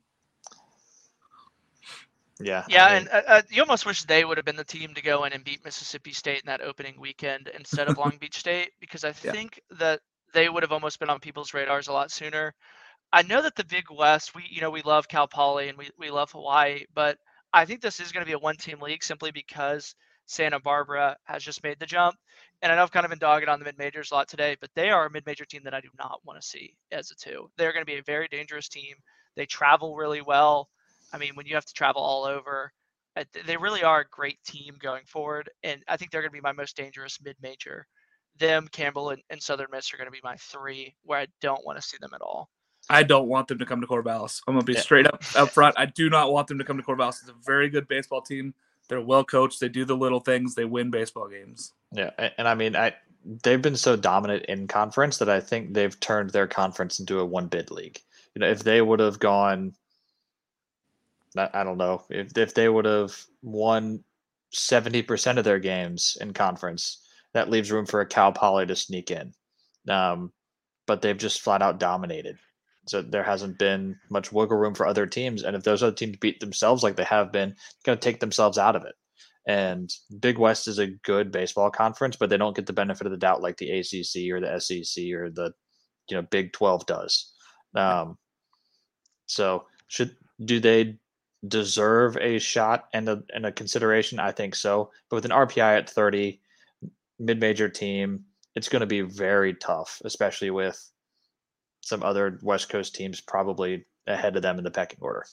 Yeah. 2.40 2.64
Yeah, 2.68 2.86
I 2.86 2.98
mean, 2.98 3.08
and 3.08 3.08
uh, 3.10 3.22
uh, 3.26 3.42
you 3.50 3.62
almost 3.62 3.86
wish 3.86 4.04
they 4.04 4.24
would 4.24 4.38
have 4.38 4.46
been 4.46 4.56
the 4.56 4.64
team 4.64 4.94
to 4.94 5.02
go 5.02 5.24
in 5.24 5.32
and 5.32 5.44
beat 5.44 5.64
Mississippi 5.64 6.12
State 6.12 6.40
in 6.40 6.46
that 6.46 6.60
opening 6.62 6.98
weekend 6.98 7.50
instead 7.56 7.88
of 7.88 7.98
Long 7.98 8.16
Beach 8.20 8.38
State 8.38 8.70
because 8.80 9.04
I 9.04 9.08
yeah. 9.22 9.32
think 9.32 9.60
that 9.78 10.00
they 10.32 10.48
would 10.48 10.62
have 10.62 10.72
almost 10.72 10.98
been 10.98 11.10
on 11.10 11.20
people's 11.20 11.54
radars 11.54 11.88
a 11.88 11.92
lot 11.92 12.10
sooner. 12.10 12.54
I 13.12 13.22
know 13.22 13.42
that 13.42 13.56
the 13.56 13.64
Big 13.64 13.84
West, 13.90 14.34
we 14.34 14.44
you 14.48 14.60
know 14.60 14.70
we 14.70 14.82
love 14.82 15.08
Cal 15.08 15.26
Poly 15.28 15.68
and 15.68 15.76
we 15.76 15.90
we 15.98 16.10
love 16.10 16.30
Hawaii, 16.32 16.84
but 16.94 17.18
I 17.52 17.64
think 17.64 17.80
this 17.80 18.00
is 18.00 18.12
going 18.12 18.24
to 18.24 18.28
be 18.28 18.34
a 18.34 18.38
one-team 18.38 18.80
league 18.80 19.02
simply 19.02 19.32
because 19.32 19.94
Santa 20.26 20.60
Barbara 20.60 21.16
has 21.24 21.42
just 21.42 21.64
made 21.64 21.80
the 21.80 21.86
jump. 21.86 22.16
And 22.62 22.70
I 22.70 22.76
know 22.76 22.84
I've 22.84 22.92
kind 22.92 23.04
of 23.04 23.10
been 23.10 23.18
dogging 23.18 23.48
on 23.48 23.58
the 23.58 23.64
mid 23.64 23.78
majors 23.78 24.12
a 24.12 24.14
lot 24.14 24.28
today, 24.28 24.56
but 24.60 24.70
they 24.76 24.90
are 24.90 25.06
a 25.06 25.10
mid 25.10 25.26
major 25.26 25.44
team 25.44 25.62
that 25.64 25.74
I 25.74 25.80
do 25.80 25.88
not 25.98 26.20
want 26.24 26.40
to 26.40 26.46
see 26.46 26.74
as 26.92 27.10
a 27.10 27.16
two. 27.16 27.50
They're 27.58 27.72
going 27.72 27.84
to 27.84 27.92
be 27.92 27.98
a 27.98 28.02
very 28.02 28.28
dangerous 28.28 28.68
team. 28.68 28.94
They 29.34 29.46
travel 29.46 29.96
really 29.96 30.22
well. 30.22 30.68
I 31.12 31.18
mean, 31.18 31.32
when 31.34 31.46
you 31.46 31.54
have 31.54 31.64
to 31.66 31.74
travel 31.74 32.02
all 32.02 32.24
over, 32.24 32.72
uh, 33.16 33.24
they 33.46 33.56
really 33.56 33.82
are 33.82 34.00
a 34.00 34.08
great 34.08 34.42
team 34.44 34.76
going 34.80 35.04
forward. 35.06 35.50
And 35.62 35.82
I 35.88 35.96
think 35.96 36.10
they're 36.10 36.22
going 36.22 36.30
to 36.30 36.36
be 36.36 36.40
my 36.40 36.52
most 36.52 36.76
dangerous 36.76 37.18
mid 37.22 37.36
major. 37.42 37.86
Them, 38.38 38.68
Campbell, 38.70 39.10
and, 39.10 39.22
and 39.30 39.42
Southern 39.42 39.66
Miss 39.72 39.92
are 39.92 39.96
going 39.96 40.06
to 40.06 40.12
be 40.12 40.20
my 40.22 40.36
three 40.36 40.94
where 41.02 41.18
I 41.18 41.26
don't 41.40 41.64
want 41.66 41.78
to 41.80 41.86
see 41.86 41.98
them 42.00 42.12
at 42.14 42.22
all. 42.22 42.48
I 42.88 43.02
don't 43.02 43.28
want 43.28 43.48
them 43.48 43.58
to 43.58 43.66
come 43.66 43.80
to 43.80 43.86
Corvallis. 43.86 44.40
I'm 44.46 44.54
gonna 44.54 44.64
be 44.64 44.72
yeah. 44.72 44.80
straight 44.80 45.06
up 45.06 45.22
up 45.36 45.50
front. 45.50 45.78
I 45.78 45.86
do 45.86 46.08
not 46.08 46.32
want 46.32 46.48
them 46.48 46.58
to 46.58 46.64
come 46.64 46.78
to 46.78 46.82
Corvallis. 46.82 47.20
It's 47.20 47.28
a 47.28 47.34
very 47.44 47.68
good 47.68 47.86
baseball 47.88 48.22
team. 48.22 48.54
They're 48.88 49.00
well 49.00 49.22
coached. 49.22 49.60
They 49.60 49.68
do 49.68 49.84
the 49.84 49.96
little 49.96 50.20
things. 50.20 50.54
They 50.54 50.64
win 50.64 50.90
baseball 50.90 51.28
games. 51.28 51.72
Yeah, 51.92 52.10
and 52.38 52.48
I 52.48 52.54
mean, 52.54 52.74
I 52.74 52.94
they've 53.42 53.60
been 53.60 53.76
so 53.76 53.96
dominant 53.96 54.46
in 54.46 54.66
conference 54.66 55.18
that 55.18 55.28
I 55.28 55.40
think 55.40 55.74
they've 55.74 55.98
turned 56.00 56.30
their 56.30 56.46
conference 56.46 56.98
into 56.98 57.20
a 57.20 57.24
one 57.24 57.46
bid 57.46 57.70
league. 57.70 58.00
You 58.34 58.40
know, 58.40 58.48
if 58.48 58.62
they 58.62 58.80
would 58.80 59.00
have 59.00 59.18
gone, 59.18 59.74
I 61.36 61.64
don't 61.64 61.78
know, 61.78 62.04
if 62.10 62.36
if 62.36 62.54
they 62.54 62.68
would 62.68 62.84
have 62.84 63.16
won 63.42 64.02
seventy 64.52 65.02
percent 65.02 65.38
of 65.38 65.44
their 65.44 65.60
games 65.60 66.16
in 66.20 66.32
conference, 66.32 67.06
that 67.34 67.50
leaves 67.50 67.70
room 67.70 67.86
for 67.86 68.00
a 68.00 68.06
Cal 68.06 68.32
Poly 68.32 68.66
to 68.66 68.76
sneak 68.76 69.10
in. 69.10 69.32
Um, 69.88 70.32
but 70.86 71.02
they've 71.02 71.16
just 71.16 71.40
flat 71.40 71.62
out 71.62 71.78
dominated. 71.78 72.38
So 72.88 73.02
there 73.02 73.22
hasn't 73.22 73.58
been 73.58 73.96
much 74.10 74.32
wiggle 74.32 74.56
room 74.56 74.74
for 74.74 74.86
other 74.86 75.06
teams. 75.06 75.44
And 75.44 75.54
if 75.54 75.62
those 75.62 75.82
other 75.82 75.94
teams 75.94 76.16
beat 76.16 76.40
themselves 76.40 76.82
like 76.82 76.96
they 76.96 77.04
have 77.04 77.30
been, 77.30 77.54
going 77.84 77.96
to 77.96 78.02
take 78.02 78.18
themselves 78.18 78.58
out 78.58 78.74
of 78.74 78.84
it. 78.84 78.94
And 79.46 79.92
Big 80.18 80.38
West 80.38 80.66
is 80.66 80.78
a 80.78 80.88
good 80.88 81.30
baseball 81.30 81.70
conference, 81.70 82.16
but 82.16 82.30
they 82.30 82.36
don't 82.36 82.56
get 82.56 82.66
the 82.66 82.72
benefit 82.72 83.06
of 83.06 83.12
the 83.12 83.18
doubt 83.18 83.42
like 83.42 83.56
the 83.56 83.70
ACC 83.70 84.32
or 84.32 84.40
the 84.40 84.58
SEC 84.60 85.04
or 85.12 85.30
the 85.30 85.52
you 86.08 86.16
know 86.16 86.22
Big 86.22 86.52
Twelve 86.52 86.84
does. 86.86 87.32
Um, 87.74 88.18
so 89.26 89.66
should 89.86 90.16
do 90.44 90.60
they 90.60 90.96
deserve 91.46 92.16
a 92.18 92.38
shot 92.38 92.88
and 92.92 93.08
a 93.08 93.22
and 93.34 93.46
a 93.46 93.52
consideration? 93.52 94.18
I 94.18 94.32
think 94.32 94.54
so. 94.54 94.90
But 95.08 95.16
with 95.16 95.24
an 95.24 95.30
RPI 95.30 95.78
at 95.78 95.90
thirty, 95.90 96.40
mid 97.18 97.40
major 97.40 97.68
team, 97.68 98.24
it's 98.54 98.68
going 98.68 98.80
to 98.80 98.86
be 98.86 99.02
very 99.02 99.54
tough, 99.54 100.00
especially 100.04 100.50
with 100.50 100.90
some 101.82 102.02
other 102.02 102.38
West 102.42 102.68
Coast 102.68 102.94
teams 102.94 103.20
probably 103.20 103.86
ahead 104.06 104.36
of 104.36 104.42
them 104.42 104.58
in 104.58 104.64
the 104.64 104.70
pecking 104.70 104.98
order. 105.00 105.24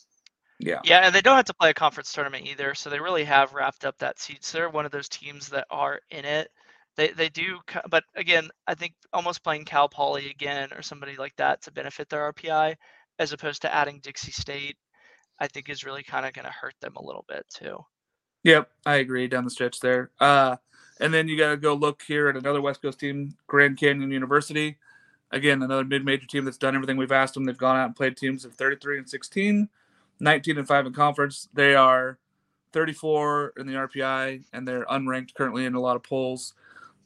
Yeah. 0.60 0.80
Yeah, 0.84 1.02
and 1.06 1.14
they 1.14 1.22
don't 1.22 1.36
have 1.36 1.46
to 1.46 1.54
play 1.54 1.70
a 1.70 1.74
conference 1.74 2.12
tournament 2.12 2.48
either, 2.48 2.74
so 2.74 2.90
they 2.90 3.00
really 3.00 3.24
have 3.26 3.54
wrapped 3.54 3.86
up 3.86 3.98
that 4.00 4.20
seat. 4.20 4.44
So 4.44 4.58
they're 4.58 4.70
one 4.70 4.86
of 4.86 4.92
those 4.92 5.10
teams 5.10 5.50
that 5.50 5.68
are 5.70 6.00
in 6.10 6.26
it. 6.26 6.50
They 6.96 7.10
they 7.10 7.30
do, 7.30 7.60
but 7.90 8.04
again, 8.16 8.50
I 8.66 8.74
think 8.74 8.94
almost 9.14 9.44
playing 9.44 9.66
Cal 9.66 9.88
Poly 9.88 10.32
again 10.32 10.70
or 10.74 10.82
somebody 10.82 11.16
like 11.16 11.36
that 11.36 11.62
to 11.64 11.72
benefit 11.72 12.10
their 12.10 12.34
RPI, 12.34 12.76
as 13.20 13.34
opposed 13.34 13.62
to 13.62 13.74
adding 13.74 14.00
Dixie 14.00 14.32
State, 14.32 14.78
I 15.40 15.48
think 15.48 15.70
is 15.70 15.84
really 15.84 16.04
kind 16.04 16.26
of 16.26 16.34
going 16.34 16.46
to 16.46 16.52
hurt 16.52 16.76
them 16.82 16.96
a 16.96 17.04
little 17.04 17.26
bit 17.28 17.46
too. 17.50 17.86
Yep, 18.44 18.70
I 18.86 18.96
agree 18.96 19.28
down 19.28 19.44
the 19.44 19.50
stretch 19.50 19.80
there. 19.80 20.12
Uh, 20.20 20.58
and 21.00 21.14
then 21.14 21.28
you 21.28 21.38
got 21.38 21.52
to 21.52 21.58
go 21.58 21.74
look 21.74 22.02
here 22.08 22.28
at 22.28 22.38
another 22.38 22.62
West 22.62 22.82
Coast 22.82 23.00
team, 23.00 23.36
Grand 23.48 23.78
Canyon 23.78 24.12
University 24.12 24.78
again, 25.32 25.62
another 25.62 25.84
mid-major 25.84 26.28
team 26.28 26.46
that's 26.46 26.58
done 26.58 26.76
everything 26.76 26.98
we've 26.98 27.12
asked 27.12 27.34
them. 27.34 27.46
They've 27.46 27.58
gone 27.58 27.78
out 27.78 27.86
and 27.86 27.96
played 27.96 28.18
teams 28.18 28.46
of 28.46 28.54
33 28.54 29.00
and 29.00 29.10
16, 29.10 29.70
19 30.20 30.58
and 30.58 30.68
5 30.68 30.86
in 30.86 30.94
conference. 30.94 31.50
They 31.54 31.76
are 31.76 32.18
34 32.74 33.54
in 33.58 33.68
the 33.68 33.74
RPI, 33.74 34.44
and 34.54 34.68
they're 34.68 34.86
unranked 34.86 35.34
currently 35.34 35.66
in 35.66 35.76
a 35.76 35.82
lot 35.82 35.96
of 35.96 36.04
polls. 36.04 36.54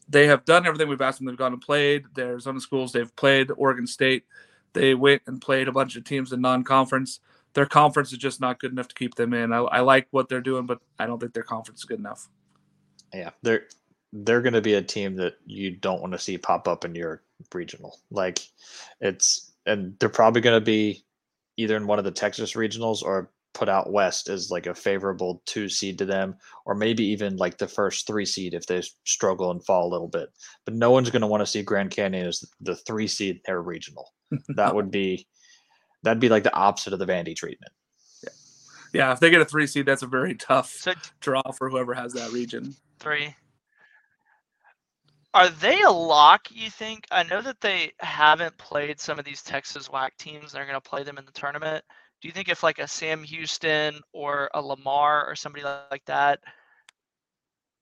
They 0.09 0.27
have 0.27 0.45
done 0.45 0.65
everything 0.65 0.89
we've 0.89 1.01
asked 1.01 1.19
them. 1.19 1.27
They've 1.27 1.37
gone 1.37 1.53
and 1.53 1.61
played. 1.61 2.05
Their 2.15 2.27
Arizona 2.27 2.59
schools. 2.59 2.91
They've 2.91 3.15
played 3.15 3.51
Oregon 3.55 3.87
State. 3.87 4.25
They 4.73 4.93
went 4.93 5.21
and 5.27 5.41
played 5.41 5.67
a 5.67 5.71
bunch 5.71 5.95
of 5.95 6.03
teams 6.03 6.33
in 6.33 6.41
non-conference. 6.41 7.19
Their 7.53 7.65
conference 7.65 8.11
is 8.11 8.17
just 8.17 8.39
not 8.39 8.59
good 8.59 8.71
enough 8.71 8.87
to 8.89 8.95
keep 8.95 9.15
them 9.15 9.33
in. 9.33 9.51
I, 9.51 9.59
I 9.59 9.79
like 9.81 10.07
what 10.11 10.29
they're 10.29 10.41
doing, 10.41 10.65
but 10.65 10.79
I 10.99 11.05
don't 11.05 11.19
think 11.19 11.33
their 11.33 11.43
conference 11.43 11.81
is 11.81 11.85
good 11.85 11.99
enough. 11.99 12.29
Yeah, 13.13 13.31
they're 13.41 13.63
they're 14.13 14.41
going 14.41 14.53
to 14.53 14.61
be 14.61 14.73
a 14.73 14.81
team 14.81 15.15
that 15.15 15.35
you 15.45 15.71
don't 15.71 16.01
want 16.01 16.13
to 16.13 16.19
see 16.19 16.37
pop 16.37 16.67
up 16.67 16.85
in 16.85 16.95
your 16.95 17.23
regional. 17.53 17.99
Like 18.09 18.39
it's 18.99 19.51
and 19.65 19.97
they're 19.99 20.09
probably 20.09 20.41
going 20.41 20.59
to 20.59 20.65
be 20.65 21.03
either 21.57 21.77
in 21.77 21.87
one 21.87 21.99
of 21.99 22.05
the 22.05 22.11
Texas 22.11 22.53
regionals 22.53 23.03
or 23.03 23.31
put 23.53 23.69
out 23.69 23.91
west 23.91 24.29
as 24.29 24.49
like 24.49 24.65
a 24.65 24.73
favorable 24.73 25.41
two 25.45 25.67
seed 25.67 25.97
to 25.97 26.05
them, 26.05 26.35
or 26.65 26.73
maybe 26.73 27.03
even 27.05 27.35
like 27.37 27.57
the 27.57 27.67
first 27.67 28.07
three 28.07 28.25
seed 28.25 28.53
if 28.53 28.65
they 28.65 28.81
struggle 29.05 29.51
and 29.51 29.65
fall 29.65 29.87
a 29.87 29.91
little 29.91 30.07
bit. 30.07 30.29
But 30.65 30.75
no 30.75 30.91
one's 30.91 31.09
going 31.09 31.21
to 31.21 31.27
want 31.27 31.41
to 31.41 31.45
see 31.45 31.61
Grand 31.61 31.91
Canyon 31.91 32.27
as 32.27 32.43
the 32.61 32.75
three 32.75 33.07
seed 33.07 33.35
in 33.35 33.41
their 33.45 33.61
regional. 33.61 34.13
that 34.55 34.73
would 34.73 34.91
be 34.91 35.27
that'd 36.03 36.19
be 36.19 36.29
like 36.29 36.43
the 36.43 36.53
opposite 36.53 36.93
of 36.93 36.99
the 36.99 37.05
Vandy 37.05 37.35
treatment. 37.35 37.71
Yeah, 38.23 38.29
yeah. 38.93 39.11
If 39.13 39.19
they 39.19 39.29
get 39.29 39.41
a 39.41 39.45
three 39.45 39.67
seed, 39.67 39.85
that's 39.85 40.03
a 40.03 40.07
very 40.07 40.35
tough 40.35 40.71
so, 40.71 40.93
draw 41.19 41.43
for 41.51 41.69
whoever 41.69 41.93
has 41.93 42.13
that 42.13 42.31
region. 42.31 42.75
Three. 42.99 43.35
Are 45.33 45.49
they 45.49 45.81
a 45.81 45.89
lock, 45.89 46.47
you 46.51 46.69
think? 46.69 47.05
I 47.09 47.23
know 47.23 47.41
that 47.41 47.61
they 47.61 47.93
haven't 47.99 48.57
played 48.57 48.99
some 48.99 49.17
of 49.17 49.23
these 49.23 49.41
Texas 49.41 49.87
WAC 49.87 50.09
teams. 50.17 50.51
They're 50.51 50.65
going 50.65 50.75
to 50.75 50.81
play 50.81 51.03
them 51.03 51.17
in 51.17 51.25
the 51.25 51.31
tournament. 51.31 51.85
Do 52.21 52.27
you 52.27 52.33
think 52.33 52.49
if 52.49 52.63
like 52.63 52.79
a 52.79 52.87
Sam 52.87 53.23
Houston 53.23 53.99
or 54.11 54.49
a 54.53 54.61
Lamar 54.61 55.25
or 55.25 55.35
somebody 55.35 55.63
like 55.63 56.03
that, 56.05 56.39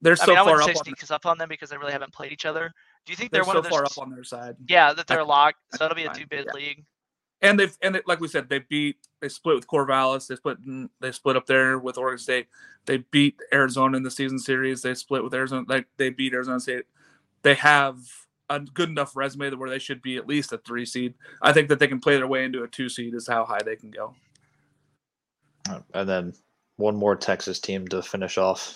they're 0.00 0.16
so 0.16 0.24
I 0.24 0.26
mean, 0.28 0.38
I 0.38 0.42
wouldn't 0.42 0.64
say 0.64 0.74
sneak 0.74 1.10
up 1.10 1.26
on 1.26 1.36
them 1.38 1.48
because 1.48 1.70
they 1.70 1.76
really 1.76 1.92
haven't 1.92 2.12
played 2.14 2.32
each 2.32 2.46
other. 2.46 2.72
Do 3.04 3.12
you 3.12 3.16
think 3.16 3.32
they're, 3.32 3.42
they're 3.42 3.46
one 3.46 3.56
so 3.56 3.58
of 3.58 3.64
those, 3.64 3.72
far 3.72 3.84
up 3.84 3.98
on 3.98 4.10
their 4.10 4.24
side? 4.24 4.54
Yeah, 4.66 4.92
that 4.94 5.06
they're 5.06 5.24
locked. 5.24 5.58
So 5.74 5.84
it'll 5.84 5.94
be 5.94 6.04
a 6.04 6.12
two 6.14 6.26
bid 6.26 6.46
yeah. 6.46 6.52
league. 6.54 6.84
And 7.42 7.58
they've 7.58 7.76
and 7.82 7.96
it, 7.96 8.06
like 8.06 8.20
we 8.20 8.28
said, 8.28 8.48
they 8.48 8.58
beat 8.58 8.96
they 9.20 9.28
split 9.28 9.56
with 9.56 9.66
Corvallis. 9.66 10.26
They 10.26 10.36
split 10.36 10.64
mm, 10.66 10.90
they 11.00 11.12
split 11.12 11.36
up 11.36 11.46
there 11.46 11.78
with 11.78 11.96
Oregon 11.96 12.18
State. 12.18 12.48
They 12.86 12.98
beat 12.98 13.38
Arizona 13.52 13.96
in 13.96 14.02
the 14.02 14.10
season 14.10 14.38
series. 14.38 14.82
They 14.82 14.94
split 14.94 15.24
with 15.24 15.34
Arizona. 15.34 15.64
Like 15.66 15.86
they 15.96 16.10
beat 16.10 16.34
Arizona 16.34 16.60
State 16.60 16.84
they 17.42 17.54
have 17.54 17.98
a 18.48 18.60
good 18.60 18.88
enough 18.88 19.16
resume 19.16 19.50
where 19.54 19.70
they 19.70 19.78
should 19.78 20.02
be 20.02 20.16
at 20.16 20.26
least 20.26 20.52
a 20.52 20.58
three 20.58 20.84
seed. 20.84 21.14
I 21.40 21.52
think 21.52 21.68
that 21.68 21.78
they 21.78 21.86
can 21.86 22.00
play 22.00 22.16
their 22.16 22.26
way 22.26 22.44
into 22.44 22.62
a 22.62 22.68
two 22.68 22.88
seed 22.88 23.14
is 23.14 23.28
how 23.28 23.44
high 23.44 23.62
they 23.64 23.76
can 23.76 23.90
go. 23.90 24.14
Uh, 25.68 25.80
and 25.94 26.08
then 26.08 26.34
one 26.76 26.96
more 26.96 27.14
Texas 27.16 27.60
team 27.60 27.86
to 27.88 28.02
finish 28.02 28.38
off. 28.38 28.74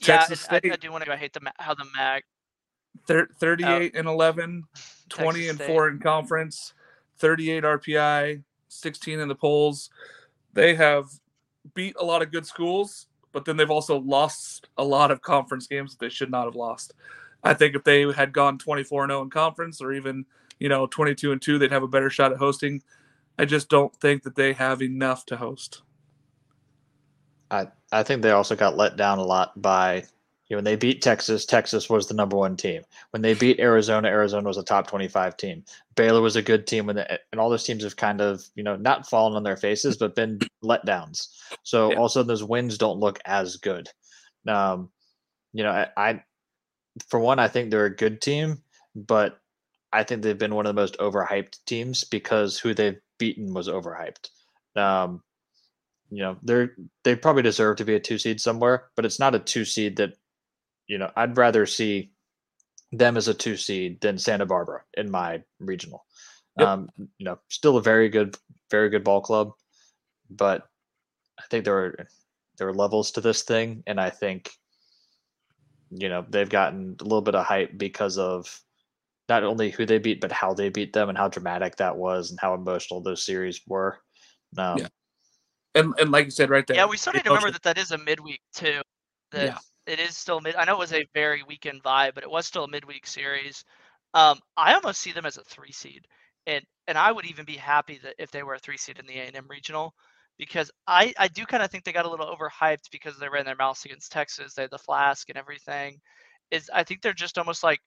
Texas 0.00 0.46
yeah, 0.48 0.56
I, 0.56 0.58
State. 0.58 0.72
I, 0.72 0.76
do 0.76 0.92
want 0.92 1.02
to 1.02 1.08
go. 1.08 1.14
I 1.14 1.16
hate 1.16 1.32
the 1.32 1.40
how 1.58 1.74
the 1.74 1.86
MAC. 1.96 2.24
Thir- 3.06 3.28
38 3.40 3.96
and 3.96 4.06
11, 4.06 4.62
20 5.08 5.32
Texas 5.32 5.50
and 5.50 5.58
State. 5.58 5.66
4 5.66 5.88
in 5.88 5.98
conference, 5.98 6.74
38 7.18 7.64
RPI, 7.64 8.42
16 8.68 9.20
in 9.20 9.28
the 9.28 9.34
polls. 9.34 9.90
They 10.52 10.74
have 10.74 11.06
beat 11.74 11.96
a 11.98 12.04
lot 12.04 12.22
of 12.22 12.30
good 12.30 12.46
schools, 12.46 13.06
but 13.32 13.44
then 13.44 13.56
they've 13.56 13.70
also 13.70 13.98
lost 14.00 14.68
a 14.76 14.84
lot 14.84 15.10
of 15.10 15.22
conference 15.22 15.66
games 15.66 15.92
that 15.92 16.00
they 16.00 16.08
should 16.08 16.30
not 16.30 16.44
have 16.44 16.54
lost. 16.54 16.94
I 17.42 17.54
think 17.54 17.74
if 17.74 17.84
they 17.84 18.10
had 18.12 18.32
gone 18.32 18.58
24 18.58 19.06
0 19.08 19.22
in 19.22 19.30
conference 19.30 19.80
or 19.80 19.92
even, 19.92 20.24
you 20.58 20.68
know, 20.68 20.86
22 20.86 21.32
and 21.32 21.42
2, 21.42 21.58
they'd 21.58 21.72
have 21.72 21.82
a 21.82 21.88
better 21.88 22.10
shot 22.10 22.32
at 22.32 22.38
hosting. 22.38 22.82
I 23.38 23.44
just 23.44 23.68
don't 23.68 23.94
think 23.96 24.22
that 24.22 24.36
they 24.36 24.52
have 24.52 24.82
enough 24.82 25.26
to 25.26 25.36
host. 25.36 25.82
I, 27.50 27.68
I 27.92 28.02
think 28.02 28.22
they 28.22 28.30
also 28.30 28.56
got 28.56 28.76
let 28.76 28.96
down 28.96 29.18
a 29.18 29.24
lot 29.24 29.60
by 29.60 30.04
know, 30.54 30.58
when 30.58 30.64
they 30.64 30.76
beat 30.76 31.02
Texas, 31.02 31.44
Texas 31.46 31.88
was 31.88 32.08
the 32.08 32.14
number 32.14 32.36
one 32.36 32.56
team. 32.56 32.82
When 33.10 33.22
they 33.22 33.34
beat 33.34 33.60
Arizona, 33.60 34.08
Arizona 34.08 34.46
was 34.48 34.56
a 34.56 34.62
top 34.62 34.86
25 34.88 35.36
team. 35.36 35.64
Baylor 35.96 36.20
was 36.20 36.36
a 36.36 36.42
good 36.42 36.66
team 36.66 36.86
when 36.86 36.96
they, 36.96 37.18
and 37.32 37.40
all 37.40 37.50
those 37.50 37.64
teams 37.64 37.84
have 37.84 37.96
kind 37.96 38.20
of, 38.20 38.44
you 38.54 38.62
know, 38.62 38.76
not 38.76 39.08
fallen 39.08 39.36
on 39.36 39.42
their 39.42 39.56
faces, 39.56 39.96
but 39.96 40.14
been 40.14 40.38
letdowns. 40.64 41.28
So 41.62 41.90
Yeah. 41.90 41.98
also 41.98 42.22
those 42.22 42.44
wins 42.44 42.78
don't 42.78 43.00
look 43.00 43.20
as 43.24 43.56
good. 43.56 43.88
Um, 44.48 44.90
you 45.52 45.62
know, 45.62 45.70
I, 45.70 45.88
I, 45.96 46.22
for 47.08 47.20
one, 47.20 47.38
I 47.38 47.48
think 47.48 47.70
they're 47.70 47.86
a 47.86 47.94
good 47.94 48.20
team, 48.20 48.62
but 48.94 49.40
I 49.92 50.02
think 50.02 50.22
they've 50.22 50.38
been 50.38 50.54
one 50.54 50.66
of 50.66 50.74
the 50.74 50.80
most 50.80 50.98
overhyped 50.98 51.58
teams 51.66 52.04
because 52.04 52.58
who 52.58 52.74
they've 52.74 53.00
beaten 53.18 53.54
was 53.54 53.68
overhyped. 53.68 54.28
Um, 54.76 55.22
you 56.10 56.18
know, 56.22 56.36
they're 56.42 56.72
they 57.02 57.16
probably 57.16 57.42
deserve 57.42 57.76
to 57.78 57.84
be 57.84 57.94
a 57.94 58.00
two 58.00 58.18
seed 58.18 58.40
somewhere, 58.40 58.86
but 58.96 59.04
it's 59.04 59.18
not 59.18 59.34
a 59.34 59.38
two 59.38 59.64
seed 59.64 59.96
that, 59.96 60.14
you 60.86 60.98
know, 60.98 61.10
I'd 61.16 61.36
rather 61.36 61.66
see 61.66 62.12
them 62.92 63.16
as 63.16 63.28
a 63.28 63.34
two 63.34 63.56
seed 63.56 64.00
than 64.00 64.18
Santa 64.18 64.46
Barbara 64.46 64.82
in 64.96 65.10
my 65.10 65.42
regional. 65.58 66.04
Yep. 66.58 66.68
Um, 66.68 66.88
you 66.96 67.24
know, 67.24 67.38
still 67.48 67.76
a 67.76 67.82
very 67.82 68.08
good, 68.08 68.36
very 68.70 68.88
good 68.88 69.04
ball 69.04 69.20
club, 69.20 69.52
but 70.30 70.68
I 71.38 71.42
think 71.50 71.64
there 71.64 71.78
are 71.78 72.06
there 72.58 72.68
are 72.68 72.74
levels 72.74 73.10
to 73.12 73.20
this 73.20 73.42
thing, 73.42 73.82
and 73.86 74.00
I 74.00 74.10
think, 74.10 74.52
you 75.90 76.08
know, 76.08 76.24
they've 76.28 76.48
gotten 76.48 76.96
a 77.00 77.02
little 77.02 77.22
bit 77.22 77.34
of 77.34 77.44
hype 77.44 77.76
because 77.76 78.16
of 78.16 78.60
not 79.28 79.42
only 79.42 79.70
who 79.70 79.86
they 79.86 79.98
beat, 79.98 80.20
but 80.20 80.30
how 80.30 80.54
they 80.54 80.68
beat 80.68 80.92
them 80.92 81.08
and 81.08 81.18
how 81.18 81.28
dramatic 81.28 81.76
that 81.76 81.96
was 81.96 82.30
and 82.30 82.38
how 82.38 82.54
emotional 82.54 83.00
those 83.00 83.24
series 83.24 83.60
were. 83.66 83.98
Um, 84.56 84.78
Yeah. 84.78 84.88
And, 85.74 85.92
and 85.98 86.12
like 86.12 86.26
you 86.26 86.30
said 86.30 86.50
right 86.50 86.64
there. 86.66 86.76
Yeah, 86.76 86.86
we 86.86 86.96
still 86.96 87.12
they 87.12 87.18
need 87.18 87.24
to 87.24 87.30
remember 87.30 87.50
that 87.50 87.62
that 87.62 87.78
is 87.78 87.90
a 87.90 87.98
midweek 87.98 88.40
too. 88.54 88.80
That 89.32 89.46
Yeah. 89.46 89.58
It 89.86 90.00
is 90.00 90.16
still 90.16 90.40
mid. 90.40 90.56
I 90.56 90.64
know 90.64 90.74
it 90.74 90.78
was 90.78 90.92
a 90.92 91.06
very 91.14 91.42
weekend 91.46 91.82
vibe, 91.82 92.14
but 92.14 92.24
it 92.24 92.30
was 92.30 92.46
still 92.46 92.64
a 92.64 92.68
midweek 92.68 93.06
series. 93.06 93.64
Um, 94.14 94.38
I 94.56 94.74
almost 94.74 95.00
see 95.00 95.12
them 95.12 95.26
as 95.26 95.36
a 95.38 95.44
three 95.44 95.72
seed, 95.72 96.06
and 96.46 96.64
and 96.86 96.98
I 96.98 97.12
would 97.12 97.26
even 97.26 97.44
be 97.44 97.56
happy 97.56 97.98
that 98.02 98.14
if 98.18 98.30
they 98.30 98.42
were 98.42 98.54
a 98.54 98.58
three 98.58 98.76
seed 98.78 98.98
in 98.98 99.06
the 99.06 99.18
A 99.18 99.24
and 99.24 99.36
M 99.36 99.46
regional, 99.48 99.94
because 100.38 100.70
I 100.86 101.12
I 101.18 101.28
do 101.28 101.44
kind 101.46 101.62
of 101.62 101.70
think 101.70 101.84
they 101.84 101.92
got 101.92 102.06
a 102.06 102.10
little 102.10 102.34
overhyped 102.34 102.90
because 102.92 103.18
they 103.18 103.28
ran 103.28 103.44
their 103.46 103.56
mouths 103.56 103.84
against 103.84 104.12
Texas. 104.12 104.54
They 104.54 104.62
had 104.62 104.70
the 104.70 104.78
flask 104.78 105.28
and 105.28 105.38
everything. 105.38 106.00
Is 106.50 106.70
I 106.72 106.84
think 106.84 107.02
they're 107.02 107.12
just 107.14 107.38
almost 107.38 107.62
like 107.64 107.80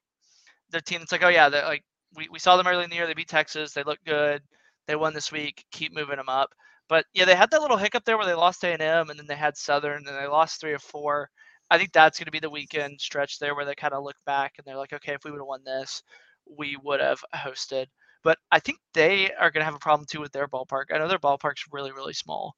the 0.70 0.80
team 0.80 1.00
that's 1.00 1.12
like, 1.12 1.24
oh 1.24 1.28
yeah, 1.28 1.48
they're 1.48 1.64
like 1.64 1.84
we, 2.16 2.28
we 2.30 2.38
saw 2.38 2.56
them 2.56 2.66
early 2.66 2.84
in 2.84 2.90
the 2.90 2.96
year. 2.96 3.06
They 3.06 3.14
beat 3.14 3.28
Texas. 3.28 3.72
They 3.72 3.82
look 3.82 3.98
good. 4.06 4.42
They 4.86 4.96
won 4.96 5.14
this 5.14 5.32
week. 5.32 5.64
Keep 5.72 5.94
moving 5.94 6.16
them 6.16 6.28
up. 6.28 6.50
But 6.88 7.04
yeah, 7.12 7.26
they 7.26 7.34
had 7.34 7.50
that 7.50 7.60
little 7.60 7.76
hiccup 7.76 8.04
there 8.04 8.16
where 8.16 8.26
they 8.26 8.34
lost 8.34 8.64
A 8.64 8.72
and 8.72 8.82
M, 8.82 9.10
and 9.10 9.18
then 9.18 9.26
they 9.26 9.36
had 9.36 9.56
Southern, 9.56 10.06
and 10.06 10.16
they 10.16 10.26
lost 10.26 10.60
three 10.60 10.72
or 10.72 10.78
four. 10.78 11.28
I 11.70 11.78
think 11.78 11.92
that's 11.92 12.18
going 12.18 12.26
to 12.26 12.32
be 12.32 12.40
the 12.40 12.50
weekend 12.50 13.00
stretch 13.00 13.38
there 13.38 13.54
where 13.54 13.64
they 13.64 13.74
kind 13.74 13.92
of 13.94 14.04
look 14.04 14.16
back 14.24 14.54
and 14.56 14.66
they're 14.66 14.76
like, 14.76 14.92
okay, 14.92 15.12
if 15.14 15.24
we 15.24 15.30
would 15.30 15.40
have 15.40 15.46
won 15.46 15.64
this, 15.64 16.02
we 16.56 16.76
would 16.82 17.00
have 17.00 17.22
hosted. 17.34 17.86
But 18.24 18.38
I 18.50 18.58
think 18.58 18.78
they 18.94 19.32
are 19.32 19.50
going 19.50 19.60
to 19.60 19.64
have 19.64 19.74
a 19.74 19.78
problem 19.78 20.06
too 20.06 20.20
with 20.20 20.32
their 20.32 20.48
ballpark. 20.48 20.86
I 20.92 20.98
know 20.98 21.08
their 21.08 21.18
ballpark's 21.18 21.66
really, 21.70 21.92
really 21.92 22.14
small. 22.14 22.56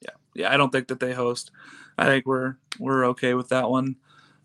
Yeah, 0.00 0.10
yeah. 0.34 0.52
I 0.52 0.56
don't 0.56 0.70
think 0.70 0.88
that 0.88 1.00
they 1.00 1.12
host. 1.12 1.50
I 1.96 2.06
think 2.06 2.26
we're 2.26 2.56
we're 2.78 3.06
okay 3.06 3.34
with 3.34 3.48
that 3.48 3.68
one. 3.68 3.96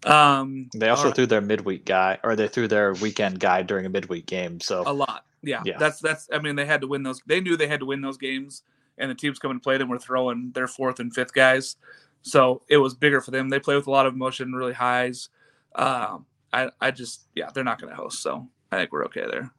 Um, 0.06 0.70
They 0.74 0.90
also 0.90 1.04
all 1.04 1.10
right, 1.10 1.16
threw 1.16 1.26
their 1.28 1.42
midweek 1.42 1.86
guy, 1.86 2.20
or 2.24 2.36
they 2.36 2.48
threw 2.48 2.68
their 2.68 2.94
weekend 2.94 3.40
guy 3.40 3.62
during 3.62 3.86
a 3.86 3.90
midweek 3.90 4.26
game. 4.26 4.60
So 4.60 4.84
a 4.86 4.94
lot. 4.94 5.26
Yeah, 5.44 5.62
Yeah. 5.66 5.78
that's 5.78 6.00
that's. 6.00 6.30
I 6.34 6.40
mean, 6.40 6.56
they 6.56 6.66
had 6.66 6.82
to 6.82 6.88
win 6.88 7.04
those. 7.04 7.22
They 7.26 7.42
knew 7.42 7.58
they 7.58 7.68
had 7.68 7.82
to 7.82 7.86
win 7.86 8.02
those 8.02 8.18
games, 8.18 8.64
and 8.98 9.12
the 9.12 9.16
teams 9.16 9.40
coming 9.40 9.58
to 9.60 9.64
play 9.64 9.78
them 9.78 9.90
were 9.90 10.00
throwing 10.00 10.52
their 10.54 10.68
fourth 10.68 11.00
and 11.00 11.14
fifth 11.14 11.34
guys, 11.34 11.76
so 12.24 12.64
it 12.68 12.78
was 12.78 12.96
bigger 12.96 13.22
for 13.22 13.32
them. 13.32 13.50
They 13.50 13.60
play 13.60 13.76
with 13.76 13.88
a 13.88 13.92
lot 13.92 14.06
of 14.08 14.14
emotion, 14.14 14.54
really 14.54 14.74
highs. 14.74 15.30
Um, 15.76 16.26
I 16.52 16.70
I 16.82 16.92
just 16.92 17.28
yeah, 17.36 17.50
they're 17.54 17.64
not 17.64 17.80
going 17.80 17.92
to 17.92 17.96
host, 17.96 18.22
so 18.24 18.48
I 18.72 18.78
think 18.78 18.92
we're 18.92 19.06
okay 19.06 19.26
there. 19.30 19.52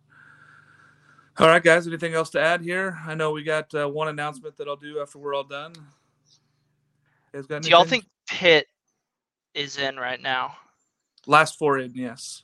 All 1.39 1.49
right, 1.49 1.63
guys. 1.63 1.87
Anything 1.87 2.15
else 2.15 2.31
to 2.31 2.41
add 2.41 2.61
here? 2.61 2.99
I 3.07 3.15
know 3.15 3.33
we 3.33 3.43
got 3.43 3.75
uh, 3.75 3.89
one 3.89 4.09
announcement 4.09 4.57
that 4.57 4.69
I'll 4.69 4.77
do 4.77 5.01
after 5.01 5.19
we're 5.19 5.35
all 5.35 5.45
done. 5.45 5.73
You 5.77 7.41
guys 7.41 7.47
got 7.47 7.63
Do 7.63 7.71
y'all 7.71 7.85
think 7.85 8.05
Pitt 8.29 8.67
is 9.55 9.79
in 9.79 9.97
right 9.97 10.21
now? 10.21 10.57
last 11.27 11.59
four 11.59 11.79
in? 11.79 11.93
Yes. 11.95 12.43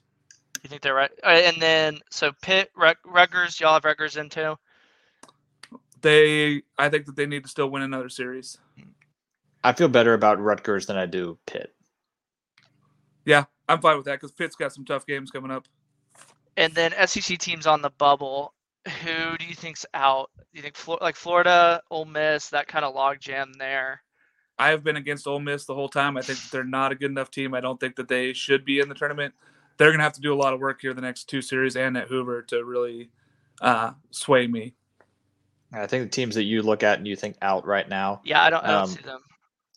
You 0.65 0.69
think 0.69 0.83
they're 0.83 0.95
right? 0.95 1.11
Uh, 1.23 1.29
And 1.45 1.61
then 1.63 2.01
so 2.11 2.33
Pitt, 2.43 2.71
Rut- 2.77 2.99
Rutgers, 3.05 3.61
y'all 3.61 3.75
have 3.75 3.85
Rutgers 3.85 4.17
in 4.17 4.29
too. 4.29 4.57
They, 6.03 6.63
I 6.79 6.89
think 6.89 7.07
that 7.07 7.15
they 7.17 7.27
need 7.27 7.45
to 7.45 7.49
still 7.49 7.71
win 7.71 7.83
another 7.83 8.09
series. 8.09 8.59
I 9.63 9.73
feel 9.73 9.89
better 9.89 10.15
about 10.15 10.41
Rutgers 10.41 10.87
than 10.87 10.97
I 10.97 11.07
do 11.07 11.39
Pitt. 11.47 11.75
Yeah, 13.25 13.45
I'm 13.69 13.81
fine 13.81 13.97
with 13.97 14.07
that 14.07 14.15
because 14.21 14.33
Pitt's 14.33 14.57
got 14.57 14.73
some 14.73 14.85
tough 14.85 15.07
games 15.07 15.31
coming 15.31 15.51
up. 15.51 15.67
And 16.57 16.75
then 16.75 16.93
SEC 17.07 17.39
teams 17.39 17.67
on 17.67 17.83
the 17.83 17.91
bubble. 17.91 18.55
Who 19.05 19.37
do 19.37 19.45
you 19.45 19.55
think's 19.55 19.85
out? 19.93 20.31
Do 20.37 20.43
you 20.55 20.63
think 20.63 20.77
Flo- 20.77 20.99
like 21.01 21.17
Florida, 21.17 21.83
Ole 21.91 22.07
Miss, 22.07 22.49
that 22.49 22.67
kind 22.67 22.85
of 22.85 22.95
logjam 22.95 23.57
there? 23.59 24.03
I 24.59 24.71
have 24.71 24.83
been 24.83 24.97
against 24.97 25.27
Ole 25.27 25.41
Miss 25.41 25.65
the 25.67 25.75
whole 25.75 25.89
time. 25.89 26.17
I 26.17 26.23
think 26.23 26.39
that 26.41 26.51
they're 26.51 26.65
not 26.65 26.93
a 26.93 26.95
good 26.95 27.11
enough 27.11 27.31
team. 27.31 27.55
I 27.55 27.61
don't 27.61 27.79
think 27.79 27.97
that 27.97 28.09
they 28.09 28.33
should 28.33 28.65
be 28.65 28.81
in 28.81 28.89
the 28.89 28.95
tournament. 28.95 29.35
They're 29.77 29.89
going 29.91 29.99
to 29.99 30.05
have 30.05 30.15
to 30.15 30.21
do 30.21 30.35
a 30.35 30.37
lot 30.37 30.53
of 30.53 30.61
work 30.61 30.81
here 30.83 30.93
the 30.93 31.01
next 31.01 31.25
two 31.25 31.41
series 31.41 31.77
and 31.77 31.97
at 31.97 32.09
Hoover 32.09 32.43
to 32.43 32.65
really 32.65 33.11
uh, 33.63 33.93
sway 34.11 34.47
me. 34.47 34.75
I 35.73 35.87
think 35.87 36.05
the 36.05 36.11
teams 36.15 36.35
that 36.35 36.45
you 36.45 36.63
look 36.63 36.83
at 36.83 36.99
and 36.99 37.07
you 37.07 37.17
think 37.17 37.37
out 37.41 37.67
right 37.67 37.89
now, 37.89 38.21
Yeah, 38.25 38.43
I 38.43 38.51
don't, 38.51 38.65
I 38.65 38.73
don't 38.73 38.83
Um, 38.83 38.89
see 38.89 39.03
them. 39.03 39.21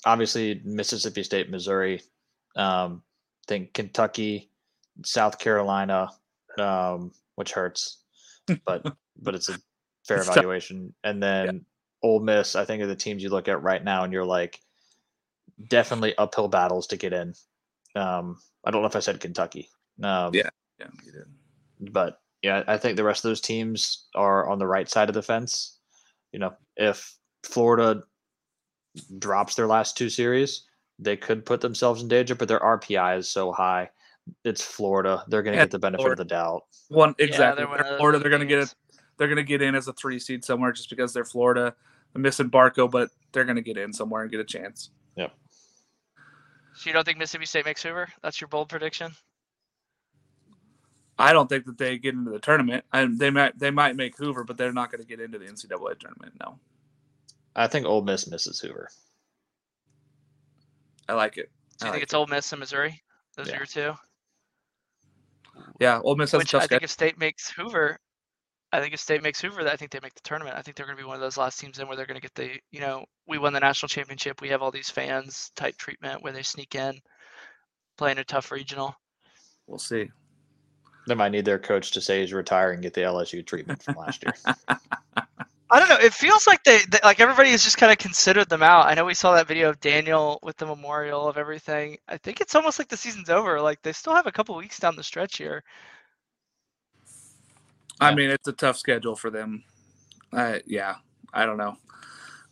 Obviously 0.05 0.61
Mississippi 0.63 1.23
State, 1.23 1.49
Missouri, 1.49 2.01
um, 2.55 3.01
think 3.47 3.73
Kentucky, 3.73 4.49
South 5.03 5.39
Carolina, 5.39 6.09
um, 6.59 7.11
which 7.35 7.51
hurts, 7.51 8.03
but 8.65 8.83
but 9.21 9.35
it's 9.35 9.49
a 9.49 9.57
fair 10.07 10.17
It's 10.17 10.27
tough. 10.27 10.37
evaluation. 10.37 10.93
And 11.03 11.21
then 11.21 11.65
Ole 12.03 12.19
Miss, 12.19 12.55
I 12.55 12.65
think 12.65 12.81
are 12.83 12.87
the 12.87 12.95
teams 12.95 13.23
you 13.23 13.29
look 13.29 13.47
at 13.47 13.61
right 13.63 13.83
now, 13.83 14.03
and 14.03 14.11
you're 14.13 14.25
like, 14.25 14.59
definitely 15.69 16.15
uphill 16.17 16.47
battles 16.47 16.87
to 16.87 16.97
get 16.97 17.13
in. 17.13 17.33
Um, 17.95 18.37
I 18.65 18.71
don't 18.71 18.81
know 18.81 18.87
if 18.87 18.95
I 18.95 18.99
said 18.99 19.19
Kentucky. 19.19 19.69
Um, 20.01 20.33
Yeah. 20.33 20.49
Yeah, 20.79 20.87
you 21.05 21.11
did. 21.11 21.93
but 21.93 22.19
yeah, 22.41 22.63
I 22.67 22.77
think 22.77 22.97
the 22.97 23.03
rest 23.03 23.23
of 23.23 23.29
those 23.29 23.39
teams 23.41 24.07
are 24.15 24.49
on 24.49 24.57
the 24.59 24.67
right 24.67 24.89
side 24.89 25.07
of 25.07 25.13
the 25.15 25.21
fence. 25.21 25.79
You 26.31 26.39
know, 26.39 26.53
if 26.75 27.15
Florida 27.43 28.01
drops 29.19 29.55
their 29.55 29.67
last 29.67 29.97
two 29.97 30.09
series, 30.09 30.63
they 30.99 31.17
could 31.17 31.45
put 31.45 31.61
themselves 31.61 32.01
in 32.01 32.07
danger, 32.07 32.35
but 32.35 32.47
their 32.47 32.59
RPI 32.59 33.17
is 33.17 33.29
so 33.29 33.51
high. 33.51 33.89
It's 34.43 34.61
Florida. 34.61 35.23
They're 35.27 35.43
going 35.43 35.57
to 35.57 35.61
get 35.61 35.71
the 35.71 35.79
benefit 35.79 36.01
Florida. 36.01 36.21
of 36.21 36.27
the 36.27 36.33
doubt. 36.33 36.63
One 36.89 37.13
exactly. 37.17 37.65
they're 37.65 37.83
They're 37.83 37.97
Florida. 37.97 38.19
They're 38.19 38.29
going 38.29 38.41
to 38.41 38.45
get 38.45 38.59
it. 38.59 38.75
They're 39.17 39.27
going 39.27 39.37
to 39.37 39.43
get 39.43 39.61
in 39.61 39.75
as 39.75 39.87
a 39.87 39.93
three 39.93 40.19
seed 40.19 40.45
somewhere 40.45 40.71
just 40.71 40.89
because 40.89 41.13
they're 41.13 41.25
Florida. 41.25 41.75
They're 42.13 42.21
missing 42.21 42.49
Barco, 42.49 42.89
but 42.89 43.09
they're 43.31 43.45
going 43.45 43.57
to 43.57 43.61
get 43.61 43.77
in 43.77 43.91
somewhere 43.91 44.21
and 44.21 44.31
get 44.31 44.39
a 44.39 44.45
chance. 44.45 44.91
Yep. 45.17 45.33
So 46.75 46.89
you 46.89 46.93
don't 46.93 47.03
think 47.03 47.17
Mississippi 47.17 47.45
State 47.45 47.65
makes 47.65 47.83
Hoover? 47.83 48.07
That's 48.21 48.39
your 48.39 48.47
bold 48.47 48.69
prediction? 48.69 49.11
I 51.19 51.31
don't 51.33 51.47
think 51.47 51.65
that 51.65 51.77
they 51.77 51.97
get 51.97 52.15
into 52.15 52.31
the 52.31 52.39
tournament. 52.39 52.85
And 52.91 53.19
they 53.19 53.29
might 53.29 53.57
they 53.59 53.71
might 53.71 53.95
make 53.95 54.17
Hoover, 54.17 54.43
but 54.43 54.57
they're 54.57 54.73
not 54.73 54.91
going 54.91 55.01
to 55.01 55.07
get 55.07 55.19
into 55.19 55.37
the 55.37 55.45
NCAA 55.45 55.99
tournament. 55.99 56.33
No, 56.39 56.59
I 57.55 57.67
think 57.67 57.85
Ole 57.85 58.01
Miss 58.01 58.27
misses 58.27 58.59
Hoover. 58.59 58.89
I 61.07 61.13
like 61.13 61.37
it. 61.37 61.51
So 61.77 61.85
I 61.85 61.89
you 61.89 61.91
think 61.91 61.93
like 61.95 62.03
it's 62.03 62.13
it. 62.13 62.17
Ole 62.17 62.27
Miss 62.27 62.51
and 62.51 62.59
Missouri? 62.59 63.01
Those 63.37 63.47
Yeah. 63.47 63.55
are 63.55 63.57
your 63.57 63.65
two. 63.65 63.93
Yeah, 65.79 65.99
Ole 66.03 66.15
Miss 66.15 66.31
has 66.31 66.41
a 66.43 66.45
tough 66.45 66.61
I 66.63 66.65
schedule. 66.65 66.75
think 66.79 66.83
if 66.83 66.91
State 66.91 67.17
makes 67.19 67.49
Hoover, 67.51 67.97
I 68.71 68.79
think 68.79 68.93
if 68.93 68.99
State 68.99 69.21
makes 69.21 69.39
Hoover, 69.41 69.67
I 69.67 69.75
think 69.75 69.91
they 69.91 69.99
make 70.01 70.15
the 70.15 70.21
tournament. 70.21 70.57
I 70.57 70.61
think 70.61 70.75
they're 70.77 70.85
going 70.87 70.97
to 70.97 71.03
be 71.03 71.07
one 71.07 71.15
of 71.15 71.21
those 71.21 71.37
last 71.37 71.59
teams 71.59 71.77
in 71.77 71.87
where 71.87 71.95
they're 71.95 72.07
going 72.07 72.19
to 72.19 72.21
get 72.21 72.33
the, 72.33 72.59
you 72.71 72.79
know, 72.79 73.05
we 73.27 73.37
won 73.37 73.53
the 73.53 73.59
national 73.59 73.89
championship. 73.89 74.41
We 74.41 74.49
have 74.49 74.61
all 74.63 74.71
these 74.71 74.89
fans 74.89 75.51
type 75.55 75.77
treatment 75.77 76.23
where 76.23 76.33
they 76.33 76.41
sneak 76.41 76.73
in, 76.73 76.99
playing 77.97 78.17
a 78.17 78.23
tough 78.23 78.51
regional. 78.51 78.95
We'll 79.67 79.77
see. 79.77 80.09
They 81.07 81.15
might 81.15 81.31
need 81.33 81.45
their 81.45 81.59
coach 81.59 81.91
to 81.91 82.01
say 82.01 82.21
he's 82.21 82.33
retiring, 82.33 82.81
get 82.81 82.93
the 82.93 83.01
LSU 83.01 83.45
treatment 83.45 83.83
from 83.83 83.95
last 83.95 84.23
year. 84.23 84.33
I 85.73 85.79
don't 85.79 85.89
know. 85.89 85.97
It 85.97 86.13
feels 86.13 86.47
like 86.47 86.63
they, 86.65 86.79
they 86.91 86.99
like 87.03 87.21
everybody 87.21 87.51
has 87.51 87.63
just 87.63 87.77
kind 87.79 87.91
of 87.91 87.99
considered 87.99 88.49
them 88.49 88.63
out. 88.63 88.87
I 88.87 88.95
know 88.95 89.05
we 89.05 89.15
saw 89.15 89.35
that 89.35 89.49
video 89.49 89.69
of 89.71 89.81
Daniel 89.81 90.39
with 90.43 90.57
the 90.57 90.67
memorial 90.67 91.27
of 91.27 91.37
everything. 91.37 91.97
I 92.09 92.17
think 92.19 92.41
it's 92.41 92.55
almost 92.55 92.79
like 92.79 92.89
the 92.89 92.97
season's 92.97 93.31
over. 93.31 93.61
Like 93.61 93.81
they 93.83 93.93
still 93.93 94.15
have 94.15 94.27
a 94.27 94.33
couple 94.33 94.55
weeks 94.57 94.79
down 94.79 94.95
the 94.97 95.03
stretch 95.03 95.37
here. 95.39 95.63
I 98.01 98.11
Yeah. 98.11 98.15
mean, 98.15 98.29
it's 98.31 98.47
a 98.47 98.53
tough 98.53 98.77
schedule 98.77 99.15
for 99.15 99.31
them. 99.31 99.63
Uh, 100.33 100.59
yeah, 100.67 100.95
I 101.33 101.45
don't 101.45 101.57
know. 101.57 101.77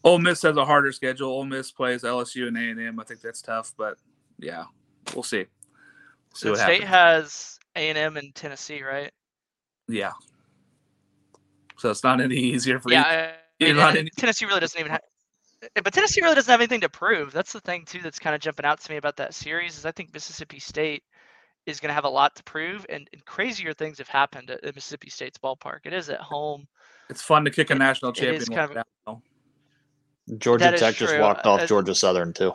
Ole 0.04 0.20
Miss 0.20 0.44
has 0.44 0.58
a 0.58 0.66
harder 0.66 0.92
schedule. 0.94 1.30
Ole 1.32 1.46
Miss 1.46 1.72
plays 1.72 2.04
LSU 2.04 2.48
and 2.48 2.58
A 2.58 2.62
and 2.62 2.82
M. 2.82 3.00
I 3.00 3.06
think 3.06 3.22
that's 3.22 3.42
tough, 3.42 3.74
but 3.78 3.98
yeah, 4.40 4.66
we'll 5.16 5.24
see. 5.24 5.46
See 6.36 6.50
The 6.50 6.50
what 6.50 6.60
state 6.60 6.84
happens. 6.84 6.86
has 6.86 7.60
A 7.76 7.90
and 7.90 7.98
M 7.98 8.18
and 8.18 8.36
Tennessee, 8.36 8.84
right? 8.84 9.12
yeah. 9.90 10.12
So 11.82 11.90
it's 11.90 12.04
not 12.04 12.22
any 12.22 12.36
easier 12.36 12.80
for 12.80 12.92
Yeah, 12.92 13.32
you. 13.58 13.68
I- 13.68 13.74
I 13.82 13.94
mean, 13.94 14.06
not 14.06 14.08
Tennessee 14.18 14.46
really 14.46 14.60
doesn't 14.60 14.80
even 14.80 14.92
have. 14.92 15.02
But 15.84 15.94
Tennessee 15.94 16.22
really 16.22 16.36
doesn't 16.36 16.52
have 16.52 16.60
anything 16.60 16.82
to 16.82 16.90
prove. 16.90 17.32
That's 17.32 17.52
the 17.54 17.60
thing 17.60 17.86
too. 17.86 18.02
That's 18.04 18.20
kind 18.20 18.36
of 18.36 18.42
jumping 18.42 18.66
out 18.68 18.80
to 18.82 18.92
me 18.92 18.98
about 18.98 19.18
that 19.18 19.34
series 19.34 19.78
is 19.80 19.86
I 19.86 19.92
think 19.92 20.14
Mississippi 20.14 20.60
State 20.60 21.04
is 21.66 21.80
going 21.80 21.90
to 21.90 21.94
have 21.96 22.06
a 22.06 22.10
lot 22.10 22.36
to 22.36 22.44
prove, 22.44 22.86
and, 22.90 23.08
and 23.14 23.26
crazier 23.26 23.74
things 23.74 23.98
have 23.98 24.08
happened 24.08 24.50
at, 24.52 24.64
at 24.64 24.76
Mississippi 24.76 25.10
State's 25.10 25.38
ballpark. 25.40 25.80
It 25.86 25.94
is 25.94 26.10
at 26.10 26.20
home. 26.20 26.68
It's 27.10 27.22
fun 27.24 27.46
to 27.46 27.52
kick 27.52 27.72
a 27.72 27.74
It- 27.74 27.80
national 27.80 28.14
champion. 28.14 28.46
kind 28.46 28.78
of- 28.78 28.86
that. 29.08 30.38
Georgia 30.38 30.78
Tech 30.78 30.96
just 30.96 31.14
true. 31.14 31.20
walked 31.22 31.48
off 31.48 31.62
Uh, 31.62 31.66
Georgia 31.66 31.96
Southern 31.96 32.32
too. 32.32 32.54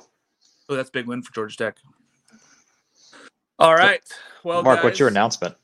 Oh, 0.69 0.77
that's 0.77 0.89
a 0.89 0.93
big 0.93 1.07
win 1.07 1.23
for 1.23 1.33
Georgia 1.33 1.57
Tech. 1.57 1.77
All 3.59 3.75
right. 3.75 4.03
Well, 4.45 4.63
Mark, 4.63 4.85
what's 4.85 4.99
your 5.01 5.09
announcement? 5.09 5.57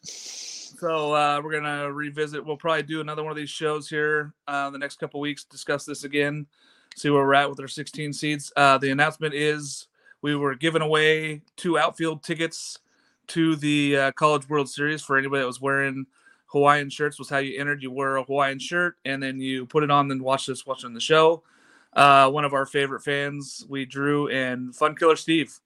So 0.82 1.14
uh, 1.14 1.40
we're 1.44 1.52
gonna 1.52 1.92
revisit. 1.92 2.44
We'll 2.44 2.56
probably 2.56 2.82
do 2.82 3.00
another 3.00 3.22
one 3.22 3.30
of 3.30 3.36
these 3.36 3.48
shows 3.48 3.88
here 3.88 4.34
uh, 4.48 4.68
the 4.70 4.78
next 4.78 4.98
couple 4.98 5.20
weeks. 5.20 5.44
Discuss 5.44 5.84
this 5.84 6.02
again. 6.02 6.44
See 6.96 7.08
where 7.08 7.24
we're 7.24 7.34
at 7.34 7.48
with 7.48 7.60
our 7.60 7.68
16 7.68 8.12
seeds. 8.12 8.52
Uh, 8.56 8.78
the 8.78 8.90
announcement 8.90 9.32
is 9.32 9.86
we 10.22 10.34
were 10.34 10.56
giving 10.56 10.82
away 10.82 11.42
two 11.56 11.78
outfield 11.78 12.24
tickets 12.24 12.80
to 13.28 13.54
the 13.54 13.96
uh, 13.96 14.12
College 14.16 14.48
World 14.48 14.68
Series 14.68 15.02
for 15.02 15.16
anybody 15.16 15.42
that 15.42 15.46
was 15.46 15.60
wearing 15.60 16.04
Hawaiian 16.46 16.90
shirts. 16.90 17.16
Was 17.16 17.30
how 17.30 17.38
you 17.38 17.60
entered. 17.60 17.80
You 17.80 17.92
wear 17.92 18.16
a 18.16 18.24
Hawaiian 18.24 18.58
shirt 18.58 18.96
and 19.04 19.22
then 19.22 19.38
you 19.38 19.66
put 19.66 19.84
it 19.84 19.90
on 19.92 20.10
and 20.10 20.20
watch 20.20 20.46
this 20.46 20.66
watching 20.66 20.94
the 20.94 21.00
show. 21.00 21.44
Uh, 21.92 22.28
one 22.28 22.44
of 22.44 22.54
our 22.54 22.66
favorite 22.66 23.04
fans, 23.04 23.64
we 23.68 23.84
drew, 23.84 24.26
and 24.30 24.74
Fun 24.74 24.96
Killer 24.96 25.14
Steve 25.14 25.60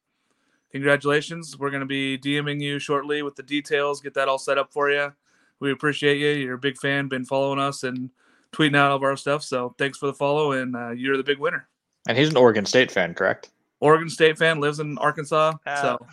congratulations. 0.76 1.58
We're 1.58 1.70
going 1.70 1.80
to 1.80 1.86
be 1.86 2.18
DMing 2.18 2.60
you 2.60 2.78
shortly 2.78 3.22
with 3.22 3.34
the 3.36 3.42
details, 3.42 4.00
get 4.00 4.14
that 4.14 4.28
all 4.28 4.38
set 4.38 4.58
up 4.58 4.72
for 4.72 4.90
you. 4.90 5.12
We 5.60 5.72
appreciate 5.72 6.18
you. 6.18 6.44
You're 6.44 6.54
a 6.54 6.58
big 6.58 6.76
fan, 6.78 7.08
been 7.08 7.24
following 7.24 7.58
us 7.58 7.82
and 7.82 8.10
tweeting 8.52 8.76
out 8.76 8.90
all 8.90 8.96
of 8.96 9.02
our 9.02 9.16
stuff. 9.16 9.42
So 9.42 9.74
thanks 9.78 9.98
for 9.98 10.06
the 10.06 10.14
follow, 10.14 10.52
and 10.52 10.76
uh, 10.76 10.90
you're 10.90 11.16
the 11.16 11.22
big 11.22 11.38
winner. 11.38 11.68
And 12.08 12.16
he's 12.16 12.28
an 12.28 12.36
Oregon 12.36 12.66
State 12.66 12.90
fan, 12.92 13.14
correct? 13.14 13.50
Oregon 13.80 14.08
State 14.08 14.38
fan, 14.38 14.60
lives 14.60 14.80
in 14.80 14.96
Arkansas. 14.98 15.54
Uh, 15.66 15.82
so 15.82 16.06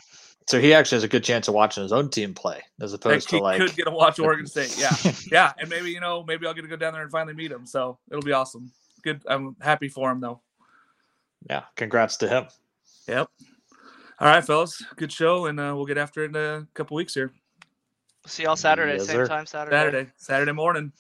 So 0.48 0.60
he 0.60 0.74
actually 0.74 0.98
has 0.98 1.04
a 1.04 1.08
good 1.08 1.24
chance 1.24 1.48
of 1.48 1.54
watching 1.54 1.84
his 1.84 1.94
own 1.94 2.10
team 2.10 2.34
play 2.34 2.62
as 2.82 2.94
opposed 2.94 3.30
to 3.30 3.40
like 3.40 3.60
could 3.60 3.76
get 3.76 3.86
to 3.86 3.92
watch 3.92 4.20
Oregon 4.20 4.46
State. 4.48 4.78
Yeah. 4.78 5.14
yeah. 5.32 5.54
And 5.60 5.70
maybe, 5.70 5.92
you 5.92 6.00
know, 6.00 6.24
maybe 6.24 6.46
I'll 6.48 6.54
get 6.54 6.64
to 6.64 6.68
go 6.68 6.76
down 6.76 6.94
there 6.94 7.02
and 7.02 7.12
finally 7.12 7.34
meet 7.34 7.52
him. 7.52 7.66
So 7.66 7.98
it'll 8.10 8.22
be 8.24 8.34
awesome. 8.34 8.72
Good. 9.04 9.22
I'm 9.28 9.56
happy 9.62 9.88
for 9.88 10.12
him, 10.12 10.20
though. 10.20 10.42
yeah. 11.50 11.64
Congrats 11.76 12.18
to 12.18 12.28
him. 12.28 12.48
Yep. 13.08 13.30
All 14.24 14.30
right, 14.30 14.46
fellas. 14.46 14.82
Good 14.96 15.12
show. 15.12 15.48
And 15.48 15.60
uh, 15.60 15.74
we'll 15.76 15.86
get 15.86 15.98
after 15.98 16.24
it 16.24 16.30
in 16.30 16.36
a 16.38 16.66
couple 16.76 16.96
weeks 16.96 17.14
here. 17.14 17.34
See 18.26 18.44
y'all 18.44 18.56
Saturday, 18.56 18.94
Yes, 18.94 19.08
same 19.08 19.18
sir. 19.18 19.26
time 19.26 19.46
Saturday. 19.46 19.76
Saturday, 19.76 20.12
Saturday 20.16 20.52
morning. 20.54 20.94